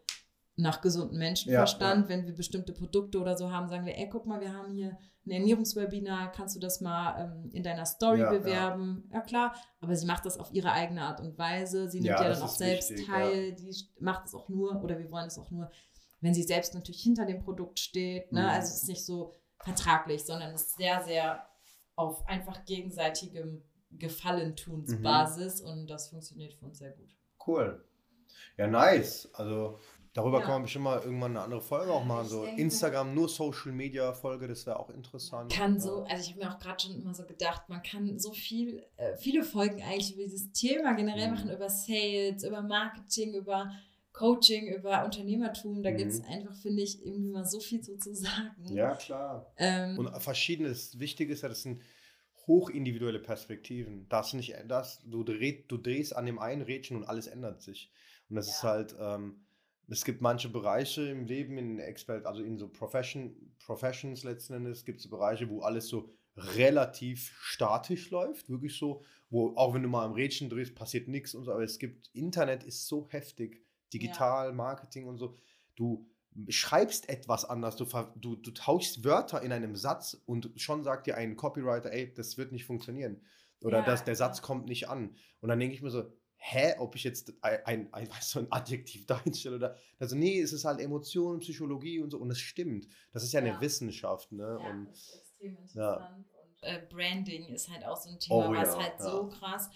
nach 0.57 0.81
gesundem 0.81 1.19
Menschenverstand. 1.19 2.09
Wenn 2.09 2.27
wir 2.27 2.35
bestimmte 2.35 2.73
Produkte 2.73 3.19
oder 3.19 3.37
so 3.37 3.51
haben, 3.51 3.69
sagen 3.69 3.87
wir, 3.87 3.99
ey, 3.99 4.09
guck 4.09 4.27
mal, 4.27 4.41
wir 4.41 4.53
haben 4.53 4.73
hier 4.73 4.97
ein 5.27 5.31
Ernährungswebinar, 5.31 6.33
kannst 6.33 6.55
du 6.55 6.61
das 6.61 6.81
mal 6.81 7.25
ähm, 7.25 7.51
in 7.53 7.63
deiner 7.63 7.87
Story 7.87 8.21
Ja, 8.21 8.33
ja. 8.33 8.39
bewerben? 8.39 9.09
Ja. 9.13 9.21
klar, 9.21 9.55
aber 9.81 9.97
sie 9.97 10.07
macht 10.07 10.27
das 10.27 10.39
auf 10.39 10.53
ihre 10.53 10.71
eigene 10.71 11.03
Art 11.03 11.21
und 11.21 11.37
Weise. 11.39 11.89
Sie 11.89 11.99
nimmt 11.99 12.11
Ja, 12.11 12.23
ja, 12.23 12.29
dann 12.31 12.43
auch 12.43 12.49
selbst 12.49 12.91
wichtig, 12.91 13.07
teil. 13.07 13.53
Die 13.55 13.75
macht 14.01 14.27
es 14.27 14.35
auch 14.35 14.49
nur, 14.49 14.83
oder 14.83 14.99
wir 14.99 15.11
wollen 15.11 15.27
es 15.27 15.39
auch 15.39 15.51
nur, 15.51 15.71
wenn 16.21 16.35
sie 16.35 16.43
selbst 16.43 16.75
natürlich 16.75 17.03
hinter 17.03 17.25
dem 17.27 17.41
Produkt 17.41 17.79
steht. 17.81 18.31
Ne? 18.33 18.43
Mhm. 18.43 18.49
Also 18.49 18.69
es 18.69 18.83
ist 18.83 18.89
nicht 18.89 19.05
so 19.05 19.33
vertraglich, 19.59 20.25
sondern 20.25 20.53
es 20.55 20.63
ist 20.63 20.77
sehr, 20.77 21.03
sehr 21.03 21.47
auf 21.97 22.27
einfach 22.29 22.65
gegenseitigem 22.65 23.63
Gefallentunsbasis 23.93 25.61
und 25.61 25.87
das 25.89 26.09
funktioniert 26.09 26.55
für 26.55 26.67
uns 26.67 26.79
sehr 26.79 26.91
gut. 26.93 27.15
cool. 27.47 27.85
Ja, 28.57 28.67
nice. 28.67 29.29
Also 29.35 29.79
darüber 30.15 30.39
Ja. 30.39 30.45
kann 30.45 30.55
man 30.55 30.63
bestimmt 30.63 30.85
mal 30.85 31.01
irgendwann 31.03 31.33
eine 31.33 31.43
andere 31.43 31.61
Folge 31.61 31.93
auch 31.93 32.05
machen. 32.05 32.25
Ich 32.25 32.31
So 32.31 32.45
denke- 32.45 32.63
Instagram, 32.63 33.15
nur 33.15 33.29
Social 33.29 33.73
Media 33.73 34.13
Folge, 34.15 34.49
das 34.49 34.65
wäre 34.67 34.81
auch 34.81 34.89
interessant. 34.91 35.53
kann 35.53 35.79
so, 35.79 36.05
also 36.05 36.23
ich 36.23 36.31
habe 36.37 36.45
mir 36.47 36.55
auch 36.55 36.59
gerade 36.59 36.83
schon 36.83 36.95
immer 37.01 37.13
so 37.13 37.25
gedacht, 37.25 37.69
man 37.69 37.83
kann 37.83 38.19
so 38.19 38.33
viel, 38.33 38.83
äh, 38.97 39.17
viele 39.19 39.45
Folgen 39.45 39.83
eigentlich 39.83 40.15
über 40.15 40.23
dieses 40.23 40.51
Thema 40.53 40.95
generell 40.95 41.29
Mhm. 41.29 41.35
machen, 41.35 41.51
über 41.51 41.69
Sales, 41.69 42.43
über 42.45 42.63
Marketing, 42.63 43.35
über 43.35 43.71
Coaching, 44.13 44.69
über 44.73 45.05
Unternehmertum. 45.05 45.83
Da 45.83 45.91
Mhm. 45.91 45.97
gibt 45.97 46.13
es 46.13 46.23
einfach, 46.25 46.55
finde 46.57 46.83
ich, 46.83 47.05
irgendwie 47.05 47.31
mal 47.33 47.45
so 47.45 47.59
viel 47.59 47.83
so 47.83 47.97
zu 47.97 48.15
sagen. 48.15 48.55
Ja, 48.73 48.95
klar. 48.95 49.53
Ähm, 49.57 49.99
Und 49.99 50.09
verschiedenes. 50.23 50.99
Wichtig 51.01 51.31
ist 51.31 51.43
ja, 51.43 51.49
das 51.49 51.63
sind 51.63 51.81
hochindividuelle 52.47 53.19
Perspektiven. 53.21 54.07
Das 54.09 54.33
nicht, 54.35 54.55
das, 54.69 55.01
du, 55.05 55.25
dreh, 55.25 55.65
du 55.67 55.79
drehst 55.79 56.15
an 56.15 56.27
dem 56.27 56.39
einen 56.39 56.63
Rädchen 56.63 56.97
und 56.97 57.05
alles 57.05 57.27
ändert 57.27 57.63
sich. 57.63 57.91
Und 58.29 58.37
das 58.37 58.47
Ja. 58.47 58.53
ist 58.53 58.63
halt, 58.63 58.97
ähm, 59.01 59.44
es 59.89 60.05
gibt 60.05 60.21
manche 60.21 60.49
Bereiche 60.49 61.03
im 61.03 61.27
Leben, 61.27 61.59
in 61.59 61.79
Expert, 61.79 62.27
also 62.27 62.43
in 62.43 62.59
so 62.59 62.69
Profession, 62.69 63.55
Professions 63.59 64.25
letzten 64.25 64.55
Endes, 64.55 64.85
gibt 64.85 65.01
es 65.01 65.09
Bereiche, 65.09 65.49
wo 65.49 65.61
alles 65.61 65.89
so 65.89 66.11
relativ 66.37 67.33
statisch 67.41 68.11
läuft, 68.11 68.49
wirklich 68.49 68.77
so, 68.77 69.03
wo 69.31 69.55
auch 69.57 69.75
wenn 69.75 69.83
du 69.83 69.89
mal 69.89 70.05
am 70.05 70.13
Rädchen 70.13 70.49
drehst, 70.49 70.75
passiert 70.75 71.09
nichts 71.09 71.35
und 71.35 71.45
so, 71.45 71.53
aber 71.53 71.63
es 71.63 71.79
gibt, 71.79 72.11
Internet 72.13 72.65
ist 72.65 72.89
so 72.89 73.07
heftig, 73.11 73.65
digital, 73.93 74.53
Marketing 74.53 75.07
und 75.07 75.19
so, 75.19 75.37
du 75.77 76.09
schreibst 76.49 77.09
etwas 77.09 77.45
anders, 77.45 77.77
du, 77.77 77.87
du, 78.17 78.37
du 78.37 78.51
tauschst 78.51 79.05
Wörter 79.05 79.43
in 79.43 79.53
einem 79.53 79.77
Satz 79.77 80.21
und 80.27 80.51
schon 80.57 80.83
sagt 80.83 81.07
dir 81.07 81.17
ein 81.17 81.37
Copywriter, 81.37 81.93
ey, 81.93 82.13
das 82.13 82.37
wird 82.37 82.51
nicht 82.51 82.65
funktionieren. 82.65 83.21
Oder 83.63 83.79
Ja, 83.79 83.85
das, 83.85 84.05
der 84.05 84.17
Satz 84.17 84.39
ja. 84.39 84.45
kommt 84.45 84.67
nicht 84.67 84.89
an. 84.89 85.17
Und 85.41 85.49
dann 85.49 85.61
denke 85.61 85.75
ich 85.75 85.83
mir 85.83 85.91
so, 85.91 86.13
hä, 86.47 86.75
ob 86.79 86.95
ich 86.95 87.05
jetzt 87.05 87.33
ein, 87.41 87.59
ein, 87.65 87.93
ein, 87.95 88.11
weißt 88.11 88.35
du, 88.35 88.39
ein 88.41 88.47
Adjektiv 88.53 89.07
da 89.07 89.21
einstelle 89.25 89.57
oder. 89.57 89.77
Also, 89.99 90.15
nee, 90.17 90.41
es 90.41 90.53
ist 90.53 90.65
halt 90.65 90.81
Emotion, 90.81 91.39
Psychologie 91.41 92.01
und 92.01 92.11
so. 92.11 92.19
Und 92.19 92.31
es 92.31 92.39
stimmt. 92.39 92.87
Das 93.13 93.23
ist 93.23 93.33
ja 93.33 93.41
eine 93.41 93.51
Ja. 93.51 93.61
Wissenschaft, 93.61 94.31
ne? 94.33 94.59
Ja, 94.63 94.71
und 94.71 94.87
das 94.87 94.99
ist 94.99 95.15
extrem 95.17 95.53
Ja. 95.75 95.93
interessant. 95.95 96.27
Und 96.43 96.63
äh, 96.63 96.87
Branding 96.91 97.47
ist 97.49 97.71
halt 97.71 97.85
auch 97.87 97.97
so 97.97 98.11
ein 98.11 98.19
Thema, 98.21 98.49
Oh 98.51 98.53
was 98.55 98.69
ja, 98.69 98.79
halt 98.83 98.95
ja. 98.99 99.05
so 99.11 99.29
krass 99.29 99.71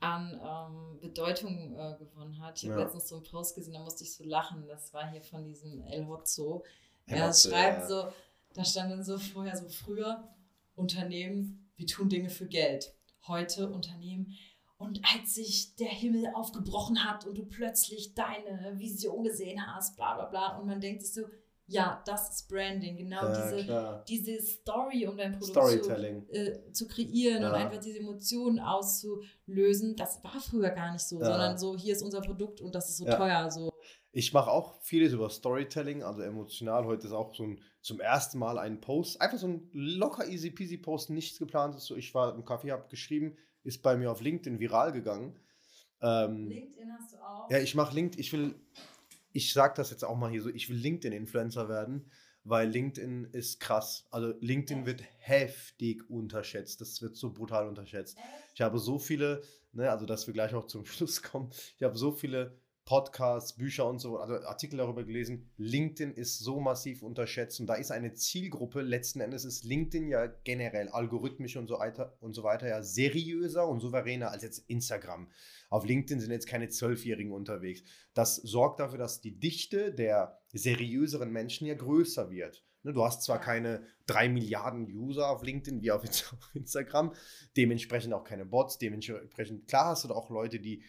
an 0.00 0.38
ähm, 0.40 1.00
Bedeutung 1.00 1.74
äh, 1.76 1.96
gewonnen 1.98 2.38
hat. 2.40 2.62
Ich 2.62 2.68
habe 2.68 2.78
Ja. 2.78 2.84
letztens 2.84 3.08
so 3.08 3.16
einen 3.16 3.24
Post 3.24 3.54
gesehen, 3.56 3.74
da 3.74 3.80
musste 3.80 4.04
ich 4.04 4.14
so 4.14 4.22
lachen. 4.24 4.66
Das 4.68 4.92
war 4.92 5.10
hier 5.10 5.22
von 5.22 5.44
diesem 5.44 5.82
El 5.82 6.06
Hotzo. 6.06 6.62
Er 7.06 7.32
schreibt 7.32 7.80
ja. 7.80 7.86
so, 7.88 8.12
da 8.54 8.64
stand 8.64 8.92
dann 8.92 9.02
so 9.02 9.18
vorher 9.18 9.56
so 9.56 9.68
früher 9.68 10.28
Unternehmen, 10.76 11.70
wir 11.76 11.86
tun 11.86 12.08
Dinge 12.08 12.28
für 12.30 12.46
Geld. 12.46 12.94
Heute 13.26 13.70
Unternehmen. 13.70 14.34
Und 14.84 15.00
als 15.14 15.34
sich 15.34 15.74
der 15.76 15.88
Himmel 15.88 16.26
aufgebrochen 16.34 17.04
hat 17.04 17.26
und 17.26 17.38
du 17.38 17.46
plötzlich 17.46 18.14
deine 18.14 18.74
Vision 18.78 19.24
gesehen 19.24 19.66
hast, 19.66 19.96
bla 19.96 20.14
bla 20.14 20.26
bla, 20.26 20.58
und 20.58 20.66
man 20.66 20.80
denkt 20.80 21.02
sich 21.02 21.14
so, 21.14 21.22
ja, 21.66 22.02
das 22.04 22.28
ist 22.28 22.48
Branding, 22.48 22.98
genau 22.98 23.22
ja, 23.22 23.50
diese, 23.50 23.64
klar. 23.64 24.04
diese 24.06 24.38
Story 24.42 25.06
um 25.06 25.16
dein 25.16 25.32
Produkt 25.32 25.50
Storytelling. 25.52 26.26
zu, 26.26 26.32
äh, 26.34 26.72
zu 26.72 26.86
kreieren 26.86 27.38
und 27.42 27.50
Ja. 27.52 27.54
einfach 27.54 27.80
diese 27.80 28.00
Emotionen 28.00 28.58
auszulösen, 28.60 29.96
das 29.96 30.22
war 30.22 30.38
früher 30.40 30.70
gar 30.70 30.92
nicht 30.92 31.04
so, 31.08 31.18
Ja. 31.20 31.24
sondern 31.26 31.56
so, 31.58 31.74
hier 31.76 31.94
ist 31.94 32.02
unser 32.02 32.20
Produkt 32.20 32.60
und 32.60 32.74
das 32.74 32.90
ist 32.90 32.98
so 32.98 33.04
teuer. 33.06 33.50
So. 33.50 33.70
Ich 34.12 34.32
mache 34.34 34.50
auch 34.50 34.80
vieles 34.82 35.14
über 35.14 35.30
Storytelling, 35.30 36.02
also 36.02 36.20
emotional. 36.20 36.84
Heute 36.84 37.06
ist 37.06 37.12
auch 37.14 37.34
so 37.34 37.44
ein 37.44 37.60
zum 37.80 37.98
ersten 38.00 38.38
Mal 38.38 38.58
ein 38.58 38.80
Post, 38.82 39.20
einfach 39.20 39.38
so 39.38 39.48
ein 39.48 39.68
locker 39.72 40.26
easy 40.28 40.50
peasy 40.50 40.76
Post, 40.76 41.08
nichts 41.10 41.38
geplant 41.38 41.74
ist. 41.76 41.86
So, 41.86 41.96
ich 41.96 42.14
war 42.14 42.34
im 42.34 42.44
Café, 42.44 42.72
habe 42.72 42.88
geschrieben, 42.90 43.36
ist 43.64 43.82
bei 43.82 43.96
mir 43.96 44.10
auf 44.10 44.20
LinkedIn 44.20 44.60
viral 44.60 44.92
gegangen. 44.92 45.34
Ähm, 46.02 46.48
LinkedIn 46.48 46.92
hast 46.92 47.12
du 47.12 47.16
auch. 47.18 47.50
ja, 47.50 47.58
ich 47.58 47.74
mache 47.74 47.94
LinkedIn, 47.94 48.20
ich 48.20 48.32
will, 48.32 48.54
ich 49.32 49.52
sage 49.52 49.74
das 49.76 49.90
jetzt 49.90 50.04
auch 50.04 50.16
mal 50.16 50.30
hier 50.30 50.42
so, 50.42 50.50
ich 50.50 50.68
will 50.68 50.76
LinkedIn-Influencer 50.76 51.68
werden, 51.68 52.10
weil 52.44 52.68
LinkedIn 52.68 53.24
ist 53.32 53.60
krass. 53.60 54.06
Also 54.10 54.34
LinkedIn 54.40 54.80
Echt? 54.80 54.86
wird 54.86 55.02
heftig 55.18 56.08
unterschätzt. 56.10 56.80
Das 56.80 57.00
wird 57.02 57.16
so 57.16 57.32
brutal 57.32 57.66
unterschätzt. 57.66 58.18
Ich 58.54 58.60
habe 58.60 58.78
so 58.78 58.98
viele, 58.98 59.42
ne, 59.72 59.90
also 59.90 60.06
dass 60.06 60.26
wir 60.26 60.34
gleich 60.34 60.54
auch 60.54 60.66
zum 60.66 60.84
Schluss 60.86 61.22
kommen, 61.22 61.50
ich 61.76 61.82
habe 61.82 61.96
so 61.96 62.12
viele 62.12 62.58
Podcasts, 62.84 63.56
Bücher 63.56 63.86
und 63.86 63.98
so, 63.98 64.18
also 64.18 64.34
Artikel 64.46 64.76
darüber 64.76 65.04
gelesen. 65.04 65.50
LinkedIn 65.56 66.12
ist 66.12 66.40
so 66.40 66.60
massiv 66.60 67.02
unterschätzt 67.02 67.58
und 67.60 67.66
da 67.66 67.74
ist 67.74 67.90
eine 67.90 68.12
Zielgruppe. 68.12 68.82
Letzten 68.82 69.20
Endes 69.20 69.44
ist 69.44 69.64
LinkedIn 69.64 70.08
ja 70.08 70.26
generell 70.26 70.88
algorithmisch 70.88 71.56
und 71.56 71.66
so 71.66 71.78
weiter 71.78 72.16
und 72.20 72.34
so 72.34 72.42
weiter 72.42 72.68
ja 72.68 72.82
seriöser 72.82 73.66
und 73.66 73.80
souveräner 73.80 74.30
als 74.30 74.42
jetzt 74.42 74.68
Instagram. 74.68 75.30
Auf 75.70 75.86
LinkedIn 75.86 76.20
sind 76.20 76.30
jetzt 76.30 76.46
keine 76.46 76.68
Zwölfjährigen 76.68 77.32
unterwegs. 77.32 77.82
Das 78.12 78.36
sorgt 78.36 78.80
dafür, 78.80 78.98
dass 78.98 79.20
die 79.20 79.38
Dichte 79.38 79.92
der 79.92 80.38
seriöseren 80.52 81.30
Menschen 81.30 81.66
ja 81.66 81.74
größer 81.74 82.30
wird. 82.30 82.64
Ne, 82.84 82.92
Du 82.92 83.02
hast 83.02 83.22
zwar 83.22 83.40
keine 83.40 83.86
drei 84.06 84.28
Milliarden 84.28 84.86
User 84.86 85.30
auf 85.30 85.42
LinkedIn 85.42 85.80
wie 85.80 85.90
auf 85.90 86.04
Inst- 86.04 86.32
auf 86.32 86.50
Instagram, 86.54 87.14
dementsprechend 87.56 88.12
auch 88.12 88.24
keine 88.24 88.44
Bots, 88.44 88.78
dementsprechend, 88.78 89.66
klar 89.66 89.86
hast 89.86 90.04
du 90.04 90.08
da 90.08 90.14
auch 90.14 90.30
Leute, 90.30 90.60
die 90.60 90.84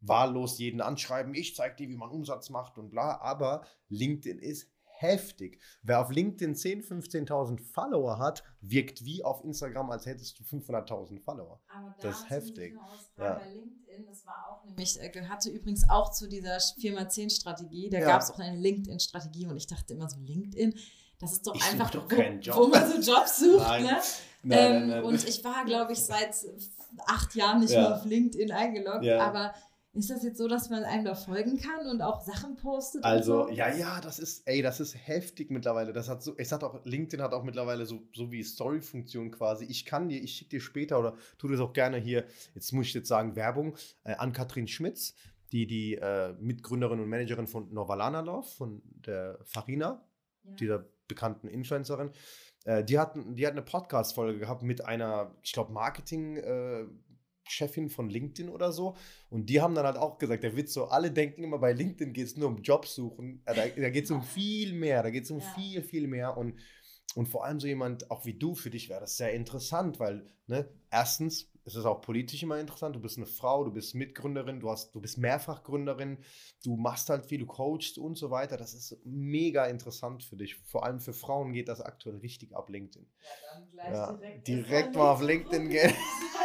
wahllos 0.00 0.58
jeden 0.58 0.80
anschreiben, 0.80 1.34
ich 1.34 1.54
zeig 1.54 1.76
dir, 1.76 1.88
wie 1.88 1.96
man 1.96 2.10
Umsatz 2.10 2.50
macht 2.50 2.78
und 2.78 2.90
bla, 2.90 3.20
aber 3.20 3.64
LinkedIn 3.88 4.38
ist 4.38 4.68
heftig. 4.84 5.60
Wer 5.82 6.00
auf 6.00 6.10
LinkedIn 6.10 6.54
10.000, 6.54 7.26
15.000 7.26 7.60
Follower 7.72 8.18
hat, 8.18 8.42
wirkt 8.60 9.02
wie 9.04 9.24
auf 9.24 9.42
Instagram, 9.44 9.90
als 9.90 10.04
hättest 10.04 10.38
du 10.38 10.42
500.000 10.44 11.20
Follower. 11.22 11.58
Aber 11.74 11.94
Das 12.00 12.18
ist 12.18 12.30
heftig. 12.30 12.74
Ja. 13.16 13.34
Bei 13.38 13.48
LinkedIn, 13.50 14.04
das 14.06 14.26
war 14.26 14.46
auch 14.50 14.64
nämlich, 14.64 15.00
äh, 15.00 15.08
gehörte 15.08 15.48
übrigens 15.48 15.88
auch 15.88 16.10
zu 16.12 16.28
dieser 16.28 16.58
Firma 16.78 17.08
10 17.08 17.30
Strategie. 17.30 17.88
Da 17.88 17.98
Ja. 17.98 18.06
gab 18.06 18.20
es 18.20 18.30
auch 18.30 18.38
eine 18.38 18.58
LinkedIn-Strategie 18.58 19.46
und 19.46 19.56
ich 19.56 19.66
dachte 19.66 19.94
immer 19.94 20.08
so, 20.10 20.18
LinkedIn, 20.20 20.74
das 21.18 21.32
ist 21.32 21.46
doch 21.46 21.54
Ich 21.54 21.64
einfach, 21.64 21.90
doch 21.90 22.04
wo, 22.10 22.16
wo 22.64 22.68
man 22.68 23.02
so 23.02 23.12
Jobs 23.12 23.38
sucht. 23.40 23.58
Nein. 23.58 23.84
Ne? 24.42 24.56
ähm, 24.56 25.04
Und 25.04 25.26
ich 25.26 25.42
war, 25.44 25.64
glaube 25.64 25.92
ich, 25.92 25.98
seit 26.00 26.34
acht 27.06 27.34
Jahren 27.34 27.60
nicht 27.60 27.72
Ja. 27.72 27.80
mehr 27.88 27.96
auf 27.96 28.04
LinkedIn 28.04 28.50
eingeloggt. 28.52 29.06
Aber 29.08 29.54
ist 29.92 30.08
das 30.08 30.22
jetzt 30.22 30.38
so, 30.38 30.46
dass 30.46 30.70
man 30.70 30.84
einem 30.84 31.04
da 31.04 31.14
folgen 31.14 31.58
kann 31.60 31.86
und 31.88 32.00
auch 32.00 32.20
Sachen 32.20 32.56
postet? 32.56 33.02
Also, 33.04 33.48
so? 33.48 33.52
ja, 33.52 33.74
ja, 33.74 34.00
das 34.00 34.18
ist, 34.18 34.46
ey, 34.46 34.62
das 34.62 34.78
ist 34.78 34.94
heftig 34.94 35.50
mittlerweile. 35.50 35.92
Das 35.92 36.08
hat 36.08 36.22
so, 36.22 36.34
es 36.36 36.52
hat 36.52 36.62
auch, 36.62 36.84
LinkedIn 36.84 37.20
hat 37.22 37.32
auch 37.32 37.42
mittlerweile 37.42 37.86
so, 37.86 38.02
so 38.14 38.30
wie 38.30 38.42
Story-Funktion 38.42 39.30
quasi. 39.32 39.64
Ich 39.64 39.84
kann 39.84 40.08
dir, 40.08 40.22
ich 40.22 40.32
schicke 40.34 40.50
dir 40.50 40.60
später 40.60 40.98
oder 40.98 41.16
tu 41.38 41.48
das 41.48 41.60
auch 41.60 41.72
gerne 41.72 41.96
hier, 41.96 42.24
jetzt 42.54 42.72
muss 42.72 42.86
ich 42.86 42.94
jetzt 42.94 43.08
sagen, 43.08 43.34
Werbung, 43.34 43.76
äh, 44.04 44.14
an 44.14 44.32
Katrin 44.32 44.68
Schmitz, 44.68 45.14
die 45.50 45.66
die 45.66 45.96
äh, 45.96 46.34
Mitgründerin 46.38 47.00
und 47.00 47.08
Managerin 47.08 47.48
von 47.48 47.72
Novalana 47.72 48.20
Love, 48.20 48.46
von 48.48 48.82
der 48.84 49.38
Farina, 49.42 50.04
Ja. 50.44 50.52
dieser 50.54 50.86
bekannten 51.08 51.48
Influencerin. 51.48 52.10
Äh, 52.64 52.84
die, 52.84 52.98
hatten, 53.00 53.34
die 53.34 53.44
hat 53.46 53.52
eine 53.54 53.62
Podcast-Folge 53.62 54.38
gehabt 54.38 54.62
mit 54.62 54.84
einer, 54.84 55.34
ich 55.42 55.52
glaube, 55.52 55.72
Marketing-Chefin 57.50 57.90
von 57.90 58.08
LinkedIn 58.08 58.48
oder 58.50 58.72
so. 58.72 58.96
Und 59.28 59.46
die 59.46 59.60
haben 59.60 59.74
dann 59.74 59.86
halt 59.86 59.96
auch 59.96 60.18
gesagt, 60.18 60.42
der 60.44 60.56
Witz 60.56 60.72
so, 60.72 60.86
alle 60.86 61.10
denken 61.10 61.44
immer, 61.44 61.58
bei 61.58 61.72
LinkedIn 61.72 62.12
geht 62.12 62.26
es 62.26 62.36
nur 62.36 62.48
um 62.48 62.62
Jobs 62.62 62.94
suchen. 62.94 63.42
Äh, 63.46 63.54
da 63.54 63.68
da 63.68 63.90
geht 63.90 64.04
es 64.04 64.10
um 64.10 64.22
viel 64.22 64.72
mehr, 64.72 65.02
da 65.02 65.10
geht 65.10 65.24
es 65.24 65.30
um 65.30 65.40
Ja. 65.40 65.44
viel, 65.44 65.82
viel 65.82 66.06
mehr. 66.06 66.36
Und, 66.36 66.54
und 67.14 67.28
vor 67.28 67.44
allem 67.44 67.60
so 67.60 67.66
jemand, 67.66 68.10
auch 68.10 68.24
wie 68.24 68.34
du, 68.34 68.54
für 68.54 68.70
dich 68.70 68.88
wäre 68.88 69.00
das 69.00 69.16
sehr 69.16 69.32
interessant, 69.32 69.98
weil, 69.98 70.26
ne, 70.46 70.68
erstens, 70.90 71.50
es 71.64 71.74
ist 71.74 71.84
auch 71.84 72.00
politisch 72.00 72.42
immer 72.42 72.58
interessant, 72.58 72.96
du 72.96 73.00
bist 73.00 73.18
eine 73.18 73.26
Frau, 73.26 73.64
du 73.64 73.72
bist 73.72 73.94
Mitgründerin, 73.94 74.60
du, 74.60 74.70
hast, 74.70 74.94
du 74.94 75.00
bist 75.00 75.18
Mehrfachgründerin, 75.18 76.18
du 76.64 76.76
machst 76.76 77.10
halt 77.10 77.26
viel, 77.26 77.38
du 77.38 77.46
coachst 77.46 77.98
und 77.98 78.16
so 78.16 78.30
weiter. 78.30 78.56
Das 78.56 78.74
ist 78.74 78.96
mega 79.04 79.66
interessant 79.66 80.24
für 80.24 80.36
dich. 80.36 80.56
Vor 80.64 80.84
allem 80.84 81.00
für 81.00 81.12
Frauen 81.12 81.52
geht 81.52 81.68
das 81.68 81.80
aktuell 81.80 82.16
richtig 82.16 82.56
ab 82.56 82.70
LinkedIn. 82.70 83.06
Ja, 83.42 83.50
dann 83.52 83.70
gleich 83.70 83.88
Ja, 83.94 84.06
direkt, 84.32 84.46
direkt 84.46 84.94
mal 84.96 85.12
auf 85.12 85.20
LinkedIn 85.22 85.68
gehen. 85.68 85.92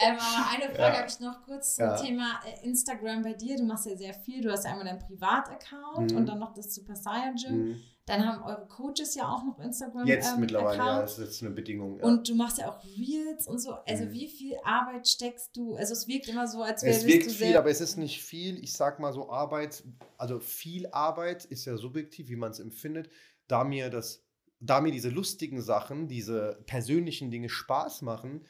ähm, 0.00 0.16
aber 0.18 0.50
eine 0.50 0.74
Frage 0.74 0.92
Ja. 0.94 0.98
habe 0.98 1.08
ich 1.08 1.20
noch 1.20 1.42
kurz 1.44 1.74
zum 1.76 1.84
Ja. 1.86 1.96
Thema 1.96 2.40
äh, 2.46 2.66
Instagram 2.66 3.22
bei 3.22 3.32
dir. 3.34 3.56
Du 3.56 3.64
machst 3.64 3.86
ja 3.86 3.96
sehr 3.96 4.14
viel. 4.14 4.40
Du 4.42 4.50
hast 4.50 4.64
ja 4.64 4.70
einmal 4.72 4.86
deinen 4.86 4.98
Privataccount 5.00 6.10
Mhm. 6.12 6.16
und 6.16 6.26
dann 6.26 6.38
noch 6.38 6.52
das 6.54 6.74
Super 6.74 6.96
Saiyan 6.96 7.34
Gym. 7.36 7.68
Mhm. 7.68 7.80
Dann 8.06 8.24
haben 8.26 8.42
eure 8.42 8.66
Coaches 8.68 9.14
ja 9.16 9.28
auch 9.28 9.44
noch 9.44 9.58
Instagram. 9.58 10.06
Jetzt 10.06 10.32
ähm, 10.32 10.40
mittlerweile, 10.40 10.78
ja, 10.78 10.82
Account. 10.84 11.02
das 11.02 11.18
ist 11.18 11.24
jetzt 11.26 11.42
eine 11.42 11.50
Bedingung. 11.54 11.98
Ja. 11.98 12.04
Und 12.04 12.26
du 12.26 12.34
machst 12.34 12.56
ja 12.58 12.70
auch 12.70 12.82
Reels 12.82 13.46
und 13.46 13.58
so. 13.58 13.72
Also 13.86 14.04
Mhm. 14.06 14.12
wie 14.12 14.28
viel 14.28 14.56
Arbeit 14.64 15.06
steckst 15.06 15.54
du? 15.56 15.76
Also 15.76 15.92
es 15.92 16.08
wirkt 16.08 16.26
immer 16.28 16.46
so, 16.48 16.62
als 16.62 16.82
wäre 16.82 16.96
Es 16.96 17.04
wirkt 17.06 17.30
viel, 17.30 17.56
aber 17.56 17.68
es 17.70 17.82
ist 17.82 17.96
nicht 17.98 18.22
viel. 18.22 18.58
Ich 18.64 18.72
sag 18.72 18.98
mal 18.98 19.12
so, 19.12 19.30
Arbeit, 19.30 19.84
also 20.16 20.40
viel 20.40 20.86
Arbeit 20.90 21.44
ist 21.44 21.66
ja 21.66 21.76
subjektiv, 21.76 22.30
wie 22.30 22.36
man 22.36 22.52
es 22.52 22.60
empfindet. 22.60 23.10
Da 23.46 23.62
mir 23.64 23.90
das, 23.90 24.24
da 24.58 24.80
mir 24.80 24.90
diese 24.90 25.10
lustigen 25.10 25.60
Sachen, 25.60 26.08
diese 26.08 26.62
persönlichen 26.66 27.30
Dinge 27.30 27.50
Spaß 27.50 28.00
machen, 28.02 28.46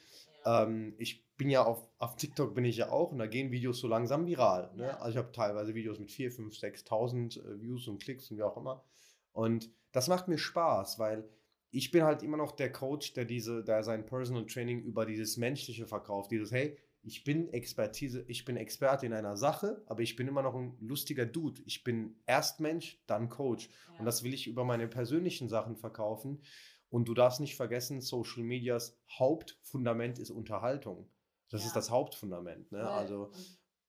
ähm, 0.46 0.94
ich 0.98 1.27
bin 1.38 1.48
ja 1.48 1.64
auf, 1.64 1.88
auf 1.98 2.16
TikTok 2.16 2.54
bin 2.54 2.64
ich 2.64 2.76
ja 2.76 2.90
auch 2.90 3.12
und 3.12 3.18
da 3.18 3.26
gehen 3.26 3.50
Videos 3.50 3.78
so 3.78 3.88
langsam 3.88 4.26
viral. 4.26 4.70
Ne? 4.76 5.00
Also 5.00 5.12
ich 5.12 5.16
habe 5.16 5.32
teilweise 5.32 5.74
Videos 5.74 5.98
mit 5.98 6.10
4, 6.10 6.32
5, 6.32 6.54
6.000 6.54 7.38
äh, 7.38 7.60
Views 7.60 7.88
und 7.88 8.02
Klicks 8.02 8.30
und 8.30 8.36
wie 8.36 8.42
auch 8.42 8.56
immer. 8.56 8.84
Und 9.32 9.70
das 9.92 10.08
macht 10.08 10.28
mir 10.28 10.36
Spaß, 10.36 10.98
weil 10.98 11.28
ich 11.70 11.90
bin 11.90 12.02
halt 12.02 12.22
immer 12.22 12.36
noch 12.36 12.52
der 12.52 12.72
Coach, 12.72 13.12
der 13.12 13.24
diese, 13.24 13.62
der 13.62 13.84
sein 13.84 14.04
Personal 14.04 14.46
Training 14.46 14.82
über 14.82 15.06
dieses 15.06 15.36
Menschliche 15.36 15.86
verkauft. 15.86 16.30
Dieses, 16.32 16.50
hey, 16.50 16.76
ich 17.02 17.22
bin 17.24 17.48
Expertise, 17.52 18.24
ich 18.26 18.44
bin 18.44 18.56
Experte 18.56 19.06
in 19.06 19.12
einer 19.12 19.36
Sache, 19.36 19.82
aber 19.86 20.02
ich 20.02 20.16
bin 20.16 20.26
immer 20.26 20.42
noch 20.42 20.56
ein 20.56 20.76
lustiger 20.80 21.24
Dude. 21.24 21.62
Ich 21.66 21.84
bin 21.84 22.16
erst 22.26 22.58
Mensch, 22.58 23.00
dann 23.06 23.28
Coach. 23.28 23.68
Ja. 23.92 24.00
Und 24.00 24.06
das 24.06 24.24
will 24.24 24.34
ich 24.34 24.48
über 24.48 24.64
meine 24.64 24.88
persönlichen 24.88 25.48
Sachen 25.48 25.76
verkaufen. 25.76 26.42
Und 26.90 27.06
du 27.06 27.14
darfst 27.14 27.40
nicht 27.40 27.54
vergessen, 27.54 28.00
Social 28.00 28.42
Medias 28.42 28.98
Hauptfundament 29.18 30.18
ist 30.18 30.30
Unterhaltung. 30.30 31.08
Das 31.50 31.62
Ja. 31.62 31.66
ist 31.68 31.76
das 31.76 31.90
Hauptfundament. 31.90 32.70
Ne? 32.72 32.88
Also 32.88 33.30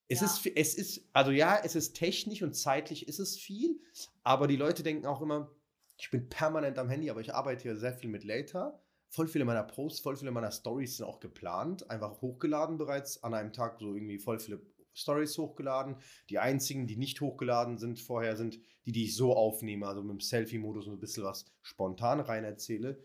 es, 0.08 0.22
Ja. 0.22 0.26
ist, 0.26 0.46
es 0.56 0.76
ist, 0.76 1.10
also 1.14 1.32
ja, 1.32 1.60
es 1.64 1.76
ist 1.76 1.94
technisch 1.94 2.42
und 2.42 2.54
zeitlich 2.56 3.08
ist 3.08 3.20
es 3.20 3.38
viel, 3.38 3.80
aber 4.24 4.48
die 4.48 4.56
Leute 4.56 4.82
denken 4.84 5.06
auch 5.06 5.22
immer, 5.22 5.52
ich 5.98 6.10
bin 6.10 6.30
permanent 6.30 6.80
am 6.80 6.90
Handy, 6.90 7.10
aber 7.10 7.22
ich 7.22 7.34
arbeite 7.34 7.64
hier 7.64 7.76
sehr 7.76 7.94
viel 7.94 8.10
mit 8.10 8.24
Later. 8.24 8.82
Voll 9.10 9.28
viele 9.28 9.44
meiner 9.44 9.64
Posts, 9.64 10.00
voll 10.00 10.16
viele 10.16 10.32
meiner 10.32 10.52
Stories 10.52 10.98
sind 10.98 11.06
auch 11.06 11.20
geplant, 11.20 11.90
einfach 11.90 12.22
hochgeladen 12.22 12.78
bereits 12.78 13.24
an 13.24 13.34
einem 13.34 13.52
Tag, 13.52 13.80
so 13.80 13.94
irgendwie 13.94 14.20
voll 14.20 14.40
viele 14.40 14.62
Stories 14.94 15.38
hochgeladen. 15.38 15.98
Die 16.30 16.40
einzigen, 16.40 16.88
die 16.88 16.96
nicht 16.96 17.20
hochgeladen 17.22 17.78
sind 17.78 18.00
vorher, 18.00 18.36
sind 18.36 18.60
die, 18.86 18.92
die 18.92 19.06
ich 19.06 19.16
so 19.16 19.36
aufnehme, 19.36 19.88
also 19.88 20.02
mit 20.02 20.12
dem 20.12 20.20
Selfie-Modus 20.22 20.88
und 20.88 20.94
ein 20.94 21.00
bisschen 21.00 21.24
was 21.24 21.46
spontan 21.62 22.20
rein 22.20 22.44
erzähle. 22.44 23.04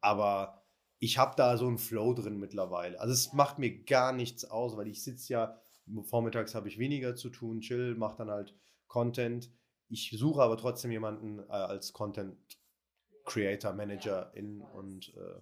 Aber 0.00 0.61
ich 1.02 1.18
habe 1.18 1.34
da 1.36 1.56
so 1.56 1.66
einen 1.66 1.78
Flow 1.78 2.14
drin 2.14 2.38
mittlerweile. 2.38 3.00
Also 3.00 3.12
es 3.12 3.32
macht 3.32 3.58
mir 3.58 3.82
gar 3.82 4.12
nichts 4.12 4.44
aus, 4.44 4.76
weil 4.76 4.86
ich 4.86 5.02
sitze 5.02 5.32
ja, 5.32 5.60
vormittags 6.04 6.54
habe 6.54 6.68
ich 6.68 6.78
weniger 6.78 7.16
zu 7.16 7.28
tun, 7.28 7.60
chill, 7.60 7.96
mache 7.96 8.18
dann 8.18 8.30
halt 8.30 8.56
Content. 8.86 9.50
Ich 9.88 10.14
suche 10.16 10.40
aber 10.40 10.56
trotzdem 10.56 10.92
jemanden 10.92 11.40
äh, 11.40 11.50
als 11.50 11.92
Content 11.92 12.36
Creator, 13.24 13.72
Manager 13.72 14.30
in 14.34 14.60
voll, 14.60 14.78
und 14.78 15.08
das 15.08 15.16
äh, 15.16 15.40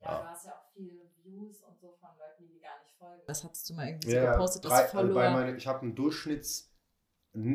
ja, 0.00 0.10
ja. 0.10 0.20
du 0.20 0.26
hast 0.26 0.46
ja 0.46 0.52
auch 0.52 0.72
viele 0.72 1.10
Views 1.22 1.62
und 1.64 1.78
so 1.78 1.92
von 2.00 2.08
Leuten, 2.18 2.46
die 2.48 2.54
dir 2.54 2.62
gar 2.62 2.80
nicht 2.82 3.28
Das 3.28 3.44
hattest 3.44 3.68
du 3.68 3.74
mal 3.74 3.88
irgendwie 3.88 4.10
so 4.10 4.20
gepostet, 4.20 4.64
dass 4.64 4.90
Follower. 4.90 5.20
Also 5.20 5.36
meine, 5.36 5.56
ich 5.58 5.66
habe 5.66 5.82
einen 5.82 5.94
Durchschnitts, 5.94 6.73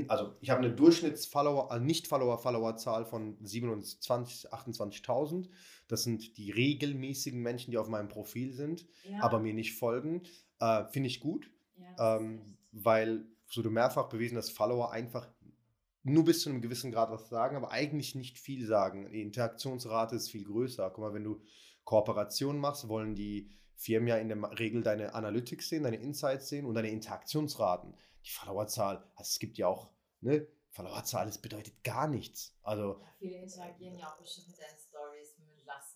also 0.07 0.33
ich 0.41 0.49
habe 0.49 0.59
eine 0.59 0.73
Durchschnitts-Follower, 0.73 1.71
also 1.71 1.85
Nicht-Follower-Follower-Zahl 1.85 3.05
von 3.05 3.37
27, 3.41 4.51
28.000. 4.51 5.49
Das 5.87 6.03
sind 6.03 6.37
die 6.37 6.51
regelmäßigen 6.51 7.41
Menschen, 7.41 7.71
die 7.71 7.77
auf 7.77 7.87
meinem 7.87 8.09
Profil 8.09 8.53
sind, 8.53 8.85
ja. 9.09 9.23
aber 9.23 9.39
mir 9.39 9.53
nicht 9.53 9.75
folgen. 9.75 10.23
Äh, 10.59 10.85
Finde 10.87 11.07
ich 11.07 11.21
gut, 11.21 11.49
ja, 11.77 12.17
ähm, 12.17 12.57
weil 12.71 13.25
so 13.47 13.61
du 13.61 13.71
mehrfach 13.71 14.09
bewiesen, 14.09 14.35
dass 14.35 14.49
Follower 14.49 14.91
einfach 14.91 15.27
nur 16.03 16.25
bis 16.25 16.41
zu 16.41 16.49
einem 16.49 16.61
gewissen 16.61 16.91
Grad 16.91 17.11
was 17.11 17.29
sagen, 17.29 17.55
aber 17.55 17.71
eigentlich 17.71 18.15
nicht 18.15 18.37
viel 18.37 18.65
sagen. 18.65 19.09
Die 19.11 19.21
Interaktionsrate 19.21 20.15
ist 20.15 20.29
viel 20.29 20.43
größer. 20.43 20.89
Guck 20.89 21.03
mal, 21.03 21.13
wenn 21.13 21.23
du 21.23 21.41
Kooperationen 21.83 22.61
machst, 22.61 22.87
wollen 22.87 23.15
die 23.15 23.49
Firmen 23.75 24.07
ja 24.07 24.17
in 24.17 24.29
der 24.29 24.59
Regel 24.59 24.83
deine 24.83 25.13
Analytics 25.13 25.69
sehen, 25.69 25.83
deine 25.83 25.97
Insights 25.97 26.49
sehen 26.49 26.65
und 26.65 26.75
deine 26.75 26.89
Interaktionsraten. 26.89 27.95
Die 28.25 28.31
Followerzahl, 28.31 28.97
also 29.15 29.29
es 29.29 29.39
gibt 29.39 29.57
ja 29.57 29.67
auch, 29.67 29.89
ne, 30.21 30.47
Followerzahl, 30.71 31.25
das 31.25 31.39
bedeutet 31.39 31.83
gar 31.83 32.07
nichts. 32.07 32.55
Also, 32.63 33.01
Viele 33.17 33.37
interagieren 33.37 33.97
ja 33.97 34.07
auch 34.07 34.17
bestimmt 34.17 34.49
mit 34.49 34.59
deinen 34.59 34.77
Stories, 34.77 35.35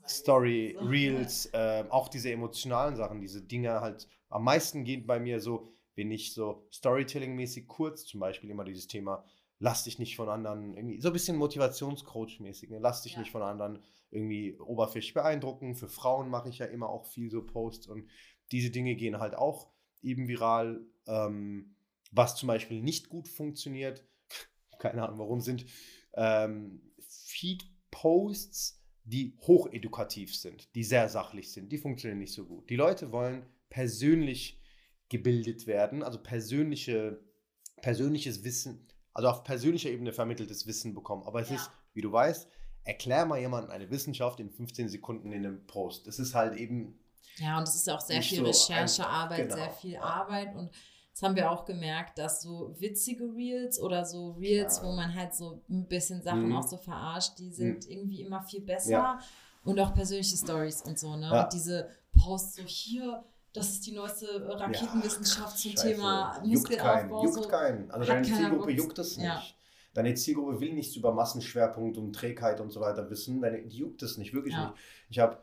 Story, 0.08 0.78
Reels, 0.80 1.46
äh, 1.54 1.86
auch 1.90 2.10
diese 2.10 2.32
emotionalen 2.32 2.96
Sachen, 2.96 3.22
diese 3.22 3.42
Dinge 3.42 3.82
halt. 3.82 4.08
Am 4.30 4.44
meisten 4.44 4.84
gehen 4.84 5.06
bei 5.06 5.20
mir 5.20 5.40
so, 5.40 5.70
wenn 5.96 6.12
ich 6.12 6.34
so 6.34 6.68
Storytelling-mäßig 6.72 7.68
kurz, 7.68 8.06
zum 8.06 8.20
Beispiel 8.20 8.50
immer 8.50 8.66
dieses 8.66 8.88
Thema, 8.88 9.24
lass 9.60 9.84
dich 9.84 10.00
nicht 10.00 10.16
von 10.16 10.30
anderen, 10.30 10.76
irgendwie 10.76 11.00
so 11.00 11.10
ein 11.10 11.14
bisschen 11.14 11.38
Motivationscoach-mäßig, 11.38 12.70
ne? 12.70 12.80
lass 12.80 13.04
dich 13.04 13.14
ja. 13.14 13.20
nicht 13.20 13.32
von 13.32 13.42
anderen 13.42 13.84
irgendwie 14.10 14.60
oberflächlich 14.60 15.14
beeindrucken. 15.14 15.76
Für 15.76 15.88
Frauen 15.88 16.30
mache 16.30 16.50
ich 16.50 16.60
ja 16.60 16.66
immer 16.66 16.90
auch 16.90 17.06
viel 17.06 17.30
so 17.30 17.46
Posts 17.46 17.88
und 17.88 18.10
diese 18.52 18.72
Dinge 18.72 18.96
gehen 18.96 19.20
halt 19.20 19.36
auch 19.36 19.72
eben 20.02 20.28
viral. 20.28 20.86
Ähm, 21.08 21.73
was 22.14 22.36
zum 22.36 22.48
Beispiel 22.48 22.82
nicht 22.82 23.10
gut 23.10 23.28
funktioniert, 23.28 24.06
keine 24.80 25.04
Ahnung 25.04 25.20
warum, 25.20 25.42
sind 25.42 25.66
ähm, 26.14 26.82
Feed-Posts, 27.08 28.82
die 29.04 29.36
hochedukativ 29.42 30.36
sind, 30.36 30.74
die 30.76 30.84
sehr 30.84 31.10
sachlich 31.10 31.52
sind. 31.52 31.72
Die 31.72 31.78
funktionieren 31.78 32.20
nicht 32.20 32.34
so 32.34 32.46
gut. 32.46 32.70
Die 32.70 32.76
Leute 32.76 33.12
wollen 33.12 33.46
persönlich 33.70 34.62
gebildet 35.10 35.68
werden, 35.68 36.04
also 36.04 36.22
persönliche, 36.22 37.20
persönliches 37.82 38.44
Wissen, 38.44 38.88
also 39.14 39.30
auf 39.30 39.44
persönlicher 39.44 39.90
Ebene 39.90 40.14
vermitteltes 40.14 40.66
Wissen 40.68 40.94
bekommen. 40.94 41.24
Aber 41.24 41.42
es 41.42 41.50
ja. 41.50 41.56
ist, 41.56 41.70
wie 41.94 42.02
du 42.02 42.12
weißt, 42.12 42.48
erklär 42.84 43.26
mal 43.26 43.40
jemandem 43.40 43.72
eine 43.72 43.90
Wissenschaft 43.90 44.40
in 44.40 44.50
15 44.50 44.90
Sekunden 44.90 45.32
in 45.32 45.46
einem 45.46 45.66
Post. 45.68 46.08
Das 46.08 46.20
ist 46.20 46.34
halt 46.34 46.56
eben. 46.56 47.00
Ja, 47.38 47.58
und 47.58 47.68
es 47.68 47.76
ist 47.76 47.90
auch 47.90 48.02
sehr 48.02 48.22
viel 48.22 48.40
so 48.40 48.46
Recherchearbeit, 48.46 49.50
genau. 49.50 49.56
sehr 49.56 49.72
viel 49.72 49.98
Arbeit 49.98 50.56
und 50.56 50.72
das 51.14 51.22
haben 51.22 51.36
wir 51.36 51.52
auch 51.52 51.66
gemerkt, 51.66 52.18
dass 52.18 52.42
so 52.42 52.74
witzige 52.80 53.26
Reels 53.36 53.80
oder 53.80 54.04
so 54.04 54.32
Reels, 54.32 54.78
ja. 54.78 54.84
wo 54.84 54.94
man 54.94 55.14
halt 55.14 55.36
so 55.36 55.62
ein 55.70 55.88
bisschen 55.88 56.24
Sachen 56.24 56.48
mhm. 56.50 56.56
auch 56.56 56.68
so 56.68 56.78
verarscht, 56.78 57.38
die 57.38 57.52
sind 57.52 57.86
mhm. 57.86 57.92
irgendwie 57.92 58.22
immer 58.22 58.42
viel 58.42 58.62
besser. 58.62 58.92
Ja. 58.92 59.20
Und 59.64 59.80
auch 59.80 59.94
persönliche 59.94 60.36
Stories 60.36 60.82
und 60.82 60.98
so, 60.98 61.16
ne? 61.16 61.30
Ja. 61.32 61.44
Und 61.44 61.54
diese 61.54 61.88
Posts 62.20 62.56
so 62.56 62.64
hier, 62.64 63.24
das 63.54 63.70
ist 63.70 63.86
die 63.86 63.92
neueste 63.92 64.28
Raketenwissenschaft 64.60 65.58
zum 65.58 65.72
Scheiße. 65.72 65.88
Thema 65.90 66.42
Muskelaufbau. 66.44 67.24
Juckt 67.24 67.36
keinen, 67.36 67.36
juckt 67.36 67.50
keinen. 67.50 67.92
Also 67.92 68.08
deine 68.08 68.26
Zielgruppe 68.26 68.72
juckt 68.72 69.00
es 69.00 69.18
nicht. 69.18 69.58
Deine 69.94 70.16
Zielgruppe 70.16 70.60
will 70.60 70.74
nichts 70.74 70.96
über 70.96 71.14
Massenschwerpunkt 71.14 72.00
und 72.00 72.14
Trägheit 72.14 72.60
und 72.60 72.72
so 72.72 72.82
weiter 72.82 73.08
wissen. 73.12 73.40
Deine, 73.40 73.62
die 73.62 73.78
juckt 73.78 74.02
es 74.02 74.18
nicht, 74.18 74.34
wirklich 74.34 74.58
nicht. 74.58 74.74
Ich 75.10 75.20
habe 75.20 75.38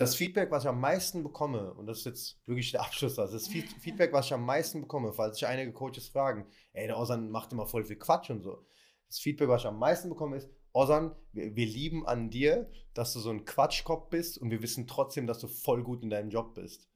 das 0.00 0.14
Feedback, 0.14 0.50
was 0.50 0.64
ich 0.64 0.68
am 0.70 0.80
meisten 0.80 1.22
bekomme, 1.22 1.74
und 1.74 1.86
das 1.86 1.98
ist 1.98 2.04
jetzt 2.06 2.40
wirklich 2.46 2.70
der 2.70 2.80
Abschluss, 2.80 3.18
also 3.18 3.34
das 3.34 3.48
Feedback, 3.48 4.14
was 4.14 4.26
ich 4.26 4.32
am 4.32 4.46
meisten 4.46 4.80
bekomme, 4.80 5.12
falls 5.12 5.36
sich 5.36 5.46
einige 5.46 5.72
Coaches 5.72 6.08
fragen, 6.08 6.46
ey, 6.72 6.86
der 6.86 6.98
Osan 6.98 7.30
macht 7.30 7.52
immer 7.52 7.66
voll 7.66 7.84
viel 7.84 7.98
Quatsch 7.98 8.30
und 8.30 8.42
so. 8.42 8.64
Das 9.08 9.18
Feedback, 9.18 9.48
was 9.48 9.60
ich 9.60 9.68
am 9.68 9.78
meisten 9.78 10.08
bekomme, 10.08 10.38
ist, 10.38 10.48
Osan, 10.72 11.14
wir, 11.32 11.54
wir, 11.54 11.66
lieben 11.66 12.06
an 12.06 12.30
dir, 12.30 12.70
dass 12.94 13.12
du 13.12 13.20
so 13.20 13.28
ein 13.28 13.44
Quatschkopf 13.44 14.08
bist 14.08 14.38
und 14.38 14.50
wir 14.50 14.62
wissen 14.62 14.86
trotzdem, 14.86 15.26
dass 15.26 15.40
du 15.40 15.48
voll 15.48 15.82
gut 15.82 16.02
in 16.02 16.08
deinem 16.08 16.30
Job 16.30 16.54
bist. 16.54 16.88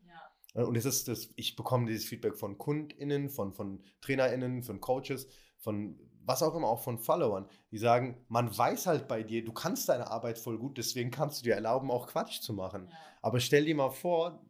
Ja. 0.55 0.65
Und 0.65 0.75
es 0.75 0.87
ist 0.87 1.07
das, 1.09 1.29
ich 1.37 1.57
bekomme 1.57 1.87
dieses 1.87 2.07
Feedback 2.07 2.39
von 2.39 2.57
KundInnen, 2.57 3.29
von, 3.29 3.53
von 3.53 3.85
TrainerInnen, 4.01 4.63
von 4.63 4.81
Coaches, 4.81 5.27
von 5.59 5.99
was 6.27 6.43
auch 6.43 6.55
immer, 6.55 6.69
auch 6.69 6.83
von 6.83 6.99
Followern, 6.99 7.47
die 7.71 7.79
sagen, 7.79 8.17
man 8.29 8.57
weiß 8.57 8.87
halt 8.87 9.09
bei 9.09 9.23
dir, 9.23 9.45
du 9.45 9.53
kannst 9.53 9.89
deine 9.89 10.11
Arbeit 10.11 10.39
voll 10.39 10.59
gut, 10.59 10.79
deswegen 10.79 11.11
kannst 11.11 11.41
du 11.41 11.45
dir 11.45 11.55
erlauben, 11.55 11.91
auch 11.91 12.07
Quatsch 12.07 12.41
zu 12.41 12.53
machen. 12.53 12.89
Ja. 12.91 12.97
Aber 13.23 13.41
stell 13.41 13.65
dir 13.65 13.75
mal 13.75 13.91
vor, 13.91 14.45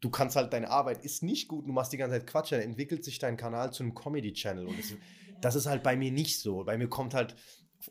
du 0.00 0.10
kannst 0.10 0.36
halt, 0.36 0.52
deine 0.52 0.70
Arbeit 0.70 1.04
ist 1.04 1.22
nicht 1.22 1.48
gut, 1.48 1.66
du 1.66 1.72
machst 1.72 1.92
die 1.92 1.96
ganze 1.96 2.18
Zeit 2.18 2.26
Quatsch, 2.26 2.52
dann 2.52 2.60
entwickelt 2.60 3.04
sich 3.04 3.18
dein 3.18 3.36
Kanal 3.36 3.72
zu 3.72 3.82
einem 3.82 3.94
Comedy-Channel. 3.94 4.66
Und 4.66 4.78
das, 4.78 4.90
ja. 4.90 4.96
das, 5.40 5.54
ist 5.54 5.66
halt 5.66 5.82
bei 5.82 5.96
mir 5.96 6.12
nicht 6.12 6.40
so. 6.40 6.64
Bei 6.64 6.78
mir 6.78 6.88
kommt 6.88 7.14
halt 7.14 7.34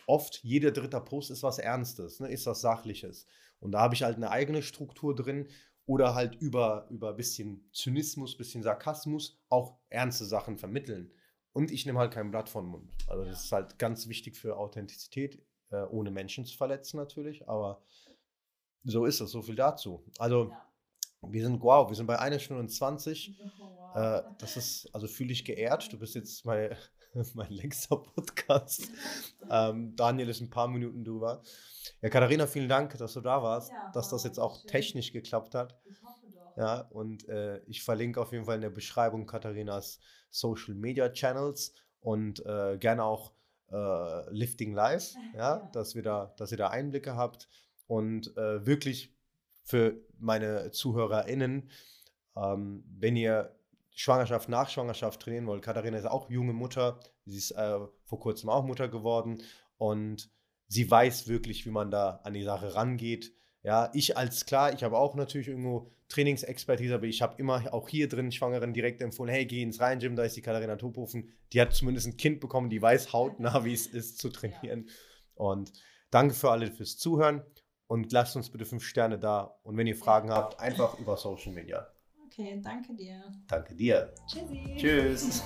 oft, 0.07 0.39
jeder 0.43 0.71
dritte 0.71 0.99
Post 1.01 1.31
ist 1.31 1.43
was 1.43 1.59
Ernstes, 1.59 2.19
ne, 2.19 2.29
ist 2.29 2.45
was 2.45 2.61
Sachliches. 2.61 3.27
Und 3.59 3.71
da 3.71 3.79
habe 3.79 3.95
ich 3.95 4.03
halt 4.03 4.17
eine 4.17 4.29
eigene 4.29 4.61
Struktur 4.61 5.15
drin 5.15 5.47
oder 5.85 6.15
halt 6.15 6.35
über, 6.35 6.87
über 6.89 7.13
bisschen 7.13 7.69
Zynismus, 7.71 8.37
bisschen 8.37 8.63
Sarkasmus 8.63 9.39
auch 9.49 9.77
ernste 9.89 10.25
Sachen 10.25 10.57
vermitteln. 10.57 11.11
Und 11.55 11.71
ich 11.71 11.85
nehme 11.85 11.99
halt 11.99 12.13
kein 12.13 12.31
Blatt 12.31 12.49
von 12.49 12.65
Mund. 12.65 12.91
Also 13.07 13.23
ja. 13.23 13.29
das 13.29 13.45
ist 13.45 13.51
halt 13.53 13.79
ganz 13.79 14.09
wichtig 14.09 14.35
für 14.35 14.57
Authentizität, 14.57 15.41
äh, 15.71 15.83
ohne 15.83 16.11
Menschen 16.11 16.43
zu 16.45 16.57
verletzen 16.57 16.97
natürlich. 16.97 17.47
Aber 17.47 17.81
so 18.83 19.05
ist 19.05 19.21
es, 19.21 19.31
so 19.31 19.41
viel 19.41 19.55
dazu. 19.55 20.03
Also 20.19 20.49
ja. 20.49 20.67
wir 21.21 21.41
sind, 21.41 21.61
wow, 21.61 21.87
wir 21.89 21.95
sind 21.95 22.07
bei 22.07 22.19
1 22.19 22.43
Stunde 22.43 22.59
und 22.59 22.67
20. 22.67 23.39
wow. 23.57 23.95
äh, 23.95 24.23
das 24.37 24.57
ist, 24.57 24.93
also 24.93 25.07
fühle 25.07 25.31
ich 25.31 25.45
geehrt. 25.45 25.93
Du 25.93 25.97
bist 25.97 26.15
jetzt 26.15 26.45
mein, 26.45 26.75
mein 27.35 27.51
längster 27.51 27.95
Podcast. 27.95 28.89
ähm, 29.49 29.95
Daniel 29.95 30.27
ist 30.27 30.41
ein 30.41 30.49
paar 30.49 30.67
Minuten 30.67 31.05
drüber. 31.05 31.41
Ja, 32.01 32.09
Katharina, 32.09 32.47
vielen 32.47 32.67
Dank, 32.67 32.97
dass 32.97 33.13
du 33.13 33.21
da 33.21 33.41
warst, 33.41 33.71
ja, 33.71 33.91
dass 33.93 34.09
das 34.09 34.25
jetzt 34.25 34.41
auch 34.41 34.59
schön. 34.59 34.67
technisch 34.71 35.13
geklappt 35.13 35.55
hat. 35.55 35.79
Ich. 35.85 36.04
Ja, 36.55 36.81
und 36.91 37.27
äh, 37.27 37.59
ich 37.65 37.83
verlinke 37.83 38.21
auf 38.21 38.31
jeden 38.31 38.45
Fall 38.45 38.55
in 38.55 38.61
der 38.61 38.69
Beschreibung 38.69 39.25
Katharinas 39.25 39.99
Social 40.29 40.73
Media 40.75 41.09
Channels 41.09 41.73
und 41.99 42.45
äh, 42.45 42.77
gerne 42.77 43.03
auch 43.03 43.33
äh, 43.71 44.29
Lifting 44.31 44.73
Live, 44.73 45.13
ja, 45.33 45.39
ja, 45.39 45.69
Dass, 45.73 45.95
wir 45.95 46.03
da, 46.03 46.33
dass 46.37 46.51
ihr 46.51 46.57
da 46.57 46.69
Einblicke 46.69 47.15
habt. 47.15 47.49
Und 47.87 48.35
äh, 48.37 48.65
wirklich 48.65 49.15
für 49.63 49.97
meine 50.17 50.71
ZuhörerInnen, 50.71 51.69
ähm, 52.35 52.83
wenn 52.87 53.15
ihr 53.15 53.55
Schwangerschaft 53.91 54.49
nach 54.49 54.69
Schwangerschaft 54.69 55.21
trainieren 55.21 55.47
wollt, 55.47 55.61
Katharina 55.61 55.97
ist 55.97 56.05
auch 56.05 56.29
junge 56.29 56.53
Mutter, 56.53 56.99
sie 57.25 57.37
ist 57.37 57.51
äh, 57.51 57.79
vor 58.03 58.19
kurzem 58.19 58.49
auch 58.49 58.65
Mutter 58.65 58.87
geworden 58.89 59.41
und 59.77 60.29
sie 60.67 60.89
weiß 60.89 61.27
wirklich, 61.27 61.65
wie 61.65 61.71
man 61.71 61.91
da 61.91 62.19
an 62.23 62.33
die 62.33 62.43
Sache 62.43 62.75
rangeht. 62.75 63.33
Ja, 63.65 63.89
ich 63.93 64.15
als 64.15 64.45
klar, 64.45 64.73
ich 64.73 64.83
habe 64.83 64.95
auch 64.95 65.15
natürlich 65.15 65.47
irgendwo 65.47 65.89
Trainingsexpertise, 66.09 66.93
aber 66.93 67.05
ich 67.05 67.23
habe 67.23 67.33
immer 67.39 67.73
auch 67.73 67.89
hier 67.89 68.07
drin 68.07 68.31
Schwangeren 68.31 68.73
direkt 68.73 69.01
empfohlen, 69.01 69.33
hey, 69.33 69.47
geh 69.47 69.63
ins 69.63 69.79
Rhein-Gym, 69.79 70.15
da 70.15 70.23
ist 70.23 70.37
die 70.37 70.43
Katharina 70.43 70.75
Tophofen. 70.75 71.31
Die 71.51 71.59
hat 71.59 71.73
zumindest 71.73 72.05
ein 72.05 72.15
Kind 72.15 72.41
bekommen, 72.41 72.69
die 72.69 72.79
weiß 72.79 73.11
hautnah, 73.11 73.65
wie 73.65 73.73
es 73.73 73.87
ist 73.87 74.19
zu 74.19 74.29
trainieren. 74.29 74.87
Und 75.33 75.73
danke 76.11 76.35
für 76.35 76.51
alle 76.51 76.71
fürs 76.71 76.99
Zuhören 76.99 77.41
und 77.87 78.11
lasst 78.11 78.35
uns 78.35 78.51
bitte 78.51 78.65
fünf 78.65 78.83
Sterne 78.83 79.17
da. 79.17 79.57
Und 79.63 79.77
wenn 79.77 79.87
ihr 79.87 79.95
Fragen 79.95 80.29
habt, 80.29 80.59
einfach 80.59 80.99
über 80.99 81.17
Social 81.17 81.51
Media. 81.51 81.87
Okay, 82.27 82.61
danke 82.63 82.93
dir. 82.93 83.23
Danke 83.47 83.73
dir. 83.73 84.13
Tschüssi. 84.27 84.75
Tschüss. 84.77 85.43